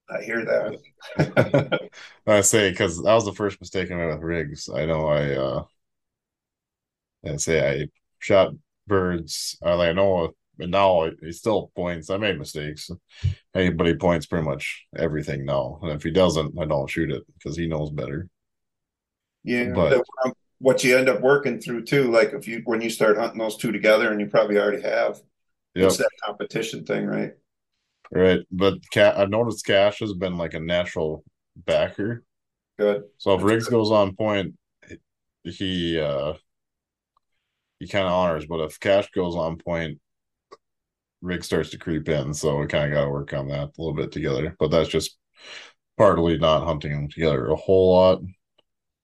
I 0.09 0.21
hear 0.23 0.45
that. 0.45 1.89
I 2.27 2.41
say 2.41 2.69
because 2.69 3.01
that 3.03 3.13
was 3.13 3.25
the 3.25 3.33
first 3.33 3.59
mistake 3.59 3.91
I 3.91 3.95
made 3.95 4.07
with 4.07 4.21
Riggs. 4.21 4.69
I 4.69 4.85
know 4.85 5.07
I 5.07 5.33
uh 5.33 5.63
I 7.25 7.35
say 7.37 7.81
I 7.81 7.87
shot 8.19 8.53
birds. 8.87 9.57
I 9.63 9.73
like 9.73 9.89
I 9.89 9.93
know 9.93 10.33
but 10.57 10.69
now 10.69 11.09
he 11.21 11.31
still 11.31 11.71
points. 11.75 12.09
I 12.09 12.17
made 12.17 12.39
mistakes. 12.39 12.89
Anybody 13.53 13.95
points 13.95 14.25
pretty 14.25 14.45
much 14.45 14.87
everything 14.95 15.45
now. 15.45 15.79
And 15.83 15.91
if 15.91 16.01
he 16.03 16.09
doesn't, 16.09 16.59
I 16.59 16.65
don't 16.65 16.89
shoot 16.89 17.11
it 17.11 17.23
because 17.33 17.55
he 17.55 17.67
knows 17.67 17.91
better. 17.91 18.27
Yeah, 19.43 19.71
But- 19.73 20.03
what 20.59 20.83
you 20.83 20.97
end 20.97 21.07
up 21.07 21.21
working 21.21 21.59
through 21.61 21.83
too, 21.83 22.09
like 22.09 22.33
if 22.33 22.47
you 22.47 22.63
when 22.65 22.81
you 22.81 22.89
start 22.89 23.17
hunting 23.17 23.37
those 23.37 23.57
two 23.57 23.71
together, 23.71 24.11
and 24.11 24.19
you 24.19 24.25
probably 24.25 24.57
already 24.57 24.81
have, 24.81 25.21
Yep. 25.75 25.85
it's 25.85 25.97
that 25.97 26.09
competition 26.23 26.83
thing, 26.83 27.05
right? 27.05 27.33
Right. 28.11 28.39
But 28.51 28.89
cat 28.91 29.17
I've 29.17 29.29
noticed 29.29 29.65
Cash 29.65 29.99
has 29.99 30.13
been 30.13 30.37
like 30.37 30.53
a 30.53 30.59
natural 30.59 31.23
backer. 31.55 32.23
Good. 32.77 33.03
So 33.17 33.33
if 33.35 33.43
Riggs 33.43 33.67
goes 33.67 33.91
on 33.91 34.15
point, 34.15 34.55
he 35.43 35.99
uh 35.99 36.33
he 37.79 37.87
kind 37.87 38.05
of 38.05 38.13
honors, 38.13 38.45
but 38.45 38.59
if 38.61 38.79
Cash 38.79 39.11
goes 39.11 39.35
on 39.35 39.57
point, 39.57 39.99
Riggs 41.21 41.45
starts 41.45 41.69
to 41.71 41.77
creep 41.77 42.09
in. 42.09 42.33
So 42.33 42.57
we 42.57 42.67
kind 42.67 42.91
of 42.91 42.95
got 42.95 43.05
to 43.05 43.11
work 43.11 43.33
on 43.33 43.47
that 43.49 43.69
a 43.69 43.71
little 43.77 43.93
bit 43.93 44.11
together. 44.11 44.55
But 44.59 44.71
that's 44.71 44.89
just 44.89 45.17
partly 45.97 46.37
not 46.37 46.65
hunting 46.65 46.91
them 46.91 47.09
together 47.09 47.47
a 47.47 47.55
whole 47.55 47.93
lot. 47.93 48.21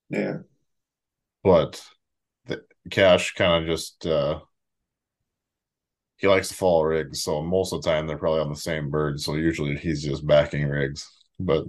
Yeah. 0.10 0.38
But 1.44 1.84
the 2.46 2.64
Cash 2.90 3.34
kind 3.34 3.64
of 3.64 3.70
just 3.70 4.06
uh 4.06 4.40
he 6.18 6.28
likes 6.28 6.50
to 6.50 6.56
follow 6.56 6.84
Riggs, 6.84 7.24
So 7.24 7.42
most 7.42 7.74
of 7.74 7.82
the 7.82 7.90
time 7.90 8.08
they're 8.08 8.18
probably 8.18 8.42
on 8.42 8.50
the 8.50 8.56
same 8.56 8.90
bird. 8.90 9.20
So 9.20 9.36
usually 9.36 9.76
he's 9.78 10.04
just 10.04 10.26
backing 10.26 10.66
Riggs, 10.68 11.10
But 11.40 11.66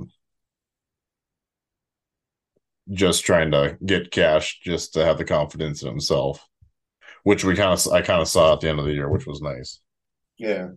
just 2.92 3.24
trying 3.24 3.50
to 3.50 3.76
get 3.84 4.10
cash 4.10 4.60
just 4.62 4.92
to 4.94 5.04
have 5.04 5.18
the 5.18 5.24
confidence 5.24 5.82
in 5.82 5.88
himself, 5.88 6.46
which 7.24 7.44
we 7.44 7.56
kind 7.56 7.72
of 7.72 7.92
I 7.92 8.02
kind 8.02 8.22
of 8.22 8.28
saw 8.28 8.54
at 8.54 8.60
the 8.60 8.70
end 8.70 8.80
of 8.80 8.86
the 8.86 8.94
year, 8.94 9.08
which 9.10 9.26
was 9.26 9.42
nice. 9.42 9.80
Yeah. 10.36 10.70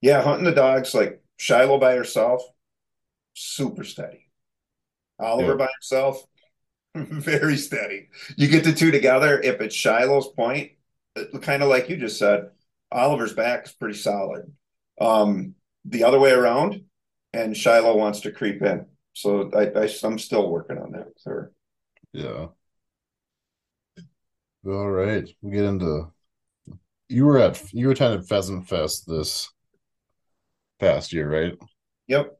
Yeah, 0.00 0.22
hunting 0.22 0.44
the 0.44 0.52
dogs 0.52 0.94
like 0.94 1.22
Shiloh 1.36 1.78
by 1.78 1.94
herself, 1.94 2.42
super 3.34 3.84
steady. 3.84 4.26
Oliver 5.20 5.52
Yeah. 5.52 5.56
by 5.56 5.68
himself, 5.78 6.24
very 6.96 7.56
steady. 7.56 8.08
You 8.36 8.48
get 8.48 8.64
the 8.64 8.72
two 8.72 8.90
together, 8.90 9.40
if 9.40 9.60
it's 9.60 9.74
Shiloh's 9.74 10.28
point, 10.28 10.72
kind 11.40 11.62
of 11.62 11.68
like 11.68 11.88
you 11.88 11.96
just 11.96 12.18
said, 12.18 12.50
Oliver's 12.92 13.34
back 13.34 13.66
is 13.66 13.72
pretty 13.72 13.98
solid. 13.98 14.52
Um, 15.00 15.54
the 15.84 16.04
other 16.04 16.18
way 16.18 16.32
around, 16.32 16.82
and 17.32 17.56
Shiloh 17.56 17.96
wants 17.96 18.20
to 18.20 18.32
creep 18.32 18.62
in. 18.62 18.86
So 19.12 19.50
I, 19.54 19.66
I 19.78 19.88
I'm 20.04 20.18
still 20.18 20.50
working 20.50 20.78
on 20.78 20.92
that 20.92 21.06
with 21.06 21.22
her. 21.24 21.52
Yeah. 22.12 22.46
All 24.66 24.90
right, 24.90 25.28
we 25.40 25.52
get 25.52 25.64
into. 25.64 26.12
You 27.08 27.26
were 27.26 27.38
at 27.38 27.72
you 27.72 27.90
attended 27.90 28.28
Pheasant 28.28 28.68
Fest 28.68 29.04
this 29.06 29.50
past 30.78 31.12
year, 31.12 31.30
right? 31.30 31.58
Yep. 32.08 32.36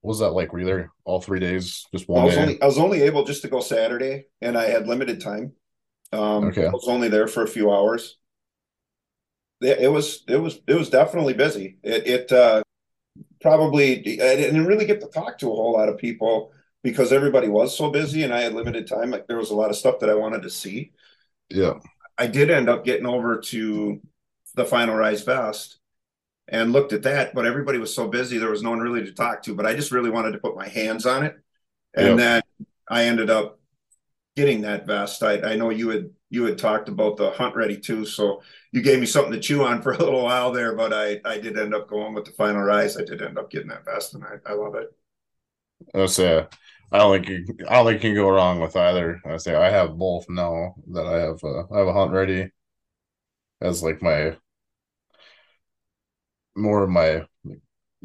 What 0.00 0.08
was 0.08 0.18
that 0.20 0.30
like? 0.30 0.52
Were 0.52 0.60
you 0.60 0.66
there 0.66 0.92
all 1.04 1.20
three 1.20 1.40
days, 1.40 1.86
just 1.92 2.08
one 2.08 2.22
I 2.22 2.24
was 2.24 2.34
day? 2.34 2.40
only 2.40 2.62
I 2.62 2.66
was 2.66 2.78
only 2.78 3.02
able 3.02 3.24
just 3.24 3.42
to 3.42 3.48
go 3.48 3.60
Saturday, 3.60 4.26
and 4.40 4.58
I 4.58 4.64
had 4.64 4.88
limited 4.88 5.20
time. 5.20 5.52
Um, 6.12 6.48
Okay. 6.48 6.72
I 6.72 6.74
was 6.74 6.88
only 6.88 7.08
there 7.08 7.28
for 7.28 7.42
a 7.42 7.48
few 7.48 7.70
hours. 7.72 8.18
It, 9.60 9.78
it 9.80 9.88
was 9.88 10.24
it 10.28 10.36
was 10.36 10.60
it 10.66 10.74
was 10.74 10.90
definitely 10.90 11.34
busy. 11.34 11.78
It 11.82 12.06
it 12.06 12.32
uh, 12.32 12.62
probably 13.42 13.98
I 14.22 14.36
didn't 14.36 14.66
really 14.66 14.86
get 14.86 15.00
to 15.02 15.08
talk 15.08 15.38
to 15.38 15.48
a 15.52 15.56
whole 15.56 15.74
lot 15.74 15.88
of 15.88 15.98
people 15.98 16.52
because 16.82 17.12
everybody 17.12 17.48
was 17.48 17.76
so 17.76 17.90
busy, 17.90 18.24
and 18.24 18.34
I 18.34 18.42
had 18.42 18.54
limited 18.54 18.86
time. 18.88 19.10
Like 19.10 19.28
there 19.28 19.38
was 19.38 19.50
a 19.50 19.56
lot 19.56 19.70
of 19.70 19.76
stuff 19.76 20.00
that 20.00 20.10
I 20.10 20.14
wanted 20.14 20.42
to 20.44 20.50
see. 20.50 20.92
Yeah, 21.50 21.80
I 22.18 22.26
did 22.26 22.50
end 22.50 22.68
up 22.68 22.84
getting 22.84 23.06
over 23.06 23.38
to 23.40 24.00
the 24.54 24.64
final 24.64 24.94
rise 24.94 25.22
fest 25.22 25.78
and 26.48 26.72
looked 26.72 26.94
at 26.94 27.04
that, 27.04 27.34
but 27.34 27.46
everybody 27.46 27.78
was 27.78 27.94
so 27.94 28.08
busy 28.08 28.38
there 28.38 28.50
was 28.50 28.62
no 28.64 28.70
one 28.70 28.80
really 28.80 29.04
to 29.04 29.12
talk 29.12 29.42
to. 29.44 29.54
But 29.56 29.66
I 29.66 29.74
just 29.74 29.92
really 29.92 30.10
wanted 30.10 30.32
to 30.32 30.38
put 30.40 30.56
my 30.56 30.68
hands 30.68 31.06
on 31.06 31.24
it, 31.24 31.38
and 31.94 32.18
Yep. 32.18 32.20
then 32.20 32.42
I 32.90 33.06
ended 33.06 33.30
up 33.30 33.59
getting 34.40 34.62
that 34.62 34.86
vest. 34.86 35.22
I, 35.22 35.38
I 35.42 35.56
know 35.56 35.68
you 35.68 35.90
had 35.90 36.08
you 36.30 36.44
had 36.44 36.56
talked 36.56 36.88
about 36.88 37.18
the 37.18 37.30
hunt 37.32 37.54
ready 37.54 37.78
too. 37.78 38.06
So 38.06 38.42
you 38.72 38.80
gave 38.80 38.98
me 38.98 39.04
something 39.04 39.32
to 39.32 39.38
chew 39.38 39.62
on 39.64 39.82
for 39.82 39.92
a 39.92 39.98
little 39.98 40.22
while 40.22 40.50
there, 40.50 40.74
but 40.74 40.94
I 40.94 41.20
I 41.26 41.38
did 41.38 41.58
end 41.58 41.74
up 41.74 41.88
going 41.88 42.14
with 42.14 42.24
the 42.24 42.32
final 42.32 42.62
rise. 42.62 42.96
I 42.96 43.04
did 43.04 43.20
end 43.20 43.38
up 43.38 43.50
getting 43.50 43.68
that 43.68 43.84
vest, 43.84 44.14
and 44.14 44.24
I, 44.24 44.36
I 44.46 44.54
love 44.54 44.76
it. 44.76 44.96
I 45.94 46.06
say 46.06 46.46
I 46.90 46.98
don't 46.98 47.12
think 47.22 47.28
you, 47.28 47.66
I 47.68 47.74
don't 47.74 47.86
think 47.86 48.02
you 48.02 48.10
can 48.10 48.14
go 48.14 48.30
wrong 48.30 48.60
with 48.60 48.76
either. 48.76 49.20
I 49.26 49.36
say 49.36 49.54
I 49.54 49.68
have 49.68 49.98
both 49.98 50.24
now 50.30 50.74
that 50.92 51.06
I 51.06 51.18
have 51.20 51.44
uh, 51.44 51.64
I 51.70 51.78
have 51.80 51.88
a 51.88 51.92
hunt 51.92 52.12
ready 52.12 52.48
as 53.60 53.82
like 53.82 54.00
my 54.00 54.38
more 56.56 56.84
of 56.84 56.88
my 56.88 57.26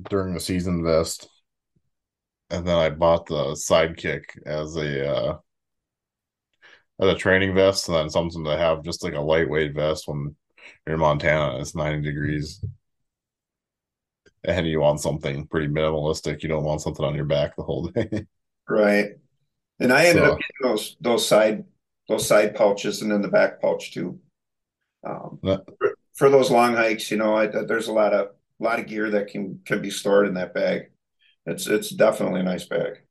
during 0.09 0.33
the 0.33 0.41
season 0.41 0.83
vest, 0.83 1.29
and 2.49 2.67
then 2.67 2.75
I 2.77 2.89
bought 2.89 3.25
the 3.27 3.53
sidekick 3.53 4.25
as 4.45 4.75
a 4.75 5.09
uh, 5.09 5.37
as 6.99 7.09
a 7.09 7.15
training 7.15 7.53
vest, 7.55 7.87
and 7.87 7.97
then 7.97 8.09
something 8.09 8.43
to 8.45 8.57
have 8.57 8.83
just 8.83 9.03
like 9.03 9.13
a 9.13 9.19
lightweight 9.21 9.73
vest 9.75 10.07
when 10.07 10.35
you're 10.85 10.95
in 10.95 11.01
Montana 11.01 11.51
and 11.53 11.61
it's 11.61 11.75
90 11.75 12.01
degrees. 12.01 12.63
And 14.43 14.67
you 14.67 14.79
want 14.79 14.99
something 14.99 15.47
pretty 15.47 15.67
minimalistic. 15.67 16.43
You 16.43 16.49
don't 16.49 16.63
want 16.63 16.81
something 16.81 17.03
on 17.03 17.15
your 17.15 17.25
back 17.25 17.55
the 17.55 17.63
whole 17.63 17.87
day. 17.87 18.25
Right. 18.67 19.11
And 19.79 19.93
I 19.93 20.07
ended 20.07 20.23
So- 20.23 20.31
up 20.31 20.39
getting 20.39 20.71
those 20.71 20.97
those 20.99 21.27
side 21.27 21.65
those 22.09 22.27
side 22.27 22.55
pouches 22.55 23.03
and 23.03 23.11
then 23.11 23.21
the 23.21 23.27
back 23.27 23.61
pouch 23.61 23.93
too. 23.93 24.19
Um, 25.07 25.37
Yeah. 25.43 25.57
for, 25.77 25.95
for 26.15 26.29
those 26.31 26.49
long 26.49 26.73
hikes, 26.73 27.11
you 27.11 27.17
know, 27.17 27.35
I, 27.35 27.45
there's 27.45 27.89
a 27.89 27.93
lot 27.93 28.13
of 28.13 28.29
a 28.59 28.63
lot 28.63 28.79
of 28.79 28.87
gear 28.87 29.11
that 29.11 29.27
can 29.27 29.59
can 29.65 29.83
be 29.83 29.91
stored 29.91 30.27
in 30.27 30.33
that 30.33 30.55
bag. 30.55 30.89
It's 31.45 31.67
it's 31.67 31.91
definitely 31.91 32.39
a 32.39 32.43
nice 32.43 32.65
bag. 32.65 33.01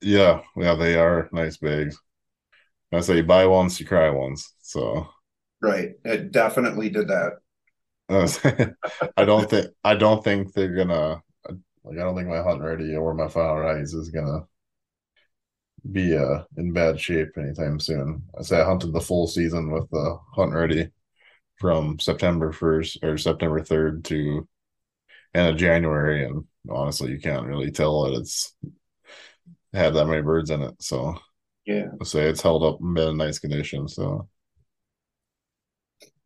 Yeah, 0.00 0.42
yeah, 0.56 0.76
they 0.76 0.94
are 0.96 1.28
nice 1.32 1.56
bags. 1.56 2.00
I 2.92 3.00
say 3.00 3.16
you 3.16 3.22
buy 3.22 3.46
once, 3.46 3.80
you 3.80 3.86
cry 3.86 4.10
once. 4.10 4.54
So 4.62 5.08
Right. 5.60 5.92
It 6.04 6.32
definitely 6.32 6.90
did 6.90 7.08
that. 7.08 7.38
I 9.16 9.24
don't 9.24 9.48
think 9.48 9.68
I 9.84 9.94
don't 9.94 10.22
think 10.22 10.52
they're 10.52 10.74
gonna 10.74 11.22
like 11.84 11.98
I 11.98 12.02
don't 12.02 12.16
think 12.16 12.28
my 12.28 12.42
hunt 12.42 12.60
ready 12.60 12.94
or 12.94 13.14
my 13.14 13.28
final 13.28 13.56
rise 13.56 13.94
is 13.94 14.10
gonna 14.10 14.46
be 15.90 16.16
uh 16.16 16.44
in 16.56 16.72
bad 16.72 17.00
shape 17.00 17.36
anytime 17.36 17.80
soon. 17.80 18.22
I 18.38 18.42
say 18.42 18.60
I 18.60 18.64
hunted 18.64 18.92
the 18.92 19.00
full 19.00 19.26
season 19.26 19.70
with 19.70 19.88
the 19.90 20.18
hunt 20.34 20.52
ready 20.52 20.90
from 21.58 21.98
September 22.00 22.52
first 22.52 22.98
or 23.02 23.18
September 23.18 23.62
third 23.62 24.04
to 24.06 24.48
end 25.34 25.50
of 25.50 25.56
January, 25.56 26.24
and 26.26 26.44
honestly, 26.70 27.12
you 27.12 27.20
can't 27.20 27.46
really 27.46 27.70
tell 27.70 28.04
that 28.04 28.20
it's 28.20 28.54
had 29.72 29.94
that 29.94 30.06
many 30.06 30.22
birds 30.22 30.50
in 30.50 30.62
it. 30.62 30.82
So 30.82 31.16
Yeah. 31.66 31.86
Say 32.04 32.28
it's 32.28 32.42
held 32.42 32.62
up 32.64 32.78
in 32.80 33.16
nice 33.16 33.38
condition. 33.38 33.88
So, 33.88 34.28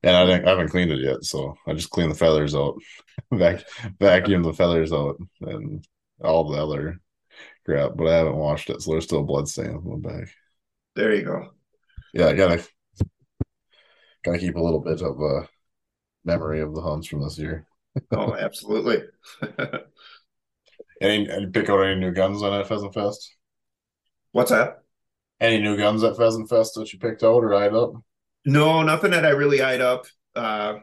and 0.03 0.17
I 0.17 0.27
think 0.27 0.47
I 0.47 0.51
haven't 0.51 0.69
cleaned 0.69 0.93
it 0.93 1.01
yet, 1.01 1.25
so 1.25 1.57
I 1.67 1.73
just 1.73 1.91
cleaned 1.91 2.11
the 2.13 2.17
feathers 2.17 2.55
out, 2.55 2.77
vac 3.33 3.65
vacuum 3.99 4.43
the 4.43 4.53
feathers 4.53 4.93
out, 4.93 5.17
and 5.41 5.85
all 6.23 6.51
the 6.51 6.63
other 6.63 7.01
crap. 7.65 7.93
But 7.97 8.09
I 8.09 8.17
haven't 8.17 8.37
washed 8.37 8.71
it, 8.71 8.83
so 8.83 8.93
there's 8.93 9.05
still 9.05 9.25
blood 9.25 9.49
stains 9.49 9.85
on 9.87 10.03
the 10.03 10.09
back. 10.09 10.29
There 10.97 11.15
you 11.15 11.25
go. 11.25 11.51
Yeah, 12.15 12.29
I 12.29 12.35
gotta 12.35 12.65
gotta 14.25 14.39
keep 14.39 14.57
a 14.57 14.61
little 14.61 14.81
bit 14.81 15.01
of 15.03 15.21
a 15.21 15.49
memory 16.25 16.61
of 16.61 16.75
the 16.75 16.83
hunts 16.83 17.09
from 17.09 17.23
this 17.23 17.39
year. 17.39 17.67
Oh, 18.13 18.35
absolutely. 18.35 19.05
Any, 21.01 21.31
any 21.31 21.47
pick 21.47 21.69
out 21.69 21.81
any 21.83 21.99
new 22.01 22.13
guns 22.13 22.43
on 22.43 22.53
that 22.53 22.67
Pheasant 22.69 22.95
Fest? 22.95 23.37
What's 24.33 24.51
that? 24.51 24.83
Any 25.41 25.61
new 25.61 25.77
guns 25.77 26.03
at 26.03 26.17
Pheasant 26.17 26.49
Fest 26.49 26.75
that 26.75 26.93
you 26.93 26.99
picked 26.99 27.23
out 27.23 27.45
or 27.45 27.55
eyed 27.55 27.75
up? 27.75 27.93
No, 28.45 28.83
nothing 28.83 29.11
that 29.11 29.27
I 29.27 29.31
really 29.31 29.63
eyed 29.63 29.81
up. 29.81 30.07
Uh, 30.35 30.79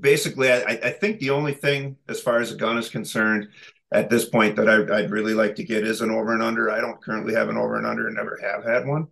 basically, 0.00 0.50
I, 0.50 0.78
I 0.82 0.90
think 0.90 1.18
the 1.20 1.30
only 1.30 1.54
thing, 1.54 1.96
as 2.08 2.20
far 2.20 2.40
as 2.40 2.52
a 2.52 2.56
gun 2.56 2.78
is 2.78 2.88
concerned, 2.88 3.48
at 3.92 4.08
this 4.08 4.24
point 4.28 4.56
that 4.56 4.68
I, 4.68 4.98
I'd 4.98 5.10
really 5.10 5.34
like 5.34 5.56
to 5.56 5.64
get 5.64 5.86
is 5.86 6.00
an 6.00 6.10
over 6.10 6.32
and 6.32 6.42
under. 6.42 6.70
I 6.70 6.80
don't 6.80 7.02
currently 7.02 7.34
have 7.34 7.48
an 7.48 7.56
over 7.58 7.76
and 7.76 7.86
under, 7.86 8.06
and 8.06 8.16
never 8.16 8.38
have 8.42 8.64
had 8.64 8.86
one. 8.86 9.08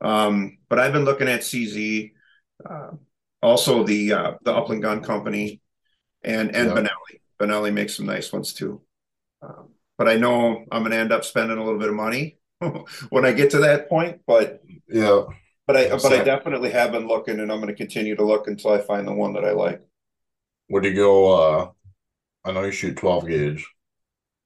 Um, 0.00 0.58
but 0.68 0.78
I've 0.78 0.92
been 0.92 1.04
looking 1.04 1.28
at 1.28 1.44
CZ, 1.44 2.12
uh, 2.68 2.90
also 3.42 3.84
the 3.84 4.12
uh, 4.12 4.32
the 4.42 4.52
Upland 4.52 4.82
Gun 4.82 5.02
Company, 5.02 5.60
and 6.22 6.54
and 6.54 6.70
Yeah. 6.70 6.74
Benelli. 6.74 7.20
Benelli 7.40 7.72
makes 7.72 7.96
some 7.96 8.06
nice 8.06 8.32
ones 8.32 8.52
too. 8.52 8.82
Um, 9.42 9.70
but 9.98 10.08
I 10.08 10.16
know 10.16 10.64
I'm 10.72 10.82
going 10.82 10.92
to 10.92 10.98
end 10.98 11.12
up 11.12 11.24
spending 11.24 11.58
a 11.58 11.64
little 11.64 11.78
bit 11.78 11.88
of 11.88 11.94
money 11.94 12.38
when 13.10 13.24
I 13.24 13.32
get 13.32 13.50
to 13.50 13.58
that 13.60 13.88
point. 13.88 14.20
But 14.26 14.62
Yeah, 14.88 15.24
but 15.66 15.76
I 15.76 15.96
but 15.96 16.12
I 16.12 16.22
definitely 16.24 16.70
have 16.70 16.92
been 16.92 17.06
looking, 17.06 17.40
and 17.40 17.50
I'm 17.50 17.60
going 17.60 17.68
to 17.72 17.74
continue 17.76 18.16
to 18.16 18.24
look 18.24 18.48
until 18.48 18.72
I 18.72 18.80
find 18.80 19.06
the 19.06 19.12
one 19.12 19.34
that 19.34 19.44
I 19.44 19.52
like. 19.52 19.82
Would 20.68 20.84
you 20.84 20.94
go 20.94 21.32
uh 21.32 21.70
I 22.44 22.52
know 22.52 22.64
you 22.64 22.72
shoot 22.72 22.96
12 22.98 23.26
gauge. 23.28 23.66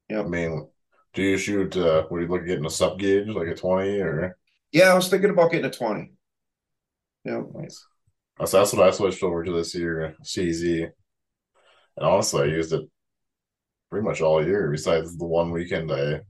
Yeah. 0.08 0.24
I 0.24 0.28
mean, 0.28 0.68
do 1.14 1.22
you 1.22 1.38
shoot 1.38 1.76
uh 1.76 2.06
would 2.10 2.22
you 2.22 2.28
look 2.28 2.42
at 2.42 2.46
getting 2.48 2.66
a 2.66 2.70
sub 2.70 2.98
gauge 3.00 3.28
like 3.28 3.48
a 3.48 3.54
20 3.54 4.00
or 4.00 4.38
Yeah, 4.72 4.90
I 4.92 4.94
was 4.94 5.08
thinking 5.08 5.30
about 5.30 5.50
getting 5.50 5.66
a 5.66 5.70
20. 5.70 6.12
Yeah, 7.24 7.42
nice? 7.54 7.86
That's 8.38 8.52
that's 8.52 8.72
what 8.72 8.86
I 8.86 8.90
switched 8.90 9.22
over 9.22 9.44
to 9.44 9.52
this 9.52 9.74
year, 9.74 10.16
CZ. 10.22 10.90
And 11.96 12.06
honestly, 12.06 12.42
I 12.42 12.46
used 12.46 12.72
it 12.72 12.88
pretty 13.90 14.04
much 14.04 14.20
all 14.20 14.44
year, 14.44 14.70
besides 14.70 15.16
the 15.16 15.24
one 15.26 15.50
weekend 15.50 15.90
I 15.92 16.20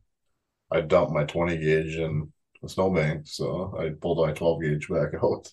I 0.71 0.81
dumped 0.83 1.13
my 1.13 1.25
20 1.25 1.57
gauge 1.59 1.97
in 1.97 2.33
the 2.63 2.69
snowbank, 2.69 3.27
so 3.27 3.75
I 3.79 3.91
pulled 3.91 4.27
my 4.27 4.33
12 4.33 4.63
gauge 4.63 4.89
back 4.89 5.15
out. 5.23 5.53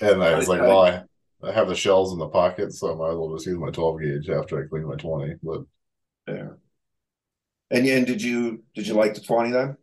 And 0.00 0.22
I 0.22 0.34
was 0.34 0.48
like, 0.48 0.60
well, 0.60 0.82
I, 0.82 1.02
I 1.42 1.52
have 1.52 1.68
the 1.68 1.74
shells 1.74 2.12
in 2.12 2.18
the 2.18 2.28
pocket, 2.28 2.72
so 2.72 2.92
I 2.92 2.94
might 2.96 3.10
as 3.12 3.16
well 3.16 3.34
just 3.34 3.46
use 3.46 3.58
my 3.58 3.70
12 3.70 4.00
gauge 4.00 4.30
after 4.30 4.62
I 4.62 4.68
clean 4.68 4.86
my 4.86 4.96
20. 4.96 5.34
But 5.42 5.60
yeah. 6.28 6.50
And 7.70 7.86
and 7.86 8.06
did 8.06 8.20
you 8.22 8.64
did 8.74 8.86
you 8.86 8.94
like 8.94 9.14
the 9.14 9.20
20 9.20 9.52
then? 9.52 9.76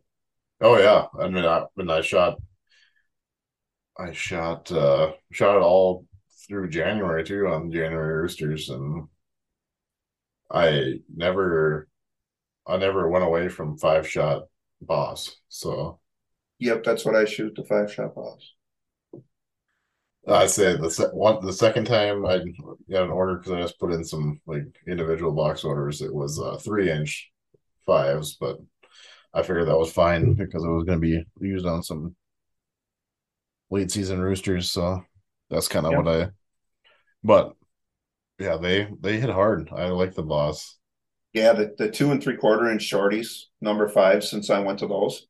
Oh 0.60 0.78
yeah, 0.78 1.06
I 1.18 1.28
mean, 1.28 1.44
I 1.44 1.64
when 1.74 1.90
I 1.90 2.00
shot, 2.00 2.38
I 3.98 4.12
shot, 4.12 4.72
uh, 4.72 5.12
shot 5.30 5.56
it 5.56 5.62
all 5.62 6.06
through 6.46 6.70
January 6.70 7.22
too 7.24 7.46
on 7.48 7.70
January 7.70 8.22
roosters, 8.22 8.70
and 8.70 9.08
I 10.50 11.00
never, 11.14 11.87
I 12.68 12.76
never 12.76 13.08
went 13.08 13.24
away 13.24 13.48
from 13.48 13.78
five 13.78 14.08
shot 14.08 14.44
BOSS. 14.82 15.36
So 15.48 16.00
Yep, 16.60 16.84
that's 16.84 17.04
what 17.04 17.16
I 17.16 17.24
shoot 17.24 17.54
the 17.56 17.64
five 17.64 17.92
shot 17.92 18.14
BOSS. 18.14 18.54
I 20.26 20.46
say 20.46 20.76
the 20.76 20.90
se- 20.90 21.10
one, 21.12 21.44
the 21.44 21.52
second 21.52 21.86
time 21.86 22.26
I 22.26 22.38
got 22.90 23.04
an 23.04 23.10
order 23.10 23.36
because 23.36 23.52
I 23.52 23.62
just 23.62 23.78
put 23.80 23.92
in 23.92 24.04
some 24.04 24.40
like 24.46 24.64
individual 24.86 25.32
box 25.32 25.64
orders. 25.64 26.02
It 26.02 26.14
was 26.14 26.38
uh, 26.38 26.58
three 26.58 26.90
inch 26.90 27.30
fives, 27.86 28.36
but 28.38 28.58
I 29.32 29.42
figured 29.42 29.68
that 29.68 29.78
was 29.78 29.92
fine 29.92 30.34
because 30.34 30.64
it 30.64 30.68
was 30.68 30.84
going 30.84 31.00
to 31.00 31.06
be 31.06 31.24
used 31.40 31.66
on 31.66 31.82
some 31.82 32.14
late 33.70 33.90
season 33.90 34.20
roosters. 34.20 34.70
So 34.70 35.02
that's 35.50 35.68
kind 35.68 35.86
of 35.86 35.92
Yeah. 35.92 35.98
what 35.98 36.08
I. 36.08 36.30
But 37.24 37.54
yeah, 38.38 38.56
they 38.56 38.88
they 39.00 39.18
hit 39.18 39.30
hard. 39.30 39.70
I 39.72 39.86
like 39.88 40.14
the 40.14 40.22
BOSS. 40.22 40.78
Yeah, 41.32 41.52
the, 41.52 41.74
the 41.76 41.90
two 41.90 42.10
and 42.10 42.22
three 42.22 42.36
quarter 42.36 42.70
inch 42.70 42.90
shorties, 42.90 43.44
number 43.60 43.88
five, 43.88 44.24
since 44.24 44.50
I 44.50 44.60
went 44.60 44.78
to 44.80 44.86
those, 44.86 45.26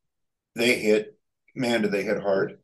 they 0.55 0.79
hit, 0.79 1.19
man, 1.55 1.83
did 1.83 1.93
they 1.93 2.05
hit 2.05 2.21
hard. 2.21 2.59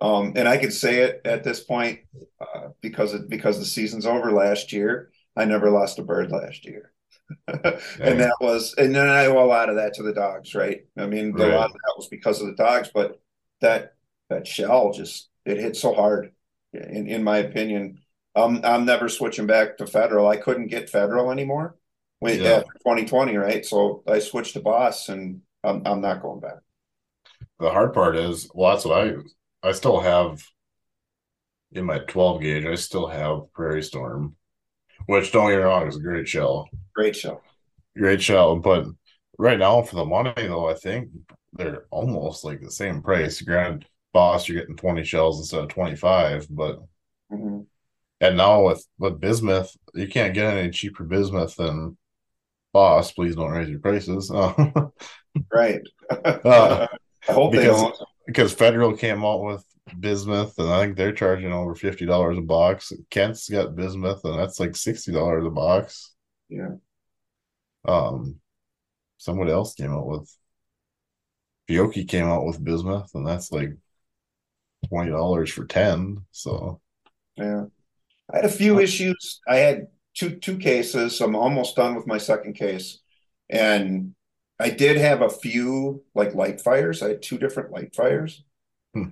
Um, 0.00 0.34
and 0.36 0.48
I 0.48 0.58
could 0.58 0.72
say 0.72 1.00
it 1.00 1.20
at 1.24 1.42
this 1.42 1.60
point, 1.60 2.00
uh, 2.40 2.68
because 2.80 3.14
it 3.14 3.28
because 3.28 3.58
the 3.58 3.64
season's 3.64 4.06
over 4.06 4.30
last 4.30 4.72
year. 4.72 5.10
I 5.36 5.44
never 5.44 5.70
lost 5.70 5.98
a 5.98 6.02
bird 6.02 6.30
last 6.30 6.64
year. 6.64 6.92
and 7.48 8.20
that 8.20 8.36
was 8.40 8.74
and 8.78 8.94
then 8.94 9.08
I 9.08 9.26
owe 9.26 9.44
a 9.44 9.46
lot 9.46 9.68
of 9.68 9.76
that 9.76 9.94
to 9.94 10.02
the 10.02 10.14
dogs, 10.14 10.54
right? 10.54 10.86
I 10.96 11.06
mean, 11.06 11.34
a 11.38 11.46
lot 11.46 11.66
of 11.66 11.72
that 11.72 11.94
was 11.96 12.08
because 12.08 12.40
of 12.40 12.46
the 12.46 12.54
dogs, 12.54 12.90
but 12.94 13.20
that 13.60 13.94
that 14.30 14.46
shell 14.46 14.92
just 14.92 15.28
it 15.44 15.58
hit 15.58 15.76
so 15.76 15.94
hard, 15.94 16.32
in 16.72 17.08
in 17.08 17.24
my 17.24 17.38
opinion. 17.38 18.00
Um, 18.36 18.60
I'm 18.62 18.84
never 18.84 19.08
switching 19.08 19.48
back 19.48 19.78
to 19.78 19.86
federal. 19.86 20.28
I 20.28 20.36
couldn't 20.36 20.68
get 20.68 20.90
federal 20.90 21.32
anymore 21.32 21.76
when 22.20 22.40
Yeah. 22.40 22.58
after 22.58 22.72
2020, 22.84 23.36
right? 23.36 23.64
So 23.64 24.02
I 24.06 24.18
switched 24.18 24.54
to 24.54 24.60
BOSS, 24.60 25.08
and 25.08 25.42
I'm 25.64 25.82
I'm 25.86 26.00
not 26.00 26.22
going 26.22 26.40
back. 26.40 26.58
The 27.60 27.70
hard 27.70 27.92
part 27.92 28.16
is, 28.16 28.48
well, 28.54 28.72
that's 28.72 28.84
what 28.84 29.06
I 29.08 29.14
I 29.62 29.72
still 29.72 30.00
have 30.00 30.42
in 31.72 31.84
my 31.84 31.98
12 32.00 32.40
gauge. 32.40 32.64
I 32.64 32.74
still 32.76 33.06
have 33.08 33.52
Prairie 33.52 33.82
Storm, 33.82 34.36
which 35.06 35.32
don't 35.32 35.50
get 35.50 35.58
me 35.58 35.62
wrong 35.62 35.86
is 35.88 35.96
a 35.96 36.00
great 36.00 36.28
shell. 36.28 36.68
Great 36.94 37.16
show. 37.16 37.40
Great 37.96 38.22
shell, 38.22 38.56
but 38.56 38.86
right 39.38 39.58
now 39.58 39.82
for 39.82 39.96
the 39.96 40.04
money 40.04 40.32
though, 40.36 40.68
I 40.68 40.74
think 40.74 41.10
they're 41.52 41.86
almost 41.90 42.44
like 42.44 42.60
the 42.60 42.70
same 42.70 43.02
price. 43.02 43.40
Granted, 43.42 43.86
BOSS, 44.12 44.48
you're 44.48 44.60
getting 44.60 44.76
20 44.76 45.04
shells 45.04 45.40
instead 45.40 45.62
of 45.64 45.68
25, 45.68 46.46
but 46.50 46.80
Mhm. 47.32 47.66
and 48.20 48.36
now 48.36 48.64
with 48.66 48.86
with 48.98 49.20
bismuth, 49.20 49.76
you 49.94 50.08
can't 50.08 50.34
get 50.34 50.56
any 50.56 50.70
cheaper 50.70 51.04
bismuth 51.04 51.56
than 51.56 51.96
BOSS. 52.72 53.12
Please 53.12 53.36
don't 53.36 53.50
raise 53.50 53.68
your 53.68 53.80
prices. 53.80 54.30
Right. 55.52 55.82
Uh, 56.10 56.86
I 57.28 57.32
hope 57.32 57.52
they 57.52 57.58
because- 57.60 57.80
don't. 57.80 57.96
because 58.26 58.52
Federal 58.52 58.96
came 58.96 59.24
out 59.24 59.44
with 59.44 59.64
bismuth, 60.00 60.58
and 60.58 60.68
I 60.68 60.82
think 60.84 60.96
they're 60.96 61.12
charging 61.12 61.52
over 61.52 61.74
fifty 61.76 62.06
dollars 62.06 62.38
a 62.38 62.40
box. 62.40 62.92
Kent's 63.10 63.48
got 63.48 63.76
bismuth, 63.76 64.24
and 64.24 64.36
that's 64.38 64.58
like 64.58 64.74
sixty 64.74 65.12
dollars 65.12 65.44
a 65.46 65.50
box. 65.50 66.12
Yeah. 66.48 66.70
Um, 67.86 68.36
somebody 69.18 69.52
else 69.52 69.74
came 69.74 69.92
out 69.92 70.06
with 70.08 70.34
Fiocchi 71.68 72.08
came 72.08 72.26
out 72.26 72.44
with 72.44 72.64
bismuth, 72.64 73.10
and 73.14 73.24
that's 73.26 73.52
like 73.52 73.70
twenty 74.88 75.10
dollars 75.10 75.50
for 75.52 75.66
ten. 75.66 76.24
So 76.32 76.80
Yeah. 77.36 77.66
I 78.32 78.36
had 78.38 78.44
a 78.44 78.48
few 78.50 78.80
issues. 78.80 79.40
I 79.46 79.56
had 79.58 79.86
two 80.18 80.36
two 80.36 80.58
cases. 80.58 81.20
I'm 81.20 81.36
almost 81.36 81.76
done 81.76 81.94
with 81.94 82.06
my 82.06 82.18
second 82.18 82.54
case. 82.54 82.98
And 83.48 84.14
I 84.58 84.70
did 84.70 84.96
have 84.96 85.22
a 85.22 85.30
few 85.30 86.02
like 86.14 86.34
light 86.34 86.60
fires. 86.60 87.02
I 87.02 87.08
had 87.08 87.22
two 87.22 87.38
different 87.38 87.70
light 87.70 87.94
fires. 87.94 88.42
Hmm. 88.94 89.10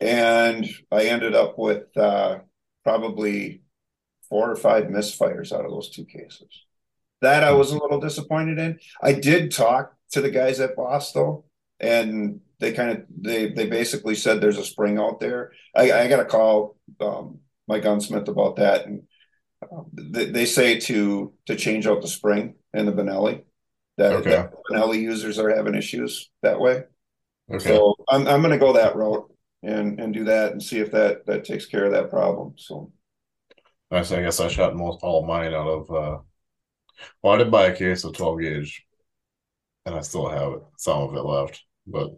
And 0.00 0.68
I 0.90 1.04
ended 1.04 1.34
up 1.34 1.58
with 1.58 1.96
uh, 1.96 2.40
probably 2.84 3.62
four 4.28 4.50
or 4.50 4.56
five 4.56 4.84
misfires 4.84 5.52
out 5.52 5.64
of 5.64 5.70
those 5.70 5.90
two 5.90 6.04
cases. 6.04 6.64
That 7.20 7.42
I 7.42 7.52
was 7.52 7.72
a 7.72 7.78
little 7.78 8.00
disappointed 8.00 8.58
in. 8.58 8.78
I 9.02 9.12
did 9.12 9.50
talk 9.50 9.94
to 10.12 10.20
the 10.20 10.30
guys 10.30 10.60
at 10.60 10.76
BOSS 10.76 11.12
though, 11.12 11.44
and 11.80 12.40
they 12.60 12.72
kind 12.72 12.90
of 12.90 13.04
they 13.16 13.50
they 13.50 13.66
basically 13.66 14.14
said 14.14 14.40
there's 14.40 14.58
a 14.58 14.64
spring 14.64 14.98
out 14.98 15.20
there. 15.20 15.52
I, 15.74 15.92
I 15.92 16.08
got 16.08 16.20
a 16.20 16.24
call 16.24 16.76
um, 17.00 17.38
my 17.66 17.80
gunsmith 17.80 18.28
about 18.28 18.56
that, 18.56 18.86
and 18.86 19.02
they, 19.92 20.26
they 20.26 20.44
say 20.46 20.78
to 20.80 21.32
to 21.46 21.56
change 21.56 21.86
out 21.86 22.02
the 22.02 22.08
spring 22.08 22.54
in 22.74 22.86
the 22.86 22.92
Benelli. 22.92 23.44
That, 23.96 24.18
Okay. 24.18 24.30
that 24.30 24.50
Benelli 24.70 25.00
users 25.00 25.38
are 25.38 25.54
having 25.54 25.74
issues 25.74 26.30
that 26.42 26.60
way. 26.60 26.84
okay, 27.50 27.60
So 27.70 27.94
I'm 28.08 28.26
I'm 28.28 28.40
going 28.42 28.52
to 28.52 28.58
go 28.58 28.74
that 28.74 28.96
route 28.96 29.30
and 29.62 30.00
and 30.00 30.14
do 30.14 30.24
that 30.24 30.52
and 30.52 30.62
see 30.62 30.78
if 30.80 30.92
that 30.92 31.26
that 31.26 31.44
takes 31.44 31.66
care 31.66 31.84
of 31.86 31.92
that 31.92 32.10
problem. 32.10 32.54
So 32.58 32.92
I 33.90 34.00
guess 34.02 34.40
I 34.40 34.48
shot 34.48 34.76
most 34.76 35.00
all 35.02 35.26
mine 35.26 35.54
out 35.54 35.66
of. 35.68 35.90
uh 35.90 36.18
Well, 37.22 37.34
I 37.34 37.38
did 37.38 37.50
buy 37.50 37.66
a 37.66 37.76
case 37.76 38.04
of 38.04 38.14
twelve 38.16 38.40
gauge, 38.40 38.84
and 39.86 39.94
I 39.94 40.00
still 40.02 40.28
have 40.28 40.52
it. 40.54 40.62
Some 40.76 41.02
of 41.02 41.14
it 41.14 41.20
left, 41.22 41.64
but 41.86 42.10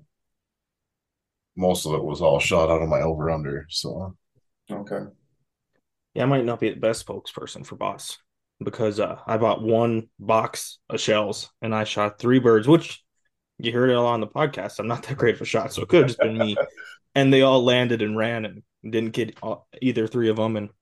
most 1.56 1.86
of 1.86 1.94
it 1.94 2.02
was 2.04 2.20
all 2.20 2.38
shot 2.40 2.70
out 2.70 2.82
of 2.82 2.88
my 2.88 3.00
over 3.02 3.30
under. 3.30 3.66
So 3.70 4.16
okay, 4.70 5.10
Yeah, 6.14 6.24
I 6.24 6.26
might 6.26 6.44
not 6.44 6.60
be 6.60 6.70
the 6.70 6.80
best 6.80 7.06
spokesperson 7.06 7.64
for 7.64 7.76
BOSS 7.76 8.18
because 8.62 9.00
uh, 9.00 9.18
I 9.26 9.36
bought 9.36 9.62
one 9.62 10.08
box 10.18 10.78
of 10.88 11.00
shells 11.00 11.50
and 11.62 11.74
I 11.74 11.84
shot 11.84 12.18
three 12.18 12.38
birds, 12.38 12.68
which 12.68 13.02
you 13.58 13.72
heard 13.72 13.90
it 13.90 13.94
all 13.94 14.06
on 14.06 14.20
the 14.20 14.26
podcast. 14.26 14.78
I'm 14.78 14.88
not 14.88 15.02
that 15.04 15.18
great 15.18 15.36
of 15.36 15.40
a 15.42 15.46
shot, 15.46 15.72
so 15.72 15.82
it 15.82 15.88
could 15.88 16.00
have 16.00 16.08
just 16.08 16.20
been 16.20 16.38
me. 16.38 16.56
And 17.12 17.32
they 17.32 17.42
all 17.42 17.64
landed 17.64 18.02
and 18.02 18.16
ran 18.16 18.44
and 18.44 18.62
didn't 18.88 19.10
get 19.10 19.36
all- 19.42 19.66
either 19.82 20.06
three 20.06 20.28
of 20.28 20.36
them. 20.36 20.56
And 20.56 20.68
I 20.68 20.72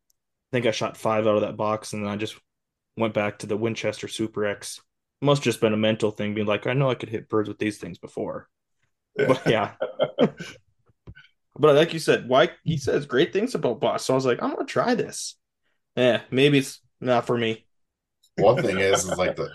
think 0.53 0.67
I 0.67 0.73
shot 0.73 0.99
five 0.99 1.27
out 1.27 1.37
of 1.37 1.41
that 1.41 1.57
box, 1.57 1.95
and 1.95 2.05
then 2.05 2.11
I 2.11 2.17
just 2.17 2.37
went 2.99 3.15
back 3.15 3.39
to 3.39 3.47
the 3.47 3.57
Winchester 3.57 4.09
Super 4.09 4.45
X. 4.45 4.79
Must 5.23 5.43
just 5.43 5.63
been 5.63 5.73
a 5.73 5.79
mental 5.79 6.11
thing, 6.11 6.35
being 6.35 6.47
like, 6.47 6.67
I 6.67 6.75
know 6.75 6.91
I 6.91 6.97
could 6.97 7.09
hit 7.09 7.31
birds 7.31 7.49
with 7.49 7.59
these 7.59 7.79
things 7.79 7.97
before. 7.97 8.47
But 9.17 9.41
yeah. 9.47 9.73
but 11.59 11.75
like 11.75 11.93
you 11.93 11.99
said, 11.99 12.29
why 12.29 12.51
he 12.65 12.77
says 12.77 13.07
great 13.07 13.33
things 13.33 13.55
about 13.55 13.81
BOSS. 13.81 14.05
So 14.05 14.15
I 14.15 14.17
was 14.17 14.27
like, 14.27 14.43
I'm 14.43 14.53
gonna 14.53 14.65
try 14.65 14.95
this. 14.95 15.37
Yeah, 15.97 16.23
maybe 16.31 16.59
it's 16.59 16.81
not 17.01 17.27
for 17.27 17.37
me. 17.37 17.67
one 18.37 18.63
thing 18.63 18.79
is, 18.79 19.05
is 19.05 19.19
like 19.19 19.37
the. 19.37 19.51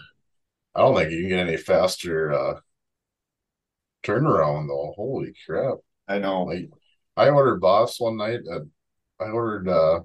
I 0.75 0.81
don't 0.81 0.95
think 0.95 1.11
you 1.11 1.21
can 1.21 1.29
get 1.29 1.47
any 1.47 1.57
faster 1.57 2.33
uh 2.33 2.59
turnaround 4.03 4.67
though. 4.67 4.93
Holy 4.95 5.33
crap! 5.45 5.77
I 6.07 6.19
know. 6.19 6.43
Like 6.43 6.69
I 7.15 7.29
ordered 7.29 7.61
BOSS 7.61 7.99
one 7.99 8.17
night. 8.17 8.41
At, 8.51 8.61
I 9.19 9.29
ordered 9.29 9.69
uh 9.69 10.01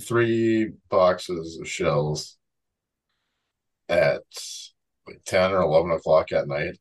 three 0.00 0.72
boxes 0.88 1.58
of 1.60 1.68
shells 1.68 2.38
at 3.88 4.22
like 5.06 5.22
ten 5.24 5.52
or 5.52 5.62
eleven 5.62 5.92
o'clock 5.92 6.32
at 6.32 6.48
night. 6.48 6.78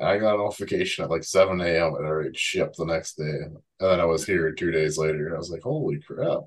I 0.00 0.18
got 0.18 0.34
a 0.36 0.38
notification 0.38 1.04
at 1.04 1.10
like 1.10 1.24
seven 1.24 1.60
a.m. 1.60 1.94
and 1.96 2.06
already 2.06 2.30
shipped 2.36 2.76
the 2.76 2.84
next 2.86 3.14
day. 3.16 3.24
And 3.24 3.56
then 3.80 4.00
I 4.00 4.04
was 4.04 4.24
here 4.26 4.52
two 4.52 4.70
days 4.70 4.96
later. 4.98 5.34
I 5.34 5.38
was 5.38 5.50
like, 5.50 5.62
"Holy 5.62 6.00
crap!" 6.00 6.40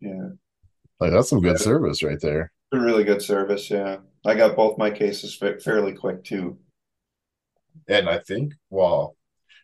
Yeah, 0.00 0.30
Like 1.00 1.12
that's 1.12 1.28
some 1.30 1.40
good 1.42 1.60
service 1.60 2.02
right 2.02 2.20
there. 2.20 2.52
a 2.72 2.78
really 2.80 3.04
good 3.04 3.22
service. 3.22 3.70
Yeah, 3.70 3.98
I 4.26 4.34
got 4.34 4.56
both 4.56 4.78
my 4.78 4.90
cases 4.90 5.34
fa- 5.36 5.60
fairly 5.60 5.92
quick 5.94 6.24
too. 6.24 6.58
And 7.88 8.08
I 8.08 8.18
think, 8.18 8.54
well, 8.70 9.16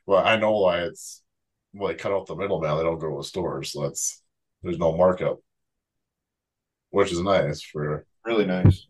well, 0.07 0.25
I 0.25 0.37
know 0.37 0.59
why 0.59 0.83
it's 0.83 1.23
well, 1.73 1.89
they 1.89 1.95
cut 1.97 2.13
out 2.13 2.27
the 2.27 2.37
middleman. 2.37 2.77
They 2.77 2.83
don't 2.85 2.99
go 2.99 3.17
to 3.17 3.27
stores, 3.27 3.73
so 3.73 3.83
that's 3.83 4.23
there's 4.63 4.79
no 4.79 4.97
markup, 4.97 5.41
which 6.91 7.13
is 7.13 7.21
nice 7.21 7.63
for. 7.63 8.07
Really 8.25 8.47
nice. 8.47 8.87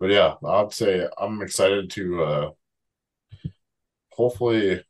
But 0.00 0.10
yeah, 0.10 0.34
I'd 0.44 0.72
say 0.72 1.06
I'm 1.18 1.42
excited 1.42 1.90
to. 1.90 2.24
uh 2.24 2.50
Hopefully, 4.12 4.80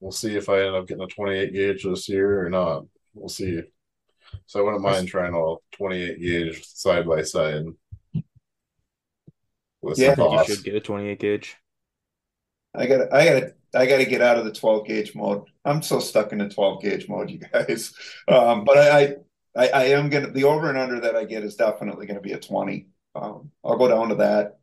we'll 0.00 0.10
see 0.12 0.36
if 0.36 0.48
I 0.48 0.62
end 0.66 0.74
up 0.74 0.88
getting 0.88 1.04
a 1.04 1.06
28 1.06 1.52
gauge 1.52 1.84
this 1.84 2.08
year 2.08 2.44
or 2.44 2.50
not. 2.50 2.84
We'll 3.14 3.28
see. 3.28 3.62
So 4.46 4.60
I 4.60 4.62
wouldn't 4.62 4.82
mind 4.82 5.08
trying 5.08 5.34
a 5.34 5.54
28 5.76 6.20
gauge 6.20 6.66
side 6.66 7.06
by 7.06 7.22
side. 7.22 7.64
Yeah, 9.94 10.12
I 10.12 10.14
think 10.16 10.32
you 10.32 10.38
should 10.44 10.64
get 10.64 10.74
a 10.74 10.80
28 10.80 11.20
gauge. 11.20 11.56
I 12.74 12.86
got 12.86 13.12
I 13.12 13.24
got 13.24 13.40
to 13.40 13.54
I 13.74 13.86
got 13.86 13.98
to 13.98 14.04
get 14.06 14.22
out 14.22 14.38
of 14.38 14.44
the 14.44 14.52
12 14.52 14.86
gauge 14.86 15.14
mode. 15.14 15.44
I'm 15.64 15.82
so 15.82 16.00
stuck 16.00 16.32
in 16.32 16.38
the 16.38 16.48
12 16.48 16.82
gauge 16.82 17.08
mode, 17.08 17.30
you 17.30 17.38
guys. 17.38 17.92
Um, 18.28 18.64
but 18.64 18.76
I, 18.78 19.16
I 19.56 19.68
I 19.68 19.84
am 19.84 20.10
gonna 20.10 20.30
the 20.30 20.44
over 20.44 20.68
and 20.68 20.76
under 20.78 21.00
that 21.00 21.16
I 21.16 21.24
get 21.24 21.44
is 21.44 21.56
definitely 21.56 22.06
going 22.06 22.16
to 22.16 22.22
be 22.22 22.32
a 22.32 22.38
20. 22.38 22.88
Um, 23.20 23.50
I'll 23.64 23.76
go 23.78 23.88
down 23.88 24.08
to 24.10 24.14
that. 24.16 24.58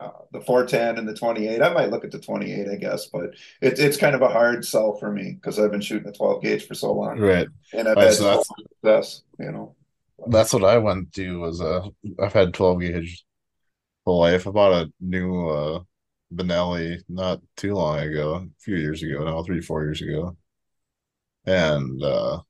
Uh, 0.00 0.10
the 0.32 0.40
410 0.40 0.96
and 0.98 1.06
the 1.06 1.14
28. 1.14 1.60
I 1.60 1.72
might 1.74 1.90
look 1.90 2.04
at 2.04 2.10
the 2.10 2.18
28, 2.18 2.68
I 2.68 2.76
guess, 2.76 3.06
but 3.06 3.34
it's 3.60 3.78
it's 3.78 3.98
kind 3.98 4.14
of 4.14 4.22
a 4.22 4.28
hard 4.28 4.64
sell 4.64 4.96
for 4.96 5.12
me 5.12 5.32
because 5.34 5.58
I've 5.58 5.70
been 5.70 5.82
shooting 5.82 6.08
a 6.08 6.12
12 6.12 6.42
gauge 6.42 6.66
for 6.66 6.74
so 6.74 6.92
long 6.92 7.18
Right. 7.20 7.46
and 7.74 7.86
I've 7.86 7.96
Right, 7.96 8.06
had 8.06 8.14
so 8.14 8.24
that's- 8.24 8.46
success. 8.82 9.22
You 9.38 9.52
know. 9.52 9.76
That's 10.28 10.52
what 10.54 10.64
I 10.64 10.78
went 10.78 11.12
to 11.14 11.40
was 11.40 11.60
uh 11.60 11.86
I've 12.18 12.32
had 12.32 12.54
12 12.54 12.80
gauge 12.80 13.24
whole 14.06 14.20
life. 14.20 14.46
I 14.46 14.50
bought 14.50 14.72
a 14.86 14.92
new 15.00 15.48
uh 15.48 15.80
Benelli 16.34 17.02
not 17.08 17.40
too 17.56 17.74
long 17.74 17.98
ago, 17.98 18.34
a 18.36 18.46
few 18.58 18.76
years 18.76 19.02
ago 19.02 19.22
now, 19.24 19.42
three, 19.42 19.60
four 19.60 19.82
years 19.84 20.00
ago. 20.00 20.34
And 21.44 22.02
uh 22.02 22.40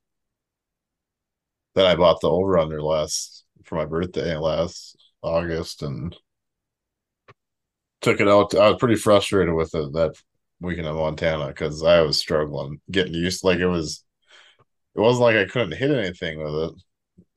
then 1.75 1.87
I 1.87 1.97
bought 1.97 2.21
the 2.21 2.31
over 2.31 2.59
under 2.59 2.81
last 2.83 3.45
for 3.65 3.75
my 3.77 3.87
birthday 3.87 4.37
last 4.37 4.97
August 5.23 5.83
and 5.83 6.17
took 8.01 8.21
it 8.21 8.29
out. 8.29 8.55
I 8.55 8.71
was 8.71 8.79
pretty 8.79 8.97
frustrated 8.97 9.55
with 9.55 9.75
it 9.75 9.93
that 9.93 10.15
weekend 10.61 10.87
in 10.89 10.95
Montana 10.95 11.49
because 11.49 11.83
I 11.83 12.01
was 12.03 12.19
struggling 12.19 12.81
getting 12.91 13.15
used 13.15 13.45
like 13.45 13.59
it 13.59 13.67
was 13.67 14.05
it 14.97 15.01
wasn't 15.01 15.23
like 15.25 15.37
I 15.37 15.47
couldn't 15.47 15.79
hit 15.79 15.91
anything 15.91 16.43
with 16.43 16.55
it 16.55 16.73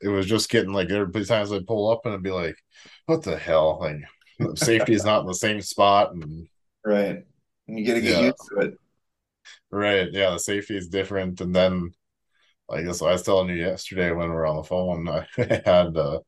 it 0.02 0.10
was 0.10 0.28
just 0.28 0.50
getting 0.50 0.74
like 0.74 0.90
be 1.14 1.26
times 1.26 1.52
I'd 1.54 1.68
pull 1.68 1.92
up 1.92 2.02
and 2.06 2.14
it'd 2.14 2.24
be 2.24 2.32
like, 2.32 2.56
what 3.08 3.24
the 3.24 3.38
hell? 3.38 3.80
Like 3.82 4.58
safety 4.60 4.94
is 4.94 5.06
not 5.06 5.22
in 5.22 5.28
the 5.28 5.36
same 5.36 5.62
spot 5.62 6.14
and 6.14 6.48
Right. 6.86 7.26
And 7.68 7.80
you 7.80 7.86
got 7.86 7.94
to 7.96 8.02
get 8.02 8.16
Yeah. 8.16 8.18
used 8.18 8.48
to 8.50 8.60
it. 8.68 8.80
right, 9.72 10.10
yeah, 10.12 10.32
the 10.32 10.40
safety 10.40 10.78
is 10.78 10.88
different. 10.88 11.42
And 11.42 11.56
then 11.56 11.92
like 12.70 12.86
this 12.86 13.02
I 13.04 13.12
was 13.14 13.24
telling 13.24 13.50
you 13.50 13.56
yesterday 13.58 14.12
when 14.12 14.30
we 14.30 14.36
were 14.36 14.46
on 14.48 14.58
the 14.58 14.64
phone, 14.64 15.08
I 15.10 15.28
had 15.66 15.98
a 15.98 16.22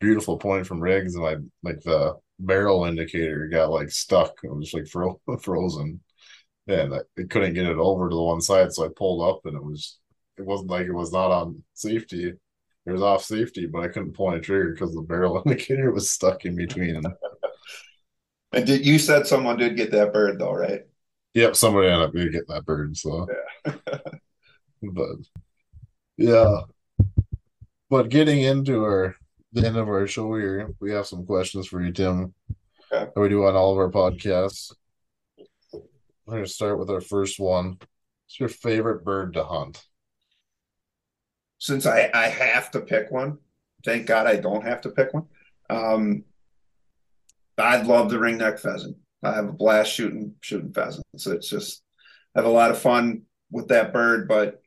beautiful 0.00 0.38
point 0.38 0.66
from 0.66 0.80
Riggs 0.80 1.14
and 1.14 1.26
I 1.26 1.36
like 1.62 1.80
the 1.80 2.16
barrel 2.38 2.84
indicator 2.84 3.48
got 3.48 3.70
like 3.70 3.90
stuck. 3.90 4.34
It 4.44 4.54
was 4.54 4.72
like 4.72 4.86
fro- 4.86 5.20
frozen. 5.40 6.00
And 6.66 6.94
I 6.94 6.98
it 7.16 7.30
couldn't 7.30 7.54
get 7.54 7.66
it 7.66 7.78
over 7.78 8.08
to 8.08 8.14
the 8.14 8.22
one 8.22 8.42
side, 8.42 8.72
so 8.72 8.84
I 8.84 8.88
pulled 8.94 9.28
up 9.28 9.46
and 9.46 9.56
it 9.56 9.64
was 9.64 9.98
it 10.36 10.44
wasn't 10.44 10.70
like 10.70 10.86
it 10.86 10.92
was 10.92 11.12
not 11.12 11.30
on 11.30 11.62
safety. 11.74 12.34
It 12.86 12.92
was 12.92 13.02
off 13.02 13.24
safety, 13.24 13.66
but 13.66 13.82
I 13.82 13.88
couldn't 13.88 14.14
pull 14.14 14.30
any 14.30 14.40
trigger 14.40 14.72
because 14.72 14.94
the 14.94 15.02
barrel 15.02 15.42
indicator 15.46 15.90
was 15.92 16.10
stuck 16.10 16.44
in 16.44 16.56
between. 16.56 17.02
And 18.52 18.66
did 18.66 18.84
you 18.86 18.98
said 18.98 19.26
someone 19.26 19.56
did 19.56 19.76
get 19.76 19.90
that 19.92 20.12
bird 20.12 20.38
though, 20.38 20.52
right? 20.54 20.82
Yep, 21.34 21.56
somebody 21.56 21.88
ended 21.88 22.08
up 22.08 22.14
getting 22.14 22.42
that 22.48 22.64
bird. 22.64 22.96
So, 22.96 23.26
yeah. 23.66 23.72
but 24.82 25.16
yeah, 26.16 26.60
but 27.90 28.08
getting 28.08 28.40
into 28.40 28.82
our 28.82 29.14
the 29.52 29.66
end 29.66 29.76
of 29.76 29.88
our 29.88 30.06
show 30.06 30.34
here, 30.36 30.70
we 30.80 30.92
have 30.92 31.06
some 31.06 31.24
questions 31.26 31.66
for 31.66 31.82
you, 31.82 31.92
Tim. 31.92 32.34
Okay. 32.92 33.10
That 33.14 33.20
we 33.20 33.28
do 33.28 33.44
on 33.44 33.56
all 33.56 33.72
of 33.72 33.78
our 33.78 33.90
podcasts. 33.90 34.74
We're 35.72 36.34
gonna 36.34 36.46
start 36.46 36.78
with 36.78 36.90
our 36.90 37.00
first 37.00 37.38
one. 37.38 37.78
What's 37.78 38.40
your 38.40 38.48
favorite 38.48 39.04
bird 39.04 39.34
to 39.34 39.44
hunt? 39.44 39.82
since 41.58 41.86
I, 41.86 42.10
I 42.14 42.28
have 42.28 42.70
to 42.72 42.80
pick 42.80 43.10
one, 43.10 43.38
thank 43.84 44.06
God 44.06 44.26
I 44.26 44.36
don't 44.36 44.64
have 44.64 44.80
to 44.82 44.90
pick 44.90 45.12
one. 45.12 45.26
Um, 45.68 46.24
I'd 47.58 47.86
love 47.86 48.10
the 48.10 48.16
ringneck 48.16 48.60
pheasant. 48.60 48.96
I 49.22 49.34
have 49.34 49.48
a 49.48 49.52
blast 49.52 49.92
shooting 49.92 50.34
shooting 50.40 50.72
pheasants. 50.72 51.26
It's 51.26 51.48
just 51.48 51.82
I 52.34 52.40
have 52.40 52.46
a 52.46 52.52
lot 52.52 52.70
of 52.70 52.78
fun 52.78 53.22
with 53.50 53.68
that 53.68 53.92
bird, 53.92 54.28
but 54.28 54.62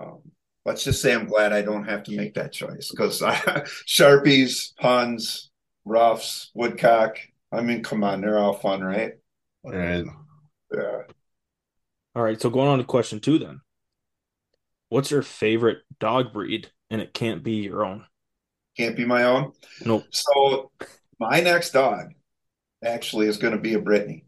um, 0.00 0.20
let's 0.66 0.82
just 0.82 1.00
say 1.00 1.14
I'm 1.14 1.26
glad 1.26 1.52
I 1.52 1.62
don't 1.62 1.84
have 1.84 2.02
to 2.02 2.16
make 2.16 2.34
that 2.34 2.52
choice 2.52 2.90
because 2.90 3.20
Sharpies, 3.86 4.72
Huns, 4.78 5.50
Ruffs, 5.84 6.50
Woodcock. 6.54 7.18
I 7.52 7.62
mean, 7.62 7.82
come 7.82 8.02
on, 8.02 8.20
they're 8.20 8.38
all 8.38 8.52
fun, 8.52 8.82
right? 8.82 9.12
Right. 9.64 10.04
Yeah. 10.74 11.02
All 12.16 12.22
right, 12.22 12.40
so 12.40 12.50
going 12.50 12.68
on 12.68 12.78
to 12.78 12.84
question 12.84 13.20
two 13.20 13.38
then. 13.38 13.60
What's 14.88 15.10
your 15.10 15.22
favorite 15.22 15.78
dog 16.00 16.32
breed? 16.32 16.70
And 16.90 17.00
it 17.00 17.14
can't 17.14 17.42
be 17.42 17.54
your 17.54 17.84
own. 17.84 18.04
Can't 18.76 18.96
be 18.96 19.04
my 19.04 19.24
own. 19.24 19.52
Nope. 19.84 20.04
So 20.10 20.70
my 21.18 21.40
next 21.40 21.70
dog 21.70 22.12
actually 22.84 23.26
is 23.26 23.38
going 23.38 23.54
to 23.54 23.60
be 23.60 23.74
a 23.74 23.80
Brittany. 23.80 24.25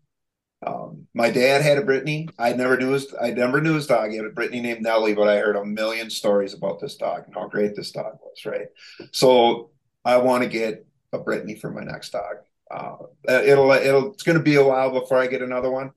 Um, 0.66 1.06
my 1.14 1.30
dad 1.30 1.62
had 1.62 1.78
a 1.78 1.82
Brittany. 1.82 2.28
I 2.38 2.52
never 2.52 2.76
knew 2.76 2.90
his. 2.90 3.14
I 3.20 3.30
never 3.30 3.60
knew 3.60 3.74
his 3.74 3.86
dog. 3.86 4.10
He 4.10 4.16
had 4.16 4.26
a 4.26 4.30
Brittany 4.30 4.60
named 4.60 4.82
Nellie, 4.82 5.14
but 5.14 5.28
I 5.28 5.38
heard 5.38 5.56
a 5.56 5.64
million 5.64 6.10
stories 6.10 6.54
about 6.54 6.80
this 6.80 6.96
dog 6.96 7.24
and 7.26 7.34
how 7.34 7.46
great 7.48 7.76
this 7.76 7.92
dog 7.92 8.18
was. 8.20 8.44
Right. 8.44 8.66
So 9.12 9.70
I 10.04 10.16
want 10.16 10.42
to 10.42 10.48
get 10.48 10.84
a 11.12 11.18
Brittany 11.18 11.54
for 11.54 11.70
my 11.70 11.84
next 11.84 12.10
dog. 12.10 12.36
Uh, 12.70 12.96
it'll 13.28 13.70
it'll 13.70 14.12
it's 14.12 14.24
going 14.24 14.36
to 14.36 14.44
be 14.44 14.56
a 14.56 14.64
while 14.64 14.90
before 14.90 15.18
I 15.18 15.26
get 15.26 15.42
another 15.42 15.70
one. 15.70 15.92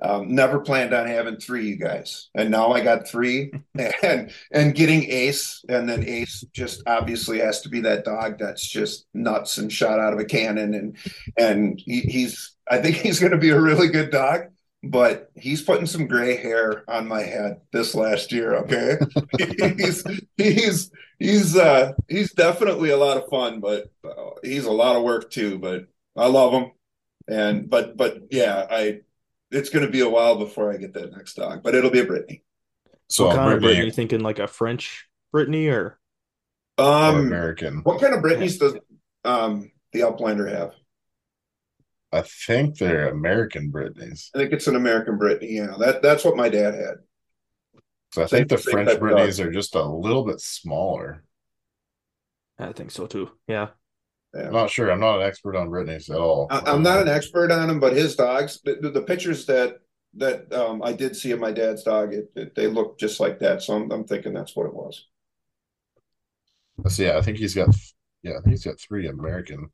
Um, 0.00 0.34
never 0.34 0.60
planned 0.60 0.94
on 0.94 1.06
having 1.06 1.38
three, 1.38 1.68
you 1.68 1.76
guys, 1.76 2.28
and 2.34 2.50
now 2.50 2.72
I 2.72 2.80
got 2.82 3.08
three, 3.08 3.50
and 4.02 4.30
and 4.52 4.74
getting 4.74 5.10
Ace, 5.10 5.64
and 5.68 5.88
then 5.88 6.06
Ace 6.06 6.44
just 6.52 6.82
obviously 6.86 7.38
has 7.40 7.62
to 7.62 7.68
be 7.68 7.80
that 7.80 8.04
dog 8.04 8.38
that's 8.38 8.66
just 8.66 9.06
nuts 9.12 9.58
and 9.58 9.72
shot 9.72 9.98
out 9.98 10.12
of 10.12 10.20
a 10.20 10.24
cannon, 10.24 10.74
and 10.74 10.96
and 11.36 11.80
he, 11.84 12.00
he's 12.00 12.54
I 12.70 12.78
think 12.78 12.96
he's 12.96 13.18
going 13.18 13.32
to 13.32 13.38
be 13.38 13.50
a 13.50 13.60
really 13.60 13.88
good 13.88 14.10
dog, 14.10 14.42
but 14.84 15.30
he's 15.34 15.62
putting 15.62 15.86
some 15.86 16.06
gray 16.06 16.36
hair 16.36 16.84
on 16.88 17.08
my 17.08 17.22
head 17.22 17.60
this 17.72 17.94
last 17.94 18.30
year. 18.30 18.54
Okay, 18.56 18.98
he's 19.78 20.04
he's 20.36 20.90
he's 21.18 21.56
uh 21.56 21.92
he's 22.08 22.32
definitely 22.32 22.90
a 22.90 22.96
lot 22.96 23.16
of 23.16 23.28
fun, 23.28 23.60
but 23.60 23.90
uh, 24.04 24.30
he's 24.44 24.66
a 24.66 24.72
lot 24.72 24.96
of 24.96 25.02
work 25.02 25.30
too. 25.30 25.58
But 25.58 25.86
I 26.16 26.28
love 26.28 26.52
him, 26.52 26.70
and 27.26 27.68
but 27.68 27.96
but 27.96 28.28
yeah, 28.30 28.66
I 28.70 29.00
it's 29.50 29.70
going 29.70 29.84
to 29.84 29.90
be 29.90 30.00
a 30.00 30.08
while 30.08 30.36
before 30.36 30.72
I 30.72 30.76
get 30.76 30.94
that 30.94 31.12
next 31.12 31.34
dog, 31.34 31.62
but 31.62 31.74
it'll 31.74 31.90
be 31.90 32.00
a 32.00 32.04
Brittany. 32.04 32.42
So 33.08 33.26
what 33.26 33.36
kind 33.36 33.46
Brittany, 33.46 33.56
of 33.56 33.62
Brittany? 33.62 33.86
You 33.86 33.92
Thinking 33.92 34.20
like 34.20 34.38
a 34.38 34.46
French 34.46 35.08
Brittany 35.32 35.68
or 35.68 35.98
um 36.76 37.16
or 37.16 37.20
American? 37.20 37.78
What 37.78 38.00
kind 38.00 38.14
of 38.14 38.22
Brittany's 38.22 38.58
does 38.58 38.76
um 39.24 39.70
the 39.92 40.00
Uplander 40.00 40.50
have? 40.50 40.72
I 42.12 42.22
think 42.22 42.78
they're 42.78 43.08
American 43.08 43.70
Brittany's. 43.70 44.30
I 44.34 44.38
think 44.38 44.52
it's 44.52 44.66
an 44.66 44.76
American 44.76 45.18
Brittany. 45.18 45.56
Yeah, 45.56 45.74
that 45.78 46.02
that's 46.02 46.24
what 46.24 46.36
my 46.36 46.48
dad 46.48 46.74
had. 46.74 46.94
So 48.14 48.22
I 48.22 48.26
think 48.26 48.48
the 48.48 48.58
French 48.58 48.98
Brittany's 48.98 49.40
are 49.40 49.52
just 49.52 49.74
a 49.74 49.84
little 49.84 50.24
bit 50.24 50.40
smaller. 50.40 51.24
I 52.58 52.72
think 52.72 52.90
so 52.90 53.06
too. 53.06 53.30
Yeah. 53.46 53.68
I'm 54.34 54.52
not 54.52 54.70
sure. 54.70 54.90
I'm 54.90 55.00
not 55.00 55.20
an 55.20 55.26
expert 55.26 55.56
on 55.56 55.70
Brittany's 55.70 56.10
at 56.10 56.18
all. 56.18 56.48
I, 56.50 56.70
am 56.70 56.82
not 56.82 57.00
an 57.00 57.08
expert 57.08 57.50
on 57.50 57.70
him, 57.70 57.80
but 57.80 57.94
his 57.94 58.14
dogs, 58.14 58.60
the, 58.62 58.74
the 58.90 59.02
pictures 59.02 59.46
that 59.46 59.78
that 60.14 60.52
um, 60.52 60.82
I 60.82 60.92
did 60.92 61.16
see 61.16 61.30
of 61.32 61.40
my 61.40 61.52
dad's 61.52 61.82
dog, 61.82 62.12
it, 62.14 62.30
it, 62.34 62.54
they 62.54 62.66
look 62.66 62.98
just 62.98 63.20
like 63.20 63.38
that. 63.40 63.62
So 63.62 63.74
I'm, 63.74 63.90
I'm 63.90 64.04
thinking 64.04 64.32
that's 64.32 64.56
what 64.56 64.66
it 64.66 64.74
was. 64.74 65.06
So 66.88 67.02
yeah, 67.02 67.18
I 67.18 67.22
think 67.22 67.38
he's 67.38 67.54
got 67.54 67.74
yeah, 68.22 68.32
I 68.32 68.40
think 68.40 68.50
he's 68.50 68.64
got 68.64 68.80
three 68.80 69.08
American. 69.08 69.70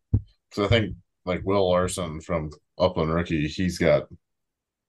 So 0.53 0.65
I 0.65 0.69
think 0.69 0.95
like 1.25 1.43
Will 1.45 1.69
Larson 1.69 2.21
from 2.21 2.51
Upland 2.79 3.13
Rookie, 3.13 3.49
he's 3.49 3.79
got 3.79 4.05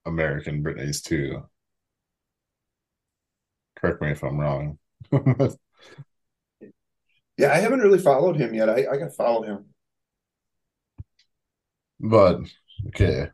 American 0.04 0.62
Brittany's 0.62 1.02
too. 1.02 1.42
Correct 3.76 4.00
me 4.00 4.10
if 4.10 4.22
I'm 4.22 4.38
wrong. 4.38 4.78
Yeah, 7.38 7.52
I 7.52 7.58
haven't 7.58 7.80
really 7.80 7.98
followed 7.98 8.36
him 8.36 8.54
yet. 8.54 8.70
I, 8.70 8.86
I 8.90 8.96
got 8.96 9.06
to 9.06 9.10
follow 9.10 9.42
him. 9.42 9.66
But 12.00 12.40
okay, 12.88 13.28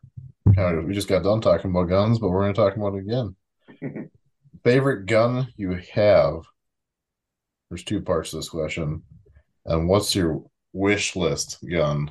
we 0.46 0.92
just 0.94 1.08
got 1.08 1.22
done 1.22 1.40
talking 1.40 1.70
about 1.70 1.88
guns, 1.88 2.18
but 2.18 2.30
we're 2.30 2.42
going 2.42 2.54
to 2.54 2.60
talk 2.60 2.76
about 2.76 2.94
it 2.94 3.00
again. 3.00 4.10
Favorite 4.64 5.06
gun 5.06 5.48
you 5.56 5.78
have? 5.94 6.42
There's 7.70 7.84
two 7.84 8.00
parts 8.02 8.30
to 8.30 8.36
this 8.36 8.48
question, 8.48 9.02
and 9.66 9.88
what's 9.88 10.14
your 10.14 10.44
wish 10.72 11.16
list 11.16 11.58
gun? 11.68 12.10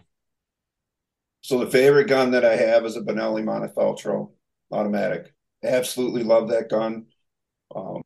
So 1.41 1.59
the 1.59 1.71
favorite 1.71 2.07
gun 2.07 2.31
that 2.31 2.45
I 2.45 2.55
have 2.55 2.85
is 2.85 2.95
a 2.95 3.01
Benelli 3.01 3.43
Montefeltro 3.43 4.31
automatic. 4.71 5.33
Absolutely 5.63 6.23
love 6.23 6.49
that 6.49 6.69
gun. 6.69 7.05
Um, 7.75 8.03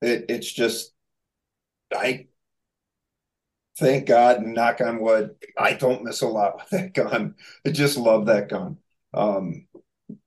it, 0.00 0.26
it's 0.28 0.52
just 0.52 0.92
I 1.94 2.27
thank 3.78 4.06
God 4.06 4.38
and 4.38 4.54
knock 4.54 4.80
on 4.80 5.00
wood, 5.00 5.34
I 5.56 5.74
don't 5.74 6.04
miss 6.04 6.22
a 6.22 6.28
lot 6.28 6.56
with 6.56 6.70
that 6.70 6.94
gun. 6.94 7.34
I 7.66 7.70
just 7.70 7.96
love 7.96 8.26
that 8.26 8.48
gun. 8.48 8.78
Um, 9.14 9.66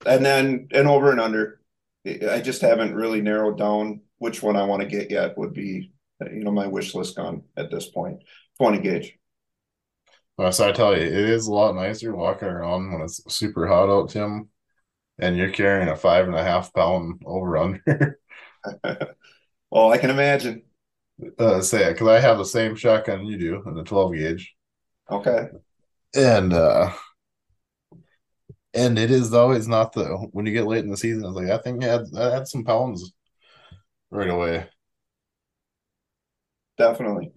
and 0.06 0.26
then 0.26 0.68
and 0.72 0.88
over 0.88 1.12
and 1.12 1.20
under, 1.20 1.60
I 2.06 2.42
just 2.42 2.62
haven't 2.62 2.96
really 2.96 3.22
narrowed 3.22 3.58
down 3.58 4.02
which 4.18 4.42
one 4.42 4.56
I 4.56 4.64
want 4.64 4.82
to 4.82 4.88
get 4.88 5.12
yet. 5.12 5.38
Would 5.38 5.54
be 5.54 5.92
you 6.22 6.44
know 6.44 6.52
my 6.52 6.68
wish 6.68 6.96
list 6.96 7.16
gun 7.16 7.44
at 7.58 7.72
this 7.72 7.88
point, 7.88 8.24
twenty 8.58 8.80
gauge. 8.80 9.18
Well, 10.38 10.52
so 10.52 10.70
I 10.70 10.72
tell 10.72 10.98
you, 10.98 11.04
it 11.04 11.14
is 11.14 11.48
a 11.48 11.54
lot 11.54 11.76
nicer 11.76 12.16
walking 12.16 12.48
around 12.48 12.92
when 12.92 13.02
it's 13.02 13.22
super 13.32 13.68
hot 13.68 13.90
out, 13.90 14.10
Tim, 14.10 14.50
and 15.20 15.38
you're 15.38 15.52
carrying 15.52 15.90
a 15.90 15.96
five 15.96 16.26
and 16.26 16.36
a 16.36 16.44
half 16.44 16.74
pound 16.74 17.22
over 17.26 17.58
under. 17.58 18.20
well, 19.72 19.92
I 19.92 19.98
can 19.98 20.10
imagine 20.10 20.64
uh, 21.40 21.62
say 21.62 21.86
it 21.86 21.94
because 21.94 22.08
I 22.08 22.20
have 22.20 22.38
the 22.38 22.46
same 22.46 22.76
shotgun 22.76 23.26
you 23.26 23.38
do 23.38 23.64
in 23.66 23.76
the 23.76 23.84
12 23.84 24.14
gauge. 24.14 24.56
Okay. 25.10 25.50
And 26.16 26.54
uh 26.54 26.92
and 28.74 28.98
it 28.98 29.12
is 29.12 29.34
always 29.34 29.68
not 29.68 29.94
the 29.94 30.06
when 30.32 30.46
you 30.46 30.54
get 30.54 30.68
late 30.68 30.84
in 30.84 30.90
the 30.90 30.98
season, 30.98 31.26
it's 31.26 31.36
like 31.36 31.50
I 31.50 31.58
think 31.58 31.84
I 31.84 31.88
had, 31.88 32.06
I 32.18 32.34
had 32.34 32.48
some 32.48 32.64
pounds 32.64 33.14
right 34.10 34.30
away. 34.30 34.68
Definitely. 36.78 37.32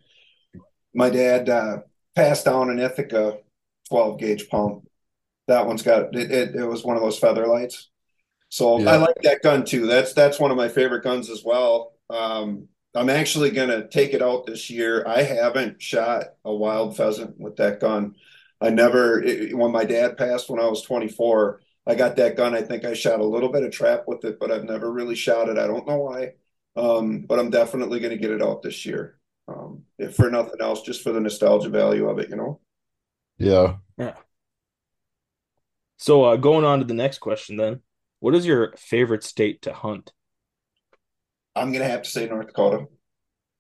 My 0.95 1.11
dad 1.11 1.49
uh 1.49 1.79
passed 2.15 2.45
down 2.45 2.71
an 2.71 2.79
Ithaca 2.79 3.39
12 3.89 4.19
gauge 4.19 4.49
pump. 4.49 4.89
That 5.49 5.67
one's 5.67 5.83
got 5.83 6.15
it, 6.15 6.31
it, 6.31 6.55
it 6.55 6.65
was 6.65 6.85
one 6.85 6.97
of 6.97 7.03
those 7.03 7.19
feather 7.19 7.47
lights. 7.47 7.91
So 8.49 8.79
yeah. 8.79 8.91
I 8.93 8.97
like 8.97 9.17
that 9.23 9.43
gun 9.43 9.65
too. 9.65 9.87
That's 9.87 10.13
that's 10.13 10.39
one 10.39 10.51
of 10.51 10.57
my 10.57 10.69
favorite 10.69 11.03
guns 11.03 11.29
as 11.29 11.43
well. 11.45 11.93
Um, 12.09 12.69
I'm 12.95 13.11
actually 13.11 13.51
going 13.51 13.71
to 13.71 13.89
take 13.89 14.15
it 14.15 14.23
out 14.23 14.47
this 14.47 14.71
year. 14.71 15.05
I 15.07 15.23
haven't 15.23 15.83
shot 15.83 16.25
a 16.45 16.55
wild 16.55 16.97
pheasant 16.97 17.39
with 17.41 17.57
that 17.57 17.81
gun. 17.81 18.15
I 18.61 18.71
never, 18.71 19.21
it, 19.21 19.57
when 19.57 19.73
my 19.73 19.85
dad 19.85 20.17
passed 20.17 20.49
when 20.49 20.61
I 20.61 20.67
was 20.67 20.83
24, 20.83 21.61
I 21.87 21.97
got 21.97 22.17
that 22.17 22.37
gun. 22.37 22.55
I 22.55 22.63
think 22.63 22.85
I 22.85 22.95
shot 22.95 23.21
a 23.21 23.25
little 23.25 23.51
bit 23.51 23.65
of 23.65 23.73
trap 23.73 24.05
with 24.07 24.25
it, 24.25 24.39
but 24.39 24.51
I've 24.51 24.65
never 24.65 24.91
really 24.91 25.17
shot 25.17 25.49
it. 25.49 25.59
I 25.59 25.67
don't 25.67 25.87
know 25.87 25.99
why. 25.99 26.35
Um, 26.77 27.23
but 27.23 27.39
I'm 27.39 27.51
definitely 27.51 28.01
going 28.01 28.13
to 28.13 28.19
get 28.19 28.31
it 28.31 28.43
out 28.43 28.63
this 28.63 28.87
year. 28.87 29.19
Um, 29.49 29.83
if 29.99 30.17
for 30.17 30.31
nothing 30.31 30.61
else, 30.61 30.83
just 30.83 31.03
for 31.03 31.13
the 31.13 31.21
nostalgia 31.21 31.69
value 31.69 32.09
of 32.09 32.19
it, 32.19 32.31
you 32.31 32.37
know? 32.37 32.61
Yeah. 33.39 33.77
Yeah. 33.99 34.15
So 35.99 36.25
uh, 36.25 36.37
going 36.37 36.65
on 36.65 36.79
to 36.79 36.85
the 36.85 36.95
next 36.95 37.19
question 37.19 37.57
then, 37.57 37.81
what 38.21 38.35
is 38.35 38.47
your 38.47 38.73
favorite 38.79 39.25
state 39.25 39.63
to 39.63 39.73
hunt? 39.73 40.13
I'm 41.57 41.73
gonna 41.73 41.89
have 41.89 42.03
to 42.03 42.11
say 42.11 42.27
North 42.27 42.49
Dakota. 42.49 42.87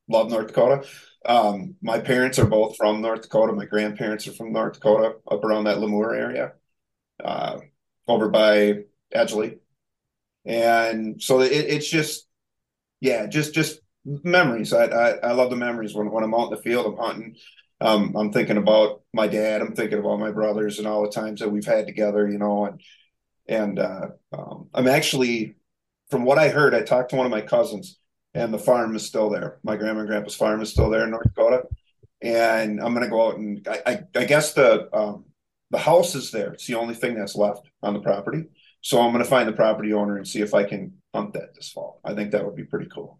Love 0.09 0.31
North 0.31 0.49
Dakota. 0.49 0.87
Um, 1.27 1.77
my 1.81 1.99
parents 1.99 2.39
are 2.39 2.47
both 2.47 2.77
from 2.77 3.01
North 3.01 3.23
Dakota. 3.23 3.53
My 3.53 3.65
grandparents 3.65 4.29
are 4.29 4.33
from 4.33 4.53
North 4.53 4.75
Dakota, 4.75 5.15
up 5.31 5.43
around 5.45 5.65
that 5.65 5.79
LaMoure 5.79 6.15
area, 6.15 6.53
uh, 7.25 7.61
over 8.07 8.29
by 8.29 8.85
Edgeley, 9.15 9.59
and 10.45 11.23
so 11.23 11.41
it, 11.41 11.53
it's 11.53 11.89
just, 11.89 12.27
yeah, 13.01 13.27
just 13.27 13.55
just 13.55 13.81
memories. 14.05 14.73
I, 14.75 14.85
I, 14.85 15.11
I 15.29 15.33
love 15.33 15.51
the 15.51 15.57
memories 15.57 15.95
when 15.95 16.11
when 16.11 16.25
I'm 16.25 16.35
out 16.35 16.53
in 16.53 16.57
the 16.57 16.62
field, 16.62 16.87
I'm 16.87 16.99
hunting. 16.99 17.37
Um, 17.81 18.15
I'm 18.16 18.33
thinking 18.33 18.57
about 18.57 19.03
my 19.12 19.27
dad. 19.27 19.61
I'm 19.61 19.75
thinking 19.75 19.99
about 19.99 20.21
my 20.21 20.31
brothers 20.31 20.79
and 20.79 20.87
all 20.87 21.03
the 21.03 21.11
times 21.11 21.41
that 21.41 21.51
we've 21.51 21.66
had 21.66 21.87
together, 21.87 22.29
you 22.29 22.39
know, 22.39 22.66
and 22.66 22.81
and 23.49 23.79
uh, 23.79 24.09
um, 24.33 24.69
I'm 24.75 24.89
actually 24.89 25.57
from 26.15 26.24
what 26.24 26.39
I 26.39 26.49
heard, 26.49 26.77
I 26.77 26.82
talked 26.82 27.11
to 27.11 27.16
one 27.16 27.27
of 27.27 27.32
my 27.32 27.41
cousins, 27.41 27.99
and 28.35 28.55
the 28.55 28.59
farm 28.59 28.95
is 28.95 29.05
still 29.05 29.28
there. 29.28 29.59
My 29.65 29.77
grandma 29.77 29.99
and 29.99 30.09
grandpa's 30.09 30.36
farm 30.36 30.62
is 30.62 30.70
still 30.70 30.89
there 30.89 31.03
in 31.03 31.11
North 31.11 31.24
Dakota, 31.24 31.65
and 32.23 32.81
I'm 32.81 32.95
gonna 32.95 33.09
go 33.09 33.27
out 33.27 33.36
and 33.36 33.66
I, 33.66 33.81
I, 33.85 33.99
I 34.15 34.24
guess 34.24 34.53
the 34.53 34.89
um, 34.97 35.24
the 35.73 35.78
house 35.78 36.15
is 36.15 36.31
there. 36.31 36.53
It's 36.53 36.69
the 36.69 36.77
only 36.77 36.95
thing 36.95 37.16
that's 37.16 37.35
left 37.35 37.69
on 37.82 37.95
the 37.95 38.01
property. 38.01 38.45
So 38.81 39.01
I'm 39.01 39.11
gonna 39.11 39.24
find 39.24 39.49
the 39.49 39.55
property 39.55 39.93
owner 39.93 40.16
and 40.16 40.28
see 40.28 40.41
if 40.41 40.55
I 40.55 40.62
can 40.62 40.93
hunt 41.12 41.32
that 41.32 41.53
this 41.57 41.73
fall. 41.73 42.01
I 42.05 42.15
think 42.15 42.31
that 42.31 42.45
would 42.45 42.55
be 42.55 42.62
pretty 42.62 42.89
cool. 42.95 43.19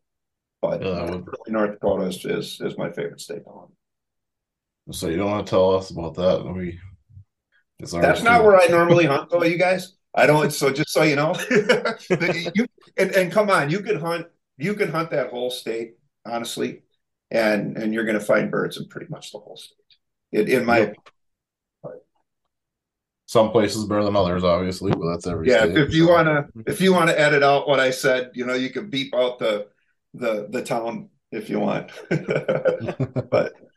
But 0.62 0.81
yeah, 0.81 0.91
uh, 0.91 1.21
North 1.49 1.73
Dakota 1.73 2.05
is, 2.05 2.25
is 2.25 2.61
is 2.61 2.79
my 2.79 2.93
favorite 2.93 3.21
state 3.21 3.43
to 3.43 3.51
hunt. 3.51 3.73
So 4.93 5.09
you 5.09 5.16
don't 5.16 5.33
want 5.33 5.49
to 5.49 5.51
tell 5.51 5.75
us 5.75 5.91
about 5.91 6.15
that? 6.15 6.45
We 6.45 6.79
that's 7.81 8.23
not 8.23 8.45
where 8.45 8.57
I 8.57 8.66
normally 8.66 9.07
hunt, 9.07 9.31
though. 9.31 9.43
You 9.43 9.59
guys, 9.59 9.97
I 10.15 10.27
don't. 10.27 10.53
So 10.53 10.73
just 10.73 10.91
so 10.91 11.03
you 11.03 11.16
know, 11.16 11.35
you, 12.55 12.66
and, 12.97 13.11
and 13.11 13.32
come 13.32 13.51
on, 13.51 13.70
you 13.70 13.81
can 13.81 13.99
hunt. 13.99 14.27
You 14.57 14.74
can 14.74 14.91
hunt 14.91 15.11
that 15.11 15.31
whole 15.31 15.51
state, 15.51 15.95
honestly, 16.24 16.82
and 17.31 17.77
and 17.77 17.93
you're 17.93 18.05
going 18.05 18.19
to 18.19 18.24
find 18.24 18.51
birds 18.51 18.77
in 18.77 18.89
pretty 18.89 19.07
much 19.09 19.32
the 19.32 19.39
whole 19.39 19.57
state. 19.57 19.77
In, 20.32 20.49
in 20.49 20.65
my 20.65 20.78
Yep. 20.78 20.97
Some 23.27 23.51
places 23.51 23.86
better 23.86 24.05
than 24.05 24.16
others, 24.16 24.45
obviously, 24.45 24.93
but 24.93 25.11
that's 25.11 25.27
every 25.27 25.49
yeah. 25.49 25.65
state. 25.65 25.78
If 25.78 25.95
you 25.95 26.07
so. 26.07 26.12
want 26.12 26.27
to, 26.28 26.70
if 26.70 26.81
you 26.81 26.93
want 26.93 27.09
to 27.09 27.19
edit 27.19 27.43
out 27.43 27.66
what 27.66 27.81
I 27.81 27.91
said, 27.91 28.31
you 28.35 28.45
know, 28.45 28.53
you 28.53 28.69
can 28.69 28.91
beep 28.91 29.15
out 29.15 29.39
the 29.39 29.69
the 30.12 30.47
the 30.51 30.62
town 30.62 31.09
if 31.32 31.49
you 31.49 31.59
want. 31.59 31.91
but 33.31 33.55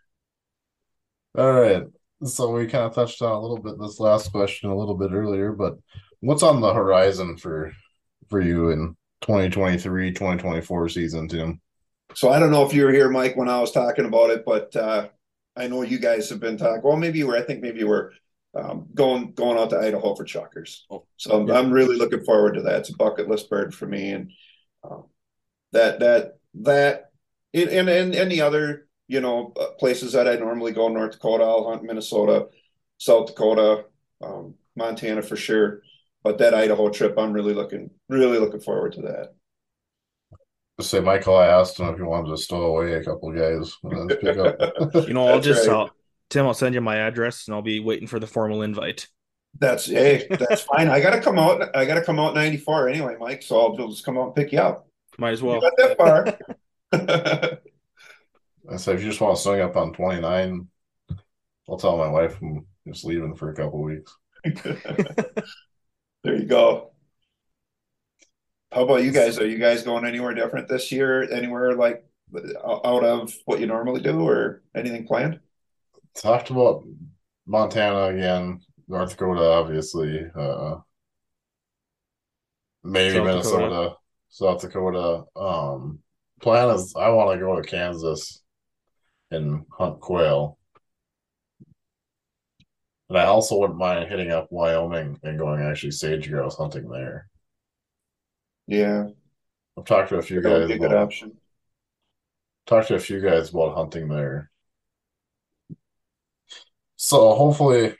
All 1.37 1.53
right. 1.53 1.83
So 2.23 2.51
we 2.51 2.65
kind 2.65 2.85
of 2.85 2.95
touched 2.95 3.21
on 3.21 3.31
a 3.31 3.39
little 3.39 3.59
bit 3.59 3.79
this 3.79 3.99
last 3.99 4.31
question 4.31 4.71
a 4.71 4.75
little 4.75 4.95
bit 4.95 5.11
earlier, 5.11 5.51
but 5.51 5.77
what's 6.21 6.43
on 6.43 6.61
the 6.61 6.73
horizon 6.73 7.37
for 7.37 7.73
for 8.29 8.41
you 8.41 8.69
in 8.71 8.95
2023, 9.21 10.11
2024 10.11 10.89
season, 10.89 11.27
Tim? 11.27 11.61
So 12.13 12.29
I 12.29 12.39
don't 12.39 12.51
know 12.51 12.65
if 12.65 12.73
you 12.73 12.85
were 12.85 12.91
here, 12.91 13.09
Mike, 13.09 13.35
when 13.35 13.49
I 13.49 13.59
was 13.59 13.71
talking 13.71 14.05
about 14.05 14.29
it, 14.29 14.43
but 14.45 14.75
uh, 14.75 15.09
I 15.55 15.67
know 15.67 15.81
you 15.81 15.99
guys 15.99 16.29
have 16.29 16.39
been 16.39 16.57
talking. 16.57 16.81
Well, 16.83 16.97
maybe 16.97 17.19
you 17.19 17.27
were. 17.27 17.37
I 17.37 17.41
think 17.41 17.61
maybe 17.61 17.79
you 17.79 17.87
were 17.87 18.13
um, 18.55 18.87
going 18.93 19.33
going 19.33 19.57
out 19.57 19.69
to 19.71 19.79
Idaho 19.79 20.15
for 20.15 20.25
chukars. 20.25 20.81
Oh, 20.89 21.05
So 21.17 21.41
I'm, 21.41 21.47
yeah. 21.47 21.55
I'm 21.55 21.71
really 21.71 21.97
looking 21.97 22.23
forward 22.23 22.53
to 22.55 22.61
that. 22.63 22.79
It's 22.79 22.89
a 22.89 22.95
bucket 22.95 23.27
list 23.27 23.49
bird 23.49 23.73
for 23.73 23.85
me, 23.85 24.11
and 24.11 24.31
um, 24.83 25.05
that 25.73 25.99
that 25.99 26.37
that 26.61 27.11
and 27.53 27.69
and 27.69 27.89
and 27.89 28.15
any 28.15 28.41
other 28.41 28.87
you 29.07 29.19
know 29.19 29.53
uh, 29.59 29.71
places 29.79 30.13
that 30.13 30.27
I 30.27 30.35
normally 30.35 30.71
go. 30.71 30.87
North 30.87 31.13
Dakota, 31.13 31.43
I'll 31.43 31.69
hunt 31.69 31.83
Minnesota, 31.83 32.47
South 32.97 33.27
Dakota, 33.27 33.85
um, 34.23 34.55
Montana 34.75 35.21
for 35.21 35.35
sure. 35.35 35.81
But 36.27 36.39
that 36.39 36.53
Idaho 36.53 36.89
trip, 36.89 37.17
I'm 37.17 37.31
really 37.31 37.53
looking 37.53 37.89
really 38.09 38.37
looking 38.37 38.59
forward 38.59 38.91
to 38.93 39.01
that. 39.03 39.33
Just 40.77 40.91
say 40.91 40.99
Michael, 40.99 41.37
I 41.37 41.47
asked 41.47 41.79
him 41.79 41.87
if 41.87 41.95
he 41.95 42.03
wanted 42.03 42.31
to 42.31 42.37
stow 42.37 42.63
away 42.63 42.95
a 42.95 43.03
couple 43.05 43.31
guys 43.31 43.73
and 43.81 44.09
pick 44.09 44.37
up. 44.37 44.59
You 45.07 45.13
know, 45.13 45.25
I'll 45.25 45.39
just 45.39 45.65
right. 45.69 45.85
uh, 45.85 45.89
Tim, 46.29 46.45
I'll 46.45 46.53
send 46.53 46.75
you 46.75 46.81
my 46.81 46.97
address 46.97 47.47
and 47.47 47.55
I'll 47.55 47.61
be 47.61 47.79
waiting 47.79 48.09
for 48.09 48.19
the 48.19 48.27
formal 48.27 48.61
invite. 48.61 49.07
That's 49.57 49.85
hey, 49.85 50.27
that's 50.29 50.63
fine. 50.63 50.89
I 50.89 50.99
gotta 50.99 51.21
come 51.21 51.39
out. 51.39 51.73
I 51.73 51.85
gotta 51.85 52.03
come 52.03 52.19
out 52.19 52.35
ninety 52.35 52.57
four 52.57 52.89
anyway, 52.89 53.15
Mike. 53.17 53.41
So 53.41 53.57
I'll 53.57 53.87
just 53.87 54.03
come 54.03 54.17
out 54.17 54.25
and 54.25 54.35
pick 54.35 54.51
you 54.51 54.59
up. 54.59 54.85
Might 55.17 55.31
as 55.31 55.39
You 55.39 55.47
well. 55.47 55.61
got 55.61 55.77
that 55.77 55.97
far. 55.97 56.37
I 58.69 58.75
said, 58.75 58.95
if 58.95 59.01
you 59.01 59.07
just 59.07 59.21
want 59.21 59.37
to 59.37 59.41
swing 59.41 59.61
up 59.61 59.77
on 59.77 59.93
29, 59.93 60.67
I'll 61.69 61.77
tell 61.77 61.95
my 61.95 62.09
wife 62.09 62.37
I'm 62.41 62.65
just 62.85 63.05
leaving 63.05 63.33
for 63.33 63.49
a 63.49 63.55
couple 63.55 63.81
weeks. 63.81 64.13
There 66.23 66.35
you 66.35 66.45
go. 66.45 66.91
How 68.71 68.83
about 68.83 69.03
you 69.03 69.11
guys? 69.11 69.39
Are 69.39 69.47
you 69.47 69.57
guys 69.57 69.83
going 69.83 70.05
anywhere 70.05 70.33
different 70.33 70.67
this 70.67 70.91
year? 70.91 71.23
Anywhere 71.31 71.73
like 71.73 72.03
out 72.65 73.03
of 73.03 73.33
what 73.45 73.59
you 73.59 73.67
normally 73.67 74.01
do, 74.01 74.27
or 74.27 74.61
anything 74.75 75.07
planned? 75.07 75.39
Talked 76.15 76.49
about 76.49 76.83
Montana 77.45 78.15
again, 78.15 78.59
North 78.87 79.11
Dakota, 79.11 79.41
obviously, 79.41 80.25
uh, 80.35 80.75
maybe 82.83 83.15
South 83.15 83.25
Minnesota, 83.25 83.63
Dakota. 83.63 83.95
South 84.29 84.61
Dakota. 84.61 85.23
Um, 85.35 85.99
plan 86.41 86.69
is 86.75 86.93
I 86.97 87.09
want 87.09 87.31
to 87.31 87.39
go 87.39 87.55
to 87.55 87.67
Kansas 87.67 88.43
and 89.31 89.63
hunt 89.71 89.99
quail. 90.01 90.56
And 93.09 93.17
I 93.17 93.25
also 93.25 93.57
wouldn't 93.57 93.79
mind 93.79 94.09
hitting 94.09 94.31
up 94.31 94.47
Wyoming 94.51 95.19
and 95.23 95.37
going 95.37 95.61
actually 95.61 95.91
sage 95.91 96.29
grouse 96.29 96.57
hunting 96.57 96.89
there. 96.89 97.29
Yeah, 98.67 99.09
I've 99.77 99.85
talked 99.85 100.09
to 100.09 100.17
a 100.17 100.21
few 100.23 100.41
that 100.41 100.53
would 100.53 100.67
guys 100.67 100.67
be 100.67 100.75
a 100.75 100.79
good 100.79 100.93
about 100.93 100.93
option. 100.93 101.39
talked 102.67 102.89
to 102.89 102.95
a 102.95 102.99
few 102.99 103.19
guys 103.19 103.49
about 103.49 103.75
hunting 103.75 104.07
there. 104.09 104.51
So 106.95 107.33
hopefully 107.35 107.95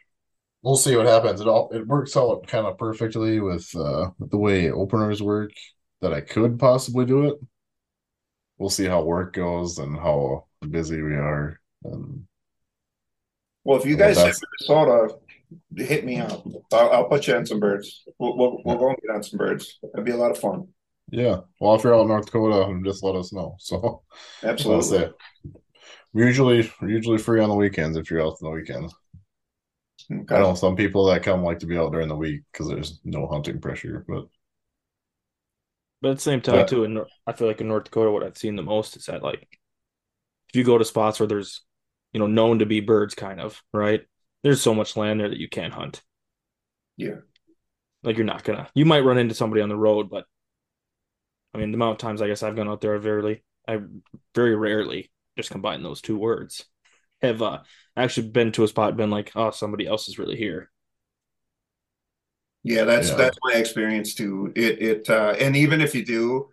we'll 0.63 0.77
see 0.77 0.95
what 0.95 1.05
happens. 1.07 1.41
It 1.41 1.47
all 1.47 1.69
it 1.73 1.87
works 1.87 2.17
out 2.17 2.47
kind 2.47 2.67
of 2.67 2.77
perfectly 2.77 3.39
with 3.39 3.69
uh 3.75 4.11
with 4.19 4.31
the 4.31 4.37
way 4.37 4.71
openers 4.71 5.21
work 5.21 5.51
that 6.01 6.13
I 6.13 6.21
could 6.21 6.59
possibly 6.59 7.05
do 7.05 7.25
it. 7.29 7.35
We'll 8.57 8.69
see 8.69 8.85
how 8.85 9.03
work 9.03 9.33
goes 9.33 9.77
and 9.79 9.97
how 9.97 10.47
busy 10.69 11.01
we 11.01 11.13
are. 11.15 11.59
And 11.83 12.27
Well, 13.67 13.77
if 13.77 13.85
you 13.85 13.97
guys 13.97 14.15
hit 14.15 14.23
that's- 14.23 14.41
Minnesota, 14.69 15.15
hit 15.75 16.05
me 16.05 16.19
up. 16.21 16.45
I'll, 16.71 16.89
I'll 16.91 17.09
put 17.09 17.27
you 17.27 17.35
on 17.35 17.45
some 17.45 17.59
birds. 17.59 18.03
We'll 18.17 18.37
we'll, 18.37 18.61
we'll 18.63 18.77
go 18.77 18.87
and 18.89 18.97
get 19.05 19.13
on 19.13 19.23
some 19.23 19.37
birds. 19.37 19.77
That'd 19.83 20.05
be 20.05 20.11
a 20.11 20.17
lot 20.17 20.31
of 20.31 20.37
fun. 20.39 20.69
yeah, 21.11 21.41
well 21.59 21.75
if 21.75 21.83
you're 21.83 21.93
out 21.93 22.01
in 22.03 22.07
North 22.07 22.25
Dakota, 22.27 22.79
just 22.85 23.03
let 23.03 23.15
us 23.15 23.33
know. 23.33 23.57
So 23.59 24.03
Absolutely. 24.43 24.83
say 24.87 25.09
we're 26.13 26.27
usually 26.27 26.71
we're 26.81 26.89
usually 26.89 27.17
free 27.17 27.41
on 27.41 27.49
the 27.49 27.55
weekends 27.55 27.97
if 27.97 28.09
you're 28.09 28.21
out 28.21 28.37
on 28.41 28.49
the 28.49 28.49
weekends. 28.51 28.95
I 30.09 30.15
Okay. 30.15 30.39
know 30.39 30.53
some 30.55 30.77
people 30.77 31.05
that 31.07 31.23
come 31.23 31.43
like 31.43 31.59
to 31.59 31.65
be 31.65 31.77
out 31.77 31.91
during 31.91 32.07
the 32.07 32.15
week 32.15 32.43
because 32.53 32.69
there's 32.69 33.01
no 33.03 33.27
hunting 33.27 33.59
pressure, 33.59 34.05
but 34.07 34.27
But 36.01 36.11
at 36.11 36.15
the 36.17 36.21
same 36.21 36.39
time, 36.41 36.55
Yeah. 36.59 36.65
too, 36.65 36.83
in 36.85 37.03
I 37.25 37.33
feel 37.33 37.47
like 37.49 37.59
in 37.59 37.67
North 37.67 37.83
Dakota, 37.85 38.11
what 38.11 38.23
I've 38.23 38.37
seen 38.37 38.55
the 38.55 38.63
most 38.63 38.95
is 38.95 39.05
that 39.07 39.21
like 39.23 39.45
if 40.49 40.55
you 40.55 40.63
go 40.63 40.77
to 40.77 40.85
spots 40.85 41.19
where 41.19 41.27
there's 41.27 41.63
you 42.13 42.19
know 42.19 42.27
known 42.27 42.59
to 42.59 42.65
be 42.65 42.79
birds, 42.81 43.15
kind 43.15 43.39
of 43.41 43.61
right. 43.73 44.05
There's 44.43 44.61
so 44.61 44.73
much 44.75 44.97
land 44.97 45.19
there 45.19 45.29
that 45.29 45.39
you 45.39 45.49
can't 45.49 45.73
hunt. 45.73 46.03
Yeah. 46.97 47.17
Like 48.03 48.17
you're 48.17 48.25
not 48.25 48.43
gonna. 48.43 48.69
You 48.73 48.85
might 48.85 49.01
run 49.03 49.17
into 49.17 49.35
somebody 49.35 49.61
on 49.61 49.69
the 49.69 49.75
road, 49.75 50.09
but 50.09 50.25
I 51.53 51.57
mean, 51.57 51.71
the 51.71 51.75
amount 51.75 51.93
of 51.93 51.97
times 51.99 52.21
I 52.21 52.27
guess 52.27 52.43
I've 52.43 52.55
gone 52.55 52.67
out 52.69 52.81
there, 52.81 52.95
I 52.95 52.99
very, 52.99 53.43
I 53.67 53.79
very 54.35 54.55
rarely 54.55 55.11
just 55.37 55.49
combine 55.51 55.83
those 55.83 56.01
two 56.01 56.17
words. 56.17 56.65
Have 57.21 57.41
uh 57.41 57.61
actually 57.95 58.29
been 58.29 58.51
to 58.53 58.63
a 58.63 58.67
spot, 58.67 58.97
been 58.97 59.09
like, 59.09 59.31
oh, 59.35 59.51
somebody 59.51 59.87
else 59.87 60.07
is 60.07 60.19
really 60.19 60.37
here. 60.37 60.69
Yeah, 62.63 62.83
that's 62.83 63.09
Yeah. 63.09 63.15
that's 63.15 63.37
my 63.43 63.53
experience 63.53 64.13
too. 64.13 64.51
It 64.55 64.81
it 64.81 65.09
uh 65.09 65.35
and 65.39 65.55
even 65.55 65.81
if 65.81 65.95
you 65.95 66.05
do 66.05 66.49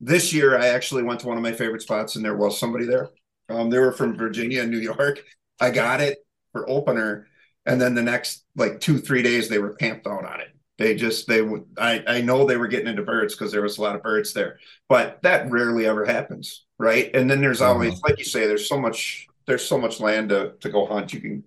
this 0.00 0.32
year 0.32 0.58
I 0.58 0.68
actually 0.68 1.02
went 1.04 1.20
to 1.20 1.28
one 1.28 1.36
of 1.36 1.42
my 1.42 1.52
favorite 1.52 1.82
spots 1.82 2.16
and 2.16 2.24
there 2.24 2.36
was 2.36 2.58
somebody 2.58 2.86
there. 2.86 3.10
Um 3.52 3.70
they 3.70 3.78
were 3.78 3.92
from 3.92 4.16
Virginia 4.16 4.62
and 4.62 4.70
New 4.70 4.78
York. 4.78 5.22
I 5.60 5.70
got 5.70 6.00
it 6.00 6.18
for 6.52 6.68
opener 6.68 7.28
and 7.66 7.80
then 7.80 7.94
the 7.94 8.02
next 8.02 8.44
like 8.56 8.80
2 8.80 8.98
3 8.98 9.22
days 9.22 9.48
they 9.48 9.58
were 9.58 9.74
camped 9.74 10.06
out 10.06 10.24
on 10.24 10.40
it. 10.40 10.48
They 10.78 10.94
just 10.96 11.28
they 11.28 11.42
would 11.42 11.64
I 11.78 12.02
I 12.06 12.20
know 12.22 12.46
they 12.46 12.56
were 12.56 12.68
getting 12.68 12.88
into 12.88 13.02
birds 13.02 13.34
because 13.34 13.52
there 13.52 13.62
was 13.62 13.78
a 13.78 13.82
lot 13.82 13.96
of 13.96 14.02
birds 14.02 14.32
there. 14.32 14.58
But 14.88 15.22
that 15.22 15.50
rarely 15.50 15.86
ever 15.86 16.04
happens, 16.04 16.64
right? 16.78 17.10
And 17.14 17.30
then 17.30 17.40
there's 17.40 17.60
always 17.60 18.00
like 18.02 18.18
you 18.18 18.24
say 18.24 18.46
there's 18.46 18.68
so 18.68 18.80
much 18.80 19.26
there's 19.46 19.64
so 19.64 19.78
much 19.78 20.00
land 20.00 20.30
to 20.30 20.54
to 20.60 20.68
go 20.70 20.86
hunt. 20.86 21.12
You 21.12 21.20
can 21.20 21.44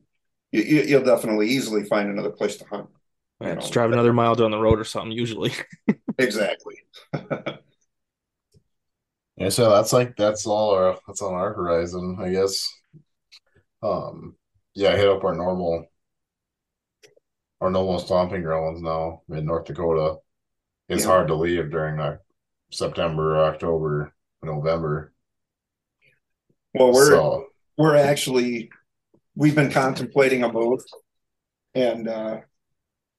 you, 0.51 0.61
you- 0.61 0.83
you'll 0.83 1.03
definitely 1.03 1.49
easily 1.49 1.83
find 1.83 2.09
another 2.09 2.29
place 2.31 2.57
to 2.57 2.65
hunt. 2.65 2.89
Yeah, 3.41 3.55
just 3.55 3.73
drive 3.73 3.91
another 3.91 4.13
mile 4.13 4.35
down 4.35 4.51
the 4.51 4.57
road 4.57 4.79
or 4.79 4.85
something. 4.85 5.11
Usually, 5.11 5.51
Exactly. 6.17 6.75
Yeah, 9.37 9.49
so 9.49 9.69
that's 9.69 9.91
like 9.91 10.15
that's 10.15 10.45
all 10.45 10.71
our 10.75 10.97
that's 11.07 11.21
on 11.21 11.33
our 11.33 11.53
horizon, 11.53 12.17
I 12.19 12.29
guess. 12.31 12.69
Um, 13.83 14.35
yeah, 14.73 14.95
hit 14.95 15.09
up 15.09 15.23
our 15.23 15.35
normal 15.35 15.85
our 17.61 17.69
normal 17.69 17.99
stomping 17.99 18.41
grounds 18.43 18.81
now 18.81 19.21
in 19.29 19.45
North 19.45 19.65
Dakota. 19.65 20.17
It's 20.87 21.03
Yeah. 21.03 21.09
hard 21.09 21.27
to 21.29 21.35
leave 21.35 21.71
during 21.71 21.97
like 21.97 22.19
September, 22.71 23.39
October, 23.45 24.13
November. 24.41 25.13
Well, 26.73 26.93
we're 26.93 27.09
So 27.09 27.47
we're 27.77 27.95
actually 27.95 28.69
we've 29.35 29.55
been 29.55 29.71
contemplating 29.71 30.43
a 30.43 30.51
move, 30.51 30.83
and 31.73 32.07
uh, 32.07 32.39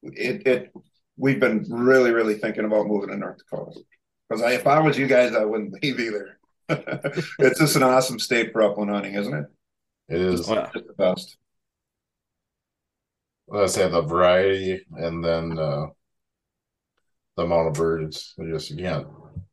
it 0.03 0.47
it 0.47 0.73
we've 1.15 1.39
been 1.39 1.65
really 1.69 2.11
really 2.11 2.35
thinking 2.39 2.65
about 2.65 2.87
moving 2.87 3.09
to 3.09 3.17
North 3.17 3.37
Dakota. 3.37 3.79
Because 4.29 4.43
I, 4.43 4.53
if 4.53 4.67
I 4.67 4.79
was 4.79 4.97
you 4.97 5.07
guys, 5.07 5.33
I 5.33 5.45
wouldn't 5.45 5.81
leave 5.81 5.99
either. 5.99 6.39
it's 6.69 7.59
just 7.59 7.75
an 7.75 7.83
awesome 7.83 8.19
state 8.19 8.51
for 8.51 8.61
upland 8.61 8.91
hunting, 8.91 9.13
isn't 9.15 9.33
it? 9.33 9.45
it 10.09 10.21
is. 10.21 10.49
Yeah. 10.49 10.69
Just 10.73 10.87
the 10.87 10.93
best. 10.93 11.37
Let's 13.47 13.73
say 13.73 13.89
the 13.89 14.01
variety 14.01 14.85
and 14.91 15.23
then 15.23 15.57
uh 15.57 15.85
the 17.37 17.43
amount 17.43 17.69
of 17.69 17.75
birds. 17.75 18.33
You 18.37 18.51
just 18.51 18.71
you 18.71 18.83
can't 18.83 19.07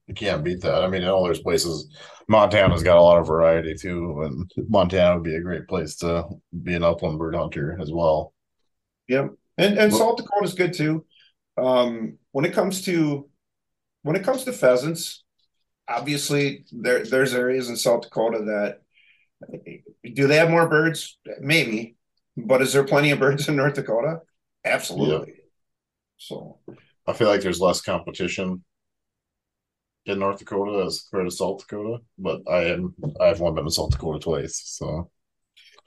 you 0.09 0.15
can't 0.15 0.43
beat 0.43 0.63
that. 0.63 0.83
I 0.83 0.89
mean, 0.89 1.03
I 1.03 1.07
know 1.07 1.23
there's 1.25 1.41
places 1.41 1.95
Montana's 2.29 2.83
got 2.83 2.97
a 2.97 3.03
lot 3.03 3.19
of 3.19 3.27
variety 3.27 3.75
too, 3.75 4.23
and 4.23 4.51
Montana 4.69 5.15
would 5.15 5.25
be 5.25 5.37
a 5.37 5.41
great 5.41 5.69
place 5.69 5.97
to 5.97 6.27
be 6.63 6.75
an 6.75 6.83
upland 6.83 7.19
bird 7.19 7.37
hunter 7.37 7.79
as 7.81 7.93
well. 7.93 8.33
Yep. 9.09 9.31
And 9.59 9.79
and 9.79 9.93
South 9.93 10.17
Dakota's 10.17 10.55
good 10.55 10.73
too. 10.73 11.05
Um, 11.57 12.19
when 12.33 12.45
it 12.45 12.53
comes 12.53 12.83
to 12.87 13.29
when 14.05 14.17
it 14.17 14.23
comes 14.23 14.45
to 14.45 14.53
pheasants, 14.53 15.25
obviously 15.89 16.65
there 16.71 17.05
there's 17.05 17.35
areas 17.35 17.69
in 17.69 17.77
South 17.77 18.03
Dakota 18.03 18.45
that 18.45 18.81
do 20.15 20.27
they 20.29 20.37
have 20.37 20.51
more 20.51 20.69
birds? 20.69 21.19
Maybe, 21.41 21.97
but 22.37 22.63
is 22.63 22.73
there 22.73 22.85
plenty 22.85 23.11
of 23.11 23.19
birds 23.19 23.49
in 23.49 23.57
North 23.57 23.75
Dakota? 23.75 24.21
Absolutely. 24.65 25.35
So 26.19 26.59
I 27.07 27.15
feel 27.15 27.29
like 27.29 27.41
there's 27.41 27.61
less 27.61 27.81
competition 27.81 28.63
in 30.07 30.19
North 30.19 30.39
Dakota 30.39 30.85
as 30.85 31.07
compared 31.11 31.31
to 31.31 31.37
South 31.37 31.61
Dakota, 31.61 31.99
but 32.19 32.43
I 32.49 32.65
am 32.67 32.95
I've 33.21 33.41
only 33.41 33.55
been 33.55 33.65
to 33.65 33.71
South 33.71 33.91
Dakota 33.91 34.19
twice, 34.19 34.61
so 34.67 35.11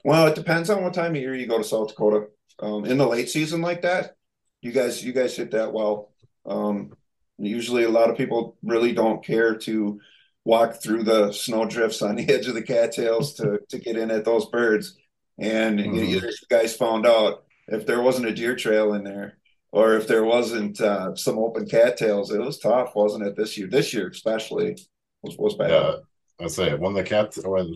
Well, 0.04 0.26
it 0.26 0.34
depends 0.34 0.70
on 0.70 0.82
what 0.82 0.94
time 0.94 1.12
of 1.14 1.20
year 1.20 1.34
you 1.34 1.46
go 1.46 1.58
to 1.58 1.64
South 1.64 1.88
Dakota. 1.88 2.26
Um, 2.60 2.84
in 2.84 2.98
the 2.98 3.06
late 3.06 3.28
season 3.30 3.60
like 3.62 3.82
that, 3.82 4.16
you 4.60 4.72
guys 4.72 5.04
you 5.04 5.12
guys 5.12 5.36
hit 5.36 5.52
that 5.52 5.72
well. 5.72 6.12
Um, 6.46 6.92
usually, 7.38 7.84
a 7.84 7.88
lot 7.90 8.10
of 8.10 8.16
people 8.16 8.56
really 8.62 8.92
don't 8.92 9.24
care 9.24 9.56
to 9.56 10.00
walk 10.44 10.82
through 10.82 11.04
the 11.04 11.32
snow 11.32 11.64
drifts 11.66 12.02
on 12.02 12.16
the 12.16 12.28
edge 12.34 12.46
of 12.48 12.54
the 12.54 12.62
cattails 12.62 13.34
to 13.34 13.60
to 13.68 13.78
get 13.78 13.96
in 13.96 14.10
at 14.10 14.24
those 14.24 14.46
birds. 14.46 14.96
And 15.38 15.78
Mhm. 15.78 15.94
you, 16.08 16.20
you 16.20 16.32
guys 16.50 16.76
found 16.76 17.06
out 17.06 17.44
if 17.68 17.86
there 17.86 18.02
wasn't 18.02 18.26
a 18.28 18.34
deer 18.34 18.56
trail 18.56 18.94
in 18.94 19.04
there, 19.04 19.38
or 19.72 19.94
if 19.96 20.06
there 20.08 20.24
wasn't 20.24 20.80
uh, 20.80 21.14
some 21.14 21.38
open 21.38 21.66
cattails, 21.68 22.32
it 22.32 22.40
was 22.40 22.58
tough, 22.58 22.94
wasn't 22.94 23.26
it? 23.26 23.36
This 23.36 23.56
year, 23.58 23.68
this 23.68 23.92
year 23.94 24.08
especially 24.08 24.76
was 25.22 25.36
was 25.38 25.54
bad. 25.56 25.70
yeah. 25.70 25.96
I 26.40 26.46
say 26.48 26.74
when 26.74 26.94
the 26.94 27.02
cat 27.04 27.34
when 27.44 27.74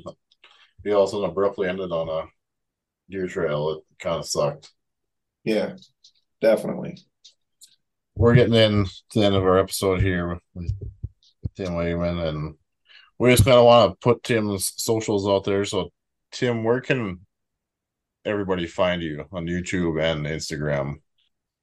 he 0.85 0.93
all 0.93 1.03
of 1.05 1.09
a 1.09 1.11
sudden 1.13 1.29
abruptly 1.31 1.69
ended 1.69 1.93
on 1.93 2.09
a 2.09 2.27
deer 3.11 3.27
trail, 3.29 3.71
it 3.71 3.81
kind 4.01 4.19
of 4.21 4.27
sucked. 4.27 4.71
yeah 5.45 5.77
definitely. 6.41 6.97
We're 8.15 8.35
getting 8.35 8.55
in 8.55 8.85
to 8.85 9.21
the 9.21 9.25
end 9.27 9.35
of 9.35 9.43
our 9.43 9.59
episode 9.59 10.01
here 10.01 10.39
with 10.55 10.73
Tim 11.57 11.69
Wagenman, 11.69 12.29
and 12.29 12.55
we 13.19 13.31
just 13.31 13.45
kind 13.45 13.57
of 13.57 13.65
want 13.65 13.93
to 13.93 13.97
put 13.97 14.23
Tim's 14.23 14.73
socials 14.77 15.27
out 15.27 15.45
there. 15.45 15.65
So, 15.65 15.91
Tim, 16.31 16.65
where 16.65 16.81
can 16.81 17.21
everybody 18.25 18.67
find 18.67 19.03
you 19.03 19.25
on 19.33 19.47
YouTube 19.47 20.01
and 20.01 20.27
Instagram? 20.27 20.97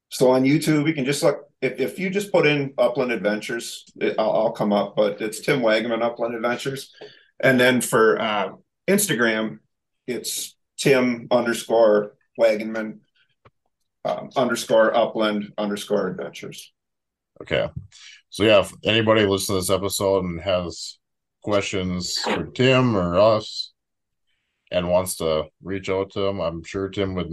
So 0.09 0.31
on 0.31 0.43
YouTube, 0.43 0.87
you 0.87 0.93
can 0.93 1.05
just 1.05 1.23
look 1.23 1.45
if, 1.61 1.79
if 1.79 1.99
you 1.99 2.09
just 2.09 2.31
put 2.31 2.47
in 2.47 2.73
Upland 2.77 3.11
Adventures, 3.11 3.85
it, 3.99 4.15
I'll, 4.17 4.31
I'll 4.31 4.51
come 4.51 4.73
up. 4.73 4.95
But 4.95 5.21
it's 5.21 5.39
Tim 5.39 5.61
Wagenman 5.61 6.01
Upland 6.01 6.35
Adventures, 6.35 6.93
and 7.39 7.59
then 7.59 7.81
for 7.81 8.19
uh, 8.19 8.49
Instagram, 8.87 9.59
it's 10.07 10.55
Tim 10.77 11.27
underscore 11.29 12.15
Wagenman 12.39 12.99
um, 14.09 14.29
underscore 14.35 14.95
Upland 14.95 15.53
underscore 15.57 16.07
Adventures. 16.07 16.71
Okay. 17.41 17.69
So 18.29 18.43
yeah, 18.43 18.59
if 18.59 18.73
anybody 18.83 19.25
listening 19.25 19.57
to 19.57 19.61
this 19.61 19.69
episode 19.69 20.25
and 20.25 20.41
has 20.41 20.97
questions 21.41 22.17
for 22.17 22.45
Tim 22.47 22.95
or 22.95 23.17
us 23.17 23.71
and 24.71 24.89
wants 24.89 25.17
to 25.17 25.45
reach 25.63 25.89
out 25.89 26.11
to 26.11 26.25
him, 26.25 26.39
I'm 26.39 26.63
sure 26.63 26.89
Tim 26.89 27.15
would 27.15 27.31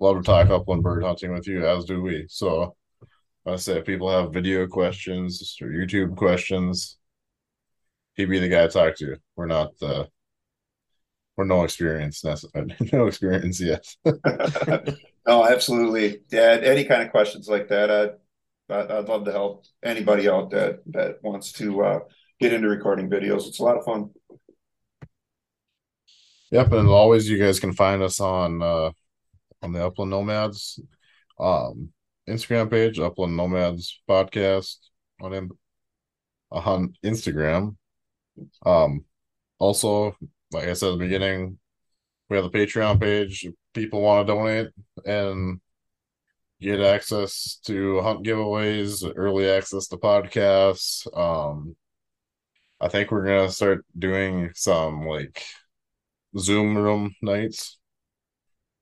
love 0.00 0.16
to 0.16 0.22
talk 0.22 0.48
upland 0.48 0.82
bird 0.82 1.02
hunting 1.02 1.32
with 1.32 1.46
you, 1.46 1.66
as 1.66 1.84
do 1.84 2.00
we. 2.00 2.26
So 2.28 2.76
I 3.44 3.56
say 3.56 3.78
if 3.78 3.84
people 3.84 4.10
have 4.10 4.32
video 4.32 4.66
questions 4.66 5.56
or 5.60 5.68
YouTube 5.68 6.16
questions, 6.16 6.98
he'd 8.14 8.26
be 8.26 8.38
the 8.38 8.48
guy 8.48 8.62
to 8.62 8.68
talk 8.68 8.96
to. 8.96 9.16
We're 9.36 9.46
not 9.46 9.70
uh 9.82 10.04
we're 11.36 11.44
no 11.44 11.64
experience 11.64 12.24
necessarily 12.24 12.74
no 12.92 13.06
experience 13.06 13.60
yes 13.60 13.96
no, 15.26 15.46
absolutely. 15.46 16.20
Yeah, 16.30 16.58
any 16.62 16.84
kind 16.84 17.02
of 17.02 17.10
questions 17.10 17.48
like 17.48 17.68
that, 17.68 17.90
I'd 17.90 18.10
I'd, 18.74 18.90
I'd 18.90 19.08
love 19.08 19.24
to 19.26 19.32
help 19.32 19.64
anybody 19.82 20.28
out 20.28 20.50
that 20.50 20.80
that 20.86 21.22
wants 21.22 21.52
to 21.52 21.82
uh, 21.82 21.98
get 22.40 22.52
into 22.52 22.68
recording 22.68 23.08
videos. 23.08 23.46
It's 23.46 23.60
a 23.60 23.64
lot 23.64 23.78
of 23.78 23.84
fun. 23.84 24.10
Yep, 26.50 26.72
and 26.72 26.88
always, 26.88 27.28
you 27.28 27.38
guys 27.38 27.60
can 27.60 27.72
find 27.72 28.02
us 28.02 28.20
on 28.20 28.62
uh 28.62 28.90
on 29.62 29.72
the 29.72 29.86
Upland 29.86 30.10
Nomads 30.10 30.80
um 31.38 31.90
Instagram 32.28 32.70
page, 32.70 32.98
Upland 32.98 33.36
Nomads 33.36 34.00
Podcast 34.08 34.76
on 35.20 35.50
on 36.50 36.94
Instagram. 37.04 37.76
Um 38.66 39.04
also, 39.58 40.16
like 40.52 40.68
I 40.68 40.72
said 40.74 40.90
at 40.90 40.92
the 40.92 41.04
beginning, 41.04 41.58
we 42.28 42.36
have 42.36 42.50
the 42.50 42.58
Patreon 42.58 43.00
page. 43.00 43.44
If 43.44 43.54
people 43.74 44.02
want 44.02 44.26
to 44.26 44.32
donate 44.32 44.68
and 45.04 45.60
get 46.60 46.80
access 46.80 47.58
to 47.66 48.00
hunt 48.02 48.24
giveaways, 48.24 49.10
early 49.16 49.48
access 49.50 49.88
to 49.88 49.96
podcasts. 49.96 51.06
Um 51.16 51.76
I 52.80 52.88
think 52.88 53.10
we're 53.10 53.24
gonna 53.24 53.50
start 53.50 53.84
doing 53.98 54.50
some 54.54 55.06
like 55.06 55.42
Zoom 56.38 56.76
room 56.76 57.14
nights. 57.22 57.78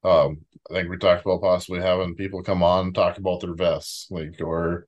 Um, 0.03 0.45
I 0.71 0.75
think 0.75 0.89
we 0.91 0.97
talked 0.99 1.25
about 1.25 1.43
possibly 1.43 1.81
having 1.81 2.15
people 2.15 2.43
come 2.43 2.63
on 2.63 2.93
talk 2.93 3.19
about 3.19 3.41
their 3.41 3.55
vests, 3.55 4.07
like 4.11 4.41
or 4.41 4.87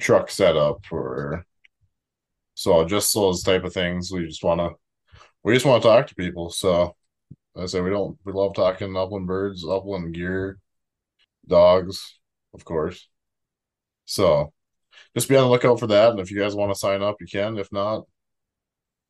truck 0.00 0.30
setup, 0.30 0.84
or 0.92 1.44
so 2.54 2.84
just 2.84 3.14
those 3.14 3.42
type 3.42 3.64
of 3.64 3.72
things. 3.72 4.10
We 4.12 4.26
just 4.26 4.44
want 4.44 4.60
to, 4.60 4.70
we 5.42 5.54
just 5.54 5.66
want 5.66 5.82
to 5.82 5.88
talk 5.88 6.06
to 6.08 6.14
people. 6.14 6.50
So 6.50 6.96
I 7.56 7.66
say 7.66 7.80
we 7.80 7.90
don't, 7.90 8.18
we 8.24 8.32
love 8.32 8.54
talking 8.54 8.96
upland 8.96 9.26
birds, 9.26 9.64
upland 9.64 10.14
gear, 10.14 10.58
dogs, 11.46 12.18
of 12.54 12.64
course. 12.64 13.08
So 14.04 14.52
just 15.16 15.28
be 15.28 15.36
on 15.36 15.44
the 15.44 15.50
lookout 15.50 15.80
for 15.80 15.86
that. 15.88 16.10
And 16.10 16.20
if 16.20 16.30
you 16.30 16.38
guys 16.38 16.54
want 16.54 16.72
to 16.72 16.78
sign 16.78 17.02
up, 17.02 17.16
you 17.20 17.26
can. 17.26 17.58
If 17.58 17.72
not, 17.72 18.04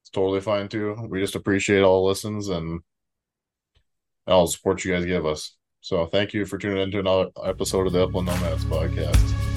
it's 0.02 0.10
totally 0.10 0.40
fine 0.40 0.68
too. 0.68 0.96
We 1.08 1.20
just 1.20 1.36
appreciate 1.36 1.82
all 1.82 2.02
the 2.02 2.08
listens 2.08 2.48
and 2.48 2.80
all 4.26 4.46
the 4.46 4.52
support 4.52 4.84
you 4.84 4.92
guys 4.92 5.04
give 5.04 5.26
us. 5.26 5.56
So 5.80 6.06
thank 6.06 6.34
you 6.34 6.44
for 6.44 6.58
tuning 6.58 6.82
in 6.82 6.90
to 6.92 7.00
another 7.00 7.30
episode 7.44 7.86
of 7.86 7.92
the 7.92 8.04
Upland 8.04 8.26
Nomads 8.26 8.64
podcast. 8.64 9.49